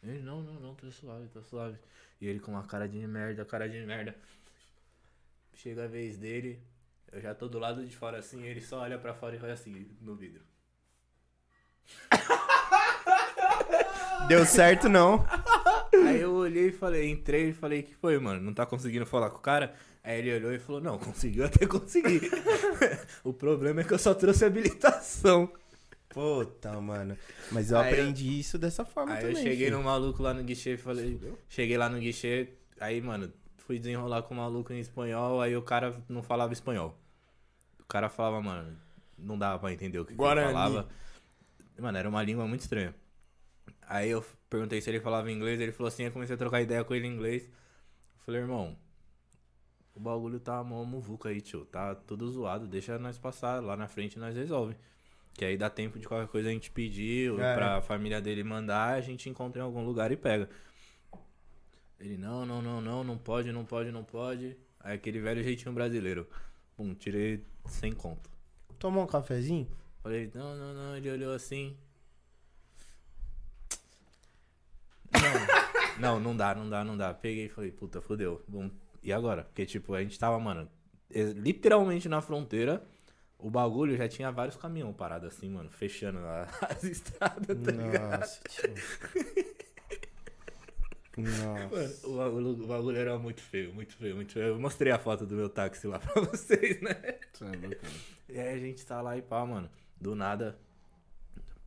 Ele, 0.02 0.20
não, 0.22 0.42
não, 0.42 0.54
não, 0.54 0.74
tá 0.74 0.90
suave, 0.90 1.28
tá 1.28 1.42
suave. 1.42 1.76
E 2.20 2.26
ele 2.26 2.40
com 2.40 2.52
uma 2.52 2.64
cara 2.64 2.88
de 2.88 2.98
merda, 3.06 3.44
cara 3.44 3.68
de 3.68 3.80
merda. 3.84 4.14
Chega 5.60 5.84
a 5.84 5.88
vez 5.88 6.16
dele, 6.16 6.62
eu 7.10 7.20
já 7.20 7.34
tô 7.34 7.48
do 7.48 7.58
lado 7.58 7.84
de 7.84 7.96
fora 7.96 8.18
assim, 8.18 8.44
ele 8.44 8.60
só 8.60 8.78
olha 8.78 8.96
pra 8.96 9.12
fora 9.12 9.34
e 9.34 9.38
vai 9.38 9.50
assim, 9.50 9.88
no 10.00 10.14
vidro. 10.14 10.40
Deu 14.28 14.44
certo, 14.46 14.88
não. 14.88 15.26
Aí 16.06 16.20
eu 16.20 16.32
olhei 16.34 16.68
e 16.68 16.72
falei, 16.72 17.08
entrei 17.10 17.48
e 17.48 17.52
falei, 17.52 17.82
que 17.82 17.94
foi, 17.96 18.18
mano? 18.18 18.40
Não 18.40 18.54
tá 18.54 18.64
conseguindo 18.66 19.04
falar 19.06 19.30
com 19.30 19.38
o 19.38 19.40
cara? 19.40 19.74
Aí 20.04 20.18
ele 20.20 20.34
olhou 20.36 20.52
e 20.52 20.58
falou, 20.58 20.80
não, 20.80 20.96
conseguiu 20.98 21.44
até 21.44 21.66
conseguir. 21.66 22.20
o 23.24 23.32
problema 23.32 23.80
é 23.80 23.84
que 23.84 23.92
eu 23.92 23.98
só 23.98 24.14
trouxe 24.14 24.44
habilitação. 24.44 25.52
Puta, 26.10 26.72
mano. 26.80 27.16
Mas 27.50 27.70
eu 27.70 27.78
Aí 27.78 27.86
eu- 27.94 27.98
aprendi 28.00 28.38
isso 28.38 28.58
dessa 28.58 28.84
forma 28.84 29.14
Aí 29.14 29.20
também. 29.22 29.36
eu 29.36 29.42
cheguei 29.42 29.66
filho. 29.66 29.78
no 29.78 29.84
maluco 29.84 30.22
lá 30.22 30.32
no 30.32 30.42
guichê 30.44 30.74
e 30.74 30.78
falei. 30.78 31.18
Cheguei 31.48 31.76
lá 31.76 31.88
no 31.88 31.98
guichê, 31.98 32.50
aí, 32.80 33.00
mano, 33.00 33.32
fui 33.68 33.78
desenrolar 33.78 34.22
com 34.22 34.32
o 34.32 34.36
maluco 34.38 34.72
em 34.72 34.80
espanhol, 34.80 35.42
aí 35.42 35.54
o 35.54 35.60
cara 35.60 36.02
não 36.08 36.22
falava 36.22 36.54
espanhol. 36.54 36.98
O 37.78 37.84
cara 37.84 38.08
falava, 38.08 38.40
mano, 38.40 38.74
não 39.18 39.38
dava 39.38 39.58
pra 39.58 39.70
entender 39.70 39.98
o 39.98 40.06
que, 40.06 40.14
que 40.16 40.20
ele 40.22 40.40
falava. 40.42 40.88
Mano, 41.78 41.98
era 41.98 42.08
uma 42.08 42.22
língua 42.22 42.46
muito 42.48 42.62
estranha. 42.62 42.94
Aí 43.82 44.08
eu 44.08 44.24
perguntei 44.48 44.80
se 44.80 44.88
ele 44.88 45.00
falava 45.00 45.30
inglês, 45.30 45.60
ele 45.60 45.70
falou 45.70 45.88
assim, 45.88 46.04
eu 46.04 46.10
comecei 46.10 46.34
a 46.34 46.38
trocar 46.38 46.62
ideia 46.62 46.82
com 46.82 46.94
ele 46.94 47.06
em 47.06 47.12
inglês. 47.12 47.44
Eu 47.44 48.24
falei, 48.24 48.40
irmão, 48.40 48.74
o 49.94 50.00
bagulho 50.00 50.40
tá 50.40 50.64
mó 50.64 50.82
muvuca 50.84 51.28
aí, 51.28 51.42
tio. 51.42 51.66
Tá 51.66 51.94
tudo 51.94 52.26
zoado, 52.30 52.66
deixa 52.66 52.98
nós 52.98 53.18
passar. 53.18 53.62
Lá 53.62 53.76
na 53.76 53.86
frente 53.86 54.18
nós 54.18 54.34
resolve. 54.34 54.76
Que 55.34 55.44
aí 55.44 55.58
dá 55.58 55.68
tempo 55.68 55.98
de 55.98 56.08
qualquer 56.08 56.28
coisa 56.28 56.48
a 56.48 56.52
gente 56.52 56.70
pedir, 56.70 57.30
ou 57.32 57.38
É. 57.40 57.54
pra 57.54 57.82
família 57.82 58.18
dele 58.18 58.42
mandar, 58.42 58.94
a 58.94 59.00
gente 59.02 59.28
encontra 59.28 59.60
em 59.60 59.64
algum 59.64 59.84
lugar 59.84 60.10
e 60.10 60.16
pega. 60.16 60.48
Ele, 62.00 62.16
não, 62.16 62.46
não, 62.46 62.62
não, 62.62 62.80
não, 62.80 63.04
não 63.04 63.18
pode, 63.18 63.50
não 63.50 63.64
pode, 63.64 63.90
não 63.90 64.04
pode. 64.04 64.56
Aí 64.80 64.94
aquele 64.94 65.20
velho 65.20 65.42
jeitinho 65.42 65.72
brasileiro. 65.72 66.28
Pum, 66.76 66.94
tirei 66.94 67.44
sem 67.66 67.92
conto. 67.92 68.30
Tomar 68.78 69.02
um 69.02 69.06
cafezinho? 69.06 69.68
Falei, 70.02 70.30
não, 70.32 70.56
não, 70.56 70.74
não, 70.74 70.96
ele 70.96 71.10
olhou 71.10 71.34
assim. 71.34 71.76
Não, 75.98 76.14
não, 76.14 76.20
não 76.20 76.36
dá, 76.36 76.54
não 76.54 76.70
dá, 76.70 76.84
não 76.84 76.96
dá. 76.96 77.12
Peguei 77.12 77.46
e 77.46 77.48
falei, 77.48 77.72
puta, 77.72 78.00
fodeu. 78.00 78.44
Vamos... 78.48 78.72
E 79.02 79.12
agora? 79.12 79.42
Porque, 79.44 79.66
tipo, 79.66 79.94
a 79.94 80.02
gente 80.02 80.18
tava, 80.18 80.38
mano, 80.38 80.68
eh, 81.10 81.32
literalmente 81.34 82.08
na 82.08 82.20
fronteira. 82.20 82.86
O 83.38 83.50
bagulho 83.50 83.96
já 83.96 84.08
tinha 84.08 84.32
vários 84.32 84.56
caminhões 84.56 84.96
parados 84.96 85.28
assim, 85.28 85.48
mano, 85.48 85.70
fechando 85.70 86.18
as 86.68 86.82
estradas, 86.84 87.56
tá 87.62 87.70
ligado? 87.72 88.20
Nossa, 88.20 88.40
tio. 88.48 88.74
Nossa. 91.18 92.08
Mano, 92.08 92.50
o 92.64 92.66
bagulho, 92.66 92.96
era 92.96 93.18
muito 93.18 93.40
feio, 93.40 93.74
muito 93.74 93.96
feio, 93.96 94.14
muito 94.14 94.32
feio. 94.32 94.46
Eu 94.46 94.60
mostrei 94.60 94.92
a 94.92 94.98
foto 94.98 95.26
do 95.26 95.34
meu 95.34 95.48
táxi 95.48 95.86
lá 95.86 95.98
pra 96.00 96.22
vocês, 96.22 96.80
né? 96.80 97.18
E 98.28 98.38
aí 98.38 98.54
a 98.54 98.58
gente 98.58 98.84
tá 98.86 99.00
lá 99.00 99.16
e 99.16 99.22
pá, 99.22 99.44
mano. 99.44 99.68
Do 100.00 100.14
nada, 100.14 100.56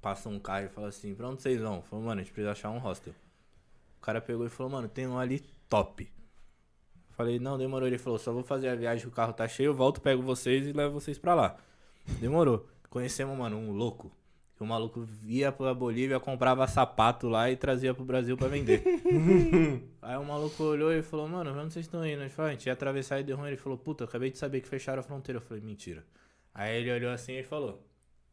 passa 0.01 0.29
um 0.29 0.39
carro 0.39 0.65
e 0.65 0.69
fala 0.69 0.87
assim, 0.87 1.13
pra 1.13 1.27
onde 1.27 1.41
vocês 1.41 1.59
vão? 1.59 1.81
Falou, 1.81 2.05
mano, 2.05 2.21
a 2.21 2.23
gente 2.23 2.33
precisa 2.33 2.51
achar 2.51 2.69
um 2.69 2.77
hostel. 2.77 3.13
O 3.97 4.01
cara 4.01 4.21
pegou 4.21 4.45
e 4.45 4.49
falou, 4.49 4.71
mano, 4.71 4.87
tem 4.87 5.05
um 5.05 5.19
ali 5.19 5.39
top. 5.67 6.09
Falei, 7.11 7.39
não, 7.39 7.57
demorou. 7.57 7.87
Ele 7.87 7.97
falou, 7.97 8.17
só 8.17 8.31
vou 8.31 8.43
fazer 8.43 8.69
a 8.69 8.75
viagem, 8.75 9.07
o 9.07 9.11
carro 9.11 9.33
tá 9.33 9.47
cheio, 9.47 9.67
eu 9.67 9.75
volto, 9.75 10.01
pego 10.01 10.23
vocês 10.23 10.65
e 10.65 10.71
levo 10.71 10.99
vocês 10.99 11.19
pra 11.19 11.35
lá. 11.35 11.57
Demorou. 12.19 12.67
Conhecemos, 12.89 13.37
mano, 13.37 13.57
um 13.57 13.71
louco. 13.71 14.11
O 14.63 14.67
maluco 14.67 15.07
ia 15.25 15.51
pra 15.51 15.73
Bolívia, 15.73 16.19
comprava 16.19 16.67
sapato 16.67 17.27
lá 17.27 17.49
e 17.49 17.55
trazia 17.55 17.93
pro 17.93 18.05
Brasil 18.05 18.37
pra 18.37 18.47
vender. 18.47 18.83
Aí 20.01 20.17
o 20.17 20.23
maluco 20.23 20.63
olhou 20.63 20.91
e 20.93 21.01
falou, 21.01 21.27
mano, 21.27 21.51
onde 21.59 21.73
vocês 21.73 21.85
estão 21.85 22.05
indo? 22.05 22.21
Ele 22.21 22.29
falou, 22.29 22.47
"Ah, 22.47 22.51
a 22.51 22.53
gente 22.53 22.67
ia 22.67 22.73
atravessar 22.73 23.19
e 23.19 23.23
deu 23.23 23.37
ruim. 23.37 23.47
Ele 23.47 23.57
falou, 23.57 23.77
puta, 23.77 24.03
acabei 24.03 24.29
de 24.29 24.37
saber 24.37 24.61
que 24.61 24.67
fecharam 24.67 24.99
a 24.99 25.03
fronteira. 25.03 25.37
Eu 25.37 25.41
falei, 25.41 25.63
mentira. 25.63 26.03
Aí 26.53 26.77
ele 26.77 26.91
olhou 26.91 27.11
assim 27.11 27.33
e 27.37 27.43
falou, 27.43 27.83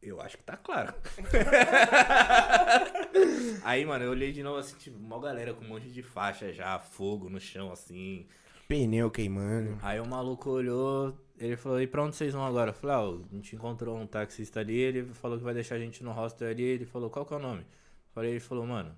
eu 0.01 0.21
acho 0.21 0.37
que 0.37 0.43
tá 0.43 0.55
claro. 0.55 0.93
Aí, 3.63 3.85
mano, 3.85 4.05
eu 4.05 4.11
olhei 4.11 4.31
de 4.31 4.43
novo 4.43 4.57
assim, 4.59 4.75
tipo, 4.77 4.97
uma 4.97 5.19
galera 5.19 5.53
com 5.53 5.63
um 5.63 5.67
monte 5.67 5.89
de 5.89 6.01
faixa 6.01 6.51
já, 6.53 6.79
fogo 6.79 7.29
no 7.29 7.39
chão, 7.39 7.71
assim. 7.71 8.25
Pneu 8.69 9.09
queimando. 9.09 9.79
Aí 9.81 9.99
o 9.99 10.07
maluco 10.07 10.47
olhou, 10.51 11.17
ele 11.39 11.57
falou, 11.57 11.81
e 11.81 11.87
pra 11.87 12.03
onde 12.03 12.15
vocês 12.15 12.33
vão 12.33 12.45
agora? 12.45 12.69
Eu 12.69 12.73
falei, 12.75 12.95
ah, 12.95 13.25
a 13.31 13.35
gente 13.35 13.55
encontrou 13.55 13.97
um 13.97 14.05
taxista 14.05 14.59
ali, 14.59 14.77
ele 14.77 15.05
falou 15.11 15.39
que 15.39 15.43
vai 15.43 15.55
deixar 15.55 15.73
a 15.73 15.79
gente 15.79 16.03
no 16.03 16.11
hostel 16.11 16.47
ali, 16.47 16.61
ele 16.61 16.85
falou, 16.85 17.09
qual 17.09 17.25
que 17.25 17.33
é 17.33 17.37
o 17.37 17.39
nome? 17.39 17.61
Eu 17.61 18.13
Falei, 18.13 18.29
ele 18.29 18.39
falou, 18.39 18.67
mano, 18.67 18.95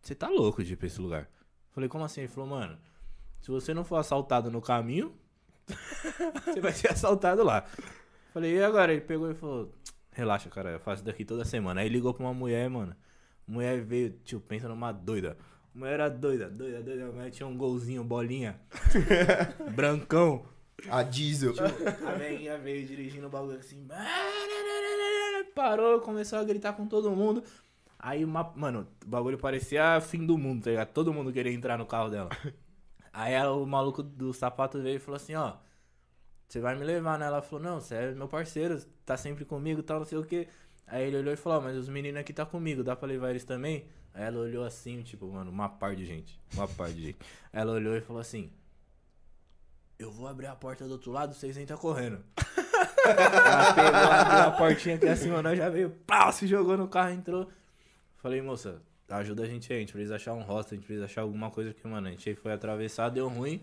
você 0.00 0.16
tá 0.16 0.28
louco 0.28 0.64
de 0.64 0.72
ir 0.72 0.76
pra 0.76 0.88
esse 0.88 1.00
lugar. 1.00 1.22
Eu 1.22 1.74
Falei, 1.74 1.88
como 1.88 2.02
assim? 2.02 2.22
Ele 2.22 2.28
falou, 2.28 2.50
mano, 2.50 2.76
se 3.40 3.52
você 3.52 3.72
não 3.72 3.84
for 3.84 3.98
assaltado 3.98 4.50
no 4.50 4.60
caminho, 4.60 5.14
você 6.44 6.60
vai 6.60 6.72
ser 6.72 6.90
assaltado 6.90 7.44
lá. 7.44 7.64
Eu 7.78 8.32
Falei, 8.32 8.56
e 8.56 8.64
agora? 8.64 8.92
Ele 8.92 9.02
pegou 9.02 9.30
e 9.30 9.34
falou, 9.34 9.72
relaxa, 10.10 10.50
cara, 10.50 10.70
eu 10.70 10.80
faço 10.80 11.04
daqui 11.04 11.24
toda 11.24 11.44
semana. 11.44 11.82
Aí 11.82 11.88
ligou 11.88 12.12
pra 12.12 12.24
uma 12.24 12.34
mulher, 12.34 12.68
mano. 12.68 12.96
Mulher 13.46 13.80
veio, 13.80 14.10
tio, 14.24 14.40
pensa 14.40 14.68
numa 14.68 14.90
doida. 14.90 15.38
A 15.74 15.78
mulher 15.78 15.94
era 15.94 16.08
doida, 16.08 16.48
doida, 16.48 16.82
doida. 16.82 17.04
A 17.08 17.12
mulher 17.12 17.30
tinha 17.30 17.46
um 17.46 17.56
golzinho, 17.56 18.02
bolinha. 18.04 18.60
brancão. 19.74 20.44
A 20.88 21.02
diesel. 21.02 21.54
A 22.06 22.12
velhinha 22.12 22.56
veio 22.58 22.86
dirigindo 22.86 23.26
o 23.26 23.30
bagulho 23.30 23.58
assim. 23.58 23.86
Parou, 25.54 26.00
começou 26.00 26.38
a 26.38 26.44
gritar 26.44 26.72
com 26.72 26.86
todo 26.86 27.10
mundo. 27.10 27.42
Aí, 27.98 28.24
uma, 28.24 28.50
mano, 28.56 28.86
o 29.04 29.08
bagulho 29.08 29.36
parecia 29.38 30.00
fim 30.00 30.24
do 30.24 30.38
mundo, 30.38 30.64
tá 30.64 30.70
ligado? 30.70 30.88
Todo 30.92 31.12
mundo 31.12 31.32
queria 31.32 31.52
entrar 31.52 31.76
no 31.76 31.84
carro 31.84 32.08
dela. 32.08 32.30
Aí 33.12 33.32
ela- 33.34 33.54
o 33.54 33.66
maluco 33.66 34.02
do 34.02 34.32
sapato 34.32 34.80
veio 34.80 34.96
e 34.96 35.00
falou 35.00 35.16
assim, 35.16 35.34
ó. 35.34 35.54
Você 36.48 36.60
vai 36.60 36.74
me 36.74 36.84
levar, 36.84 37.18
né? 37.18 37.26
Ela 37.26 37.42
falou, 37.42 37.62
não, 37.62 37.80
você 37.80 37.94
é 37.94 38.12
meu 38.12 38.26
parceiro, 38.26 38.80
tá 39.04 39.16
sempre 39.16 39.44
comigo, 39.44 39.82
tal, 39.82 39.98
não 39.98 40.06
sei 40.06 40.18
o 40.18 40.24
que. 40.24 40.48
Aí 40.86 41.06
ele 41.06 41.18
olhou 41.18 41.32
e 41.32 41.36
falou, 41.36 41.58
ó, 41.58 41.60
mas 41.62 41.76
os 41.76 41.88
meninos 41.88 42.20
aqui 42.20 42.32
tá 42.32 42.44
comigo, 42.46 42.82
dá 42.82 42.96
pra 42.96 43.06
levar 43.06 43.30
eles 43.30 43.44
também? 43.44 43.84
Aí 44.12 44.24
ela 44.24 44.38
olhou 44.38 44.64
assim, 44.64 45.02
tipo, 45.02 45.26
mano, 45.30 45.50
uma 45.50 45.68
par 45.68 45.94
de 45.94 46.04
gente. 46.04 46.38
Uma 46.54 46.66
par 46.66 46.90
de 46.92 47.02
gente. 47.02 47.18
Ela 47.52 47.72
olhou 47.72 47.96
e 47.96 48.00
falou 48.00 48.20
assim, 48.20 48.50
eu 49.98 50.10
vou 50.10 50.26
abrir 50.26 50.46
a 50.46 50.56
porta 50.56 50.86
do 50.86 50.92
outro 50.92 51.12
lado, 51.12 51.34
vocês 51.34 51.56
entram 51.56 51.76
correndo. 51.76 52.24
Ela 53.04 53.74
pegou, 53.74 54.10
abriu 54.10 54.40
a 54.40 54.50
portinha 54.52 54.96
aqui 54.96 55.06
assim, 55.06 55.30
mano, 55.30 55.54
já 55.54 55.68
veio, 55.68 55.90
pau, 56.06 56.32
se 56.32 56.46
jogou 56.46 56.76
no 56.76 56.88
carro, 56.88 57.10
entrou. 57.10 57.50
Falei, 58.16 58.40
moça, 58.42 58.82
ajuda 59.08 59.42
a 59.42 59.46
gente 59.46 59.72
aí, 59.72 59.78
a 59.78 59.80
gente 59.80 59.92
precisa 59.92 60.16
achar 60.16 60.34
um 60.34 60.42
hostel, 60.42 60.74
a 60.74 60.76
gente 60.76 60.86
precisa 60.86 61.04
achar 61.04 61.22
alguma 61.22 61.50
coisa 61.50 61.72
que, 61.72 61.86
mano, 61.86 62.08
a 62.08 62.10
gente 62.10 62.34
foi 62.34 62.52
atravessar, 62.52 63.08
deu 63.10 63.28
ruim. 63.28 63.62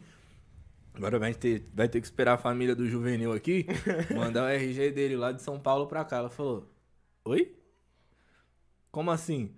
Agora 0.93 1.19
vai 1.19 1.33
ter, 1.33 1.69
vai 1.73 1.87
ter 1.87 2.01
que 2.01 2.07
esperar 2.07 2.33
a 2.33 2.37
família 2.37 2.75
do 2.75 2.87
juvenil 2.87 3.31
aqui, 3.31 3.67
mandar 4.15 4.45
o 4.45 4.47
RG 4.47 4.91
dele 4.91 5.15
lá 5.15 5.31
de 5.31 5.41
São 5.41 5.59
Paulo 5.59 5.85
pra 5.87 6.03
cá. 6.03 6.17
Ela 6.17 6.29
falou, 6.29 6.67
oi? 7.23 7.55
Como 8.91 9.11
assim? 9.11 9.55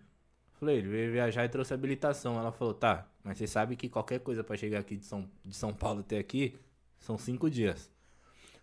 Falei, 0.59 0.77
ele 0.77 0.89
veio 0.89 1.11
viajar 1.13 1.45
e 1.45 1.49
trouxe 1.49 1.73
habilitação. 1.73 2.37
Ela 2.37 2.51
falou, 2.51 2.73
tá, 2.73 3.07
mas 3.23 3.37
você 3.37 3.47
sabe 3.47 3.77
que 3.77 3.87
qualquer 3.87 4.19
coisa 4.19 4.43
pra 4.43 4.57
chegar 4.57 4.79
aqui 4.79 4.97
de 4.97 5.05
São, 5.05 5.29
de 5.45 5.55
São 5.55 5.73
Paulo 5.73 6.01
até 6.01 6.17
aqui 6.17 6.59
são 6.99 7.17
cinco 7.17 7.49
dias. 7.49 7.89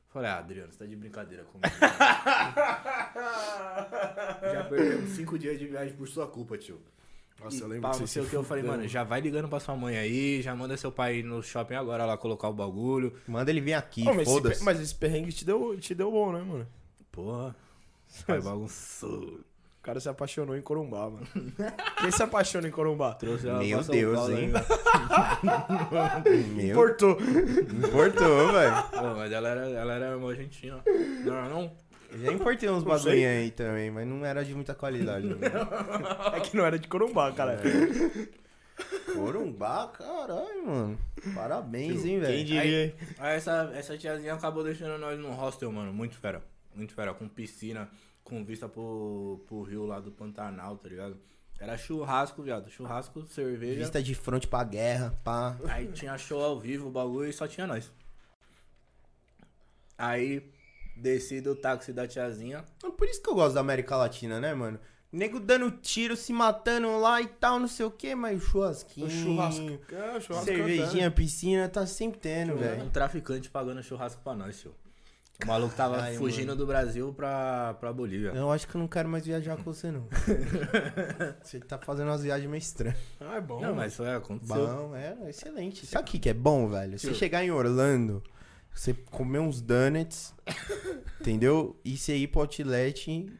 Falei, 0.09 0.31
ah, 0.31 0.39
Adriano, 0.39 0.71
você 0.73 0.79
tá 0.79 0.87
de 0.87 0.95
brincadeira 0.95 1.45
comigo. 1.45 1.69
já 4.53 4.65
perdemos 4.69 5.11
cinco 5.11 5.39
dias 5.39 5.59
de 5.59 5.67
viagem 5.67 5.95
por 5.97 6.07
sua 6.07 6.27
culpa, 6.27 6.57
tio. 6.59 6.81
Nossa, 7.43 7.57
E 7.57 7.61
eu 7.61 7.69
lembro 7.69 7.83
pá, 7.83 7.91
que 7.93 8.01
não 8.01 8.07
você 8.07 8.13
sei 8.15 8.23
o 8.23 8.29
que 8.29 8.37
eu 8.37 8.43
falei, 8.43 8.63
mano, 8.63 8.89
já 8.89 9.05
vai 9.05 9.21
ligando 9.21 9.49
pra 9.49 9.61
sua 9.61 9.77
mãe 9.77 9.97
aí, 9.97 10.41
já 10.41 10.55
manda 10.55 10.77
seu 10.77 10.91
pai 10.91 11.17
ir 11.19 11.23
no 11.23 11.43
shopping 11.43 11.75
agora 11.75 12.07
lá 12.07 12.17
colocar 12.17 12.49
o 12.49 12.55
bagulho. 12.55 13.15
Manda 13.27 13.51
ele 13.51 13.61
vir 13.61 13.75
aqui, 13.75 14.09
esse, 14.09 14.25
foda-se. 14.25 14.65
mas 14.65 14.81
esse 14.81 14.95
perrengue 14.95 15.33
te 15.33 15.45
deu, 15.45 15.79
te 15.79 15.95
deu 15.95 16.11
bom, 16.11 16.33
né, 16.33 16.41
mano? 16.41 16.67
Porra, 17.13 17.55
pai 18.27 18.41
bagunçou. 18.41 19.41
O 19.87 19.89
cara 19.89 20.01
se 20.01 20.09
apaixonou 20.09 20.57
em 20.57 20.61
Corumbá, 20.63 21.09
mano. 21.09 21.25
Quem 22.03 22.11
se 22.11 22.21
apaixona 22.21 22.67
em 22.67 22.73
Corumbá? 22.73 23.15
Trouxe 23.15 23.49
ela 23.49 23.61
Meu 23.63 23.81
Deus, 23.85 24.17
Paulo 24.19 24.37
hein? 24.37 24.51
Meu, 26.57 26.71
Importou. 26.73 27.13
importou, 27.21 28.53
velho. 28.53 28.75
Mas 29.17 29.31
ela 29.31 29.49
era, 29.49 29.69
ela 29.69 29.95
era 29.95 30.19
uma 30.19 30.31
argentina. 30.31 30.83
Não 31.25 31.37
era 31.37 31.49
não? 31.49 31.73
Eu 32.11 32.19
Já 32.19 32.33
importei 32.33 32.69
uns 32.69 32.83
bagulhinhos 32.83 33.31
aí 33.31 33.51
também, 33.53 33.89
mas 33.93 34.05
não 34.09 34.27
era 34.27 34.45
de 34.45 34.57
muita 34.57 34.75
qualidade. 34.75 35.29
É 36.35 36.41
que 36.41 36.57
não 36.57 36.67
era 36.67 36.81
de 36.81 36.89
Corumbá, 36.89 37.31
cara. 37.31 37.61
Corumbá, 39.15 39.87
caralho, 39.97 40.67
mano. 40.67 40.99
Parabéns, 41.33 41.99
hein, 41.99 42.03
Quem 42.03 42.21
velho. 42.21 42.45
diria, 42.45 42.85
hein? 42.87 42.95
Aí 43.19 43.37
essa, 43.37 43.71
essa 43.73 43.97
tiazinha 43.97 44.35
acabou 44.35 44.65
deixando 44.65 44.99
nós 44.99 45.17
num 45.17 45.31
hostel, 45.33 45.71
mano. 45.71 45.93
Muito 45.93 46.17
fera. 46.17 46.43
Muito 46.75 46.93
fera. 46.93 47.15
Com 47.15 47.29
piscina, 47.29 47.89
com 48.27 48.45
vista 48.45 48.69
pro, 48.69 49.41
pro 49.47 49.63
rio 49.63 49.87
lá 49.87 50.01
do 50.01 50.11
Pantanal, 50.11 50.77
tá 50.77 50.89
ligado? 50.89 51.17
Era 51.59 51.79
churrasco, 51.79 52.43
viado. 52.43 52.69
Churrasco, 52.69 53.25
cerveja. 53.29 53.79
Vista 53.79 54.03
de 54.03 54.15
frente 54.15 54.47
pra 54.47 54.63
guerra, 54.65 55.19
pá. 55.25 55.57
Aí 55.69 55.87
tinha 55.93 56.19
show 56.19 56.43
ao 56.43 56.59
vivo, 56.59 56.89
o 56.89 56.91
bagulho, 56.91 57.31
e 57.31 57.33
só 57.33 57.47
tinha 57.47 57.67
nós. 57.67 57.91
Aí 59.97 60.53
desci 60.97 61.41
do 61.41 61.55
táxi 61.55 61.93
da 61.93 62.07
tiazinha. 62.07 62.65
Por 62.99 63.09
isso 63.09 63.23
que 63.23 63.31
eu 63.31 63.35
gosto 63.35 63.55
da 63.55 63.61
América 63.61 63.97
Latina, 63.97 64.41
né, 64.41 64.53
mano? 64.53 64.79
Nego 65.11 65.39
dando 65.39 65.71
tiro, 65.71 66.17
se 66.17 66.33
matando 66.33 66.99
lá 66.99 67.23
e 67.23 67.29
tal, 67.29 67.61
não 67.61 67.69
sei 67.69 67.87
o 67.87 67.91
que, 67.91 68.15
mas 68.15 68.43
o 68.43 68.45
churrasquinho. 68.45 69.07
O 69.07 69.11
churrasco. 69.11 69.81
É, 69.93 70.21
churrasco 70.21 70.45
Cervejinha, 70.45 71.11
piscina, 71.11 71.69
tá 71.69 71.87
sempre 71.87 72.19
tendo, 72.19 72.57
velho. 72.57 72.83
Um 72.83 72.91
traficante 72.91 73.49
pagando 73.49 73.83
churrasco 73.83 74.21
pra 74.23 74.35
nós, 74.35 74.61
tio. 74.61 74.75
O 75.43 75.47
maluco 75.47 75.75
tava 75.75 76.01
Ai, 76.01 76.17
fugindo 76.17 76.49
mano. 76.49 76.59
do 76.59 76.67
Brasil 76.67 77.13
pra, 77.13 77.75
pra 77.75 77.93
Bolívia. 77.93 78.31
Eu 78.31 78.51
acho 78.51 78.67
que 78.67 78.75
eu 78.75 78.79
não 78.81 78.89
quero 78.89 79.09
mais 79.09 79.27
viajar 79.27 79.57
com 79.57 79.65
você, 79.65 79.91
não. 79.91 80.09
você 81.43 81.61
tá 81.61 81.79
fazendo 81.79 82.09
umas 82.09 82.23
viagens 82.23 82.49
meio 82.49 82.59
estranhas. 82.59 82.99
Ah, 83.21 83.37
é 83.37 83.41
bom. 83.41 83.61
Não, 83.61 83.75
mas 83.75 83.95
foi, 83.95 84.15
aconteceu. 84.15 84.67
Bom, 84.67 84.97
é, 84.97 85.15
excelente. 85.29 85.87
Sabe 85.87 86.09
o 86.09 86.11
que, 86.11 86.19
que 86.19 86.31
é 86.31 86.35
bom, 86.35 86.69
velho? 86.69 86.99
Você 86.99 87.13
chegar 87.13 87.45
em 87.45 87.51
Orlando, 87.51 88.23
você 88.75 88.95
comer 88.95 89.41
uns 89.41 89.61
donuts, 89.61 90.35
entendeu? 91.21 91.79
E 91.85 91.99
você 91.99 92.17
ir 92.17 92.29
pro 92.29 92.41
outlet, 92.41 93.31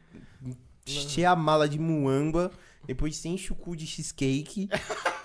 encher 0.85 1.25
a 1.25 1.35
mala 1.35 1.67
de 1.67 1.79
muamba, 1.79 2.51
depois 2.85 3.17
você 3.17 3.29
enche 3.29 3.51
o 3.51 3.55
cu 3.55 3.75
de 3.75 3.87
cheesecake, 3.87 4.69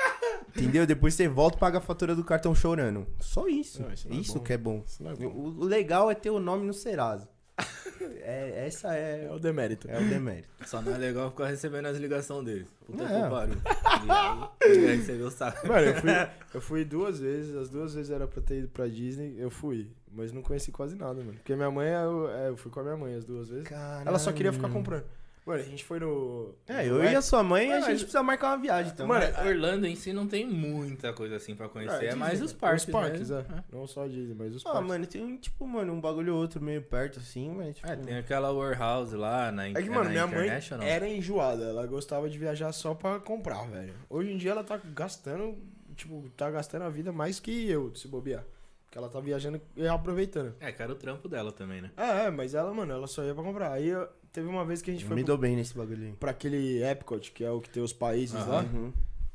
entendeu? 0.57 0.87
Depois 0.87 1.15
você 1.15 1.29
volta 1.29 1.57
e 1.57 1.61
paga 1.61 1.79
a 1.79 1.81
fatura 1.81 2.15
do 2.15 2.25
cartão 2.25 2.55
chorando. 2.55 3.07
Só 3.21 3.47
isso. 3.49 3.83
Não, 3.83 3.93
isso 3.93 4.09
não 4.09 4.17
é 4.17 4.21
isso 4.21 4.35
bom. 4.39 4.41
que 4.45 4.53
é 4.53 4.59
bom. 4.59 4.85
É 5.01 5.15
bom. 5.15 5.27
O, 5.27 5.61
o 5.61 5.65
legal 5.65 6.11
é 6.11 6.15
ter 6.15 6.31
o 6.31 6.39
nome 6.41 6.67
no 6.67 6.73
Serasa. 6.75 7.29
É, 8.25 8.67
essa 8.67 8.95
é, 8.97 9.25
É 9.27 9.33
o 9.33 9.39
demérito. 9.39 9.89
é 9.91 9.99
o 9.99 10.09
demérito. 10.09 10.49
Só 10.65 10.81
não 10.81 10.95
é 10.95 10.99
legal 10.99 11.31
ficar 11.31 11.47
recebendo 11.47 11.87
as 11.87 11.97
ligações 11.99 12.45
deles. 12.45 12.69
Puta 12.87 13.03
É. 13.03 13.23
que 13.23 13.29
pariu. 13.31 13.57
E 14.65 14.87
aí, 14.89 14.97
viu 14.99 15.27
o 15.27 15.31
saco. 15.31 15.67
Mano, 15.67 15.87
eu 15.89 15.95
fui, 15.97 16.11
eu 16.55 16.61
fui 16.61 16.85
duas 16.85 17.19
vezes, 17.19 17.55
as 17.57 17.69
duas 17.69 17.95
vezes 17.95 18.11
era 18.13 18.27
pra 18.29 18.41
ter 18.41 18.59
ido 18.59 18.69
pra 18.69 18.87
Disney, 18.87 19.35
eu 19.39 19.51
fui. 19.51 19.91
Mas 20.11 20.33
não 20.33 20.41
conheci 20.43 20.71
quase 20.71 20.95
nada, 20.97 21.15
mano. 21.15 21.35
Porque 21.35 21.55
minha 21.57 21.71
mãe, 21.71 21.89
eu, 21.91 22.29
é, 22.31 22.49
eu 22.49 22.57
fui 22.57 22.71
com 22.71 22.81
a 22.81 22.83
minha 22.85 22.97
mãe 22.97 23.15
as 23.15 23.25
duas 23.25 23.49
vezes. 23.49 23.69
Ela 24.05 24.19
só 24.19 24.31
queria 24.33 24.53
ficar 24.53 24.69
comprando. 24.69 25.05
Mano, 25.45 25.61
a 25.61 25.65
gente 25.65 25.83
foi 25.85 25.99
no. 25.99 26.55
É, 26.69 26.87
eu 26.89 27.03
e 27.03 27.17
a 27.17 27.21
sua 27.21 27.43
mãe, 27.43 27.65
a 27.67 27.69
Mano, 27.71 27.81
gente 27.81 27.91
mas- 27.91 28.03
precisa 28.03 28.23
marcar 28.23 28.49
uma 28.51 28.59
viagem, 28.59 28.93
então. 28.93 29.09
Mano, 29.09 29.27
Orlando 29.45 29.87
em 29.89 29.97
si 29.97 30.13
não 30.13 30.29
tem 30.29 30.47
muita 30.47 31.13
coisa 31.13 31.35
assim 31.35 31.57
pra 31.57 31.69
conhecer. 31.69 32.09
Ah, 32.11 32.13
É, 32.13 32.15
mais 32.15 32.33
Disney, 32.35 32.47
os 32.47 32.53
parques, 32.53 32.85
Os 32.85 32.91
parques, 32.93 33.31
né? 33.31 33.45
é. 33.51 33.75
Não 33.77 33.85
só 33.87 34.05
a 34.05 34.09
Disney, 34.09 34.35
mas 34.39 34.55
os 34.55 34.65
Ah, 34.65 34.71
parques. 34.71 34.89
mano, 34.89 35.07
tem, 35.07 35.37
tipo, 35.39 35.67
mano, 35.67 35.93
um 35.93 36.01
bagulho 36.01 36.35
ou 36.37 36.41
outro 36.41 36.61
meio 36.63 36.81
perto, 36.83 37.19
assim, 37.19 37.51
mas, 37.51 37.75
tipo... 37.75 37.89
É, 37.91 37.97
tem 37.97 38.17
aquela 38.19 38.53
warehouse 38.53 39.17
lá 39.17 39.51
na 39.51 39.67
É 39.67 39.73
que, 39.73 39.79
é 39.79 39.91
mano, 39.91 40.11
minha 40.11 40.27
mãe 40.29 40.49
era 40.83 41.09
enjoada. 41.09 41.65
Ela 41.65 41.87
gostava 41.89 42.31
de 42.31 42.39
viajar 42.39 42.71
só 42.71 42.95
pra 42.95 43.19
comprar, 43.19 43.69
velho. 43.69 43.95
Hoje 44.09 44.31
em 44.33 44.37
dia 44.37 44.53
ela 44.53 44.63
tá 44.63 44.81
gastando, 44.95 45.57
tipo, 45.97 46.29
tá 46.37 46.49
gastando 46.53 46.83
a 46.83 46.89
vida 46.89 47.11
mais 47.11 47.41
que 47.41 47.69
eu, 47.69 47.93
se 47.97 48.07
bobear. 48.07 48.45
Porque 48.85 48.97
ela 48.97 49.09
tá 49.09 49.19
viajando 49.19 49.61
e 49.75 49.89
aproveitando. 49.89 50.55
É, 50.61 50.71
que 50.71 50.81
era 50.83 50.93
o 50.93 50.95
trampo 50.95 51.27
dela 51.29 51.51
também, 51.51 51.81
né? 51.81 51.91
É, 51.97 52.27
é, 52.27 52.31
mas 52.31 52.55
ela, 52.55 52.73
mano, 52.73 52.93
ela 52.93 53.07
só 53.09 53.25
ia 53.25 53.35
pra 53.35 53.43
comprar. 53.43 53.73
Aí 53.73 53.89
eu- 53.89 54.07
teve 54.33 54.47
uma 54.49 54.65
vez 54.65 54.81
que 54.83 54.91
a 54.91 54.95
gente 54.95 55.05
foi 55.05 55.15
me 55.17 55.23
pro, 55.23 55.29
dou 55.35 55.39
bem 55.39 55.55
nesse 55.57 55.75
bagulho 55.77 56.07
aí. 56.07 56.13
pra 56.13 56.31
aquele 56.31 56.83
Epcot, 56.83 57.31
que 57.33 57.45
é 57.45 57.51
o 57.51 57.61
que 57.61 57.69
tem 57.71 57.83
os 57.83 57.93
países 57.93 58.35
lá. 58.47 58.61
Uhum. 58.63 58.93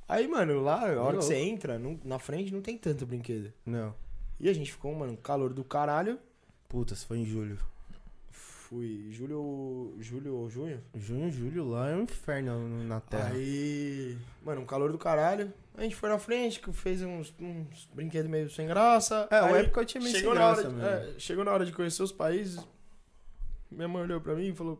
Aí, 0.09 0.27
mano, 0.27 0.61
lá, 0.61 0.79
a 0.81 0.83
hora 0.85 0.95
Louco. 0.95 1.17
que 1.19 1.25
você 1.25 1.35
entra, 1.35 1.77
não- 1.77 1.99
na 2.03 2.17
frente 2.17 2.53
não 2.53 2.61
tem 2.61 2.77
tanto 2.77 3.05
brinquedo. 3.05 3.51
Não. 3.65 3.93
E 4.39 4.47
a 4.49 4.53
gente 4.53 4.71
ficou, 4.71 4.93
mano, 4.95 5.17
calor 5.17 5.53
do 5.53 5.63
caralho. 5.63 6.17
Puta, 6.69 6.95
se 6.95 7.05
foi 7.05 7.17
em 7.19 7.25
julho. 7.25 7.57
fui 8.29 9.07
julho, 9.11 9.95
julho 9.99 10.35
ou 10.35 10.49
junho. 10.49 10.81
Junho, 10.93 11.31
julho 11.31 11.69
lá 11.69 11.89
é 11.89 11.95
um 11.95 12.03
inferno 12.03 12.67
no- 12.67 12.83
na 12.83 12.99
terra. 12.99 13.29
Aí, 13.33 14.17
mano, 14.43 14.59
um 14.61 14.65
calor 14.65 14.91
do 14.91 14.97
caralho. 14.97 15.53
A 15.77 15.83
gente 15.83 15.95
foi 15.95 16.09
na 16.09 16.19
frente, 16.19 16.59
que 16.59 16.71
fez 16.73 17.01
uns, 17.01 17.33
uns 17.39 17.87
brinquedos 17.93 18.29
meio 18.29 18.49
sem 18.49 18.67
graça. 18.67 19.25
É, 19.31 19.41
o 19.41 19.45
Aí 19.45 19.61
época 19.61 19.79
eu 19.81 19.85
tinha 19.85 20.01
meio 20.03 20.13
sem 20.13 20.29
graça 20.29 20.69
de, 20.69 20.81
é, 20.81 21.13
Chegou 21.17 21.45
na 21.45 21.51
hora 21.51 21.65
de 21.65 21.71
conhecer 21.71 22.03
os 22.03 22.11
países. 22.11 22.59
Minha 23.71 23.87
mãe 23.87 24.03
olhou 24.03 24.21
pra 24.21 24.33
mim 24.35 24.47
e 24.49 24.55
falou: 24.55 24.79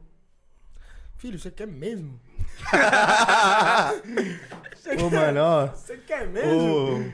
Filho, 1.18 1.38
você 1.40 1.50
quer 1.52 1.68
mesmo? 1.68 2.20
Ô, 5.04 5.10
mano, 5.10 5.40
ó. 5.42 5.68
Você 5.68 5.98
quer 5.98 6.28
mesmo? 6.28 7.14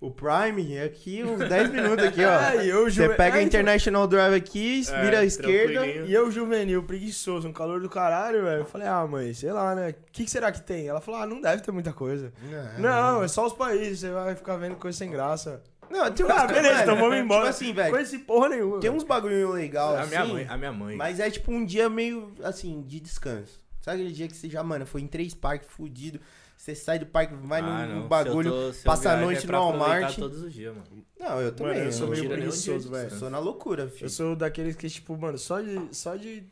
O, 0.00 0.08
o 0.08 0.10
Prime 0.10 0.76
é 0.76 0.84
aqui 0.84 1.22
uns 1.22 1.38
10 1.48 1.70
minutos 1.70 2.04
aqui, 2.04 2.24
ó. 2.24 2.62
Você 2.84 2.90
juve- 2.90 3.14
pega 3.14 3.38
a 3.38 3.42
International 3.42 4.06
Drive 4.08 4.34
aqui, 4.34 4.82
É, 4.90 5.04
vira 5.04 5.20
à 5.20 5.24
esquerda. 5.24 5.86
E 5.86 6.12
eu, 6.12 6.30
juvenil, 6.30 6.82
preguiçoso, 6.82 7.46
um 7.48 7.52
calor 7.52 7.80
do 7.80 7.88
caralho, 7.88 8.42
velho. 8.42 8.60
Eu 8.62 8.66
falei, 8.66 8.88
ah, 8.88 9.06
mãe, 9.06 9.32
sei 9.32 9.52
lá, 9.52 9.74
né? 9.74 9.90
O 9.90 9.94
que, 10.12 10.24
que 10.24 10.30
será 10.30 10.50
que 10.50 10.60
tem? 10.60 10.88
Ela 10.88 11.00
falou, 11.00 11.20
ah, 11.20 11.26
não 11.26 11.40
deve 11.40 11.62
ter 11.62 11.70
muita 11.70 11.92
coisa. 11.92 12.32
Não, 12.78 13.22
é 13.22 13.28
só 13.28 13.46
os 13.46 13.52
países, 13.52 14.00
você 14.00 14.10
vai 14.10 14.34
ficar 14.34 14.56
vendo 14.56 14.74
coisa 14.76 14.98
sem 14.98 15.10
graça. 15.10 15.62
Não, 15.92 16.10
tem 16.10 16.24
uns 16.26 16.30
Ah, 16.32 16.46
beleza, 16.46 16.82
então 16.82 16.96
vamos 16.96 17.16
embora. 17.18 17.40
Tipo 17.42 17.50
assim, 17.50 17.72
velho, 17.74 17.90
Conheci 17.92 18.18
porra 18.20 18.48
nenhuma. 18.48 18.80
tem 18.80 18.90
uns 18.90 19.04
bagulho 19.04 19.50
legal 19.52 19.94
A 19.94 20.00
assim, 20.00 20.08
minha 20.10 20.24
mãe, 20.24 20.46
a 20.48 20.56
minha 20.56 20.72
mãe. 20.72 20.96
mas 20.96 21.20
é 21.20 21.30
tipo 21.30 21.52
um 21.52 21.64
dia 21.64 21.88
meio, 21.88 22.32
assim, 22.42 22.82
de 22.82 22.98
descanso. 22.98 23.60
Sabe 23.80 23.98
aquele 24.00 24.14
dia 24.14 24.28
que 24.28 24.36
você 24.36 24.48
já, 24.48 24.62
mano, 24.62 24.86
foi 24.86 25.00
em 25.02 25.06
três 25.06 25.34
parques 25.34 25.68
fudido, 25.68 26.20
você 26.56 26.74
sai 26.74 26.98
do 26.98 27.06
parque, 27.06 27.34
vai 27.34 27.60
Ah, 27.60 27.86
no 27.86 28.06
bagulho, 28.08 28.48
eu 28.48 28.72
tô- 28.72 28.78
eu 28.78 28.84
passa 28.84 29.12
a 29.12 29.16
noite 29.16 29.42
é 29.44 29.46
pra 29.46 29.58
no 29.58 29.64
Walmart. 29.64 30.16
todos 30.16 30.40
os 30.42 30.52
dias, 30.52 30.72
mano. 30.74 31.04
Não, 31.18 31.40
eu 31.40 31.52
também. 31.52 31.74
Mano, 31.74 31.84
eu 31.86 31.92
sou 31.92 32.06
não 32.06 32.14
meio 32.16 32.28
preguiçoso, 32.30 32.90
velho. 32.90 33.10
Sou 33.10 33.28
na 33.28 33.38
loucura, 33.40 33.88
filho. 33.88 34.06
Eu 34.06 34.08
sou 34.10 34.34
daqueles 34.36 34.76
que, 34.76 34.88
tipo, 34.88 35.16
mano, 35.16 35.36
só 35.36 35.60
de, 35.60 35.78
só 35.90 36.14
de 36.16 36.44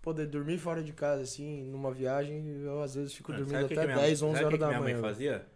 poder 0.00 0.26
dormir 0.26 0.58
fora 0.58 0.82
de 0.82 0.92
casa, 0.92 1.22
assim, 1.22 1.64
numa 1.64 1.92
viagem, 1.92 2.46
eu 2.64 2.82
às 2.82 2.94
vezes 2.94 3.12
fico 3.12 3.30
Mano, 3.30 3.44
dormindo 3.44 3.68
que 3.68 3.74
até 3.74 3.82
que 3.82 3.92
minha- 3.92 4.04
10, 4.06 4.22
11 4.22 4.32
sabe 4.32 4.44
o 4.44 4.46
horas 4.46 4.48
que 4.48 4.54
que 4.54 4.58
da 4.60 4.66
minha 4.68 4.80
manhã. 4.80 4.94
mãe 4.94 5.02
velho. 5.02 5.14
fazia? 5.14 5.46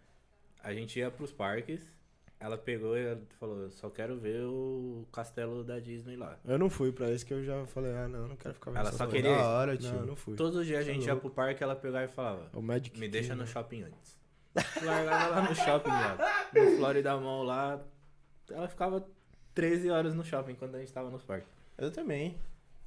A 0.63 0.73
gente 0.73 0.99
ia 0.99 1.09
pros 1.09 1.31
parques, 1.31 1.81
ela 2.43 2.57
pegou 2.57 2.97
e 2.97 3.17
falou, 3.39 3.69
só 3.71 3.89
quero 3.89 4.17
ver 4.17 4.41
o 4.43 5.07
castelo 5.13 5.63
da 5.63 5.79
Disney 5.79 6.17
lá. 6.17 6.37
Eu 6.43 6.59
não 6.59 6.69
fui 6.69 6.91
pra 6.91 7.09
isso 7.09 7.25
que 7.25 7.33
eu 7.33 7.41
já 7.43 7.65
falei, 7.67 7.93
ah, 7.93 8.07
não, 8.09 8.27
não 8.27 8.35
quero 8.35 8.53
ficar 8.53 8.71
vendo 8.71 8.81
Ela 8.81 8.91
só 8.91 9.07
queria- 9.07 9.37
Da 9.37 9.47
hora, 9.47 9.77
tio. 9.77 9.91
Não, 9.93 9.99
eu 10.01 10.05
não 10.07 10.15
fui. 10.17 10.35
Todos 10.35 10.57
os 10.57 10.65
dias 10.65 10.79
a 10.79 10.81
é 10.81 10.93
gente 10.93 11.05
ia 11.05 11.15
pro 11.15 11.29
parque, 11.29 11.63
ela 11.63 11.73
pegava 11.75 12.03
e 12.03 12.09
falava, 12.09 12.49
O 12.53 12.61
Magic 12.61 12.99
me 12.99 13.07
deixa 13.07 13.33
no 13.33 13.47
shopping 13.47 13.83
antes. 13.83 14.17
Largava 14.83 15.27
lá 15.35 15.49
no 15.49 15.55
shopping, 15.55 15.89
lá. 15.89 16.17
No 16.53 16.77
Florida 16.77 17.17
Mall 17.17 17.43
lá. 17.43 17.81
Ela 18.51 18.67
ficava 18.67 19.07
13 19.55 19.89
horas 19.89 20.13
no 20.13 20.23
shopping 20.23 20.55
quando 20.55 20.75
a 20.75 20.79
gente 20.79 20.91
tava 20.91 21.09
nos 21.09 21.23
parques. 21.23 21.49
Eu 21.77 21.91
também. 21.91 22.37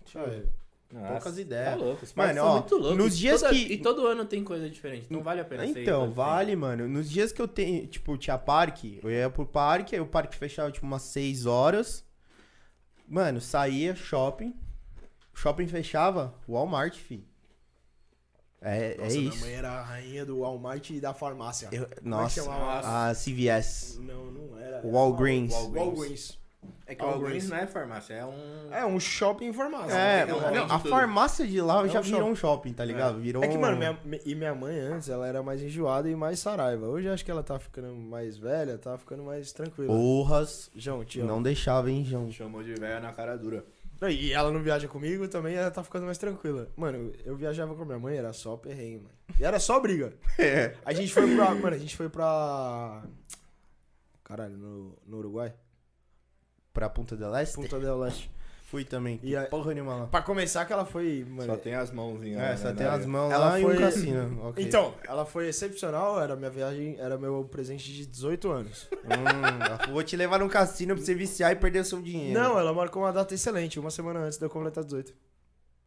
Tio, 0.05 0.21
Ah, 0.21 0.43
Nossa, 0.93 1.09
Poucas 1.13 1.39
ideias. 1.39 1.71
Tá 1.71 1.75
louco, 1.77 2.05
os 2.05 2.15
Mano, 2.15 2.43
ó, 2.45 2.53
muito 2.59 2.77
loucos. 2.77 2.97
nos 2.97 3.19
dias 3.19 3.41
Toda- 3.41 3.53
que- 3.53 3.73
E 3.73 3.79
todo 3.79 4.07
ano 4.07 4.25
tem 4.25 4.45
coisa 4.45 4.71
diferente, 4.71 5.07
não 5.11 5.21
vale 5.23 5.41
a 5.41 5.45
pena 5.45 5.67
Então, 5.67 6.13
vale, 6.13 6.55
mano. 6.55 6.89
Nos 6.89 7.11
dias 7.11 7.33
que 7.33 7.43
eu 7.43 7.49
tenho, 7.49 7.87
tipo, 7.89 8.17
tinha 8.17 8.39
parque, 8.39 9.01
eu 9.03 9.11
ia 9.11 9.29
pro 9.29 9.45
parque, 9.45 9.95
aí 9.97 10.01
o 10.01 10.07
parque 10.07 10.37
fechava, 10.37 10.71
tipo, 10.71 10.87
umas 10.87 11.03
6 11.03 11.45
horas. 11.45 12.05
Mano, 13.09 13.41
saía, 13.41 13.95
shopping. 13.97 14.55
Shopping 15.35 15.67
fechava, 15.67 16.35
Walmart, 16.49 16.95
fi. 16.97 17.27
É, 18.61 18.97
Nossa, 18.97 19.15
é 19.17 19.19
minha 19.19 19.29
isso. 19.31 19.41
mãe 19.41 19.53
era 19.53 19.71
a 19.71 19.83
rainha 19.83 20.25
do 20.25 20.39
Walmart 20.41 20.91
e 20.91 20.99
da 21.01 21.13
farmácia. 21.13 21.69
Eu- 21.71 21.85
é 21.85 21.89
nossa, 22.03 22.43
a 23.11 23.15
CVS. 23.15 23.99
Não, 24.01 24.31
não 24.33 24.59
era. 24.59 24.77
era 24.79 24.87
Walgreens. 24.87 25.53
Walgreens. 25.53 25.87
Walgreens. 25.87 26.39
É 26.89 26.95
que 26.95 27.03
o 27.05 27.07
Walgreens 27.09 27.49
não 27.49 27.57
é 27.57 27.67
farmácia, 27.67 28.15
é 28.15 28.25
um... 28.25 28.69
É 28.73 28.87
um 28.87 29.01
shopping 29.01 29.53
farmácia. 29.53 29.93
É, 29.93 30.25
não, 30.25 30.39
vende 30.39 30.59
a 30.73 30.79
farmácia 30.79 31.45
de 31.45 31.61
lá 31.61 31.85
É 31.85 31.89
já 31.89 31.99
um 31.99 32.03
virou 32.03 32.21
shopping. 32.21 32.33
um 32.33 32.37
shopping, 32.37 32.73
tá 32.75 32.85
ligado? 32.85 33.19
Virou 33.19 33.43
É 33.43 33.49
que, 33.49 33.59
mano, 33.59 33.75
um- 33.77 33.79
minha, 34.07 34.21
e 34.25 34.35
minha 34.37 34.55
mãe 34.55 34.79
antes, 34.79 35.09
ela 35.09 35.27
era 35.27 35.43
mais 35.43 35.61
enjoada 35.61 36.09
e 36.09 36.15
mais 36.15 36.39
saraiva. 36.39 36.87
Hoje 36.87 37.09
eu 37.09 37.13
acho 37.13 37.25
que 37.25 37.31
ela 37.31 37.43
tá 37.43 37.59
ficando 37.59 37.93
mais 37.93 38.39
velha, 38.39 38.79
tá 38.79 38.97
ficando 38.97 39.25
mais 39.25 39.51
tranquila. 39.51 39.89
Porras. 39.89 40.71
João, 40.77 41.01
amo. 41.01 41.27
Não 41.27 41.43
deixava, 41.43 41.91
hein, 41.91 42.05
João? 42.05 42.31
Chamou 42.31 42.63
de 42.63 42.75
velha 42.75 43.01
na 43.01 43.13
cara 43.13 43.37
dura. 43.37 43.65
E 44.09 44.33
ela 44.33 44.53
não 44.53 44.63
viaja 44.63 44.87
comigo 44.87 45.27
também, 45.27 45.57
ela 45.57 45.71
tá 45.71 45.83
ficando 45.83 46.05
mais 46.05 46.19
tranquila. 46.19 46.69
Mano, 46.77 47.13
eu 47.25 47.35
viajava 47.35 47.75
com 47.75 47.83
a 47.83 47.87
minha 47.87 47.99
mãe, 47.99 48.17
era 48.17 48.33
só 48.33 48.55
perrengue, 48.57 48.99
mano. 48.99 49.15
E 49.41 49.45
era 49.45 49.59
só 49.59 49.81
briga. 49.81 50.13
É. 50.39 50.75
A 50.85 50.93
gente 50.93 51.13
foi 51.13 51.35
pra. 51.35 51.53
Mano, 51.55 51.75
a 51.75 51.79
gente 51.79 51.97
foi 51.97 52.09
pra. 52.09 53.03
Caralho, 54.23 54.57
no, 54.57 54.97
no 55.07 55.17
Uruguai? 55.19 55.53
Pra 56.77 56.91
Punta 56.91 57.17
del 57.17 57.35
Este? 57.37 57.55
Punta 57.57 57.79
del 57.81 57.99
Leste. 57.99 58.31
Fui 58.65 58.85
também. 58.85 59.19
E 59.23 59.35
a- 59.35 59.47
Porra 59.47 59.73
nenhuma 59.73 59.95
lá. 59.95 60.07
Pra 60.09 60.21
começar, 60.21 60.65
que 60.67 60.73
ela 60.75 60.85
foi. 60.85 61.25
Mano, 61.27 61.47
Só 61.47 61.57
tem 61.57 61.75
as 61.75 61.91
mãozinhas. 61.91 62.39
É, 62.39 62.49
né, 62.51 62.57
só 62.59 62.65
na 62.69 62.75
tem 62.75 62.87
área. 62.87 62.99
as 62.99 63.07
mãos 63.07 63.33
Ela 63.33 63.49
lá 63.49 63.59
e 63.59 63.63
foi- 63.63 63.77
um 63.77 63.79
cassino. 63.79 64.41
Ok. 64.51 64.63
Então, 64.65 64.93
ela 65.09 65.25
foi 65.25 65.49
excepcional, 65.49 66.21
era 66.21 66.37
minha 66.37 66.51
viagem, 66.51 66.97
era 66.99 67.17
meu 67.17 67.45
presente 67.51 67.91
de 67.91 68.05
18 68.05 68.51
anos. 68.51 68.89
Hum, 69.07 69.93
vou 69.93 70.03
te 70.03 70.17
levar 70.17 70.39
num 70.41 70.49
cassino 70.49 70.95
pra 70.97 71.03
você 71.03 71.15
viciar 71.15 71.51
e 71.53 71.57
perder 71.57 71.79
o 71.81 71.85
seu 71.85 72.03
dinheiro. 72.03 72.39
Não, 72.39 72.59
ela 72.59 72.75
marcou 72.75 73.03
uma 73.05 73.13
data 73.13 73.33
excelente, 73.35 73.79
uma 73.81 73.91
semana 73.91 74.21
antes 74.21 74.37
de 74.37 74.45
eu 74.45 74.51
completar 74.51 74.85
18. 74.85 75.15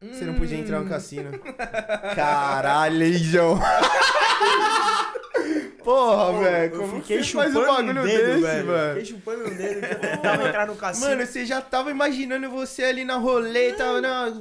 Você 0.02 0.24
não 0.26 0.36
podia 0.36 0.58
entrar 0.58 0.80
no 0.80 0.88
cassino. 0.90 1.38
Caralho, 2.16 3.04
hein, 3.04 3.14
João. 3.14 3.60
Porra, 5.84 6.40
velho. 6.40 6.78
Como 6.78 7.02
que 7.02 7.24
você 7.24 7.32
faz 7.32 7.56
um 7.56 7.66
bagulho 7.66 8.04
dedo, 8.04 8.26
desse, 8.26 8.42
velho. 8.42 8.68
mano? 8.68 8.90
Fiquei 9.00 9.06
chupando 9.06 9.46
o 9.46 9.50
dedo 9.50 9.86
eu 9.86 10.00
tentava 10.00 10.48
entrar 10.48 10.68
no 10.68 10.76
cassino. 10.76 11.10
Mano, 11.10 11.26
você 11.26 11.46
já 11.46 11.62
tava 11.62 11.92
imaginando 11.92 12.50
você 12.50 12.84
ali 12.84 13.06
na 13.06 13.16
roleta, 13.16 14.02
na 14.02 14.34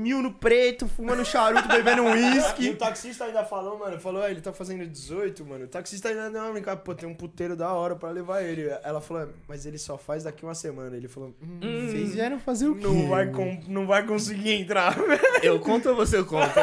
mil 0.00 0.22
no 0.22 0.32
preto, 0.32 0.88
fumando 0.88 1.24
charuto, 1.24 1.68
bebendo 1.68 2.02
um 2.04 2.16
E 2.16 2.34
uísque. 2.34 2.70
o 2.70 2.76
taxista 2.76 3.24
ainda 3.26 3.44
falou, 3.44 3.78
mano, 3.78 4.00
falou, 4.00 4.22
ah, 4.22 4.30
ele 4.30 4.40
tá 4.40 4.52
fazendo 4.52 4.86
18, 4.86 5.44
mano. 5.44 5.64
O 5.66 5.68
taxista 5.68 6.08
ainda 6.08 6.30
deu 6.30 6.42
uma 6.42 6.52
brincada, 6.52 6.80
pô, 6.80 6.94
tem 6.94 7.08
um 7.08 7.14
puteiro 7.14 7.54
da 7.54 7.72
hora 7.72 7.94
pra 7.94 8.10
levar 8.10 8.42
ele. 8.42 8.68
Ela 8.82 9.00
falou, 9.00 9.28
mas 9.46 9.66
ele 9.66 9.78
só 9.78 9.96
faz 9.98 10.24
daqui 10.24 10.44
uma 10.44 10.54
semana. 10.54 10.96
Ele 10.96 11.08
falou, 11.08 11.34
hum, 11.42 11.60
Vocês 11.88 12.14
vieram 12.14 12.40
fazer 12.40 12.68
o 12.68 12.74
quê? 12.74 12.82
não, 12.82 13.08
vai 13.08 13.30
com- 13.30 13.60
não 13.68 13.86
vai 13.86 14.06
conseguir 14.06 14.52
entrar. 14.52 14.96
Eu 15.42 15.60
conto 15.60 15.88
ou 15.90 15.96
você 15.96 16.22
conta? 16.24 16.62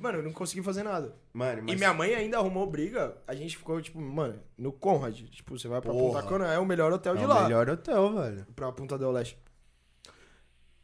mano, 0.00 0.18
eu 0.18 0.22
não 0.22 0.32
consegui 0.32 0.62
fazer 0.62 0.82
nada. 0.82 1.14
Mano, 1.32 1.62
mas... 1.64 1.72
E 1.72 1.76
minha 1.76 1.92
mãe 1.92 2.14
ainda 2.14 2.38
arrumou 2.38 2.66
briga. 2.66 3.14
A 3.26 3.34
gente 3.34 3.56
ficou, 3.56 3.80
tipo, 3.80 4.00
mano, 4.00 4.38
no 4.56 4.72
Conrad. 4.72 5.16
Tipo, 5.30 5.58
você 5.58 5.68
vai 5.68 5.80
pra 5.80 5.92
Porra. 5.92 6.20
Punta 6.22 6.28
Cana, 6.28 6.52
é 6.52 6.58
o 6.58 6.64
melhor 6.66 6.92
hotel 6.92 7.14
é 7.14 7.18
de 7.18 7.24
o 7.24 7.28
lá. 7.28 7.42
melhor 7.44 7.68
hotel, 7.68 8.14
velho. 8.14 8.46
Pra 8.54 8.72
Punta 8.72 8.98
del 8.98 9.10
Leste. 9.12 9.38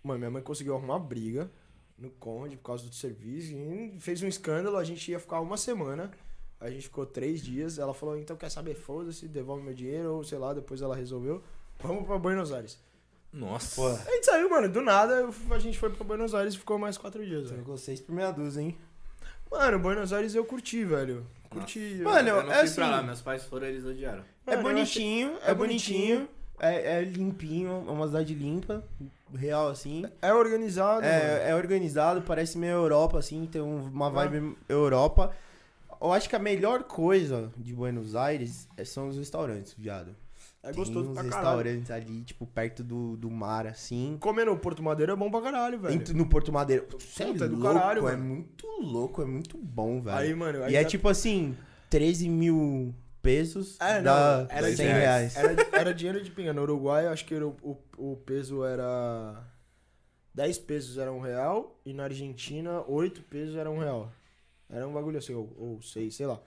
Mano, 0.03 0.19
minha 0.19 0.31
mãe 0.31 0.43
conseguiu 0.43 0.74
arrumar 0.74 0.99
briga 0.99 1.51
no 1.97 2.11
Conrad 2.11 2.53
por 2.57 2.62
causa 2.65 2.87
do 2.89 2.95
serviço. 2.95 3.53
E 3.53 3.97
fez 4.01 4.23
um 4.23 4.27
escândalo, 4.29 4.77
a 4.77 4.85
gente 4.85 5.11
ia 5.11 5.19
ficar 5.20 5.41
uma 5.41 5.57
semana. 5.57 6.11
A 6.61 6.70
gente 6.70 6.85
ficou 6.85 7.07
três 7.07 7.43
dias. 7.43 7.79
Ela 7.79 7.95
falou, 7.95 8.16
então 8.19 8.37
quer 8.37 8.51
saber, 8.51 8.74
foda-se, 8.74 9.29
devolve 9.29 9.62
meu 9.62 9.74
dinheiro, 9.74 10.15
ou 10.15 10.24
sei 10.24 10.39
lá, 10.39 10.53
depois 10.53 10.81
ela 10.83 10.97
resolveu. 10.97 11.43
Vamos 11.81 12.07
pra 12.07 12.19
Buenos 12.19 12.53
Aires. 12.53 12.79
Nossa. 13.33 13.74
Pô, 13.77 13.89
A 13.89 14.11
gente 14.15 14.27
saiu, 14.27 14.51
mano, 14.51 14.69
do 14.69 14.83
nada, 14.83 15.15
eu- 15.15 15.35
a 15.51 15.59
gente 15.59 15.79
foi 15.79 15.91
pra 15.91 16.05
Buenos 16.05 16.35
Aires 16.35 16.55
e 16.55 16.59
ficou 16.59 16.79
mais 16.79 16.99
quatro 16.99 17.24
dias. 17.24 17.49
você 17.49 17.57
ficou 17.57 17.77
seis 17.79 18.01
por 18.01 18.15
meia 18.15 18.31
dúzia, 18.31 18.61
hein? 18.61 18.77
Mano, 19.51 19.79
Buenos 19.79 20.12
Aires 20.12 20.35
eu 20.35 20.45
curti, 20.45 20.85
velho. 20.85 21.27
Curti. 21.51 22.01
Mano, 22.03 22.29
Eu 22.29 22.43
não 22.45 22.53
é 22.53 22.66
fui 22.66 22.74
pra 22.74 22.85
assim- 22.85 22.93
lá, 22.93 23.03
meus 23.03 23.20
pais 23.20 23.45
foram, 23.45 23.66
eles 23.66 23.85
odiaram. 23.85 24.23
É 24.47 24.57
Mano, 24.57 24.59
eu 24.69 24.74
bonitinho, 24.74 25.35
achei- 25.37 25.51
é 25.51 25.55
bonitinho, 25.55 26.29
é, 26.59 26.99
é 26.99 27.03
limpinho, 27.05 27.70
é 27.87 27.91
uma 27.91 28.07
cidade 28.07 28.35
limpa, 28.35 28.83
real 29.37 29.69
assim. 29.69 30.05
É 30.21 30.33
organizado. 30.33 31.05
É, 31.05 31.51
é 31.51 31.55
organizado, 31.55 32.23
parece 32.23 32.57
meio 32.59 32.73
Europa, 32.75 33.19
assim, 33.19 33.47
tem 33.47 33.61
um- 33.63 33.83
uma 33.89 34.11
vibe 34.11 34.57
Europa. 34.69 35.31
Eu 36.01 36.13
acho 36.13 36.29
que 36.29 36.35
a 36.37 36.39
melhor 36.39 36.83
coisa 36.85 37.53
de 37.57 37.73
Buenos 37.75 38.15
Aires 38.17 38.69
é- 38.77 38.85
são 38.85 39.09
os 39.09 39.17
restaurantes, 39.17 39.75
viado. 39.79 40.15
É 40.65 40.69
tem 40.69 40.77
gostoso 40.77 41.11
uns 41.11 41.15
pra 41.15 41.25
caralho. 41.25 41.35
restaurantes 41.59 41.91
ali, 41.91 42.23
tipo, 42.23 42.47
perto 42.47 42.85
do, 42.85 43.17
do 43.17 43.29
mar, 43.31 43.67
assim. 43.67 44.17
Comer 44.21 44.47
no 44.47 44.57
Porto 44.57 44.81
Madeira 44.83 45.13
é 45.13 45.17
bom 45.17 45.29
pra 45.31 45.41
caralho, 45.41 45.81
velho. 45.81 46.01
No 46.15 46.27
Porto 46.27 46.53
Madeiro. 46.53 46.87
Você 46.99 47.25
é 47.25 47.27
é 47.31 47.33
louco, 47.33 47.63
caralho, 47.63 47.99
é 48.09 48.13
mano. 48.17 48.25
muito 48.25 48.67
louco, 48.81 49.23
é 49.23 49.25
muito 49.25 49.59
bom, 49.59 50.01
velho. 50.01 50.17
Aí, 50.17 50.35
mano, 50.35 50.63
aí 50.63 50.73
e 50.75 50.77
é 50.77 50.85
tipo 50.85 51.09
assim, 51.09 51.57
13 51.91 52.29
mil 52.29 52.95
pesos 53.23 53.81
É, 53.81 53.97
não, 53.97 54.03
dá 54.03 54.47
era 54.51 54.66
100 54.66 54.77
10 54.77 54.78
reais. 54.97 55.36
Era, 55.36 55.57
era 55.73 55.94
dinheiro 55.94 56.23
de 56.23 56.31
pinga. 56.31 56.53
No 56.53 56.62
Uruguai, 56.62 57.07
acho 57.07 57.24
que 57.24 57.35
o, 57.35 57.57
o, 57.62 57.77
o 58.12 58.16
peso 58.16 58.65
era. 58.65 59.43
10 60.35 60.59
pesos 60.59 60.99
era 60.99 61.12
um 61.12 61.20
real. 61.20 61.78
E 61.85 61.93
na 61.93 62.05
Argentina, 62.05 62.82
8 62.86 63.23
pesos 63.23 63.57
era 63.57 63.70
um 63.70 63.78
real. 63.78 64.11
Era 64.69 64.86
um 64.89 64.93
bagulho 64.93 65.19
assim, 65.19 65.35
ou, 65.35 65.53
ou 65.59 65.82
6, 65.82 66.15
sei 66.15 66.27
lá. 66.27 66.40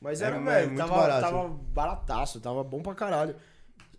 Mas 0.00 0.20
Era, 0.20 0.36
era, 0.36 0.44
velho, 0.44 0.66
muito 0.68 0.78
tava, 0.78 0.94
barato. 0.96 1.20
tava 1.22 1.48
barataço, 1.48 2.40
tava 2.40 2.64
bom 2.64 2.82
pra 2.82 2.94
caralho. 2.94 3.34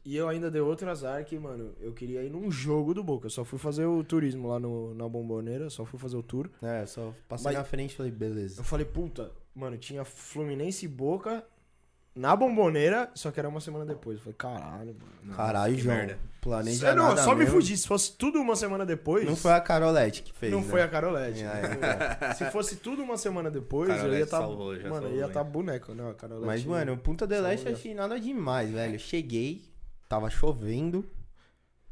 E 0.06 0.16
eu 0.16 0.30
ainda 0.30 0.50
dei 0.50 0.62
outro 0.62 0.90
azar 0.90 1.24
que, 1.26 1.38
mano, 1.38 1.76
eu 1.82 1.92
queria 1.92 2.24
ir 2.24 2.30
num 2.30 2.50
jogo 2.50 2.94
do 2.94 3.04
Boca. 3.04 3.26
Eu 3.28 3.30
só 3.30 3.44
fui 3.44 3.60
fazer 3.60 3.86
o 3.86 4.04
turismo 4.04 4.48
lá 4.48 4.58
no, 4.60 4.94
na 4.94 5.08
Bomboneira, 5.10 5.70
só 5.70 5.84
fui 5.86 6.00
fazer 6.00 6.16
o 6.16 6.24
tour. 6.24 6.50
É, 6.62 6.86
só 6.86 7.14
passei 7.28 7.46
Mas- 7.46 7.56
na 7.58 7.64
frente 7.64 7.92
e 7.92 7.96
falei, 7.96 8.12
beleza. 8.12 8.62
Eu 8.62 8.64
falei, 8.64 8.86
puta, 8.86 9.32
mano, 9.54 9.78
tinha 9.78 10.06
Fluminense 10.06 10.86
e 10.86 10.88
Boca 10.88 11.44
na 12.18 12.36
bomboneira, 12.36 13.10
só 13.14 13.32
que 13.32 13.40
era 13.40 13.48
uma 13.48 13.62
semana 13.62 13.86
depois. 13.86 14.18
Eu 14.18 14.24
falei, 14.24 14.36
caralho, 14.38 14.96
mano. 15.24 15.36
Caralho, 15.38 15.76
que 15.76 15.82
João. 15.82 15.96
merda. 15.96 16.20
Planeja 16.42 16.80
Sério, 16.80 16.96
não, 17.02 17.10
nada 17.10 17.24
só 17.24 17.32
me 17.34 17.40
mesmo. 17.40 17.56
fudi. 17.56 17.76
Se 17.78 17.88
fosse 17.88 18.14
tudo 18.18 18.40
uma 18.40 18.56
semana 18.56 18.86
depois. 18.86 19.26
Não 19.26 19.36
foi 19.36 19.52
a 19.52 19.60
Carolete 19.60 20.24
que 20.24 20.32
fez, 20.34 20.52
Não 20.52 20.62
né? 20.62 20.68
foi 20.68 20.82
a 20.82 20.88
Carolete. 20.88 21.44
É, 21.44 22.34
Se 22.34 22.50
fosse 22.52 22.78
tudo 22.78 23.02
uma 23.04 23.18
semana 23.18 23.52
depois, 23.52 23.90
eu 23.90 23.96
Carolete 23.96 24.20
ia 24.20 24.24
estar. 24.24 24.38
salvou, 24.40 24.76
já 24.76 24.84
mano, 24.90 24.96
eu 24.96 25.02
salvou, 25.02 25.20
ia 25.20 25.26
estar 25.26 25.44
boneco, 25.44 25.94
né? 25.94 26.10
A 26.10 26.14
Carolete. 26.14 26.46
Mas, 26.48 26.64
mano, 26.66 26.94
o 26.94 26.98
Punta 26.98 27.28
del 27.28 27.46
Este 27.48 27.66
eu 27.68 27.72
Salve. 27.74 27.80
achei 27.80 27.94
nada 27.94 28.20
demais, 28.20 28.70
velho. 28.72 28.96
Eu 28.96 29.00
cheguei, 29.00 29.64
tava 30.08 30.30
chovendo. 30.30 31.06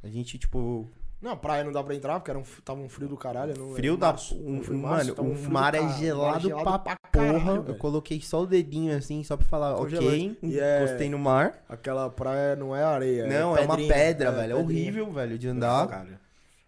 A 0.01 0.07
gente, 0.07 0.37
tipo, 0.37 0.89
Não, 1.25 1.31
a 1.31 1.35
praia 1.35 1.63
não 1.63 1.71
dá 1.71 1.83
pra 1.83 1.95
entrar, 1.95 2.19
porque 2.19 2.29
era 2.29 2.37
um, 2.39 2.43
tava 2.63 2.79
um 2.81 2.87
frio 2.87 3.07
do 3.09 3.17
caralho. 3.17 3.57
Não, 3.57 3.73
frio 3.73 3.97
da. 3.97 4.09
março, 4.09 4.35
Um, 4.35 4.61
um- 4.61 4.77
março, 4.77 5.15
mano, 5.15 5.31
um 5.31 5.33
o 5.33 5.49
mar 5.51 5.73
é 5.73 5.79
caralho, 5.79 5.97
gelado, 5.97 6.49
mar 6.63 6.77
pra, 6.79 6.95
caralho, 7.11 7.39
porra. 7.39 7.55
eu 7.55 7.63
velho. 7.63 7.77
coloquei 7.79 8.21
só 8.21 8.43
o 8.43 8.45
dedinho 8.45 8.95
assim, 8.95 9.23
só 9.23 9.35
pra 9.35 9.47
falar, 9.47 9.73
ok. 9.73 9.97
Congelante. 9.97 10.59
É- 10.59 10.83
Encostei 10.83 11.09
no 11.09 11.17
mar. 11.17 11.65
Aquela 11.67 12.07
praia 12.11 12.55
não 12.55 12.75
é 12.75 12.83
areia. 12.83 13.25
Não, 13.25 13.57
é, 13.57 13.61
uma 13.61 13.75
pedrinha, 13.75 13.93
pedra, 13.95 14.31
velho. 14.33 14.51
É 14.53 14.55
horrível, 14.55 15.11
velho, 15.11 15.39
de 15.39 15.47
andar. 15.47 15.87
Cara, 15.87 16.21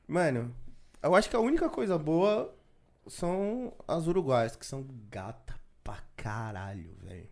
Mano, 0.07 0.51
eu 1.03 1.13
acho 1.13 1.29
que 1.29 1.35
a 1.35 1.39
única 1.39 1.69
coisa 1.69 1.95
boa 1.95 2.51
são 3.05 3.71
as 3.87 4.07
uruguaias, 4.07 4.55
que 4.55 4.65
são 4.65 4.83
gata 5.11 5.53
pra 5.83 5.99
caralho, 6.15 6.95
velho. 7.03 7.29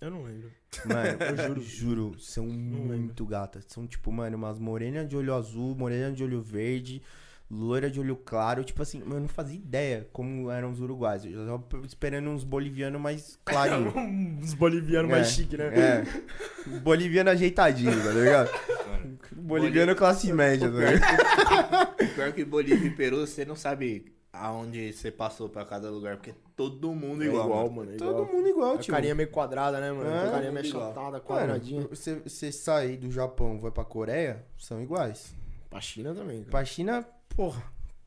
Eu 0.00 0.10
não 0.10 0.22
lembro. 0.22 0.50
Mano, 0.84 1.18
eu 1.20 1.36
juro, 1.36 1.62
juro, 1.62 2.20
são 2.20 2.46
muito 2.46 3.26
gatas. 3.26 3.64
São, 3.68 3.86
tipo, 3.86 4.12
mano, 4.12 4.36
umas 4.36 4.58
morenas 4.58 5.08
de 5.08 5.16
olho 5.16 5.34
azul, 5.34 5.74
morena 5.74 6.12
de 6.12 6.22
olho 6.22 6.40
verde, 6.40 7.02
loira 7.50 7.90
de 7.90 7.98
olho 7.98 8.14
claro. 8.14 8.62
Tipo 8.62 8.82
assim, 8.82 9.00
eu 9.00 9.20
não 9.20 9.28
fazia 9.28 9.56
ideia 9.56 10.08
como 10.12 10.50
eram 10.50 10.70
os 10.70 10.80
uruguaios. 10.80 11.24
Eu 11.24 11.46
já 11.46 11.58
tava 11.58 11.86
esperando 11.86 12.30
uns 12.30 12.44
bolivianos 12.44 13.00
mais 13.00 13.38
clarinhos. 13.44 13.92
Uns 14.40 14.54
bolivianos 14.54 15.10
mais 15.10 15.26
É, 15.26 15.30
chique, 15.30 15.56
né? 15.56 15.66
É. 15.66 16.78
Boliviano 16.78 17.30
ajeitadinho, 17.30 18.00
tá 18.02 18.10
ligado? 18.10 18.50
mano. 18.88 19.18
Boliviano 19.32 19.96
classe 19.96 20.32
média, 20.32 20.70
tá 20.70 20.76
ligado? 20.78 21.96
Pior 22.14 22.32
que 22.32 22.44
Bolívia 22.44 22.86
e 22.86 22.90
Peru, 22.90 23.26
você 23.26 23.44
não 23.44 23.56
sabe 23.56 24.12
aonde 24.32 24.92
você 24.92 25.10
passou 25.10 25.48
pra 25.48 25.64
cada 25.64 25.90
lugar, 25.90 26.16
porque 26.16 26.34
todo 26.56 26.92
mundo 26.94 27.22
É 27.22 27.26
igual. 27.26 27.44
igual, 27.46 27.62
mano. 27.70 27.76
mano. 27.76 27.92
é 27.94 27.96
Todo 27.96 28.10
igual. 28.22 28.26
mundo 28.32 28.48
igual, 28.48 28.74
A 28.74 28.78
tio. 28.78 28.92
carinha 28.94 29.14
meio 29.14 29.30
quadrada, 29.30 29.80
né, 29.80 29.90
mano? 29.92 30.10
É, 30.10 30.28
a 30.28 30.30
carinha 30.30 30.52
meio 30.52 30.66
igual. 30.66 30.84
achatada, 30.84 31.06
Mano, 31.10 31.20
quadradinha. 31.22 31.86
você, 31.88 32.14
você 32.16 32.52
sair 32.52 32.96
do 32.96 33.10
Japão, 33.10 33.60
vai 33.60 33.70
pra 33.70 33.84
Coreia, 33.84 34.44
são 34.58 34.80
iguais. 34.82 35.34
Pra 35.70 35.80
China 35.80 36.14
também, 36.14 36.38
cara. 36.40 36.50
Pra 36.50 36.64
China, 36.64 37.06
porra, 37.36 37.62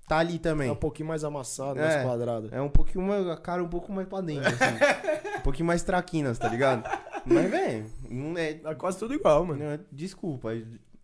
tá 0.08 0.18
ali 0.18 0.36
É 0.36 0.40
também. 0.40 0.70
um 0.72 0.76
pouquinho 0.76 1.08
mais 1.10 1.24
amassado, 1.24 1.80
É. 1.80 1.84
mais 1.88 2.04
quadrado. 2.06 2.50
É 2.52 2.62
um 2.62 2.70
pouquinho 2.70 3.06
mais, 3.06 3.28
a 3.28 3.38
cara 3.38 3.64
um 3.64 3.70
pouco 3.70 3.92
mais 3.92 4.08
pra 4.08 4.22
dentro, 4.22 4.48
assim. 4.48 4.58
um 5.40 5.42
pouquinho 5.42 5.66
mais 5.68 5.84
traquinas, 5.84 6.38
tá 6.40 6.48
ligado? 6.48 6.84
Mas, 7.26 7.52
velho, 7.52 7.86
não 8.10 8.38
é, 8.38 8.60
É 8.64 8.76
quase 8.76 8.98
tudo 8.98 9.14
igual, 9.14 9.46
mano. 9.46 9.64
é- 9.64 9.80
Desculpa, 9.92 10.50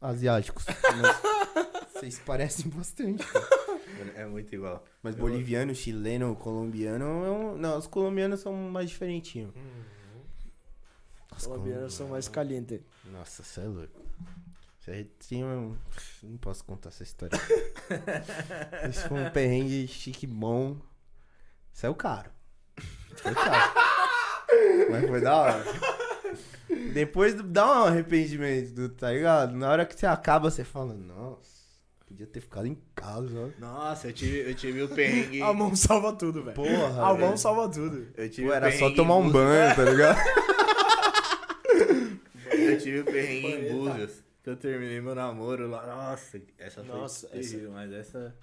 asiáticos. 0.01 0.65
Mas 0.65 1.91
vocês 1.93 2.19
parecem 2.19 2.69
bastante. 2.69 3.23
cara. 3.25 3.45
É 4.15 4.25
muito 4.25 4.53
igual. 4.53 4.83
Mas 5.03 5.15
boliviano, 5.15 5.73
chileno, 5.75 6.35
colombiano. 6.35 7.05
é 7.25 7.31
um- 7.31 7.57
Não, 7.57 7.77
os 7.77 7.87
colombianos 7.87 8.39
são 8.39 8.53
mais 8.53 8.89
diferentinhos. 8.89 9.53
Os 11.35 11.45
colombianos 11.45 11.93
são 11.93 12.07
mais 12.07 12.27
calientes. 12.27 12.81
Nossa, 13.05 13.43
você 13.43 13.61
é 13.61 13.63
louco. 13.65 14.01
Você 14.79 15.07
tinha 15.19 15.45
um... 15.45 15.75
Não 16.23 16.37
posso 16.37 16.63
contar 16.63 16.89
essa 16.89 17.03
história. 17.03 17.37
Isso 18.89 19.07
foi 19.07 19.21
um 19.23 19.29
perrengue 19.29 19.87
chique 19.87 20.25
bom. 20.25 20.77
Saiu 21.73 21.93
caro. 21.93 22.31
Foi 23.17 23.33
caro. 23.35 23.73
Mas 24.89 25.07
foi 25.09 25.21
da 25.21 25.35
hora. 25.35 25.63
Depois 26.93 27.33
dá 27.35 27.67
um 27.83 27.85
arrependimento, 27.85 28.89
tá 28.89 29.11
ligado? 29.11 29.55
Na 29.55 29.69
hora 29.69 29.85
que 29.85 29.93
você 29.99 30.05
acaba, 30.07 30.49
você 30.49 30.63
fala, 30.63 30.93
nossa, 30.93 31.56
podia 32.07 32.25
ter 32.25 32.39
ficado 32.41 32.65
em 32.67 32.77
casa, 32.95 33.37
ó. 33.37 33.59
Nossa, 33.59 34.07
eu 34.07 34.13
tive, 34.13 34.49
eu 34.49 34.55
tive 34.55 34.81
o 34.83 34.89
perrengue. 34.89 35.41
A 35.43 35.53
mão 35.53 35.75
salva 35.75 36.13
tudo, 36.13 36.41
velho. 36.43 36.55
Porra, 36.55 37.09
A 37.09 37.13
mão 37.13 37.35
salva 37.37 37.69
tudo. 37.69 38.07
Eu 38.15 38.29
tive 38.29 38.47
Pô, 38.47 38.53
era 38.53 38.71
só 38.71 38.89
tomar 38.91 39.17
um 39.17 39.29
banho, 39.29 39.75
tá 39.75 39.83
ligado? 39.83 40.17
Eu 42.51 42.77
tive 42.79 42.99
o 43.01 43.05
perrengue 43.05 43.47
em 43.67 43.71
Búzios. 43.73 44.23
Que 44.43 44.49
eu 44.51 44.55
terminei 44.55 45.01
meu 45.01 45.13
namoro 45.13 45.67
lá. 45.69 45.85
Nossa, 45.85 46.41
essa 46.57 46.83
foi 46.83 46.95
Nossa, 46.95 47.27
terrível, 47.27 47.71
mas 47.71 47.91
essa. 47.91 48.33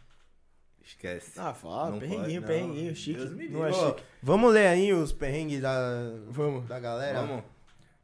Esquece. 0.83 1.33
Ah, 1.39 1.55
fala, 1.55 1.93
Não 1.93 1.99
perrenguinho, 1.99 2.43
pode, 2.43 2.53
perrenguinho, 2.53 2.89
não. 2.89 2.95
chique. 2.95 3.19
Deus 3.19 3.33
me 3.33 3.49
Não 3.49 3.65
é 3.65 3.71
livre. 3.71 3.87
chique. 3.87 4.03
Vamos 4.23 4.53
ler 4.53 4.67
aí 4.67 4.93
os 4.93 5.13
perrengues 5.13 5.63
da, 5.63 6.13
Vamos. 6.29 6.67
da 6.67 6.79
galera? 6.79 7.21
Vamos. 7.23 7.45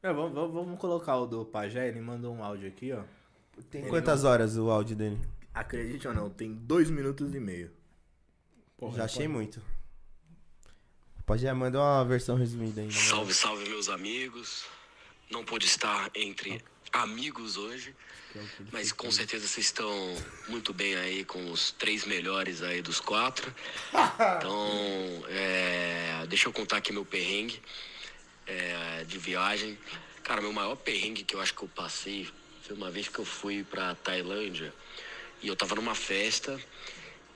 Não, 0.03 0.15
vamos, 0.15 0.33
vamos, 0.33 0.55
vamos 0.55 0.79
colocar 0.81 1.19
o 1.19 1.27
do 1.27 1.45
Pajé, 1.45 1.89
ele 1.89 2.01
mandou 2.01 2.35
um 2.35 2.43
áudio 2.43 2.69
aqui, 2.69 2.91
ó. 2.93 3.03
Tem 3.71 3.83
Ele 3.83 3.91
quantas 3.91 4.25
horas 4.25 4.57
o 4.57 4.71
áudio 4.71 4.97
dele? 4.97 5.19
Acredite 5.53 6.07
ou 6.07 6.15
não, 6.15 6.31
tem 6.31 6.53
dois 6.55 6.91
minutos 6.91 7.35
e 7.35 7.41
meio. 7.41 7.71
Porra, 8.77 8.99
Já 8.99 9.05
achei 9.05 9.23
pode- 9.27 9.29
muito. 9.35 9.63
Pode 11.27 11.43
já 11.43 11.55
mandar 11.55 11.79
uma 11.81 12.05
versão 12.05 12.37
resumida 12.37 12.81
ainda. 12.81 12.93
Salve, 12.95 13.33
salve, 13.35 13.69
meus 13.69 13.89
amigos. 13.89 14.65
Não 15.31 15.45
pude 15.45 15.65
estar 15.67 16.11
entre 16.15 16.61
amigos 16.93 17.57
hoje, 17.57 17.95
mas 18.73 18.91
com 18.91 19.13
certeza 19.13 19.47
vocês 19.47 19.67
estão 19.67 19.89
muito 20.49 20.75
bem 20.75 20.97
aí 20.97 21.25
com 21.25 21.53
os 21.53 21.71
três 21.71 22.05
melhores 22.05 22.63
aí 22.63 22.83
dos 22.83 22.99
quatro. 23.01 23.53
Então, 24.39 25.25
é, 25.29 26.27
deixa 26.29 26.49
eu 26.49 26.53
contar 26.53 26.79
aqui 26.79 26.93
meu 26.93 27.05
perrengue 27.05 27.61
é, 28.47 29.05
de 29.05 29.19
viagem. 29.19 29.79
Cara, 30.25 30.41
meu 30.41 30.53
maior 30.53 30.75
perrengue 30.77 31.23
que 31.23 31.35
eu 31.37 31.41
acho 31.41 31.55
que 31.55 31.63
eu 31.63 31.69
passei 31.69 32.29
foi 32.63 32.75
uma 32.77 32.91
vez 32.91 33.07
que 33.09 33.19
eu 33.19 33.25
fui 33.25 33.63
pra 33.63 33.95
Tailândia 33.95 34.73
e 35.43 35.49
eu 35.49 35.57
tava 35.57 35.75
numa 35.75 35.95
festa 35.95 36.61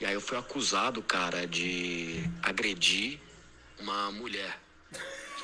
e 0.00 0.04
aí 0.04 0.14
eu 0.14 0.20
fui 0.20 0.36
acusado, 0.36 1.02
cara, 1.02 1.46
de 1.46 2.22
agredir 2.42 3.20
uma 3.78 4.10
mulher. 4.12 4.58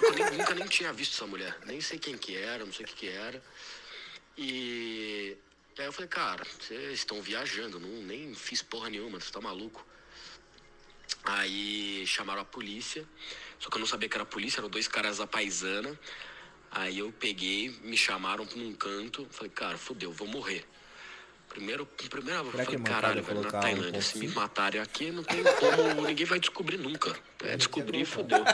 Eu 0.02 0.12
nem- 0.12 0.30
nunca 0.38 0.54
nem 0.54 0.66
tinha 0.66 0.92
visto 0.92 1.14
essa 1.14 1.26
mulher. 1.26 1.56
Nem 1.66 1.80
sei 1.80 1.98
quem 1.98 2.16
que 2.16 2.36
era, 2.36 2.64
não 2.64 2.72
sei 2.72 2.84
o 2.84 2.88
que 2.88 2.94
que 2.94 3.08
era. 3.08 3.42
E, 4.36 5.36
e 5.76 5.80
aí 5.80 5.86
eu 5.86 5.92
falei, 5.92 6.08
cara, 6.08 6.44
vocês 6.58 6.98
estão 6.98 7.20
viajando, 7.22 7.78
não, 7.78 8.02
nem 8.02 8.34
fiz 8.34 8.62
porra 8.62 8.88
nenhuma, 8.90 9.20
você 9.20 9.30
tá 9.30 9.40
maluco. 9.40 9.86
Aí 11.24 12.06
chamaram 12.06 12.40
a 12.42 12.44
polícia, 12.44 13.06
só 13.58 13.68
que 13.68 13.76
eu 13.76 13.80
não 13.80 13.86
sabia 13.86 14.08
que 14.08 14.16
era 14.16 14.22
a 14.22 14.26
polícia, 14.26 14.60
eram 14.60 14.70
dois 14.70 14.88
caras 14.88 15.18
da 15.18 15.26
paisana. 15.26 15.98
Aí 16.70 16.98
eu 16.98 17.12
peguei, 17.12 17.68
me 17.82 17.96
chamaram 17.96 18.46
pra 18.46 18.58
um 18.58 18.72
canto, 18.74 19.26
falei, 19.30 19.50
cara, 19.50 19.76
fodeu, 19.76 20.12
vou 20.12 20.28
morrer. 20.28 20.64
Primeiro, 21.50 21.84
primeira, 21.84 22.44
falei, 22.44 22.66
é 22.66 22.78
mancada 22.78 22.84
caralho, 22.84 23.22
velho, 23.22 23.40
na 23.40 23.50
colocar 23.50 23.58
um 23.58 23.60
Tailândia, 23.60 24.00
se 24.00 24.18
me 24.18 24.28
matarem 24.28 24.80
aqui, 24.80 25.10
não 25.10 25.24
tem 25.24 25.42
como, 25.42 26.06
ninguém 26.06 26.24
vai 26.24 26.38
descobrir 26.38 26.78
nunca. 26.78 27.14
É, 27.42 27.56
descobrir, 27.56 28.04
fodeu. 28.04 28.44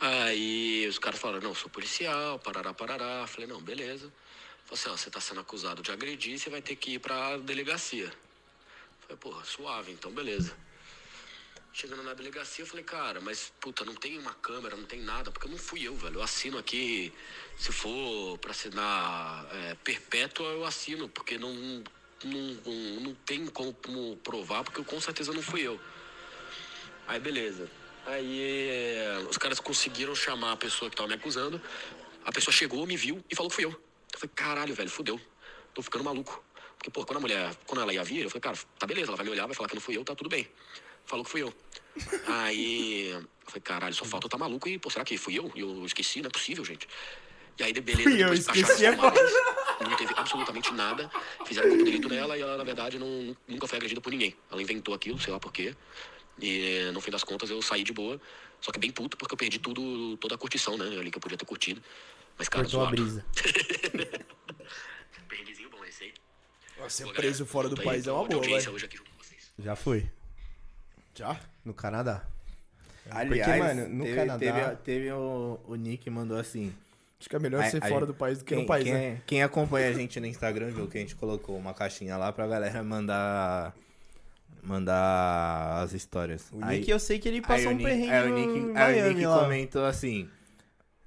Aí 0.00 0.86
os 0.88 1.00
caras 1.00 1.18
falaram, 1.18 1.42
não, 1.42 1.54
sou 1.54 1.68
policial, 1.68 2.38
parará, 2.38 2.72
parará. 2.72 3.26
Falei, 3.26 3.48
não, 3.48 3.60
beleza. 3.60 4.12
Falei 4.66 4.80
assim, 4.80 4.88
ó, 4.88 4.96
você 4.96 5.10
tá 5.10 5.20
sendo 5.20 5.40
acusado 5.40 5.82
de 5.82 5.90
agredir, 5.90 6.38
você 6.38 6.48
vai 6.48 6.62
ter 6.62 6.76
que 6.76 6.92
ir 6.92 6.98
pra 7.00 7.38
delegacia. 7.38 8.12
Falei, 9.00 9.16
porra, 9.16 9.44
suave, 9.44 9.90
então 9.90 10.12
beleza. 10.12 10.54
Chegando 11.76 12.04
na 12.04 12.14
delegacia, 12.14 12.62
eu 12.62 12.68
falei, 12.68 12.84
cara, 12.84 13.20
mas 13.20 13.52
puta, 13.60 13.84
não 13.84 13.96
tem 13.96 14.16
uma 14.16 14.32
câmera, 14.34 14.76
não 14.76 14.84
tem 14.84 15.00
nada, 15.00 15.32
porque 15.32 15.48
não 15.48 15.58
fui 15.58 15.82
eu, 15.82 15.96
velho. 15.96 16.20
Eu 16.20 16.22
assino 16.22 16.56
aqui, 16.56 17.12
se 17.56 17.72
for 17.72 18.38
pra 18.38 18.52
assinar 18.52 19.44
é, 19.52 19.74
perpétua, 19.82 20.46
eu 20.50 20.64
assino, 20.64 21.08
porque 21.08 21.36
não, 21.36 21.52
não, 21.52 22.72
não 23.00 23.14
tem 23.26 23.44
como 23.46 23.74
provar, 24.22 24.62
porque 24.62 24.78
eu, 24.78 24.84
com 24.84 25.00
certeza 25.00 25.32
não 25.32 25.42
fui 25.42 25.62
eu. 25.62 25.80
Aí 27.08 27.18
beleza. 27.18 27.68
Aí 28.06 28.70
é, 28.70 29.26
os 29.28 29.36
caras 29.36 29.58
conseguiram 29.58 30.14
chamar 30.14 30.52
a 30.52 30.56
pessoa 30.56 30.88
que 30.88 30.96
tava 30.96 31.08
me 31.08 31.14
acusando. 31.14 31.60
A 32.24 32.30
pessoa 32.30 32.54
chegou, 32.54 32.86
me 32.86 32.96
viu 32.96 33.20
e 33.28 33.34
falou 33.34 33.50
que 33.50 33.56
fui 33.56 33.64
eu. 33.64 33.72
Eu 33.72 34.18
falei, 34.20 34.30
caralho, 34.32 34.74
velho, 34.76 34.88
fudeu. 34.88 35.20
Tô 35.74 35.82
ficando 35.82 36.04
maluco. 36.04 36.40
Porque, 36.78 36.88
pô, 36.88 37.04
quando 37.04 37.16
a 37.16 37.20
mulher, 37.20 37.52
quando 37.66 37.80
ela 37.80 37.92
ia 37.92 38.04
vir, 38.04 38.22
eu 38.22 38.30
falei, 38.30 38.42
cara, 38.42 38.58
tá 38.78 38.86
beleza, 38.86 39.08
ela 39.08 39.16
vai 39.16 39.26
me 39.26 39.32
olhar, 39.32 39.46
vai 39.46 39.56
falar 39.56 39.68
que 39.68 39.74
não 39.74 39.82
fui 39.82 39.96
eu, 39.96 40.04
tá 40.04 40.14
tudo 40.14 40.30
bem. 40.30 40.48
Falou 41.04 41.24
que 41.24 41.30
fui 41.30 41.42
eu. 41.42 41.52
Aí 42.26 43.10
eu 43.10 43.22
falei, 43.46 43.60
caralho, 43.62 43.94
só 43.94 44.04
falta 44.04 44.26
eu 44.26 44.30
tá 44.30 44.38
maluco 44.38 44.68
e, 44.68 44.78
pô, 44.78 44.90
será 44.90 45.04
que 45.04 45.16
fui 45.18 45.38
eu? 45.38 45.50
E 45.54 45.60
eu 45.60 45.84
esqueci, 45.84 46.20
não 46.20 46.28
é 46.28 46.30
possível, 46.30 46.64
gente. 46.64 46.88
E 47.58 47.62
aí, 47.62 47.72
de- 47.72 47.80
beleza, 47.80 48.02
Fui 48.10 48.12
eu, 48.14 48.18
depois 48.18 48.40
esqueci 48.40 48.84
é 48.84 48.92
filmagens, 48.92 49.32
não 49.80 49.96
teve 49.96 50.12
absolutamente 50.16 50.72
nada. 50.72 51.10
Fizeram 51.46 51.68
corpo 51.68 51.84
de 51.84 51.90
delito 51.90 52.08
nela 52.08 52.36
e 52.36 52.40
ela, 52.40 52.56
na 52.56 52.64
verdade, 52.64 52.98
não, 52.98 53.36
nunca 53.46 53.68
foi 53.68 53.76
agredida 53.76 54.00
por 54.00 54.10
ninguém. 54.10 54.34
Ela 54.50 54.60
inventou 54.60 54.92
aquilo, 54.94 55.20
sei 55.20 55.32
lá 55.32 55.38
por 55.38 55.52
quê. 55.52 55.74
E 56.40 56.90
no 56.92 57.00
fim 57.00 57.12
das 57.12 57.22
contas 57.22 57.48
eu 57.50 57.62
saí 57.62 57.84
de 57.84 57.92
boa. 57.92 58.20
Só 58.60 58.72
que 58.72 58.78
bem 58.80 58.90
puto 58.90 59.16
porque 59.16 59.34
eu 59.34 59.38
perdi 59.38 59.58
tudo, 59.60 60.16
toda 60.16 60.34
a 60.34 60.38
curtição, 60.38 60.76
né? 60.76 60.86
Ali 60.98 61.10
que 61.12 61.18
eu 61.18 61.20
podia 61.20 61.38
ter 61.38 61.44
curtido. 61.44 61.80
Mas, 62.36 62.48
cara, 62.48 62.64
Cortou 62.64 62.80
a 62.80 62.84
zoado. 62.86 62.96
brisa. 62.96 63.24
Perrenguezinho 65.28 65.70
bom 65.70 65.84
esse 65.84 66.04
aí. 66.04 66.14
Nossa, 66.76 66.90
ser 66.90 67.04
Pô, 67.04 67.12
preso 67.12 67.44
galera, 67.44 67.52
fora 67.52 67.68
do 67.68 67.80
aí, 67.80 67.84
país 67.86 68.06
é 68.06 68.12
uma 68.12 68.24
boa, 68.24 68.40
hoje 68.40 68.84
aqui 68.84 68.96
junto 68.96 69.10
com 69.12 69.22
vocês. 69.22 69.52
Já 69.58 69.76
fui. 69.76 70.06
Já? 71.14 71.36
No 71.64 71.72
Canadá. 71.74 72.22
Aliás, 73.10 73.58
mano, 73.58 73.88
no 73.88 74.04
teve, 74.04 74.16
Canadá- 74.16 74.38
Teve, 74.38 74.76
teve 74.84 75.12
o, 75.12 75.60
o 75.66 75.74
Nick 75.74 76.08
mandou 76.10 76.38
assim: 76.38 76.72
Acho 77.20 77.28
que 77.28 77.36
é 77.36 77.38
melhor 77.38 77.62
Aí- 77.62 77.70
ser 77.70 77.82
aí- 77.84 77.90
fora 77.90 78.06
do 78.06 78.14
país 78.14 78.38
do 78.38 78.44
que 78.44 78.54
Quem, 78.54 78.62
no 78.62 78.66
país, 78.68 78.84
quem, 78.84 78.92
né? 78.94 79.04
é- 79.06 79.18
quem 79.26 79.42
acompanha 79.42 79.88
a 79.88 79.92
gente 79.92 80.18
no 80.18 80.26
Instagram 80.26 80.70
viu 80.70 80.86
que 80.88 80.96
a 80.98 81.00
gente 81.00 81.14
colocou 81.14 81.56
uma 81.56 81.72
caixinha 81.74 82.16
lá 82.16 82.32
pra 82.32 82.46
galera 82.46 82.82
mandar. 82.82 83.74
Mandar 84.62 85.82
as 85.82 85.92
histórias. 85.92 86.46
O 86.50 86.64
Aí- 86.64 86.78
Nick 86.78 86.90
eu 86.90 86.98
sei 86.98 87.18
que 87.18 87.28
ele 87.28 87.42
passou 87.42 87.68
um 87.70 87.74
Nick- 87.74 87.84
perrengue 87.84 88.10
aí 88.10 88.30
o 88.30 88.34
Nick, 88.34 88.58
aí 88.78 88.94
o 88.94 88.96
Miami 89.02 89.14
Nick 89.14 89.26
lá. 89.26 89.38
comentou 89.40 89.84
assim: 89.84 90.26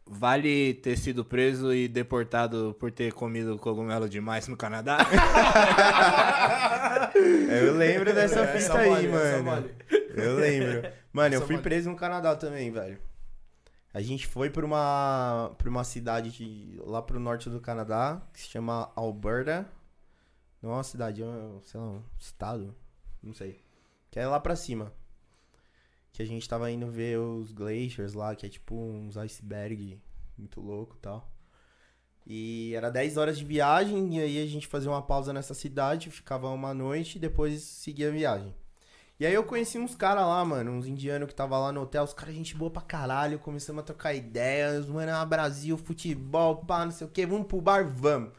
Vale 0.05 0.75
ter 0.75 0.95
sido 0.95 1.25
preso 1.25 1.73
e 1.73 1.87
deportado 1.87 2.75
por 2.79 2.91
ter 2.91 3.11
comido 3.13 3.57
cogumelo 3.57 4.07
demais 4.07 4.47
no 4.47 4.55
Canadá? 4.55 4.99
Eu 7.49 7.75
lembro 7.75 8.13
dessa 8.13 8.41
Essa 8.41 8.59
fita 8.59 8.77
aí, 8.77 8.89
vale, 8.89 9.07
mano. 9.07 9.43
vale. 9.43 9.75
Eu 10.21 10.35
lembro. 10.37 10.91
Mano, 11.13 11.35
eu 11.35 11.41
fui 11.45 11.55
preso 11.63 11.89
no 11.89 11.95
Canadá 11.95 12.35
também, 12.35 12.71
velho. 12.71 12.99
A 13.93 14.01
gente 14.01 14.27
foi 14.27 14.49
pra 14.49 14.65
uma, 14.65 15.55
pra 15.57 15.69
uma 15.69 15.83
cidade 15.83 16.31
de- 16.31 16.79
lá 16.85 17.01
pro 17.01 17.19
norte 17.19 17.49
do 17.49 17.59
Canadá, 17.59 18.21
que 18.33 18.39
se 18.41 18.47
chama 18.47 18.91
Alberta. 18.95 19.67
Não 20.61 20.71
é 20.71 20.73
uma 20.75 20.83
cidade, 20.83 21.21
é 21.21 21.25
um, 21.25 21.61
sei 21.63 21.79
lá, 21.79 21.87
um 21.87 22.03
estado. 22.19 22.75
Não 23.23 23.33
sei. 23.33 23.63
Que 24.11 24.19
é 24.19 24.27
lá 24.27 24.39
pra 24.39 24.55
cima. 24.55 24.93
Que 26.11 26.21
a 26.21 26.25
gente 26.25 26.47
tava 26.47 26.69
indo 26.71 26.89
ver 26.91 27.17
os 27.19 27.51
glaciers 27.51 28.13
lá, 28.13 28.35
que 28.35 28.45
é 28.45 28.49
tipo 28.49 28.75
uns 28.75 29.17
iceberg 29.17 29.99
muito 30.37 30.59
louco 30.61 30.95
e 30.95 30.99
tal. 30.99 31.31
E 32.25 32.73
era 32.75 32.89
10 32.91 33.15
horas 33.17 33.37
de 33.37 33.45
viagem, 33.45 34.17
e 34.17 34.19
aí 34.21 34.43
a 34.43 34.47
gente 34.47 34.67
fazia 34.67 34.89
uma 34.91 35.01
pausa 35.01 35.31
nessa 35.31 35.53
cidade, 35.53 36.11
ficava 36.11 36.49
uma 36.49 36.73
noite 36.73 37.15
e 37.17 37.19
depois 37.21 37.61
seguia 37.61 38.09
a 38.09 38.11
viagem. 38.11 38.53
E 39.19 39.25
aí 39.25 39.33
eu 39.33 39.43
conheci 39.43 39.79
uns 39.79 39.95
caras 39.95 40.27
lá, 40.27 40.45
mano, 40.45 40.71
uns 40.71 40.85
indianos 40.85 41.27
que 41.27 41.33
tava 41.33 41.57
lá 41.57 41.71
no 41.71 41.81
hotel, 41.81 42.03
os 42.03 42.13
caras 42.13 42.35
gente 42.35 42.55
boa 42.55 42.69
pra 42.69 42.83
caralho, 42.83 43.39
começamos 43.39 43.81
a 43.81 43.83
trocar 43.83 44.13
ideias, 44.13 44.87
mano, 44.87 45.11
ah, 45.11 45.25
Brasil, 45.25 45.75
futebol, 45.75 46.57
pá, 46.57 46.85
não 46.85 46.91
sei 46.91 47.07
o 47.07 47.09
que, 47.09 47.25
vamos 47.25 47.47
pro 47.47 47.59
bar, 47.59 47.87
vamos. 47.87 48.31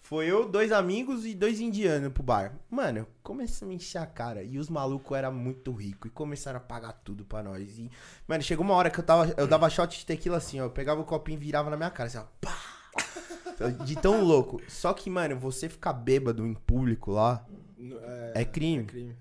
Foi 0.00 0.26
eu, 0.26 0.48
dois 0.48 0.72
amigos 0.72 1.26
e 1.26 1.34
dois 1.34 1.60
indianos 1.60 2.12
pro 2.14 2.22
bar. 2.22 2.54
Mano, 2.70 3.06
começamos 3.22 3.72
a 3.72 3.76
encher 3.76 3.98
a 3.98 4.06
cara 4.06 4.42
e 4.42 4.58
os 4.58 4.70
malucos 4.70 5.16
eram 5.16 5.32
muito 5.32 5.70
ricos 5.70 6.10
e 6.10 6.14
começaram 6.14 6.56
a 6.56 6.60
pagar 6.60 6.94
tudo 7.04 7.26
pra 7.26 7.42
nós. 7.42 7.78
E, 7.78 7.90
mano, 8.26 8.42
chegou 8.42 8.64
uma 8.64 8.74
hora 8.74 8.90
que 8.90 8.98
eu, 8.98 9.04
tava, 9.04 9.34
eu 9.36 9.46
dava 9.46 9.68
shot 9.68 9.98
de 9.98 10.06
tequila 10.06 10.38
assim, 10.38 10.60
ó, 10.60 10.64
eu 10.64 10.70
pegava 10.70 11.00
o 11.00 11.04
copinho 11.04 11.36
e 11.36 11.44
virava 11.44 11.68
na 11.68 11.76
minha 11.76 11.90
cara, 11.90 12.06
assim, 12.06 12.18
ó, 12.18 12.24
pá. 12.40 12.58
De 13.84 13.94
tão 13.96 14.24
louco. 14.24 14.60
Só 14.66 14.92
que, 14.92 15.08
mano, 15.08 15.38
você 15.38 15.68
ficar 15.68 15.92
bêbado 15.92 16.44
em 16.44 16.54
público 16.54 17.12
lá 17.12 17.46
é 18.34 18.44
crime. 18.44 18.82
É 18.82 18.86
crime. 18.86 19.16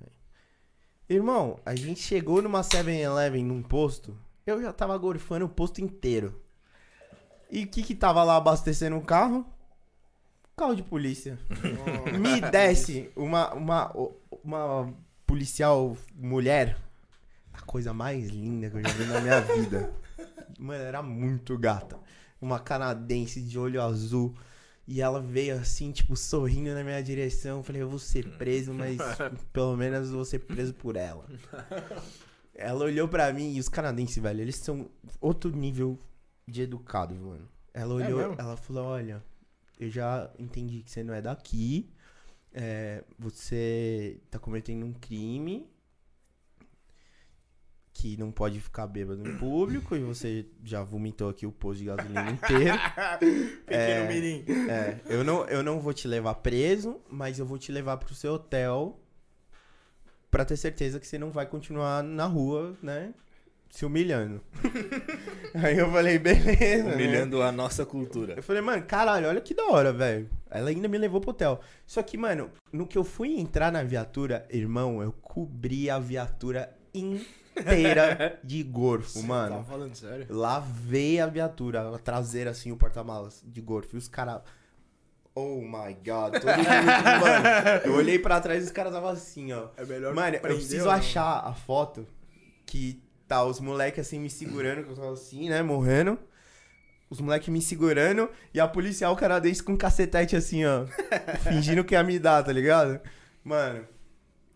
Irmão, 1.11 1.59
a 1.65 1.75
gente 1.75 1.99
chegou 1.99 2.41
numa 2.41 2.61
7-Eleven 2.61 3.43
num 3.43 3.61
posto. 3.61 4.17
Eu 4.47 4.61
já 4.61 4.71
tava 4.71 4.97
gorfando 4.97 5.43
o 5.43 5.49
posto 5.49 5.81
inteiro. 5.81 6.41
E 7.49 7.65
o 7.65 7.67
que 7.67 7.83
que 7.83 7.93
tava 7.93 8.23
lá 8.23 8.38
abastecendo 8.38 8.95
o 8.95 9.01
carro? 9.01 9.45
Carro 10.55 10.73
de 10.73 10.81
polícia. 10.81 11.38
Me 12.17 12.39
desce 12.49 13.11
uma, 13.13 13.53
uma, 13.53 13.93
uma 14.41 14.93
policial 15.27 15.97
mulher. 16.15 16.77
A 17.51 17.61
coisa 17.61 17.93
mais 17.93 18.29
linda 18.29 18.69
que 18.69 18.77
eu 18.77 18.81
já 18.81 18.89
vi 18.91 19.03
na 19.03 19.19
minha 19.19 19.41
vida. 19.41 19.93
Mano, 20.57 20.81
era 20.81 21.03
muito 21.03 21.57
gata. 21.57 21.99
Uma 22.39 22.57
canadense 22.57 23.41
de 23.41 23.59
olho 23.59 23.81
azul. 23.81 24.33
E 24.87 25.01
ela 25.01 25.21
veio 25.21 25.55
assim, 25.55 25.91
tipo, 25.91 26.15
sorrindo 26.15 26.73
na 26.73 26.83
minha 26.83 27.01
direção. 27.01 27.57
Eu 27.57 27.63
falei, 27.63 27.81
eu 27.81 27.89
vou 27.89 27.99
ser 27.99 28.27
preso, 28.37 28.73
mas 28.73 28.97
pelo 29.53 29.77
menos 29.77 30.09
eu 30.09 30.15
vou 30.15 30.25
ser 30.25 30.39
preso 30.39 30.73
por 30.73 30.95
ela. 30.95 31.25
Ela 32.53 32.83
olhou 32.83 33.07
pra 33.07 33.31
mim 33.33 33.53
e 33.53 33.59
os 33.59 33.69
canadenses, 33.69 34.21
velho, 34.21 34.41
eles 34.41 34.57
são 34.57 34.87
outro 35.19 35.49
nível 35.49 35.97
de 36.45 36.63
educado, 36.63 37.15
mano. 37.15 37.47
Ela 37.73 37.93
olhou, 37.93 38.19
mesmo? 38.19 38.35
ela 38.37 38.57
falou, 38.57 38.83
olha, 38.83 39.23
eu 39.79 39.89
já 39.89 40.29
entendi 40.37 40.83
que 40.83 40.91
você 40.91 41.01
não 41.01 41.13
é 41.13 41.21
daqui. 41.21 41.89
é, 42.53 43.03
você 43.17 44.19
tá 44.29 44.37
cometendo 44.37 44.85
um 44.85 44.93
crime 44.93 45.70
que 47.93 48.18
não 48.18 48.31
pode 48.31 48.59
ficar 48.59 48.88
bêbado 48.88 49.27
em 49.27 49.38
público 49.38 49.95
e 49.95 49.99
você 49.99 50.45
já 50.63 50.81
vomitou 50.81 51.30
aqui 51.30 51.45
o 51.45 51.51
posto 51.51 51.80
de 51.80 51.85
gasolina 51.85 52.31
inteiro. 52.31 52.77
Pequeno 53.65 54.07
mirim. 54.07 54.45
É, 54.69 54.99
eu 55.05 55.23
não, 55.23 55.45
eu 55.45 55.61
não 55.61 55.80
vou 55.80 55.93
te 55.93 56.07
levar 56.07 56.35
preso, 56.35 56.99
mas 57.09 57.38
eu 57.38 57.45
vou 57.45 57.57
te 57.57 57.72
levar 57.72 57.97
pro 57.97 58.15
seu 58.15 58.34
hotel 58.34 58.99
pra 60.30 60.45
ter 60.45 60.55
certeza 60.55 60.99
que 60.99 61.07
você 61.07 61.18
não 61.18 61.31
vai 61.31 61.45
continuar 61.45 62.01
na 62.01 62.26
rua, 62.26 62.76
né? 62.81 63.13
Se 63.69 63.85
humilhando. 63.85 64.41
Aí 65.55 65.77
eu 65.77 65.89
falei, 65.91 66.18
beleza. 66.18 66.84
né? 66.84 66.93
Humilhando 66.93 67.41
a 67.41 67.51
nossa 67.51 67.85
cultura. 67.85 68.34
Eu 68.35 68.43
falei, 68.43 68.61
mano, 68.61 68.84
caralho, 68.84 69.27
olha 69.27 69.39
que 69.39 69.53
da 69.53 69.65
hora, 69.68 69.93
velho. 69.93 70.30
Ela 70.49 70.69
ainda 70.69 70.88
me 70.88 70.97
levou 70.97 71.22
pro 71.22 71.31
hotel. 71.31 71.61
Só 71.85 72.01
que, 72.01 72.18
mano, 72.18 72.49
no 72.72 72.85
que 72.85 72.97
eu 72.97 73.03
fui 73.03 73.39
entrar 73.39 73.72
na 73.72 73.84
viatura, 73.84 74.45
irmão, 74.49 75.01
eu 75.01 75.13
cobri 75.13 75.89
a 75.89 75.99
viatura 75.99 76.76
inteira 76.93 77.40
de 78.44 78.64
gorfo, 78.64 79.22
mano. 79.23 79.57
Tá 79.57 79.64
falando 79.64 79.95
sério? 79.95 80.28
Lavei 80.30 81.19
a 81.19 81.28
viatura, 81.28 81.94
a 81.94 81.99
traseira 81.99 82.52
assim, 82.52 82.72
o 82.72 82.78
porta-malas 82.78 83.44
de 83.45 83.61
gorfo. 83.61 83.95
E 83.95 83.98
os 83.98 84.07
caras. 84.07 84.41
Oh 85.34 85.61
my 85.61 85.94
god, 86.06 86.34
todo 86.34 86.45
mundo, 86.45 86.65
mano. 87.22 87.82
Eu 87.86 87.95
olhei 87.95 88.19
pra 88.19 88.41
trás 88.41 88.64
e 88.64 88.65
os 88.65 88.72
caras 88.72 88.91
estavam 88.91 89.10
assim, 89.10 89.53
ó. 89.53 89.68
É 89.78 89.86
melhor 89.86 90.14
Mano, 90.14 90.36
eu 90.36 90.41
preciso 90.41 90.86
não? 90.86 90.91
achar 90.91 91.40
a 91.40 91.53
foto 91.53 92.06
que 92.65 93.02
tá 93.28 93.44
os 93.45 93.61
moleques 93.61 94.06
assim 94.06 94.19
me 94.19 94.30
segurando, 94.30 94.84
que 94.84 94.91
eu 94.91 94.95
tava 94.95 95.14
assim, 95.14 95.49
né, 95.49 95.61
morrendo. 95.61 96.19
Os 97.10 97.19
moleques 97.19 97.49
me 97.49 97.61
segurando 97.61 98.30
e 98.53 98.60
a 98.60 98.68
policial 98.68 99.15
canadense 99.15 99.64
com 99.64 99.73
um 99.73 99.78
cacetete 99.78 100.36
assim, 100.36 100.65
ó. 100.65 100.86
fingindo 101.44 101.84
que 101.84 101.94
ia 101.94 102.03
me 102.03 102.19
dar, 102.19 102.44
tá 102.44 102.52
ligado? 102.52 102.99
Mano, 103.44 103.86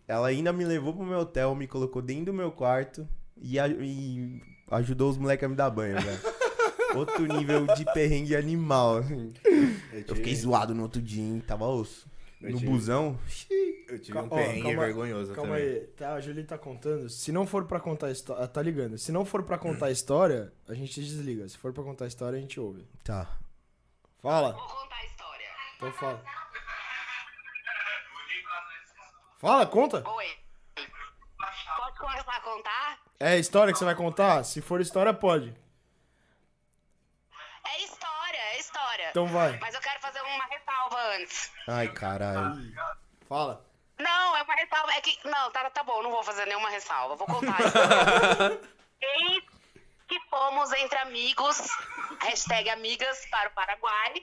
ela 0.08 0.28
ainda 0.28 0.52
me 0.52 0.64
levou 0.64 0.92
pro 0.94 1.04
meu 1.04 1.18
hotel, 1.20 1.54
me 1.54 1.66
colocou 1.66 2.00
dentro 2.02 2.26
do 2.26 2.32
meu 2.34 2.50
quarto 2.52 3.08
e, 3.36 3.58
a- 3.58 3.68
e 3.68 4.40
ajudou 4.70 5.10
os 5.10 5.16
moleques 5.18 5.44
a 5.44 5.48
me 5.48 5.54
dar 5.56 5.70
banho, 5.70 6.00
velho. 6.00 6.18
Outro 6.96 7.26
nível 7.26 7.66
de 7.74 7.84
perrengue 7.92 8.34
animal, 8.36 8.98
assim. 8.98 9.32
Eu 10.08 10.14
fiquei 10.16 10.34
zoado 10.34 10.74
no 10.74 10.82
outro 10.84 11.02
dia, 11.02 11.22
hein? 11.22 11.42
Tava 11.46 11.66
osso. 11.66 12.08
Eu 12.40 12.52
No 12.52 12.58
tive- 12.58 12.70
busão. 12.70 13.18
Eu 13.88 13.98
tive 13.98 14.18
um 14.18 14.28
perrengue 14.28 14.62
calma- 14.62 14.80
vergonhoso 14.84 15.32
Calma 15.34 15.56
também. 15.56 15.68
aí, 15.68 15.80
tá, 15.96 16.14
a 16.14 16.20
Julie 16.20 16.44
tá 16.44 16.56
contando. 16.56 17.08
Se 17.10 17.30
não 17.32 17.46
for 17.46 17.64
pra 17.66 17.80
contar 17.80 18.06
a 18.06 18.10
história. 18.12 18.46
Tá 18.48 18.62
ligando? 18.62 18.96
Se 18.98 19.12
não 19.12 19.24
for 19.26 19.42
pra 19.42 19.58
contar 19.58 19.86
a 19.86 19.90
história, 19.90 20.52
a 20.68 20.74
gente 20.74 20.98
desliga. 21.00 21.46
Se 21.48 21.58
for 21.58 21.72
pra 21.72 21.82
contar 21.84 22.04
a 22.06 22.08
história, 22.08 22.38
a 22.38 22.40
gente 22.40 22.58
ouve. 22.58 22.86
Tá. 23.04 23.36
Fala. 24.22 24.52
Vou 24.52 24.62
contar 24.62 24.96
a 24.96 25.04
história. 25.04 25.46
Então 25.76 25.92
fala. 25.92 26.22
Fala, 29.38 29.66
conta. 29.66 30.02
Oi. 30.08 30.38
Pode 31.76 31.98
começar 31.98 32.36
a 32.36 32.40
contar? 32.40 32.98
É 33.20 33.36
história 33.36 33.72
que 33.72 33.78
você 33.78 33.84
vai 33.84 33.94
contar? 33.94 34.44
Se 34.44 34.62
for 34.62 34.80
história, 34.80 35.12
pode. 35.12 35.54
É 37.64 37.82
história, 37.82 38.38
é 38.38 38.58
história. 38.58 39.10
Então 39.10 39.26
vai. 39.26 39.58
Mas 39.58 39.74
eu 39.74 39.80
quero 39.80 40.00
fazer 40.00 40.20
uma 40.22 40.44
ressalva 40.46 41.00
antes. 41.16 41.52
Ai, 41.68 41.88
caralho. 41.88 42.74
Fala. 43.28 43.64
Não, 43.98 44.36
é 44.36 44.42
uma 44.42 44.54
ressalva. 44.54 44.92
É 44.92 45.00
que. 45.00 45.18
Não, 45.28 45.50
tá, 45.50 45.68
tá 45.70 45.82
bom, 45.82 46.02
não 46.02 46.10
vou 46.10 46.22
fazer 46.22 46.46
nenhuma 46.46 46.70
ressalva. 46.70 47.16
Vou 47.16 47.26
contar. 47.26 47.58
Eis 49.00 49.44
que 50.08 50.20
fomos 50.30 50.72
entre 50.72 50.98
amigos, 50.98 51.68
hashtag 52.20 52.70
amigas 52.70 53.26
para 53.26 53.48
o 53.48 53.52
Paraguai. 53.52 54.14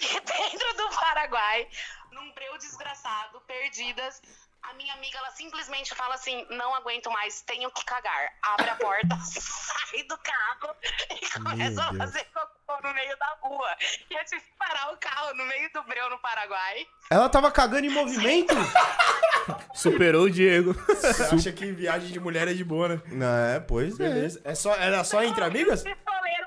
E 0.00 0.20
dentro 0.20 0.76
do 0.76 0.90
Paraguai, 0.96 1.68
num 2.10 2.32
breu 2.32 2.56
desgraçado, 2.58 3.40
perdidas. 3.42 4.20
A 4.62 4.74
minha 4.74 4.94
amiga, 4.94 5.18
ela 5.18 5.30
simplesmente 5.32 5.94
fala 5.94 6.14
assim: 6.14 6.46
não 6.50 6.74
aguento 6.74 7.10
mais, 7.10 7.42
tenho 7.42 7.70
que 7.70 7.84
cagar. 7.84 8.32
Abre 8.42 8.70
a 8.70 8.76
porta, 8.76 9.16
sai 9.22 10.02
do 10.04 10.16
carro 10.18 10.74
e 11.10 11.40
começa 11.40 11.82
a 11.82 11.94
fazer 11.94 12.24
cocô 12.32 12.88
no 12.88 12.94
meio 12.94 13.16
da 13.18 13.36
rua. 13.42 13.76
E 14.10 14.14
eu 14.14 14.24
tive 14.24 14.40
que 14.40 14.52
parar 14.58 14.92
o 14.92 14.96
carro 14.98 15.34
no 15.34 15.44
meio 15.44 15.70
do 15.72 15.82
breu 15.82 16.08
no 16.10 16.18
Paraguai. 16.18 16.86
Ela 17.10 17.28
tava 17.28 17.50
cagando 17.50 17.86
em 17.86 17.90
movimento? 17.90 18.54
Superou 19.74 20.24
o 20.24 20.30
Diego. 20.30 20.72
Você 20.74 21.34
acha 21.34 21.52
que 21.52 21.72
viagem 21.72 22.12
de 22.12 22.20
mulher 22.20 22.46
é 22.46 22.54
de 22.54 22.64
boa, 22.64 22.88
né? 22.88 23.02
Não, 23.06 23.36
é, 23.36 23.60
pois 23.60 23.98
é. 23.98 24.04
Beleza. 24.04 24.40
É 24.44 24.54
só, 24.54 24.74
era 24.76 25.02
só 25.02 25.22
entre 25.22 25.42
amigas? 25.42 25.82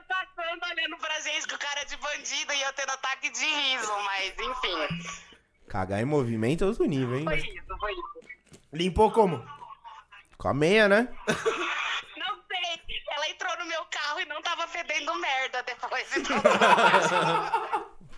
passando, 0.07 0.63
olhando 0.63 0.97
pra 0.97 1.19
gente 1.19 1.47
com 1.47 1.57
cara 1.57 1.83
de 1.83 1.97
bandido 1.97 2.53
e 2.53 2.61
eu 2.61 2.73
tendo 2.73 2.91
ataque 2.91 3.29
de 3.29 3.45
riso, 3.45 3.91
mas 4.05 4.33
enfim. 4.39 5.34
Cagar 5.75 5.99
em 5.99 6.05
movimento 6.05 6.63
é 6.63 6.67
outro 6.67 6.85
nível, 6.85 7.17
hein? 7.17 7.25
Foi 7.25 7.37
isso, 7.37 7.77
foi 7.77 7.91
isso. 7.91 8.29
Limpou 8.71 9.11
como? 9.11 9.45
Com 10.37 10.47
a 10.47 10.53
meia, 10.53 10.87
né? 10.87 11.09
Não 11.27 12.37
sei, 12.47 12.81
ela 13.11 13.29
entrou 13.29 13.51
no 13.59 13.65
meu 13.65 13.83
carro 13.91 14.21
e 14.21 14.25
não 14.25 14.41
tava 14.41 14.65
fedendo 14.67 15.13
merda 15.19 15.61
depois. 15.63 16.15
Então, 16.15 16.37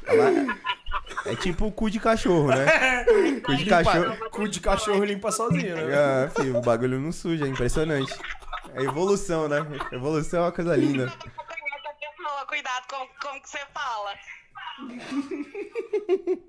Ela 0.06 0.56
é 1.26 1.36
tipo 1.36 1.66
o 1.66 1.72
cu 1.72 1.90
de 1.90 2.00
cachorro, 2.00 2.50
né? 2.50 3.04
cu 3.44 3.56
de 3.56 3.64
Limpa, 3.64 3.84
cachorro. 3.84 4.30
cu 4.30 4.48
de 4.48 4.60
cachorro 4.60 5.04
limpa 5.04 5.32
sozinho, 5.32 5.76
né? 5.78 5.96
Ah, 5.98 6.30
filho, 6.30 6.60
o 6.60 6.62
bagulho 6.62 7.00
não 7.00 7.12
suja, 7.12 7.46
é 7.46 7.48
impressionante. 7.48 8.14
É 8.76 8.84
evolução, 8.84 9.48
né? 9.48 9.66
Evolução 9.92 10.42
é 10.42 10.44
uma 10.44 10.52
coisa 10.52 10.76
linda. 10.76 11.12
cuidado 12.48 12.86
com 12.88 13.08
como 13.20 13.42
que 13.42 13.50
você 13.50 13.66
fala. 13.74 14.14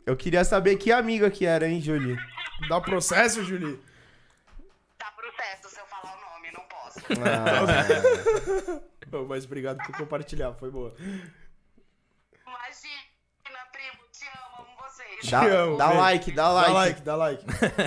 Eu 0.07 0.17
queria 0.17 0.45
saber 0.45 0.77
que 0.77 0.91
amiga 0.93 1.31
que 1.31 1.45
era, 1.47 1.69
hein, 1.69 1.81
Julie? 1.81 2.17
Dá 2.69 2.81
processo, 2.81 3.43
Julie? 3.45 3.79
Tá 4.99 5.11
processo 5.13 5.69
se 5.75 5.81
eu 5.81 5.87
falar 5.87 6.17
o 6.17 6.21
nome, 6.35 6.51
não 6.53 6.63
posso. 6.69 7.01
Ah, 9.13 9.23
mas 9.29 9.45
obrigado 9.45 9.79
por 9.87 9.97
compartilhar, 9.97 10.53
foi 10.55 10.71
boa. 10.71 10.95
Imagina, 10.99 11.29
primo, 13.73 14.03
te 14.13 14.25
amo, 14.27 14.67
amo 14.67 14.77
vocês. 14.83 15.31
dá, 15.31 15.41
Te 15.41 15.47
amo, 15.49 15.77
dá 15.77 15.93
like, 15.93 16.33
dá 16.33 16.43
Dá 16.43 16.53
like. 16.53 16.73
like, 16.75 17.01
dá 17.03 17.17
like. 17.17 17.45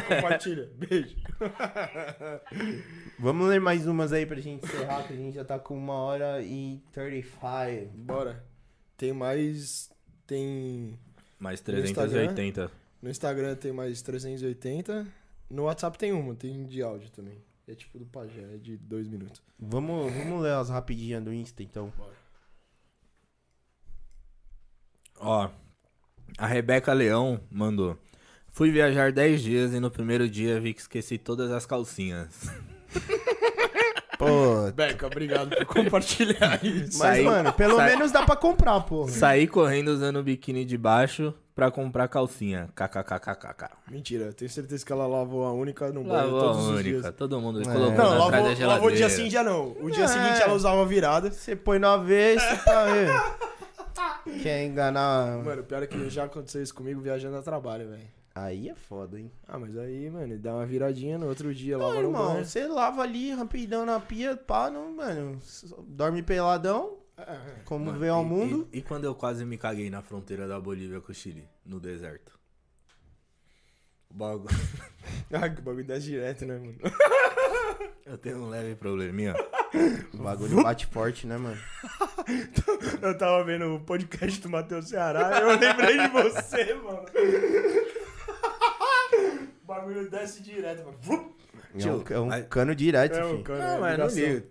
Compartilha. 0.07 0.69
Beijo. 0.75 1.15
Vamos 3.19 3.47
ler 3.47 3.59
mais 3.61 3.85
umas 3.87 4.11
aí 4.13 4.25
pra 4.25 4.39
gente 4.39 4.63
encerrar, 4.65 5.03
que 5.07 5.13
a 5.13 5.15
gente 5.15 5.35
já 5.35 5.43
tá 5.45 5.57
com 5.59 5.75
uma 5.77 5.93
hora 5.95 6.41
e 6.41 6.81
35. 6.91 7.87
Bora. 7.97 8.43
Tem 8.97 9.13
mais. 9.13 9.89
Tem. 10.25 10.97
Mais 11.39 11.61
No 11.65 11.79
Instagram? 11.79 12.33
380. 12.33 12.71
No 13.01 13.09
Instagram 13.09 13.55
tem 13.55 13.71
mais 13.71 14.01
380. 14.01 15.07
No 15.49 15.63
WhatsApp 15.63 15.97
tem 15.97 16.11
uma, 16.13 16.35
tem 16.35 16.65
de 16.65 16.81
áudio 16.81 17.09
também. 17.09 17.37
É 17.67 17.75
tipo 17.75 17.97
do 17.97 18.05
Pajé, 18.05 18.41
é 18.53 18.57
de 18.57 18.77
dois 18.77 19.07
minutos. 19.07 19.41
Vamos, 19.59 20.11
vamos 20.13 20.41
ler 20.41 20.53
as 20.53 20.69
rapidinhas 20.69 21.23
do 21.23 21.33
Insta, 21.33 21.63
então. 21.63 21.91
Ó, 25.19 25.49
a 26.37 26.47
Rebeca 26.47 26.93
Leão 26.93 27.39
mandou. 27.49 27.97
Fui 28.51 28.71
viajar 28.71 29.11
10 29.11 29.41
dias 29.41 29.73
e 29.73 29.79
no 29.79 29.89
primeiro 29.89 30.29
dia 30.29 30.59
vi 30.59 30.73
que 30.73 30.81
esqueci 30.81 31.17
todas 31.17 31.51
as 31.51 31.65
calcinhas. 31.65 32.47
Pô, 34.27 34.71
Beca, 34.73 35.07
obrigado 35.07 35.49
por 35.55 35.65
compartilhar 35.65 36.59
isso. 36.63 36.99
mas, 36.99 37.15
Saí- 37.17 37.23
mano, 37.23 37.53
pelo 37.53 37.75
saí- 37.77 37.89
menos 37.91 38.11
dá 38.11 38.23
pra 38.23 38.35
comprar, 38.35 38.79
porra. 38.81 39.09
Saí 39.11 39.47
correndo 39.47 39.89
usando 39.89 40.17
o 40.19 40.23
biquíni 40.23 40.63
de 40.63 40.77
baixo 40.77 41.33
pra 41.55 41.69
comprar 41.71 42.07
calcinha. 42.07 42.69
KKKKK. 42.75 43.69
Mentira, 43.89 44.25
eu 44.25 44.33
tenho 44.33 44.49
certeza 44.49 44.85
que 44.85 44.91
ela 44.91 45.05
lavou 45.07 45.43
a 45.45 45.51
única 45.51 45.87
no 45.91 46.03
banho 46.03 46.13
Lavou 46.31 46.39
a 46.39 46.41
todos 46.43 46.63
os 46.65 46.67
única. 46.79 46.83
dias. 47.01 47.15
Todo 47.15 47.39
mundo 47.41 47.61
É. 47.61 47.63
colocou 47.65 47.91
Não, 47.91 47.95
na 48.17 48.25
atrás 48.25 48.43
lavou, 48.43 48.55
da 48.59 48.67
lavou 48.67 48.89
dia 48.89 48.97
geladeira. 48.97 49.23
sim, 49.23 49.29
dia 49.29 49.43
não. 49.43 49.75
O 49.81 49.89
dia 49.91 50.05
É. 50.05 50.07
seguinte 50.07 50.41
ela 50.41 50.53
usava 50.53 50.85
virada. 50.85 51.31
Você 51.31 51.55
põe 51.55 51.79
no 51.79 51.87
avesso 51.87 52.63
pra 52.63 52.85
ver. 52.85 53.09
Quer 54.41 54.65
enganar. 54.65 55.37
Mano, 55.43 55.63
pior 55.63 55.83
é 55.83 55.87
que 55.87 56.09
já 56.09 56.23
aconteceu 56.25 56.61
isso 56.61 56.73
comigo 56.73 57.01
viajando 57.01 57.37
a 57.37 57.41
trabalho, 57.41 57.89
velho. 57.89 58.07
Aí 58.33 58.69
é 58.69 58.75
foda, 58.75 59.19
hein? 59.19 59.29
Ah, 59.47 59.59
mas 59.59 59.77
aí, 59.77 60.09
mano, 60.09 60.37
dá 60.39 60.53
uma 60.55 60.65
viradinha 60.65 61.17
no 61.17 61.27
outro 61.27 61.53
dia, 61.53 61.77
Não, 61.77 61.85
lava 61.87 62.01
no 62.01 62.07
irmão, 62.07 62.33
banho. 62.33 62.45
você 62.45 62.65
lava 62.65 63.01
ali 63.01 63.31
rapidão 63.33 63.85
na 63.85 63.99
pia, 63.99 64.37
pá, 64.37 64.69
não, 64.69 64.93
mano. 64.93 65.37
Dorme 65.87 66.23
peladão, 66.23 66.97
como 67.65 67.85
Mano, 67.87 67.99
veio 67.99 68.13
ao 68.13 68.23
e- 68.23 68.25
mundo. 68.25 68.69
E, 68.71 68.77
e 68.79 68.81
quando 68.81 69.03
eu 69.03 69.13
quase 69.13 69.43
me 69.43 69.57
caguei 69.57 69.89
na 69.89 70.01
fronteira 70.01 70.47
da 70.47 70.59
Bolívia 70.59 71.01
com 71.01 71.11
o 71.11 71.15
Chile, 71.15 71.45
no 71.65 71.79
deserto? 71.79 72.39
O 74.09 74.13
bagulho. 74.13 74.47
Ah, 75.33 75.49
que 75.49 75.61
bagulho 75.61 75.83
desce 75.85 76.05
direto, 76.07 76.45
né, 76.45 76.57
mano? 76.59 76.75
Eu 78.05 78.17
tenho 78.17 78.37
um 78.39 78.49
leve 78.49 78.75
probleminha. 78.75 79.33
O 80.13 80.17
bagulho 80.17 80.61
bate 80.61 80.85
forte, 80.87 81.25
né, 81.25 81.37
mano? 81.37 81.57
Eu 83.01 83.17
tava 83.17 83.43
vendo 83.43 83.75
o 83.75 83.79
podcast 83.79 84.39
do 84.41 84.49
Matheus 84.49 84.89
Ceará 84.89 85.39
e 85.39 85.41
eu 85.41 85.59
lembrei 85.59 85.97
de 85.97 86.07
você, 86.09 86.73
mano. 86.75 87.05
O 89.81 89.85
bagulho 89.87 90.09
desce 90.09 90.41
direto, 90.43 90.83
mano. 90.85 90.97
Vup! 91.01 91.31
É 91.73 91.87
um, 91.87 92.03
é 92.09 92.19
um 92.19 92.25
mas- 92.27 92.45
cano 92.47 92.75
direto, 92.75 93.17
É, 93.17 93.23
filho. 93.23 93.43
cano, 93.43 93.59
Não, 93.59 93.75
é 93.75 93.79
mas 93.79 93.97
não 93.97 94.07
ligo. 94.07 94.47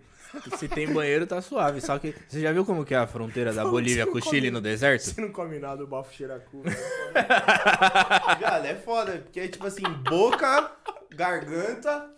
Se 0.57 0.67
tem 0.67 0.91
banheiro, 0.91 1.27
tá 1.27 1.41
suave. 1.41 1.81
Só 1.81 1.97
que. 1.99 2.13
Você 2.27 2.39
já 2.41 2.51
viu 2.51 2.65
como 2.65 2.83
que 2.85 2.93
é 2.93 2.97
a 2.97 3.05
fronteira 3.07 3.53
da 3.53 3.63
Bolívia 3.65 4.07
com 4.07 4.17
o 4.17 4.21
Chile 4.21 4.49
no 4.49 4.61
deserto? 4.61 5.01
Você 5.03 5.19
não 5.21 5.31
come 5.31 5.59
nada, 5.59 5.83
o 5.83 5.87
bafo 5.87 6.13
cheira 6.13 6.35
a 6.37 6.39
cu. 6.39 6.63
Cara, 8.39 8.67
é 8.67 8.75
foda, 8.75 9.13
porque 9.19 9.47
tipo 9.49 9.67
assim, 9.67 9.83
boca, 10.09 10.71
garganta. 11.11 12.09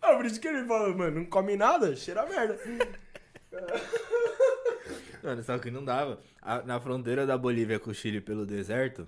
Ah, 0.00 0.14
por 0.16 0.24
isso 0.26 0.40
que 0.40 0.48
ele 0.48 0.64
fala, 0.66 0.88
mano, 0.94 1.20
não 1.20 1.24
come 1.26 1.54
nada, 1.56 1.94
cheira 1.96 2.22
a 2.22 2.26
merda. 2.26 2.58
Mano, 5.22 5.42
só 5.42 5.58
que 5.58 5.70
não 5.70 5.84
dava. 5.84 6.20
A- 6.40 6.62
na 6.62 6.80
fronteira 6.80 7.26
da 7.26 7.36
Bolívia 7.36 7.78
com 7.80 7.90
o 7.90 7.94
Chile 7.94 8.20
pelo 8.20 8.46
deserto, 8.46 9.06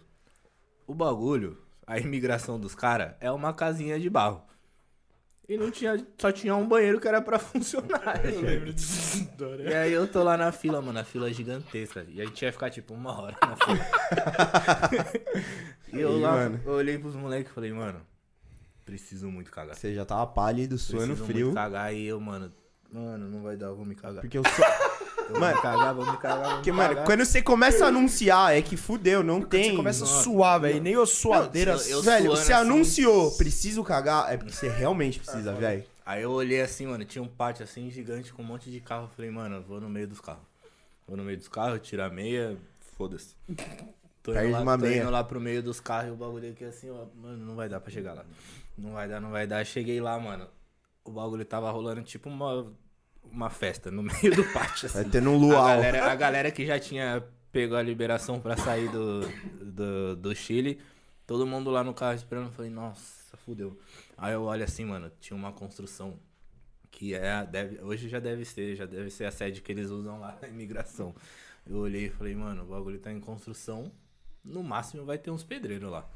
o 0.86 0.92
bagulho, 0.94 1.56
a 1.90 1.98
imigração 1.98 2.58
dos 2.58 2.74
caras, 2.74 3.14
é 3.20 3.30
uma 3.30 3.52
casinha 3.52 3.98
de 3.98 4.08
barro. 4.08 4.42
E 5.48 5.56
não 5.56 5.68
tinha. 5.68 6.06
Só 6.16 6.30
tinha 6.30 6.54
um 6.54 6.66
banheiro 6.68 7.00
que 7.00 7.08
era 7.08 7.20
pra 7.20 7.36
funcionar. 7.40 8.24
Eu 8.24 8.40
lembro 8.40 8.68
história. 8.70 9.64
E 9.68 9.74
aí 9.74 9.92
eu 9.92 10.06
tô 10.06 10.22
lá 10.22 10.36
na 10.36 10.52
fila, 10.52 10.80
mano, 10.80 11.00
a 11.00 11.04
fila 11.04 11.28
é 11.28 11.32
gigantesca. 11.32 12.06
E 12.08 12.20
a 12.22 12.24
gente 12.24 12.40
ia 12.44 12.52
ficar 12.52 12.70
tipo 12.70 12.94
uma 12.94 13.20
hora 13.20 13.36
na 13.42 13.56
fila. 13.56 13.86
e 15.92 16.00
eu 16.00 16.18
E, 16.18 16.20
lá, 16.20 16.32
mano? 16.36 16.60
eu 16.64 16.72
olhei 16.72 16.98
pros 16.98 17.16
moleques 17.16 17.50
e 17.50 17.54
falei, 17.54 17.72
mano, 17.72 18.00
preciso 18.84 19.28
muito 19.28 19.50
cagar. 19.50 19.74
Você 19.74 19.92
já 19.92 20.04
tava 20.04 20.24
pálido, 20.28 20.78
suando 20.78 21.06
Preciso 21.08 21.26
frio. 21.26 21.46
muito 21.46 21.56
cagar 21.56 21.92
e 21.92 22.06
eu, 22.06 22.20
mano, 22.20 22.52
mano, 22.92 23.28
não 23.28 23.42
vai 23.42 23.56
dar, 23.56 23.66
eu 23.66 23.76
vou 23.76 23.84
me 23.84 23.96
cagar. 23.96 24.20
Porque 24.20 24.38
eu 24.38 24.44
só. 24.44 24.62
Eu 25.28 25.39
Mano, 25.39 25.55
me 25.57 25.62
cagar, 25.62 25.95
vou 25.95 26.07
me 26.11 26.16
cagar, 26.19 26.39
vou 26.41 26.49
me 26.49 26.55
Porque, 26.57 26.73
mano, 26.73 26.89
cagar. 26.91 27.05
quando 27.05 27.24
você 27.24 27.41
começa 27.43 27.85
a 27.85 27.89
anunciar, 27.89 28.57
é 28.57 28.61
que 28.62 28.77
fudeu, 28.77 29.23
não 29.23 29.41
tem. 29.43 29.70
Você 29.70 29.77
começa 29.77 30.05
a 30.05 30.07
suar, 30.07 30.61
velho, 30.61 30.81
nem 30.82 30.97
o 30.97 31.07
suadeira. 31.07 31.73
eu- 31.73 31.78
eu- 31.89 32.03
velho, 32.03 32.31
você 32.31 32.53
assim. 32.53 32.62
anunciou, 32.66 33.31
preciso 33.37 33.85
cagar, 33.85 34.32
é 34.32 34.37
porque 34.37 34.53
você 34.53 34.69
realmente 34.69 35.20
precisa, 35.20 35.53
velho. 35.55 35.85
Aí 36.05 36.23
eu 36.23 36.32
olhei 36.32 36.61
assim, 36.61 36.87
mano, 36.87 37.05
tinha 37.05 37.23
um 37.23 37.28
pátio 37.28 37.62
assim 37.62 37.89
gigante 37.91 38.32
com 38.32 38.43
um 38.43 38.45
monte 38.45 38.69
de 38.70 38.81
carro. 38.81 39.05
Eu 39.05 39.09
falei, 39.15 39.31
mano, 39.31 39.57
eu 39.57 39.62
vou 39.62 39.81
no 39.81 39.89
meio 39.89 40.09
dos 40.09 40.20
carros. 40.20 40.43
Vou 41.07 41.16
no 41.16 41.23
meio 41.23 41.39
dos 41.39 41.47
carros, 41.49 41.81
tirar 41.87 42.07
a 42.07 42.11
meia, 42.11 42.57
foda-se. 42.97 43.35
Tô, 44.23 44.32
Perde 44.32 44.49
indo 44.49 44.53
lá, 44.57 44.61
uma 44.62 44.77
tô 44.77 44.85
meia. 44.85 45.01
indo 45.03 45.11
lá 45.11 45.24
pro 45.24 45.41
meio 45.41 45.62
dos 45.62 45.81
carros 45.81 46.11
e 46.11 46.12
o 46.12 46.16
bagulho 46.16 46.51
aqui 46.51 46.62
assim, 46.65 46.91
ó, 46.91 47.07
mano, 47.19 47.39
não 47.47 47.55
vai 47.57 47.69
dar 47.70 47.81
pra 47.81 47.91
chegar 47.91 48.12
lá. 48.12 48.24
Não 48.77 48.93
vai 48.93 49.09
dar, 49.09 49.19
não 49.19 49.31
vai 49.31 49.47
dar. 49.47 49.65
Cheguei 49.65 49.99
lá, 49.99 50.19
mano. 50.19 50.47
O 51.05 51.11
bagulho 51.11 51.43
tava 51.45 51.70
rolando 51.70 52.03
tipo 52.03 52.28
uma, 52.28 52.66
uma 53.32 53.51
festa 53.51 53.90
no 53.90 54.02
meio 54.05 54.35
do 54.35 54.44
pátio, 54.52 54.86
assim. 54.86 55.02
Vai 55.02 55.11
tendo 55.11 55.31
um 55.31 55.35
A 55.35 55.39
luau. 55.39 55.66
galera, 55.66 56.11
a 56.11 56.15
galera 56.15 56.51
que 56.51 56.65
já 56.66 56.78
tinha 56.78 57.23
pegou 57.52 57.77
a 57.77 57.82
liberação 57.82 58.40
pra 58.40 58.57
sair 58.57 58.89
do, 58.90 59.20
do, 59.65 60.16
do 60.16 60.35
Chile, 60.35 60.81
todo 61.27 61.47
mundo 61.47 61.70
lá 61.70 61.82
no 61.82 61.93
carro 61.94 62.15
esperando. 62.15 62.47
Eu 62.47 62.52
falei, 62.52 62.70
nossa, 62.70 63.36
fudeu. 63.39 63.78
Aí 64.16 64.32
eu 64.35 64.43
olho 64.43 64.62
assim, 64.65 64.85
mano, 64.85 65.11
tinha 65.20 65.36
uma 65.36 65.52
construção 65.52 66.19
que 66.90 67.15
é, 67.15 67.31
a- 67.31 67.44
deve, 67.44 67.82
hoje 67.82 68.09
já 68.09 68.19
deve 68.20 68.44
ser, 68.44 68.77
já 68.77 68.85
deve 68.86 69.11
ser 69.11 69.24
a 69.24 69.31
sede 69.32 69.61
que 69.61 69.73
eles 69.73 69.90
usam 69.90 70.19
lá 70.20 70.36
na 70.40 70.48
imigração. 70.48 71.15
Eu 71.69 71.77
olhei 71.78 72.07
e 72.07 72.11
falei, 72.11 72.35
mano, 72.35 72.62
o 72.62 72.66
bagulho 72.66 72.98
tá 72.98 73.12
em 73.12 73.20
construção, 73.20 73.90
no 74.44 74.62
máximo 74.62 75.05
vai 75.05 75.19
ter 75.19 75.31
uns 75.31 75.44
pedreiros 75.44 75.90
lá. 75.90 76.09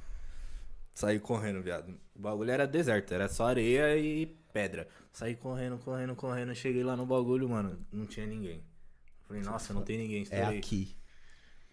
Saí 0.93 1.19
correndo, 1.19 1.61
viado. 1.63 1.95
O 2.15 2.19
bagulho 2.21 2.51
era 2.51 2.67
deserto, 2.67 3.13
era 3.13 3.29
só 3.29 3.47
areia 3.49 3.97
e 3.97 4.37
pedra. 4.55 4.87
Saí 5.13 5.35
correndo, 5.35 5.77
correndo, 5.79 6.15
correndo. 6.15 6.55
Cheguei 6.55 6.85
lá 6.85 6.97
no 6.97 7.05
bagulho, 7.05 7.49
mano, 7.49 7.77
não 7.93 8.07
tinha 8.07 8.25
ninguém. 8.25 8.63
Falei, 9.27 9.43
nossa, 9.43 9.75
não 9.75 9.83
tem 9.83 9.99
ninguém. 9.99 10.21
É 10.21 10.23
Estourei. 10.23 10.59
aqui. 10.59 10.97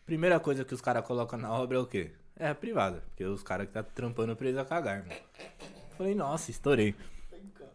Primeira 0.04 0.40
coisa 0.40 0.66
que 0.66 0.74
os 0.74 0.82
caras 0.82 1.06
colocam 1.06 1.38
na 1.38 1.52
obra 1.54 1.78
é 1.78 1.80
o 1.80 1.86
quê? 1.86 2.12
É 2.36 2.50
a 2.50 2.56
privada. 2.56 3.04
Porque 3.10 3.24
os 3.24 3.44
caras 3.44 3.68
que 3.68 3.74
tá 3.74 3.84
trampando 3.84 4.36
preso 4.36 4.60
a 4.60 4.66
cagar, 4.66 4.98
irmão. 4.98 5.16
Falei, 5.96 6.16
nossa, 6.16 6.50
estourei. 6.50 6.96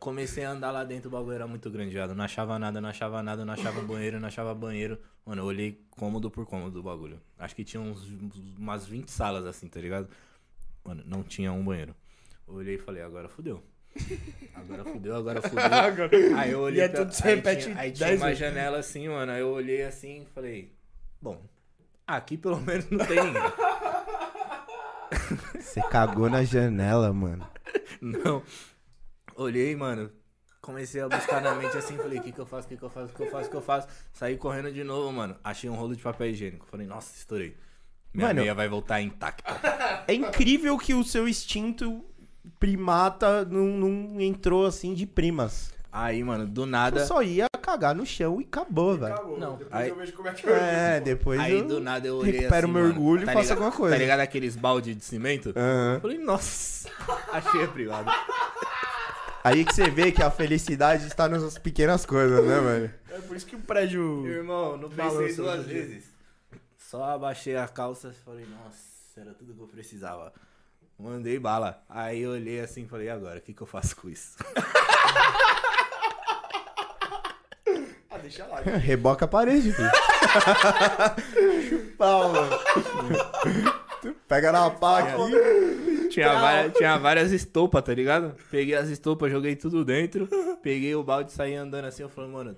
Comecei 0.01 0.45
a 0.45 0.51
andar 0.51 0.73
lá 0.73 0.83
dentro, 0.83 1.09
o 1.09 1.13
bagulho 1.13 1.35
era 1.35 1.47
muito 1.47 1.71
grande, 1.71 1.91
viado. 1.91 2.15
Não 2.15 2.25
achava 2.25 2.59
nada, 2.59 2.81
não 2.81 2.89
achava 2.89 3.23
nada, 3.23 3.45
não 3.45 3.55
achava 3.55 3.81
banheiro, 3.81 4.19
não 4.19 4.27
achava 4.27 4.55
banheiro. 4.55 4.99
Mano, 5.25 5.43
eu 5.43 5.47
olhei 5.47 5.81
cômodo 5.91 6.31
por 6.31 6.45
cômodo 6.47 6.73
do 6.73 6.83
bagulho. 6.83 7.21
Acho 7.39 7.55
que 7.55 7.65
tinha 7.65 7.81
uns, 7.81 8.09
umas 8.59 8.87
20 8.87 9.09
salas 9.11 9.47
assim, 9.47 9.69
tá 9.69 9.81
ligado? 9.81 10.09
Mano, 10.85 11.03
não 11.07 11.23
tinha 11.23 11.53
um 11.53 11.65
banheiro. 11.65 11.95
Eu 12.47 12.55
olhei 12.55 12.75
e 12.75 12.79
falei, 12.79 13.03
agora 13.03 13.29
fudeu. 13.29 13.63
Agora 14.55 14.85
fudeu, 14.85 15.17
agora 15.17 15.43
fudeu. 15.49 15.65
Agora- 15.65 16.11
Aí 16.39 16.51
eu 16.51 16.61
olhei 16.61 16.81
E 16.81 16.85
é 16.85 16.89
pra- 16.89 17.05
tudo, 17.05 17.17
aí 17.25 17.35
repete 17.35 17.65
tinha, 17.65 17.79
aí 17.79 17.93
tinha 17.93 18.09
10 18.09 18.21
uma 18.21 18.27
vezes. 18.29 18.39
janela 18.41 18.79
assim, 18.79 19.09
mano. 19.09 19.33
Aí 19.33 19.41
eu 19.41 19.49
olhei 19.51 19.83
assim 19.83 20.23
e 20.23 20.27
falei, 20.35 20.73
bom, 21.21 21.41
aqui 22.07 22.37
pelo 22.37 22.61
menos 22.61 22.89
não 22.91 23.05
tem 23.05 23.23
ninguém. 23.23 23.43
Você 25.61 25.81
cagou 25.83 26.29
na 26.29 26.45
janela, 26.45 27.13
mano. 27.13 27.47
Não. 28.01 28.43
Olhei, 29.35 29.75
mano. 29.77 30.11
Comecei 30.61 31.01
a 31.01 31.09
buscar 31.09 31.41
na 31.41 31.55
mente 31.55 31.77
assim, 31.77 31.97
falei, 31.97 32.19
o 32.19 32.23
que 32.23 32.33
que 32.33 32.39
eu 32.41 32.47
faço, 32.47 32.67
o 32.67 32.71
que 32.71 32.77
que 32.77 32.83
eu 32.83 32.91
faço, 32.91 33.13
o 33.13 33.17
que 33.17 33.23
eu 33.23 33.31
faço, 33.31 33.47
o 33.47 33.51
que 33.51 33.57
eu 33.57 33.63
faço. 33.63 33.89
Saí 34.13 34.37
correndo 34.37 34.73
de 34.73 34.83
novo, 34.83 35.13
mano. 35.13 35.37
Achei 35.45 35.71
um 35.71 35.75
rolo 35.77 35.95
de 35.95 36.03
papel 36.03 36.29
higiênico. 36.31 36.67
Falei, 36.67 36.87
nossa, 36.87 37.15
estourei. 37.17 37.57
Minha 38.13 38.29
Mano- 38.29 38.41
meia 38.41 38.55
vai 38.55 38.69
voltar 38.69 39.01
intacta. 39.01 40.05
É 40.09 40.15
incrível 40.15 40.77
que 40.79 40.95
o 40.95 41.05
seu 41.05 41.29
instinto 41.29 42.05
primata 42.59 43.45
não, 43.45 43.67
não 43.67 44.21
entrou 44.21 44.67
assim 44.67 44.95
de 44.95 45.07
primas. 45.07 45.75
Aí, 45.93 46.23
mano, 46.23 46.47
do 46.47 46.63
Eu 46.63 46.67
nada. 46.67 47.07
só 47.07 47.23
ia 47.23 47.47
cagar 47.63 47.95
no 47.95 48.05
chão 48.05 48.39
e 48.41 48.45
acabou, 48.45 48.99
velho. 48.99 49.15
Acabou. 49.15 49.39
Não, 49.41 49.57
Depois 49.57 49.73
aí- 49.83 49.89
eu 49.89 49.97
vejo 49.97 50.13
como 50.13 50.29
é 50.29 50.33
que 50.35 50.47
eu 50.47 50.55
É, 50.55 51.01
depois 51.01 51.41
Aí 51.41 51.53
eu 51.59 51.67
do 51.67 51.81
nada 51.81 52.07
eu 52.07 52.17
olhei 52.17 52.33
recupero 52.33 52.67
assim, 52.67 52.73
meu 52.75 52.83
mano, 52.83 52.95
orgulho 52.95 53.23
e 53.23 53.25
tá 53.25 53.33
faço 53.33 53.43
ligado- 53.45 53.57
alguma 53.63 53.73
coisa. 53.73 53.97
Tá 53.97 54.03
ligado 54.03 54.21
aqueles 54.21 54.57
balde 54.57 54.95
de 54.95 55.03
cimento? 55.05 55.55
Aham. 55.57 55.99
Falei, 56.01 56.19
nossa, 56.19 56.89
achei 57.33 57.65
a 57.65 57.69
privada. 57.69 58.13
Aí 59.43 59.65
que 59.65 59.75
você 59.75 59.89
vê 59.89 60.13
que 60.13 60.23
a 60.23 60.31
felicidade 60.31 61.07
está 61.07 61.29
nas 61.29 61.57
pequenas 61.57 62.05
coisas, 62.05 62.45
né, 62.45 62.61
mano? 62.61 62.91
É 63.11 63.19
por 63.21 63.35
isso 63.37 63.47
que 63.47 63.57
o 63.57 63.61
prédio. 63.61 64.27
Irmão, 64.27 64.77
não 64.77 64.91
pensei 64.91 65.35
duas 65.35 65.65
vezes. 65.65 66.05
Só 66.77 67.05
abaixei 67.05 67.57
a 67.57 67.67
calça 67.67 68.09
e 68.09 68.25
falei, 68.25 68.45
nossa, 68.47 69.19
era 69.21 69.33
tudo 69.33 69.55
que 69.55 69.61
eu 69.63 69.67
precisava. 69.69 70.33
Mandei 70.99 71.39
bala. 71.39 71.83
Aí 71.89 72.23
eu 72.23 72.31
olhei 72.31 72.61
assim 72.61 72.85
e 72.85 72.89
falei, 72.89 73.07
e 73.07 73.11
agora, 73.11 73.39
o 73.39 73.43
que, 73.43 73.53
que 73.53 73.63
eu 73.63 73.67
faço 73.67 73.97
com 73.97 74.09
isso? 74.09 74.37
Ah, 78.09 78.19
deixa 78.19 78.47
lá. 78.47 78.61
Reboca 78.61 79.27
a 79.27 79.29
parede, 79.29 79.73
filho. 79.73 79.91
Pau, 81.99 82.33
mano. 82.33 82.59
Tu 84.01 84.15
Pega 84.27 84.53
na 84.53 84.71
pá 84.71 85.01
aqui. 85.01 86.09
Tinha 86.09 86.33
várias, 86.33 86.73
tinha 86.75 86.97
várias 86.97 87.33
estopas, 87.33 87.83
tá 87.83 87.93
ligado? 87.93 88.35
Peguei 88.51 88.75
as 88.75 88.89
estopas, 88.89 89.31
joguei 89.31 89.55
tudo 89.55 89.85
dentro. 89.85 90.27
Peguei 90.63 90.95
o 90.95 91.03
balde 91.03 91.31
e 91.31 91.35
saí 91.35 91.55
andando 91.55 91.85
assim. 91.87 92.05
Eu 92.05 92.09
falei, 92.09 92.31
mano, 92.31 92.57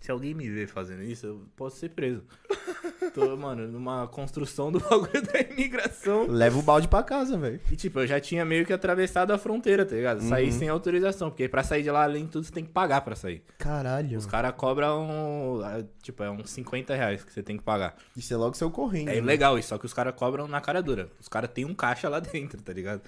se 0.00 0.10
alguém 0.10 0.32
me 0.32 0.48
ver 0.48 0.68
fazendo 0.68 1.02
isso, 1.02 1.26
eu 1.26 1.42
posso 1.56 1.76
ser 1.76 1.90
preso. 1.90 2.22
Tô, 3.14 3.36
mano, 3.36 3.66
numa 3.66 4.06
construção 4.06 4.70
do 4.70 4.78
bagulho 4.80 5.22
da 5.22 5.40
imigração. 5.40 6.26
Leva 6.26 6.58
o 6.58 6.62
balde 6.62 6.86
pra 6.86 7.02
casa, 7.02 7.36
velho. 7.36 7.60
E 7.70 7.76
tipo, 7.76 7.98
eu 8.00 8.06
já 8.06 8.20
tinha 8.20 8.44
meio 8.44 8.64
que 8.64 8.72
atravessado 8.72 9.32
a 9.32 9.38
fronteira, 9.38 9.84
tá 9.84 9.96
ligado? 9.96 10.22
Saí 10.22 10.52
sem 10.52 10.68
autorização, 10.68 11.30
porque 11.30 11.48
pra 11.48 11.62
sair 11.62 11.82
de 11.82 11.90
lá, 11.90 12.04
além 12.04 12.26
de 12.26 12.30
tudo, 12.30 12.44
você 12.44 12.52
tem 12.52 12.64
que 12.64 12.70
pagar 12.70 13.00
pra 13.00 13.16
sair. 13.16 13.42
Caralho. 13.58 14.16
Os 14.16 14.26
caras 14.26 14.52
cobram, 14.56 15.60
ah, 15.64 15.84
tipo, 16.02 16.22
é 16.22 16.30
uns 16.30 16.50
50 16.50 16.94
reais 16.94 17.24
que 17.24 17.32
você 17.32 17.42
tem 17.42 17.56
que 17.56 17.62
pagar. 17.62 17.96
Isso 18.16 18.32
é 18.32 18.36
logo 18.36 18.56
seu 18.56 18.70
correndo. 18.70 19.08
É 19.08 19.16
né? 19.16 19.20
legal 19.20 19.58
isso, 19.58 19.68
só 19.68 19.78
que 19.78 19.86
os 19.86 19.94
caras 19.94 20.14
cobram 20.14 20.46
na 20.46 20.60
cara 20.60 20.82
dura. 20.82 21.10
Os 21.20 21.28
caras 21.28 21.50
têm 21.50 21.64
um 21.64 21.74
caixa 21.74 22.08
lá 22.08 22.20
dentro, 22.20 22.60
tá 22.62 22.72
ligado? 22.72 23.02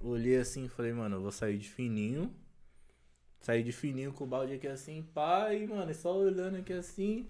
Olhei 0.00 0.36
assim 0.36 0.64
e 0.64 0.68
falei, 0.68 0.92
mano, 0.92 1.16
eu 1.16 1.20
vou 1.22 1.32
sair 1.32 1.58
de 1.58 1.68
fininho. 1.68 2.32
Saí 3.46 3.62
de 3.62 3.70
fininho 3.70 4.12
com 4.12 4.24
o 4.24 4.26
balde 4.26 4.54
aqui 4.54 4.66
assim, 4.66 5.06
e, 5.52 5.66
mano, 5.68 5.94
só 5.94 6.16
olhando 6.16 6.56
aqui 6.56 6.72
assim. 6.72 7.28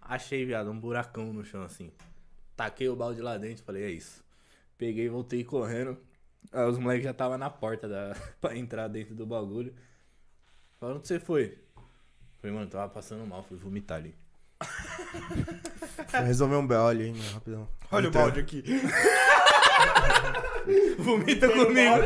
Achei, 0.00 0.44
viado, 0.44 0.72
um 0.72 0.76
buracão 0.76 1.32
no 1.32 1.44
chão 1.44 1.62
assim. 1.62 1.92
Taquei 2.56 2.88
o 2.88 2.96
balde 2.96 3.20
lá 3.20 3.38
dentro, 3.38 3.62
falei, 3.62 3.84
é 3.84 3.90
isso. 3.90 4.24
Peguei, 4.76 5.08
voltei 5.08 5.44
correndo. 5.44 5.96
Aí 6.50 6.68
os 6.68 6.78
moleques 6.78 7.04
já 7.04 7.14
tava 7.14 7.38
na 7.38 7.48
porta 7.48 7.88
da... 7.88 8.12
pra 8.42 8.56
entrar 8.56 8.88
dentro 8.88 9.14
do 9.14 9.24
bagulho. 9.24 9.72
Falaram, 10.80 10.98
onde 10.98 11.06
você 11.06 11.20
foi? 11.20 11.56
Falei, 12.40 12.56
mano, 12.56 12.68
tava 12.68 12.88
passando 12.88 13.24
mal, 13.24 13.44
fui 13.44 13.56
vomitar 13.56 13.98
ali. 13.98 14.16
Vou 16.10 16.22
resolver 16.22 16.56
um 16.56 16.66
BO 16.66 16.74
ali, 16.74 17.06
hein, 17.06 17.14
mano, 17.14 17.34
rapidão. 17.34 17.68
Olha 17.92 18.06
o 18.06 18.08
Entra. 18.08 18.20
balde 18.20 18.40
aqui. 18.40 18.64
Vomita 20.98 21.48
comigo! 21.48 22.02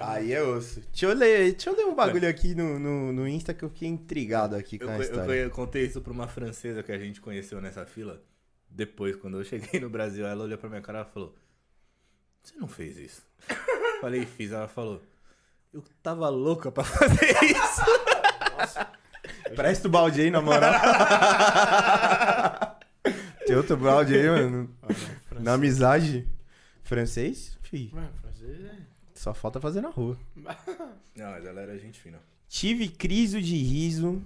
Aí 0.00 0.32
é 0.32 0.42
osso. 0.42 0.80
Deixa 0.80 1.06
eu 1.06 1.14
ler, 1.14 1.52
deixa 1.52 1.70
eu 1.70 1.76
ler 1.76 1.84
um 1.86 1.94
bagulho 1.94 2.28
aqui 2.28 2.54
no, 2.54 2.78
no, 2.78 3.12
no 3.12 3.28
Insta 3.28 3.52
que 3.54 3.62
eu 3.62 3.68
fiquei 3.68 3.88
intrigado 3.88 4.56
aqui 4.56 4.78
com 4.78 4.84
Eu, 4.86 4.90
a 4.90 4.94
eu, 4.96 5.02
história. 5.02 5.26
co- 5.26 5.32
eu 5.32 5.50
contei 5.50 5.84
isso 5.84 6.00
pra 6.00 6.12
uma 6.12 6.26
francesa 6.26 6.82
que 6.82 6.90
a 6.92 6.98
gente 6.98 7.20
conheceu 7.20 7.60
nessa 7.60 7.84
fila. 7.84 8.22
Depois, 8.70 9.16
quando 9.16 9.38
eu 9.38 9.44
cheguei 9.44 9.78
no 9.80 9.90
Brasil, 9.90 10.26
ela 10.26 10.44
olhou 10.44 10.56
pra 10.58 10.68
minha 10.70 10.80
cara 10.82 11.06
e 11.08 11.12
falou: 11.12 11.34
Você 12.42 12.54
não 12.56 12.68
fez 12.68 12.96
isso? 12.96 13.22
Falei, 14.00 14.24
fiz. 14.24 14.52
Ela 14.52 14.68
falou: 14.68 15.02
Eu 15.74 15.84
tava 16.02 16.28
louca 16.28 16.70
pra 16.72 16.82
fazer 16.84 17.30
isso. 17.44 17.82
Presta 19.54 19.88
o 19.88 19.90
balde 19.90 20.20
aí, 20.22 20.30
na 20.30 20.40
moral. 20.40 20.72
Tem 23.46 23.56
outro 23.56 23.76
balde 23.76 24.14
aí, 24.16 24.28
mano. 24.28 24.70
Na 25.40 25.54
amizade. 25.54 26.26
Francês? 26.82 27.58
Fih, 27.62 27.90
Mano, 27.92 28.10
francês 28.20 28.64
é... 28.64 28.79
só 29.20 29.34
falta 29.34 29.60
fazer 29.60 29.82
na 29.82 29.90
rua. 29.90 30.16
Não, 31.14 31.30
mas 31.30 31.44
ela 31.44 31.60
era 31.60 31.78
gente 31.78 32.00
fina. 32.00 32.18
Tive 32.48 32.88
crise 32.88 33.42
de 33.42 33.54
riso, 33.54 34.22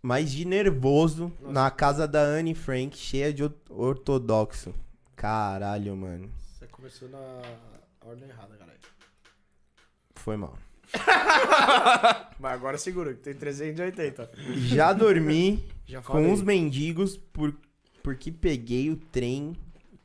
mas 0.00 0.32
de 0.32 0.46
nervoso, 0.46 1.30
na 1.42 1.70
casa 1.70 2.08
da 2.08 2.22
Anne 2.22 2.54
Frank, 2.54 2.96
cheia 2.96 3.34
de 3.34 3.44
or- 3.44 3.54
ortodoxo. 3.68 4.74
Caralho, 5.14 5.94
mano. 5.94 6.30
Você 6.58 6.66
começou 6.68 7.06
na 7.10 7.18
ordem 8.00 8.30
errada, 8.30 8.56
galera. 8.56 8.78
Foi 10.14 10.36
mal. 10.38 10.56
Mas 12.40 12.52
agora 12.52 12.78
segura, 12.78 13.12
que 13.12 13.20
tem 13.20 13.34
380. 13.34 14.30
Já 14.56 14.92
dormi 14.94 15.62
Já 15.86 16.00
com 16.00 16.18
uns 16.32 16.40
mendigos 16.42 17.16
por, 17.16 17.54
porque 18.02 18.32
peguei 18.32 18.90
o 18.90 18.96
trem 18.96 19.54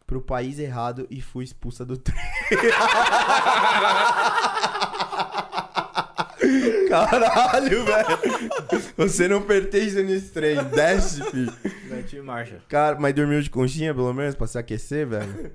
pro 0.05 0.21
país 0.21 0.59
errado 0.59 1.07
e 1.09 1.21
fui 1.21 1.43
expulsa 1.43 1.85
do 1.85 1.97
trem. 1.97 2.17
Caralho, 6.89 7.85
velho. 7.85 8.19
Você 8.95 9.27
não 9.27 9.41
pertence 9.41 10.01
nesse 10.03 10.31
trem. 10.31 10.63
Desce, 10.65 11.23
filho. 11.31 11.53
Mete 11.89 12.21
marcha. 12.21 12.61
Cara, 12.69 12.97
mas 12.99 13.13
dormiu 13.13 13.41
de 13.41 13.49
conchinha, 13.49 13.93
pelo 13.93 14.13
menos, 14.13 14.35
pra 14.35 14.47
se 14.47 14.57
aquecer, 14.57 15.07
velho? 15.07 15.51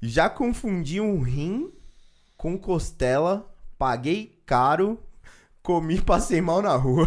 Já 0.00 0.28
confundi 0.28 1.00
um 1.00 1.20
rim 1.20 1.72
com 2.36 2.58
costela, 2.58 3.48
paguei 3.78 4.38
caro, 4.44 5.00
comi 5.62 5.96
e 5.96 6.02
passei 6.02 6.40
mal 6.40 6.60
na 6.60 6.74
rua. 6.74 7.06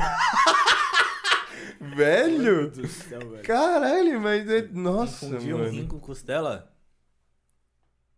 Velho? 1.95 2.69
do 2.71 2.87
céu, 2.87 3.19
velho. 3.19 3.43
Caralho, 3.43 4.21
mas 4.21 4.49
é... 4.49 4.61
Nossa, 4.71 5.25
Confundi 5.25 5.53
um 5.53 5.57
mano. 5.59 5.71
rim 5.71 5.87
com 5.87 5.99
costela? 5.99 6.71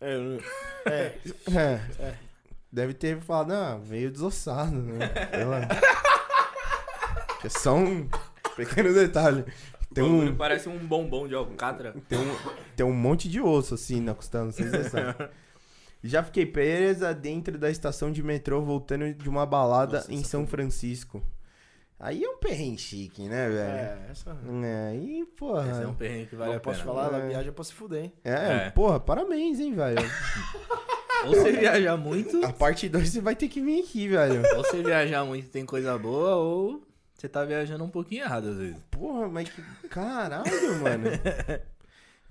É, 0.02 0.16
eu- 0.16 0.42
é, 0.86 1.18
É. 2.00 2.16
Deve 2.72 2.94
ter 2.94 3.20
falado, 3.22 3.52
ah, 3.52 3.78
veio 3.82 4.12
desossado, 4.12 4.76
né? 4.76 5.00
É 7.44 7.50
só 7.50 7.76
um 7.76 8.08
pequeno 8.56 8.94
detalhe. 8.94 9.46
Tem 9.94 10.04
um, 10.04 10.36
Parece 10.36 10.70
um 10.70 10.78
bombom 10.78 11.28
de 11.28 11.34
alcatra. 11.34 11.96
tem, 12.08 12.20
um, 12.20 12.36
tem 12.76 12.86
um 12.86 12.94
monte 12.94 13.28
de 13.30 13.40
osso 13.42 13.74
assim 13.76 14.02
na 14.02 14.14
costela, 14.14 14.46
não 14.46 14.52
sei 14.52 14.66
se 14.66 14.72
você 14.72 14.90
sabe. 14.90 15.30
Já 16.04 16.22
fiquei 16.24 16.46
presa 16.46 17.14
dentro 17.14 17.58
da 17.58 17.70
estação 17.70 18.12
de 18.12 18.22
metrô 18.22 18.62
voltando 18.62 19.14
de 19.14 19.28
uma 19.28 19.46
balada 19.46 19.98
Nossa, 19.98 20.14
em 20.14 20.24
São 20.24 20.46
Francisco. 20.46 21.22
Aí 22.00 22.24
é 22.24 22.30
um 22.30 22.38
perrengue 22.38 22.78
chique, 22.78 23.28
né, 23.28 23.50
velho? 23.50 23.60
é, 23.60 24.08
essa... 24.10 24.38
É, 24.64 24.88
aí, 24.92 25.26
porra. 25.38 25.70
Esse 25.70 25.84
é 25.84 25.88
um 25.88 25.94
perrengue 25.94 26.28
que 26.28 26.36
vale 26.38 26.52
Não 26.52 26.58
a 26.58 26.62
posso 26.62 26.80
pena. 26.80 26.94
falar, 26.94 27.08
ela 27.08 27.26
É. 27.26 27.28
viaja 27.28 27.52
pra 27.52 27.64
se 27.64 27.74
fuder, 27.74 28.04
hein? 28.06 28.14
É, 28.24 28.32
É. 28.68 28.70
porra, 28.70 29.00
parabéns, 29.02 29.60
hein, 29.60 29.74
velho. 29.74 29.98
Ou 31.26 31.36
você 31.36 31.52
viajar 31.52 31.98
muito, 31.98 32.42
A 32.46 32.54
parte 32.54 32.88
2 32.88 33.10
você 33.10 33.20
vai 33.20 33.36
ter 33.36 33.50
que 33.50 33.60
vir 33.62 33.82
aqui, 33.84 34.08
velho. 34.08 34.42
ou 34.56 34.64
você 34.64 34.82
viajar 34.82 35.26
muito 35.26 35.50
tem 35.50 35.66
coisa 35.66 35.98
boa, 35.98 36.36
ou 36.38 36.82
você 37.14 37.28
tá 37.28 37.44
viajando 37.44 37.84
um 37.84 37.90
pouquinho 37.90 38.24
errado 38.24 38.48
às 38.48 38.56
vezes. 38.58 38.78
Porra, 38.90 39.28
mas 39.28 39.50
que. 39.50 39.62
Caralho, 39.90 40.80
mano. 40.82 41.10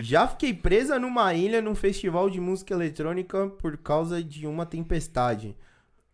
Já 0.00 0.26
fiquei 0.28 0.54
presa 0.54 0.98
numa 0.98 1.34
ilha 1.34 1.60
num 1.60 1.74
festival 1.74 2.30
de 2.30 2.40
música 2.40 2.72
eletrônica 2.72 3.48
por 3.58 3.76
causa 3.76 4.22
de 4.22 4.46
uma 4.46 4.64
tempestade. 4.64 5.54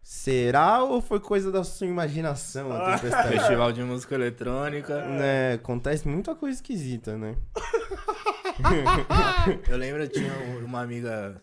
Será 0.07 0.83
ou 0.85 1.01
foi 1.01 1.19
coisa 1.19 1.51
da 1.51 1.65
sua 1.65 1.87
imaginação 1.87 2.71
a 2.71 2.93
tempestade? 2.97 3.39
Festival 3.39 3.73
de 3.73 3.83
música 3.83 4.15
eletrônica. 4.15 5.01
né, 5.07 5.55
acontece 5.55 6.07
muita 6.07 6.35
coisa 6.35 6.57
esquisita, 6.57 7.17
né? 7.17 7.35
Eu 9.67 9.79
lembro, 9.79 10.07
tinha 10.07 10.31
uma 10.63 10.83
amiga. 10.83 11.41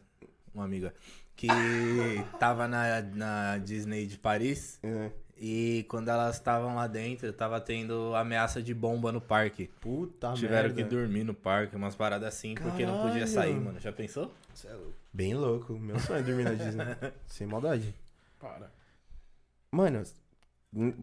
Uma 0.53 0.65
amiga. 0.65 0.93
Que 1.35 1.47
tava 2.39 2.67
na, 2.67 3.01
na 3.01 3.57
Disney 3.57 4.05
de 4.05 4.19
Paris. 4.19 4.77
É. 4.83 5.09
E 5.43 5.83
quando 5.89 6.09
elas 6.09 6.35
estavam 6.35 6.75
lá 6.75 6.85
dentro, 6.85 7.33
tava 7.33 7.59
tendo 7.59 8.13
ameaça 8.15 8.61
de 8.61 8.75
bomba 8.75 9.11
no 9.11 9.19
parque. 9.19 9.71
Puta 9.81 10.33
Tiveram 10.33 10.69
merda. 10.69 10.75
que 10.75 10.83
dormir 10.83 11.23
no 11.23 11.33
parque, 11.33 11.75
umas 11.75 11.95
paradas 11.95 12.27
assim, 12.27 12.53
porque 12.53 12.85
não 12.85 12.97
podia 13.01 13.25
Caralho. 13.25 13.27
sair, 13.27 13.59
mano. 13.59 13.79
Já 13.79 13.91
pensou? 13.91 14.31
Você 14.53 14.67
é 14.67 14.73
louco. 14.73 14.93
Bem 15.11 15.33
louco. 15.33 15.73
Meu 15.79 15.97
sonho 15.97 16.19
é 16.19 16.21
dormir 16.21 16.43
na 16.43 16.53
Disney. 16.53 16.85
Sem 17.25 17.47
maldade. 17.47 17.91
Para. 18.41 18.72
Mano, 19.72 20.03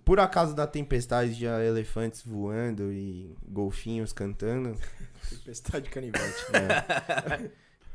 por 0.04 0.18
acaso 0.18 0.54
da 0.54 0.66
tempestade 0.66 1.36
de 1.36 1.44
elefantes 1.44 2.22
voando 2.22 2.92
e 2.92 3.36
golfinhos 3.46 4.12
cantando, 4.12 4.76
Tempestade 5.30 5.88
canivete. 5.90 6.44
É. 6.54 7.50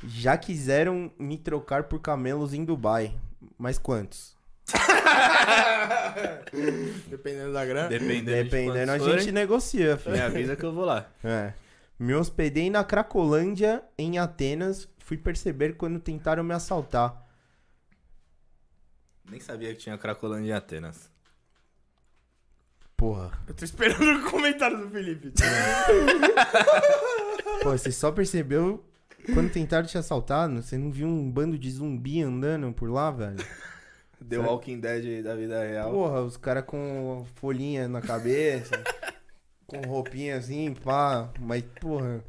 Já 0.06 0.38
quiseram 0.38 1.12
me 1.18 1.38
trocar 1.38 1.84
por 1.84 2.00
camelos 2.00 2.54
em 2.54 2.64
Dubai. 2.64 3.16
Mas 3.58 3.78
quantos? 3.78 4.36
Dependendo 7.10 7.54
da 7.54 7.66
grana. 7.66 7.90
Dependendo, 7.90 8.32
Dependendo, 8.32 8.92
a 8.92 8.98
gente 8.98 9.10
quantos 9.10 9.32
negocia, 9.32 9.98
forem, 9.98 10.20
filho. 10.20 10.32
Me 10.32 10.32
avisa 10.38 10.56
que 10.56 10.64
eu 10.64 10.74
vou 10.74 10.86
lá. 10.86 11.10
É. 11.24 11.54
Me 12.00 12.14
hospedei 12.14 12.70
na 12.70 12.84
Cracolândia, 12.84 13.84
em 13.98 14.20
Atenas. 14.20 14.88
Fui 15.00 15.18
perceber 15.18 15.76
quando 15.76 16.00
tentaram 16.00 16.44
me 16.44 16.54
assaltar. 16.54 17.23
Nem 19.34 19.40
sabia 19.40 19.74
que 19.74 19.80
tinha 19.80 19.98
Cracolândia 19.98 20.52
em 20.52 20.54
Atenas. 20.54 21.10
Porra. 22.96 23.32
Eu 23.48 23.56
tô 23.56 23.66
esperando 23.66 24.20
o 24.20 24.30
comentário 24.30 24.78
do 24.78 24.88
Felipe. 24.92 25.34
Pô, 27.64 27.72
você 27.72 27.92
só 27.92 28.12
percebeu 28.12 28.86
quando 29.34 29.52
tentaram 29.52 29.88
te 29.88 29.98
assaltar? 29.98 30.48
Você 30.52 30.78
não 30.78 30.92
viu 30.92 31.08
um 31.08 31.32
bando 31.32 31.58
de 31.58 31.72
zumbi 31.72 32.22
andando 32.22 32.72
por 32.74 32.92
lá, 32.92 33.10
velho? 33.10 33.44
The 34.30 34.38
Walking 34.38 34.80
Dead 34.80 35.24
da 35.24 35.36
vida 35.36 35.64
real. 35.64 35.90
Porra, 35.90 36.22
os 36.22 36.38
caras 36.38 36.66
com 36.66 37.26
folhinha 37.34 37.88
na 37.88 38.02
cabeça, 38.02 38.84
com 39.66 39.82
roupinha 39.82 40.38
assim, 40.38 40.76
pá. 40.76 41.34
Mas, 41.40 41.64
porra. 41.82 42.24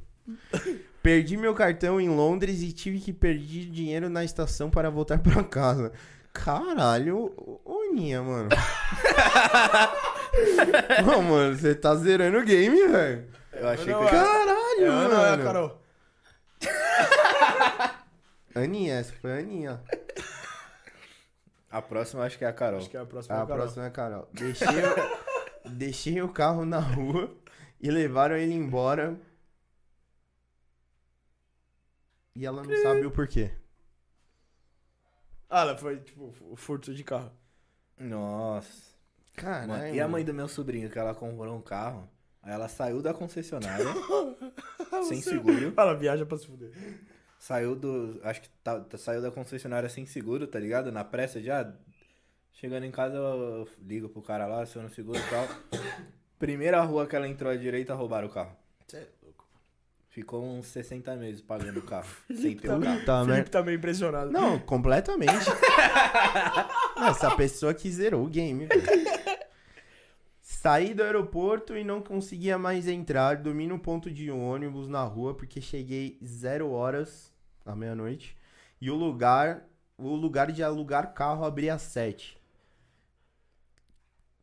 Perdi 1.03 1.37
meu 1.37 1.53
cartão 1.53 2.01
em 2.01 2.09
Londres 2.09 2.63
e 2.63 2.73
tive 2.73 2.99
que 2.99 3.13
perder 3.13 3.67
dinheiro 3.67 4.09
na 4.09 4.25
estação 4.25 4.71
para 4.71 4.89
voltar 4.89 5.19
pra 5.21 5.45
casa. 5.45 5.93
Caralho, 6.35 7.33
ô 7.37 7.61
ô, 7.65 7.93
Ninha, 7.95 8.21
mano. 8.23 8.49
Não, 11.07 11.23
mano, 11.23 11.57
você 11.57 11.75
tá 11.75 11.95
zerando 11.95 12.39
o 12.39 12.45
game, 12.45 12.89
velho. 12.89 13.31
Eu 13.53 13.69
achei 13.69 13.93
Não, 13.93 14.01
que. 14.01 14.09
é- 14.09 14.11
Caralho, 14.11 14.83
É 14.85 14.87
Ana 14.87 15.15
ou 15.21 15.25
é 15.25 15.29
a 15.29 15.37
mano. 15.37 15.45
Carol? 15.45 15.81
Aninha, 18.55 18.95
essa 18.99 19.13
foi 19.15 19.33
a 19.33 19.37
Aninha. 19.39 19.81
A 21.71 21.81
próxima 21.81 22.25
acho 22.25 22.37
que 22.37 22.45
é 22.45 22.49
a 22.49 22.53
Carol. 22.53 22.79
Acho 22.81 22.91
que 22.91 22.97
é 22.97 23.01
a 23.01 23.07
próxima. 23.07 23.35
É 23.37 23.39
a 23.39 23.43
a 23.43 23.47
Carol. 23.47 23.63
próxima 23.63 23.85
é 23.85 23.87
a 23.89 23.91
Carol. 23.91 24.29
Deixei, 24.33 24.67
o- 24.69 25.19
deixei 25.71 26.21
o 26.23 26.29
carro 26.29 26.65
na 26.67 26.79
rua 26.81 27.33
e 27.81 27.91
levaram 27.91 28.37
ele 28.37 28.55
embora. 28.55 29.17
E 32.37 32.45
ela 32.45 32.63
não 32.65 32.83
sabe 32.83 33.07
o 33.07 33.11
porquê. 33.13 33.53
Ah, 35.57 35.61
ela 35.61 35.77
foi, 35.79 35.99
tipo, 36.01 36.35
o 36.51 36.57
furto 36.57 36.93
de 36.93 37.05
carro. 37.05 37.31
Nossa. 37.97 38.93
Caralho. 39.37 39.95
E 39.95 40.01
a 40.01 40.09
mãe 40.09 40.25
do 40.25 40.35
meu 40.35 40.49
sobrinho, 40.49 40.91
que 40.91 40.99
ela 40.99 41.15
comprou 41.15 41.55
um 41.57 41.61
carro? 41.61 42.09
Aí 42.43 42.53
ela 42.53 42.67
saiu 42.67 43.01
da 43.01 43.15
concessionária, 43.15 43.87
sem 45.09 45.21
seguro. 45.23 45.73
Ela 45.77 45.95
viaja 45.95 46.27
pra 46.27 46.37
se 46.39 46.49
fuder. 46.49 46.73
Saiu 47.39 47.77
do. 47.77 48.21
Acho 48.25 48.43
que 48.43 48.49
tá- 48.65 48.81
tá- 48.81 48.99
saiu 48.99 49.23
da 49.23 49.31
concessionária 49.31 49.89
sem 49.89 50.05
seguro, 50.07 50.45
tá 50.49 50.59
ligado? 50.59 50.91
Na 50.91 51.05
pressa 51.05 51.41
já. 51.41 51.73
Chegando 52.53 52.85
em 52.85 52.91
casa, 52.91 53.15
eu 53.17 53.69
ligo 53.81 54.09
pro 54.09 54.23
cara 54.23 54.47
lá, 54.47 54.63
aciono 54.63 54.89
o 54.89 54.91
seguro 54.91 55.19
e 55.21 55.31
tal. 55.31 55.47
Primeira 56.37 56.81
rua 56.83 57.07
que 57.07 57.15
ela 57.15 57.29
entrou 57.29 57.53
à 57.53 57.57
direita, 57.57 57.95
roubaram 57.95 58.27
o 58.27 58.31
carro. 58.31 58.57
Você 58.89 58.97
é. 58.97 59.09
Ficou 60.15 60.45
uns 60.45 60.67
60 60.69 61.17
meses 61.17 61.41
pagando 61.43 61.81
o 61.81 61.83
carro, 61.83 62.07
sem 62.33 62.57
ter 62.57 62.71
o 62.71 62.81
carro. 62.81 63.05
Tá, 63.05 63.23
O 63.23 63.27
né? 63.27 63.33
Felipe 63.35 63.51
tá 63.51 63.63
meio 63.65 63.77
impressionado. 63.79 64.31
Não, 64.31 64.61
completamente. 64.61 65.33
Não, 66.97 67.09
Essa 67.09 67.35
pessoa 67.35 67.75
que 67.75 67.91
zerou 67.91 68.25
o 68.25 68.29
game. 68.29 68.67
velho. 68.67 68.85
Saí 70.41 70.95
do 70.95 71.03
aeroporto 71.03 71.77
e 71.77 71.83
não 71.83 72.01
conseguia 72.01 72.57
mais 72.57 72.87
entrar. 72.87 73.39
Dormi 73.39 73.67
no 73.67 73.77
ponto 73.77 74.09
de 74.09 74.31
ônibus 74.31 74.87
na 74.87 75.03
rua 75.03 75.35
porque 75.35 75.61
cheguei 75.61 76.17
zero 76.25 76.71
horas 76.71 77.33
à 77.67 77.75
meia-noite. 77.75 78.37
E 78.81 78.93
o 78.93 78.95
lugar, 78.95 79.65
o 79.99 80.15
lugar 80.15 80.53
de 80.53 80.63
alugar 80.63 81.13
carro 81.13 81.45
abria 81.45 81.75
às 81.75 81.83
sete. 81.83 82.39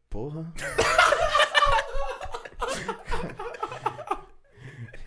Porra. 0.09 0.51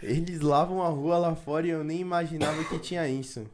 Eles 0.05 0.40
lavam 0.40 0.82
a 0.82 0.89
rua 0.89 1.16
lá 1.16 1.35
fora 1.35 1.66
e 1.66 1.70
eu 1.70 1.82
nem 1.82 1.98
imaginava 1.98 2.62
que 2.64 2.78
tinha 2.78 3.09
isso. 3.09 3.47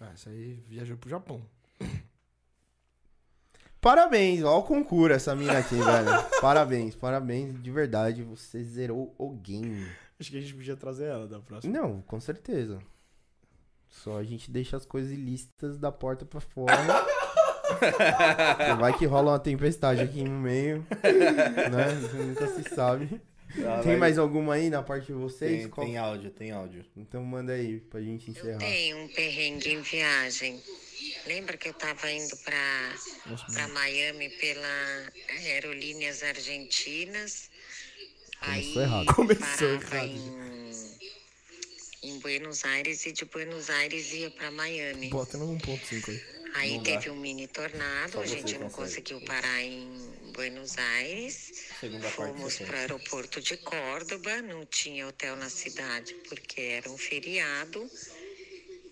Ah, 0.00 0.10
isso 0.14 0.28
aí 0.28 0.60
viajou 0.66 0.96
pro 0.96 1.08
Japão. 1.08 1.40
Parabéns, 3.80 4.42
ó 4.42 4.58
o 4.58 4.64
concurso 4.64 5.14
essa 5.14 5.36
mina 5.36 5.58
aqui, 5.58 5.76
velho. 5.76 6.10
Parabéns, 6.40 6.96
parabéns, 6.96 7.62
de 7.62 7.70
verdade, 7.70 8.24
você 8.24 8.62
zerou 8.64 9.14
o 9.16 9.30
game. 9.30 9.86
Acho 10.18 10.32
que 10.32 10.38
a 10.38 10.40
gente 10.40 10.54
podia 10.54 10.76
trazer 10.76 11.06
ela 11.06 11.28
da 11.28 11.38
próxima. 11.38 11.72
Não, 11.72 12.02
com 12.02 12.20
certeza. 12.20 12.80
Só 13.88 14.18
a 14.18 14.24
gente 14.24 14.50
deixa 14.50 14.76
as 14.76 14.84
coisas 14.84 15.12
ilícitas 15.12 15.78
da 15.78 15.92
porta 15.92 16.26
pra 16.26 16.40
fora. 16.40 16.74
Vai 18.80 18.98
que 18.98 19.06
rola 19.06 19.32
uma 19.32 19.38
tempestade 19.38 20.00
aqui 20.00 20.24
no 20.24 20.40
meio, 20.40 20.84
né? 21.70 22.24
Nunca 22.24 22.48
se 22.48 22.74
sabe. 22.74 23.20
Ela 23.56 23.76
Tem 23.78 23.92
vai- 23.92 23.96
mais 23.96 24.18
alguma 24.18 24.54
aí 24.54 24.68
na 24.70 24.82
parte 24.82 25.06
de 25.06 25.12
vocês? 25.14 25.60
Tem, 25.62 25.68
Qual- 25.68 25.86
tem 25.86 25.96
áudio, 25.96 26.30
tem 26.30 26.50
áudio. 26.50 26.84
Então 26.96 27.24
manda 27.24 27.52
aí 27.52 27.80
pra 27.80 28.00
gente 28.00 28.28
Eu 28.28 28.32
encerrar. 28.34 28.58
tenho 28.58 28.98
um 28.98 29.08
perrengue 29.08 29.70
em 29.72 29.80
viagem. 29.80 30.62
Lembra 31.26 31.56
que 31.56 31.68
eu 31.68 31.74
tava 31.74 32.10
indo 32.10 32.36
pra, 32.38 32.94
pra 33.52 33.68
Miami 33.68 34.28
pela 34.30 35.12
Aerolíneas 35.44 36.22
Argentinas? 36.22 37.50
Começou 38.40 38.82
errado. 38.82 39.14
Começou 39.14 39.68
errado. 39.68 40.06
Em, 40.06 40.98
em 42.02 42.18
Buenos 42.20 42.64
Aires 42.64 43.04
e 43.06 43.12
de 43.12 43.24
Buenos 43.24 43.68
Aires 43.70 44.12
ia 44.12 44.30
pra 44.30 44.50
Miami. 44.50 45.08
Bota 45.08 45.36
no 45.36 45.46
1.5 45.58 46.10
aí. 46.10 46.37
Aí 46.58 46.72
Não 46.76 46.82
dá. 46.82 46.90
teve 46.92 47.10
um 47.10 47.16
mini 47.16 47.46
tornado, 47.46 48.12
Só 48.12 48.20
a 48.20 48.26
gente 48.26 48.58
não 48.58 48.68
consegue. 48.68 49.02
conseguiu 49.12 49.20
parar 49.26 49.62
em 49.62 49.88
Buenos 50.34 50.76
Aires. 50.76 51.68
Segunda 51.78 52.08
Fomos 52.10 52.58
para 52.58 52.74
o 52.76 52.78
aeroporto 52.80 53.40
de 53.40 53.56
Córdoba, 53.58 54.42
não 54.42 54.66
tinha 54.66 55.06
hotel 55.06 55.36
na 55.36 55.48
cidade 55.48 56.14
porque 56.28 56.60
era 56.60 56.90
um 56.90 56.98
feriado. 56.98 57.88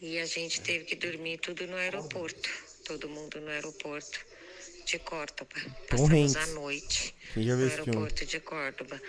E 0.01 0.19
a 0.19 0.27
gente 0.27 0.61
teve 0.61 0.85
que 0.85 0.95
dormir 0.95 1.39
tudo 1.39 1.67
no 1.67 1.75
aeroporto. 1.77 2.49
Todo 2.85 3.09
mundo 3.09 3.41
no 3.41 3.49
aeroporto 3.49 4.25
de 4.85 4.99
Córdoba. 5.01 5.51
Tom 5.89 6.09
Passamos 6.09 6.37
a 6.37 6.47
noite 6.49 7.15
no 7.35 7.69
aeroporto 7.69 8.25
de 8.25 8.39
Córdoba. 8.39 9.03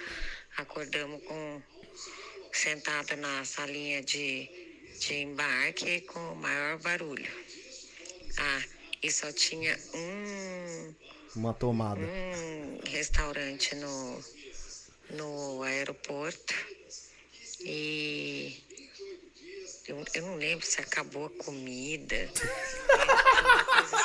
Acordamos 0.58 1.22
com 1.24 1.62
sentado 2.52 3.16
na 3.18 3.46
salinha 3.46 4.02
de, 4.02 4.50
de 5.00 5.14
embarque 5.14 6.02
com 6.02 6.20
o 6.32 6.36
maior 6.36 6.80
barulho. 6.80 7.32
Ah, 8.38 8.64
e 9.02 9.12
só 9.12 9.32
tinha 9.32 9.78
um 9.94 10.96
Uma 11.36 11.54
tomada. 11.54 12.02
um 12.02 12.80
restaurante 12.86 13.76
no, 13.76 14.24
no 15.12 15.64
aeroporto 15.64 16.54
e 17.62 18.64
eu, 19.88 20.04
eu 20.14 20.22
não 20.24 20.36
lembro 20.36 20.66
se 20.66 20.82
acabou 20.82 21.26
a 21.26 21.30
comida. 21.44 22.30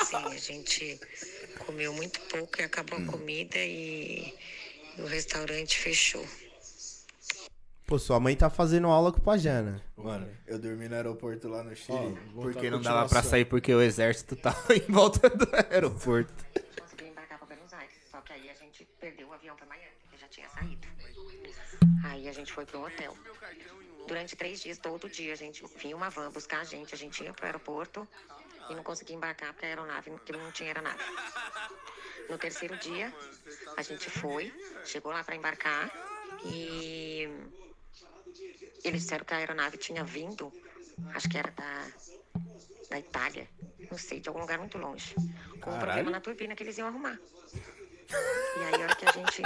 Assim, 0.01 0.17
a 0.17 0.37
gente 0.37 1.01
comeu 1.67 1.93
muito 1.93 2.21
pouco 2.23 2.61
e 2.61 2.65
acabou 2.65 2.99
a 2.99 3.05
comida 3.05 3.59
e 3.59 4.33
o 4.99 5.05
restaurante 5.07 5.79
fechou. 5.79 6.27
Pô, 7.93 7.99
sua 7.99 8.19
mãe 8.19 8.35
tá 8.35 8.49
fazendo 8.49 8.87
aula 8.87 9.13
com 9.13 9.19
o 9.19 9.21
Pajana. 9.21 9.85
Mano, 9.99 10.27
eu 10.47 10.59
dormi 10.59 10.89
no 10.89 10.95
aeroporto 10.95 11.47
lá 11.47 11.63
no 11.63 11.77
Chile. 11.77 12.19
Ó, 12.35 12.41
porque 12.41 12.71
não 12.71 12.81
dava 12.81 13.07
pra 13.07 13.23
sair 13.23 13.45
porque 13.45 13.75
o 13.75 13.83
exército 13.83 14.35
tava 14.35 14.57
em 14.75 14.91
volta 14.91 15.29
do 15.29 15.47
aeroporto. 15.71 16.33
conseguiu 16.81 17.09
embarcar 17.09 17.37
para 17.37 17.49
Buenos 17.49 17.71
Aires. 17.75 17.93
Só 18.11 18.19
que 18.23 18.33
aí 18.33 18.49
a 18.49 18.55
gente 18.55 18.89
perdeu 18.99 19.29
o 19.29 19.33
avião 19.35 19.55
para 19.57 19.67
Miami, 19.67 19.93
porque 20.01 20.17
já 20.17 20.27
tinha 20.29 20.49
saído. 20.49 20.89
Aí 22.05 22.31
a 22.31 22.33
gente 22.33 22.51
foi 22.51 22.67
um 22.75 22.83
hotel. 22.83 23.15
Durante 24.09 24.37
três 24.37 24.63
dias, 24.63 24.79
todo 24.79 25.07
dia, 25.11 25.35
a 25.35 25.37
gente 25.37 25.63
vinha 25.77 25.95
uma 25.95 26.09
van 26.09 26.31
buscar 26.31 26.63
a 26.63 26.65
gente. 26.65 26.95
A 26.95 26.97
gente 26.97 27.23
ia 27.23 27.35
para 27.35 27.43
o 27.43 27.47
aeroporto 27.47 28.09
e 28.71 28.75
não 28.75 28.83
conseguia 28.83 29.17
embarcar 29.17 29.53
porque 29.53 29.67
a 29.67 29.69
aeronave, 29.69 30.11
porque 30.13 30.33
não 30.33 30.51
tinha 30.51 30.71
aeronave. 30.71 31.05
No 32.31 32.39
terceiro 32.39 32.75
dia, 32.79 33.13
a 33.77 33.83
gente 33.83 34.09
foi, 34.09 34.51
chegou 34.83 35.13
lá 35.13 35.23
para 35.23 35.37
embarcar 35.37 35.93
e 36.43 37.29
eles 38.85 39.03
disseram 39.03 39.25
que 39.25 39.35
a 39.35 39.39
aeronave 39.39 39.77
tinha 39.77 40.05
vindo, 40.05 40.53
acho 41.15 41.29
que 41.29 41.39
era 41.39 41.51
da, 41.51 41.87
da 42.91 42.99
Itália, 42.99 43.49
não 43.91 43.99
sei, 43.99 44.21
de 44.21 44.29
algum 44.29 44.41
lugar 44.41 44.59
muito 44.59 44.79
longe, 44.79 45.15
com 45.61 45.71
um 45.71 45.79
problema 45.79 46.11
na 46.11 46.21
turbina 46.21 46.55
que 46.55 46.63
eles 46.63 46.79
iam 46.79 46.89
arrumar. 46.89 47.19
E 48.57 48.61
aí, 48.65 48.75
a 48.75 48.85
hora 48.85 48.97
que 48.97 49.07
a 49.07 49.13
gente 49.13 49.43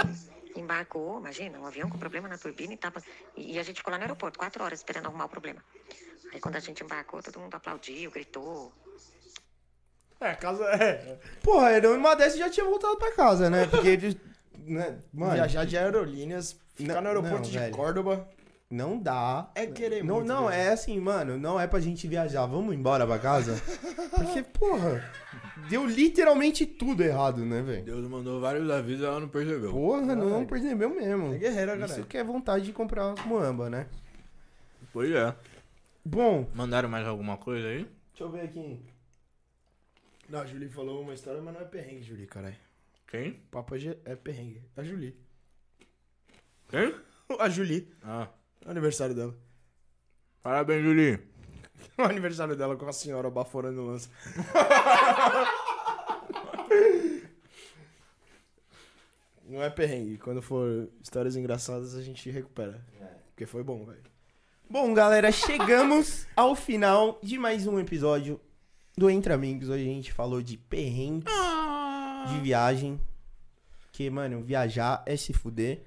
embarcou, 0.59 1.19
imagina, 1.19 1.59
um 1.59 1.65
avião 1.65 1.89
com 1.89 1.97
problema 1.97 2.27
na 2.27 2.37
turbina 2.37 2.73
e 2.73 2.77
tava. 2.77 3.01
E 3.35 3.57
a 3.57 3.63
gente 3.63 3.77
ficou 3.77 3.91
lá 3.91 3.97
no 3.97 4.03
aeroporto, 4.03 4.37
quatro 4.37 4.63
horas 4.63 4.79
esperando 4.79 5.05
arrumar 5.07 5.25
o 5.25 5.29
problema. 5.29 5.63
Aí, 6.33 6.39
quando 6.39 6.55
a 6.57 6.59
gente 6.59 6.83
embarcou, 6.83 7.21
todo 7.23 7.39
mundo 7.39 7.55
aplaudiu, 7.55 8.11
gritou. 8.11 8.73
É, 10.19 10.31
a 10.31 10.35
casa 10.35 10.65
é. 10.65 11.19
Porra, 11.41 11.71
eu 11.73 11.93
numa 11.93 12.15
dessas 12.15 12.39
já 12.39 12.49
tinha 12.49 12.65
voltado 12.65 12.97
pra 12.97 13.13
casa, 13.13 13.49
né? 13.49 13.67
Porque 13.67 13.87
eles. 13.87 14.17
Né? 14.57 14.99
Mano, 15.13 15.33
Viajar 15.33 15.65
de 15.65 15.77
aerolíneas, 15.77 16.59
ficar 16.75 16.95
Não, 16.95 17.03
no 17.03 17.07
aeroporto 17.07 17.43
não, 17.43 17.51
de 17.51 17.59
velho. 17.59 17.73
Córdoba. 17.73 18.27
Não 18.69 18.99
dá. 18.99 19.49
É 19.55 19.65
querer 19.65 20.03
Não, 20.03 20.15
muito 20.15 20.27
não, 20.27 20.49
é 20.49 20.69
assim, 20.69 20.99
mano, 20.99 21.37
não 21.37 21.59
é 21.59 21.65
pra 21.67 21.79
gente 21.79 22.07
viajar. 22.07 22.45
Vamos 22.45 22.75
embora 22.75 23.05
pra 23.07 23.17
casa? 23.19 23.55
Porque, 24.13 24.43
porra, 24.43 25.09
deu 25.69 25.85
literalmente 25.85 26.65
tudo 26.65 27.01
errado, 27.03 27.45
né, 27.45 27.61
velho? 27.61 27.83
Deus 27.85 28.07
mandou 28.07 28.41
vários 28.41 28.69
avisos 28.69 29.01
e 29.01 29.05
ela 29.05 29.19
não 29.19 29.29
percebeu. 29.29 29.71
Porra, 29.71 30.15
não 30.15 30.45
percebeu 30.45 30.89
mesmo. 30.89 31.33
É 31.33 31.37
guerreira, 31.37 31.75
Isso 31.77 31.95
cara. 31.95 32.03
que 32.07 32.17
é 32.17 32.23
vontade 32.23 32.65
de 32.65 32.73
comprar 32.73 33.15
muamba, 33.25 33.69
né? 33.69 33.87
Pois 34.91 35.11
é. 35.11 35.33
Bom, 36.03 36.49
Mandaram 36.53 36.89
mais 36.89 37.05
alguma 37.07 37.37
coisa 37.37 37.67
aí? 37.67 37.83
deixa 38.09 38.23
eu 38.23 38.29
ver 38.31 38.41
aqui. 38.41 38.79
Não, 40.29 40.39
a 40.39 40.45
Julie 40.45 40.69
falou 40.69 41.01
uma 41.01 41.13
história, 41.13 41.41
mas 41.41 41.53
não 41.53 41.61
é 41.61 41.65
perrengue, 41.65 42.01
Julie, 42.03 42.27
caralho. 42.27 42.55
Quem? 43.07 43.33
Papo 43.49 43.75
é 43.75 43.95
é 44.03 44.15
perrengue. 44.15 44.61
A 44.75 44.83
Julie. 44.83 45.15
Quem? 46.69 46.93
A 47.39 47.49
Julie. 47.49 47.93
Ah. 48.03 48.27
É 48.65 48.69
aniversário 48.69 49.15
dela. 49.15 49.35
Parabéns, 50.41 50.83
Julie. 50.83 51.19
O 51.97 52.01
aniversário 52.03 52.55
dela 52.55 52.75
com 52.75 52.87
a 52.87 52.93
senhora 52.93 53.29
baforando 53.29 53.81
o 53.81 53.87
lance. 53.87 54.09
Não 59.47 59.63
é 59.63 59.69
perrengue. 59.69 60.17
Quando 60.17 60.41
for 60.41 60.89
histórias 61.01 61.35
engraçadas, 61.35 61.95
a 61.95 62.01
gente 62.01 62.29
recupera. 62.29 62.83
Porque 63.29 63.45
foi 63.45 63.63
bom, 63.63 63.85
velho. 63.85 64.01
Bom, 64.69 64.93
galera, 64.93 65.31
chegamos 65.31 66.27
ao 66.35 66.55
final 66.55 67.19
de 67.23 67.37
mais 67.37 67.65
um 67.65 67.79
episódio 67.79 68.39
do 68.97 69.09
Entre 69.09 69.31
Amigos. 69.31 69.69
Hoje 69.69 69.83
a 69.83 69.93
gente 69.93 70.11
falou 70.11 70.41
de 70.41 70.57
perrengues 70.57 71.31
de 72.29 72.39
viagem. 72.41 72.99
Que, 73.91 74.09
mano, 74.09 74.43
viajar 74.43 75.03
é 75.05 75.15
se 75.15 75.31
fuder. 75.33 75.83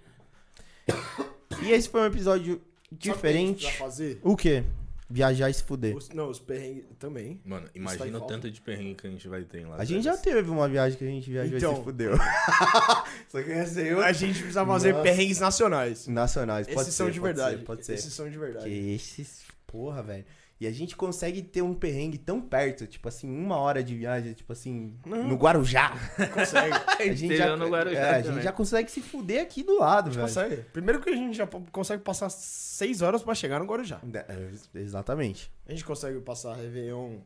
E 1.62 1.72
esse 1.72 1.88
foi 1.88 2.00
um 2.02 2.06
episódio 2.06 2.60
diferente. 2.90 3.64
Pra 3.66 3.72
fazer? 3.86 4.18
O 4.22 4.36
quê? 4.36 4.64
Viajar 5.12 5.50
e 5.50 5.54
se 5.54 5.64
fuder. 5.64 5.96
Os- 5.96 6.08
não, 6.10 6.30
os 6.30 6.38
perrengues 6.38 6.84
também. 6.98 7.40
Mano, 7.44 7.68
imagina 7.74 8.16
o 8.18 8.20
tanto 8.20 8.48
de 8.48 8.60
perrengue 8.60 8.94
que 8.94 9.06
a 9.08 9.10
gente 9.10 9.26
vai 9.26 9.42
ter 9.42 9.66
Las 9.66 9.80
A 9.80 9.84
gente 9.84 10.04
já 10.04 10.16
teve 10.16 10.48
uma 10.48 10.68
viagem 10.68 10.96
que 10.96 11.04
a 11.04 11.08
gente 11.08 11.28
viajou 11.28 11.54
e 11.54 11.56
Então. 11.58 11.76
se 11.76 11.82
fudeu. 11.82 12.12
Só 13.28 13.42
que 13.42 13.50
essa 13.50 13.80
aí 13.80 13.90
A 13.90 14.12
gente 14.12 14.38
precisa 14.38 14.64
fazer 14.64 14.92
Nossa. 14.92 15.02
perrengues 15.02 15.40
nacionais. 15.40 16.06
Nacionais, 16.06 16.66
pode 16.68 16.80
Esses 16.82 16.94
ser, 16.94 16.98
são 16.98 17.10
de 17.10 17.18
pode 17.20 17.34
verdade. 17.34 17.58
ser, 17.58 17.64
pode 17.64 17.84
ser. 17.86 17.94
Esses 17.94 18.12
são 18.14 18.30
de 18.30 18.38
verdade. 18.38 18.64
Que 18.66 18.94
esses, 18.94 19.42
porra, 19.66 20.00
velho. 20.00 20.24
E 20.60 20.66
a 20.66 20.70
gente 20.70 20.94
consegue 20.94 21.40
ter 21.40 21.62
um 21.62 21.72
perrengue 21.72 22.18
tão 22.18 22.38
perto, 22.38 22.86
tipo 22.86 23.08
assim, 23.08 23.30
uma 23.34 23.56
hora 23.56 23.82
de 23.82 23.96
viagem, 23.96 24.34
tipo 24.34 24.52
assim, 24.52 24.94
no 25.06 25.34
Guarujá. 25.34 25.94
Consegue. 26.34 26.76
A 27.00 27.14
gente, 27.14 27.34
já, 27.34 27.56
no 27.56 27.66
Guarujá 27.70 27.98
é, 27.98 28.14
a 28.16 28.20
gente 28.20 28.42
já 28.42 28.52
consegue 28.52 28.90
se 28.90 29.00
fuder 29.00 29.42
aqui 29.42 29.62
do 29.62 29.78
lado, 29.78 30.10
velho. 30.10 30.20
Consegue. 30.20 30.56
Primeiro 30.70 31.00
que 31.00 31.08
a 31.08 31.16
gente 31.16 31.34
já 31.34 31.46
consegue 31.46 32.02
passar 32.02 32.28
seis 32.28 33.00
horas 33.00 33.22
pra 33.22 33.34
chegar 33.34 33.58
no 33.58 33.64
Guarujá. 33.64 34.00
É, 34.12 34.78
Exatamente. 34.78 35.50
A 35.66 35.70
gente 35.70 35.82
consegue 35.82 36.20
passar 36.20 36.56
Réveillon 36.56 37.20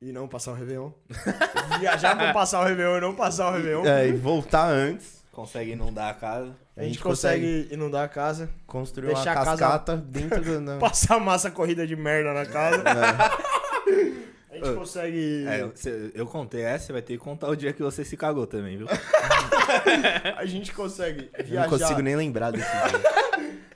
e 0.00 0.12
não 0.12 0.28
passar 0.28 0.52
o 0.52 0.54
Réveillon. 0.54 0.92
Viajar 1.80 2.16
pra 2.16 2.32
passar 2.32 2.60
o 2.60 2.64
Réveillon 2.64 2.98
e 2.98 3.00
não 3.00 3.16
passar 3.16 3.50
o 3.50 3.56
Réveillon. 3.56 3.84
É, 3.84 4.06
e 4.06 4.12
voltar 4.12 4.70
antes. 4.70 5.17
Consegue 5.38 5.70
inundar 5.70 6.10
a 6.10 6.14
casa. 6.14 6.56
A 6.76 6.82
gente 6.82 6.98
consegue 6.98 7.68
inundar 7.70 8.04
a 8.04 8.08
casa, 8.08 8.50
construir 8.66 9.10
uma 9.10 9.20
a 9.20 9.24
casa- 9.24 9.44
cascata 9.56 9.94
dentro 10.04 10.42
do. 10.42 10.60
na- 10.60 10.78
passar 10.78 11.20
massa 11.20 11.48
corrida 11.48 11.86
de 11.86 11.94
merda 11.94 12.32
na 12.32 12.44
casa. 12.44 12.82
É. 12.82 14.50
A 14.50 14.56
gente 14.56 14.74
consegue. 14.74 15.44
É, 15.46 15.60
eu, 15.62 15.72
eu 16.12 16.26
contei 16.26 16.62
essa, 16.62 16.86
você 16.86 16.92
vai 16.92 17.02
ter 17.02 17.12
que 17.12 17.18
contar 17.20 17.46
o 17.50 17.54
dia 17.54 17.72
que 17.72 17.80
você 17.80 18.04
se 18.04 18.16
cagou 18.16 18.48
também, 18.48 18.78
viu? 18.78 18.88
A 20.36 20.44
gente 20.44 20.72
consegue 20.72 21.30
Eu 21.38 21.44
viajar. 21.44 21.70
não 21.70 21.78
consigo 21.78 22.00
nem 22.00 22.16
lembrar 22.16 22.50
desse 22.50 22.66
dia. 22.66 23.58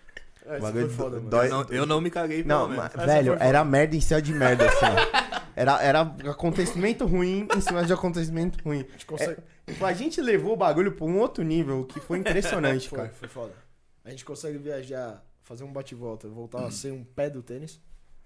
É, 0.45 0.59
bagulho 0.59 0.89
foi 0.91 0.97
foda, 0.97 1.21
dói- 1.21 1.47
Eu 1.47 1.51
não, 1.51 1.67
eu 1.71 1.87
não 1.87 2.01
me 2.01 2.11
caguei, 2.11 2.43
pelo 2.43 2.49
Não, 2.49 2.69
mas, 2.69 2.93
velho, 3.07 3.37
era 3.39 3.65
merda 3.65 3.95
em 3.95 4.01
cima 4.01 4.21
de 4.21 4.35
merda, 4.35 4.67
assim, 4.67 4.85
ó. 4.87 5.41
Era, 5.55 5.81
era 5.81 6.01
acontecimento 6.29 7.07
ruim 7.07 7.47
em 7.57 7.61
cima 7.61 7.85
de 7.85 7.93
acontecimento 7.93 8.59
ruim. 8.65 8.81
A 8.81 8.93
gente 8.93 9.07
consegue. 9.07 9.37
Tipo, 9.37 9.43
a 9.85 9.93
gente 9.93 10.21
levou 10.21 10.53
o 10.53 10.57
bagulho 10.57 10.93
pra 10.93 11.05
um 11.05 11.19
outro 11.19 11.43
nível 11.45 11.85
que 11.85 12.01
foi 12.01 12.19
impressionante, 12.19 12.89
Foi, 12.91 12.99
cara. 12.99 13.11
foi 13.11 13.29
foda. 13.29 13.53
A 14.05 14.11
gente 14.11 14.25
consegue 14.25 14.59
viajar, 14.59 15.25
fazer 15.43 15.65
um 15.65 15.73
bate-volta, 15.73 16.29
voltar 16.29 16.71
sem 16.73 16.91
um 16.93 17.05
pé 17.05 17.31
do 17.31 17.43
tênis. 17.43 17.81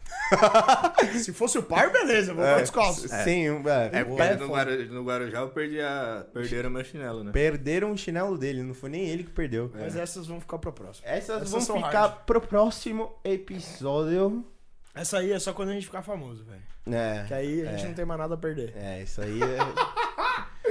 Se 1.21 1.33
fosse 1.33 1.59
o 1.59 1.63
par, 1.65 1.91
beleza, 1.91 2.33
voltar 2.33 2.61
descalço. 2.61 3.09
Sem 3.09 3.51
um, 3.51 3.69
é, 3.69 3.91
É 3.93 4.05
pô, 4.05 4.11
porque 4.11 4.23
é 4.23 4.37
no. 4.37 4.49
Guarujá, 4.49 4.93
no 4.93 5.03
Guarujá 5.05 5.39
eu 5.41 5.49
perdi 5.51 5.81
a... 5.81 6.25
perderam 6.33 6.71
meu 6.71 6.85
chinelo, 6.85 7.25
né? 7.25 7.33
Perderam 7.33 7.91
o 7.93 7.99
chinelo 7.99 8.39
dele, 8.39 8.63
não 8.63 8.73
foi 8.73 8.89
nem 8.89 9.05
ele 9.09 9.25
que 9.25 9.31
perdeu. 9.31 9.71
Mas 9.75 9.97
essas 9.97 10.27
vão 10.29 10.41
ficar 10.41 10.59
pra 10.59 10.71
próxima. 10.73 11.09
Essas, 11.09 11.37
Essas 11.43 11.51
vão 11.51 11.61
são 11.61 11.77
ficar 11.77 11.91
hard. 12.07 12.25
pro 12.25 12.41
próximo 12.41 13.13
episódio. 13.25 14.45
Essa 14.95 15.19
aí 15.19 15.33
é 15.33 15.39
só 15.39 15.53
quando 15.53 15.71
a 15.71 15.73
gente 15.75 15.87
ficar 15.87 16.03
famoso, 16.03 16.45
velho. 16.45 16.63
É, 16.89 17.25
Que 17.27 17.35
aí 17.35 17.67
a 17.67 17.73
gente 17.73 17.85
É. 17.85 17.89
não 17.89 17.95
tem 17.95 18.05
mais 18.05 18.21
nada 18.21 18.35
a 18.35 18.39
perder. 18.39 18.73
é, 18.77 19.03
isso 19.03 19.21
aí 19.21 19.41
é... 19.43 19.59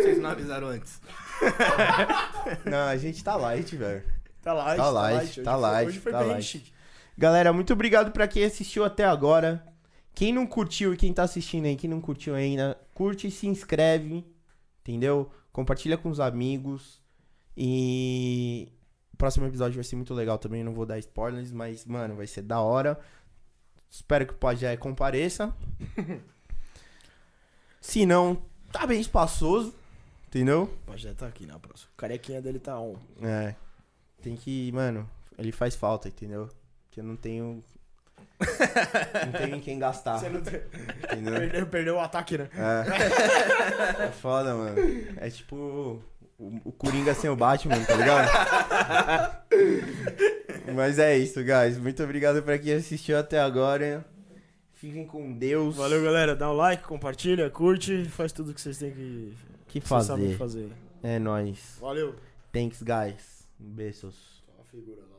Vocês 0.05 0.19
não 0.21 0.29
avisaram 0.29 0.67
antes. 0.67 1.01
Não, 2.65 2.87
a 2.87 2.95
gente 2.97 3.23
tá 3.23 3.35
light, 3.35 3.75
velho. 3.75 4.03
Tá 4.41 4.53
light, 4.53 4.77
Tá 4.77 4.83
tá 4.83 4.89
light. 4.91 5.23
Hoje 5.29 5.41
tá 5.41 5.51
foi- 5.53 5.61
light, 5.61 5.87
Hoje 5.87 5.99
foi 5.99 6.11
tá 6.11 6.19
bem 6.19 6.27
light. 6.29 6.43
chique. 6.43 6.71
Galera, 7.17 7.51
muito 7.51 7.73
obrigado 7.73 8.11
pra 8.11 8.27
quem 8.27 8.43
assistiu 8.43 8.85
até 8.85 9.03
agora. 9.05 9.65
Quem 10.13 10.31
não 10.31 10.45
curtiu 10.45 10.93
e 10.93 10.97
quem 10.97 11.11
tá 11.11 11.23
assistindo 11.23 11.65
aí, 11.65 11.75
quem 11.75 11.89
não 11.89 11.99
curtiu 11.99 12.35
ainda, 12.35 12.77
curte 12.93 13.27
e 13.27 13.31
se 13.31 13.47
inscreve, 13.47 14.23
entendeu? 14.81 15.29
Compartilha 15.51 15.97
com 15.97 16.09
os 16.09 16.19
amigos. 16.19 17.01
E 17.57 18.71
o 19.13 19.17
próximo 19.17 19.45
episódio 19.47 19.75
vai 19.75 19.83
ser 19.83 19.95
muito 19.95 20.13
legal 20.13 20.37
também, 20.37 20.63
não 20.63 20.73
vou 20.73 20.85
dar 20.85 20.99
spoilers, 20.99 21.51
mas, 21.51 21.83
mano, 21.85 22.15
vai 22.15 22.27
ser 22.27 22.43
da 22.43 22.59
hora. 22.61 22.99
Espero 23.89 24.25
que 24.27 24.33
o 24.33 24.37
Pajé 24.37 24.77
compareça. 24.77 25.53
Se 27.81 28.05
não, 28.05 28.41
tá 28.71 28.85
bem 28.87 28.99
espaçoso, 28.99 29.73
entendeu? 30.35 30.63
O 30.63 30.91
Pajé 30.91 31.13
tá 31.13 31.27
aqui 31.27 31.45
na 31.45 31.57
próxima. 31.57 31.89
O 31.93 31.97
carequinha 31.97 32.41
dele 32.41 32.59
tá 32.59 32.77
on. 32.77 32.97
É. 33.21 33.55
Tem 34.21 34.35
que, 34.35 34.69
mano, 34.73 35.09
ele 35.37 35.53
faz 35.53 35.75
falta, 35.75 36.09
entendeu? 36.09 36.49
Que 36.91 36.99
eu 36.99 37.03
não 37.05 37.15
tenho. 37.15 37.63
não 39.25 39.31
tenho 39.31 39.55
em 39.55 39.61
quem 39.61 39.79
gastar. 39.79 40.17
Você 40.17 40.27
não 40.27 40.41
tem... 40.41 40.61
Entendeu? 41.13 41.33
perdeu, 41.35 41.67
perdeu 41.67 41.95
o 41.95 41.99
ataque, 41.99 42.37
né? 42.37 42.49
É. 42.53 44.03
É 44.07 44.11
foda, 44.11 44.53
mano. 44.53 44.75
É 45.17 45.29
tipo 45.29 45.55
o, 46.37 46.59
o 46.65 46.71
Coringa 46.73 47.13
sem 47.13 47.29
o 47.29 47.35
Batman, 47.35 47.81
tá 47.85 47.95
ligado? 47.95 48.29
Mas 50.75 50.99
é 50.99 51.17
isso, 51.17 51.39
guys. 51.43 51.77
Muito 51.77 52.03
obrigado 52.03 52.43
pra 52.43 52.59
quem 52.59 52.73
assistiu 52.73 53.17
até 53.17 53.39
agora. 53.39 54.05
Fiquem 54.73 55.07
com 55.07 55.31
Deus. 55.31 55.77
Valeu, 55.77 56.03
galera. 56.03 56.35
Dá 56.35 56.51
um 56.51 56.55
like, 56.55 56.83
compartilha, 56.83 57.49
curte, 57.49 58.03
faz 58.05 58.33
tudo 58.33 58.53
que 58.53 58.59
vocês 58.59 58.77
têm 58.77 58.91
que, 58.91 59.33
Que 59.81 59.81
fazer. 59.81 60.37
fazer. 60.37 60.71
É 61.03 61.19
nóis. 61.19 61.77
Valeu. 61.81 62.15
Thanks, 62.53 62.81
guys. 62.81 63.45
Beijos. 63.59 64.41
Só 64.45 64.61
a 64.61 64.63
figura 64.63 65.01
lá. 65.01 65.14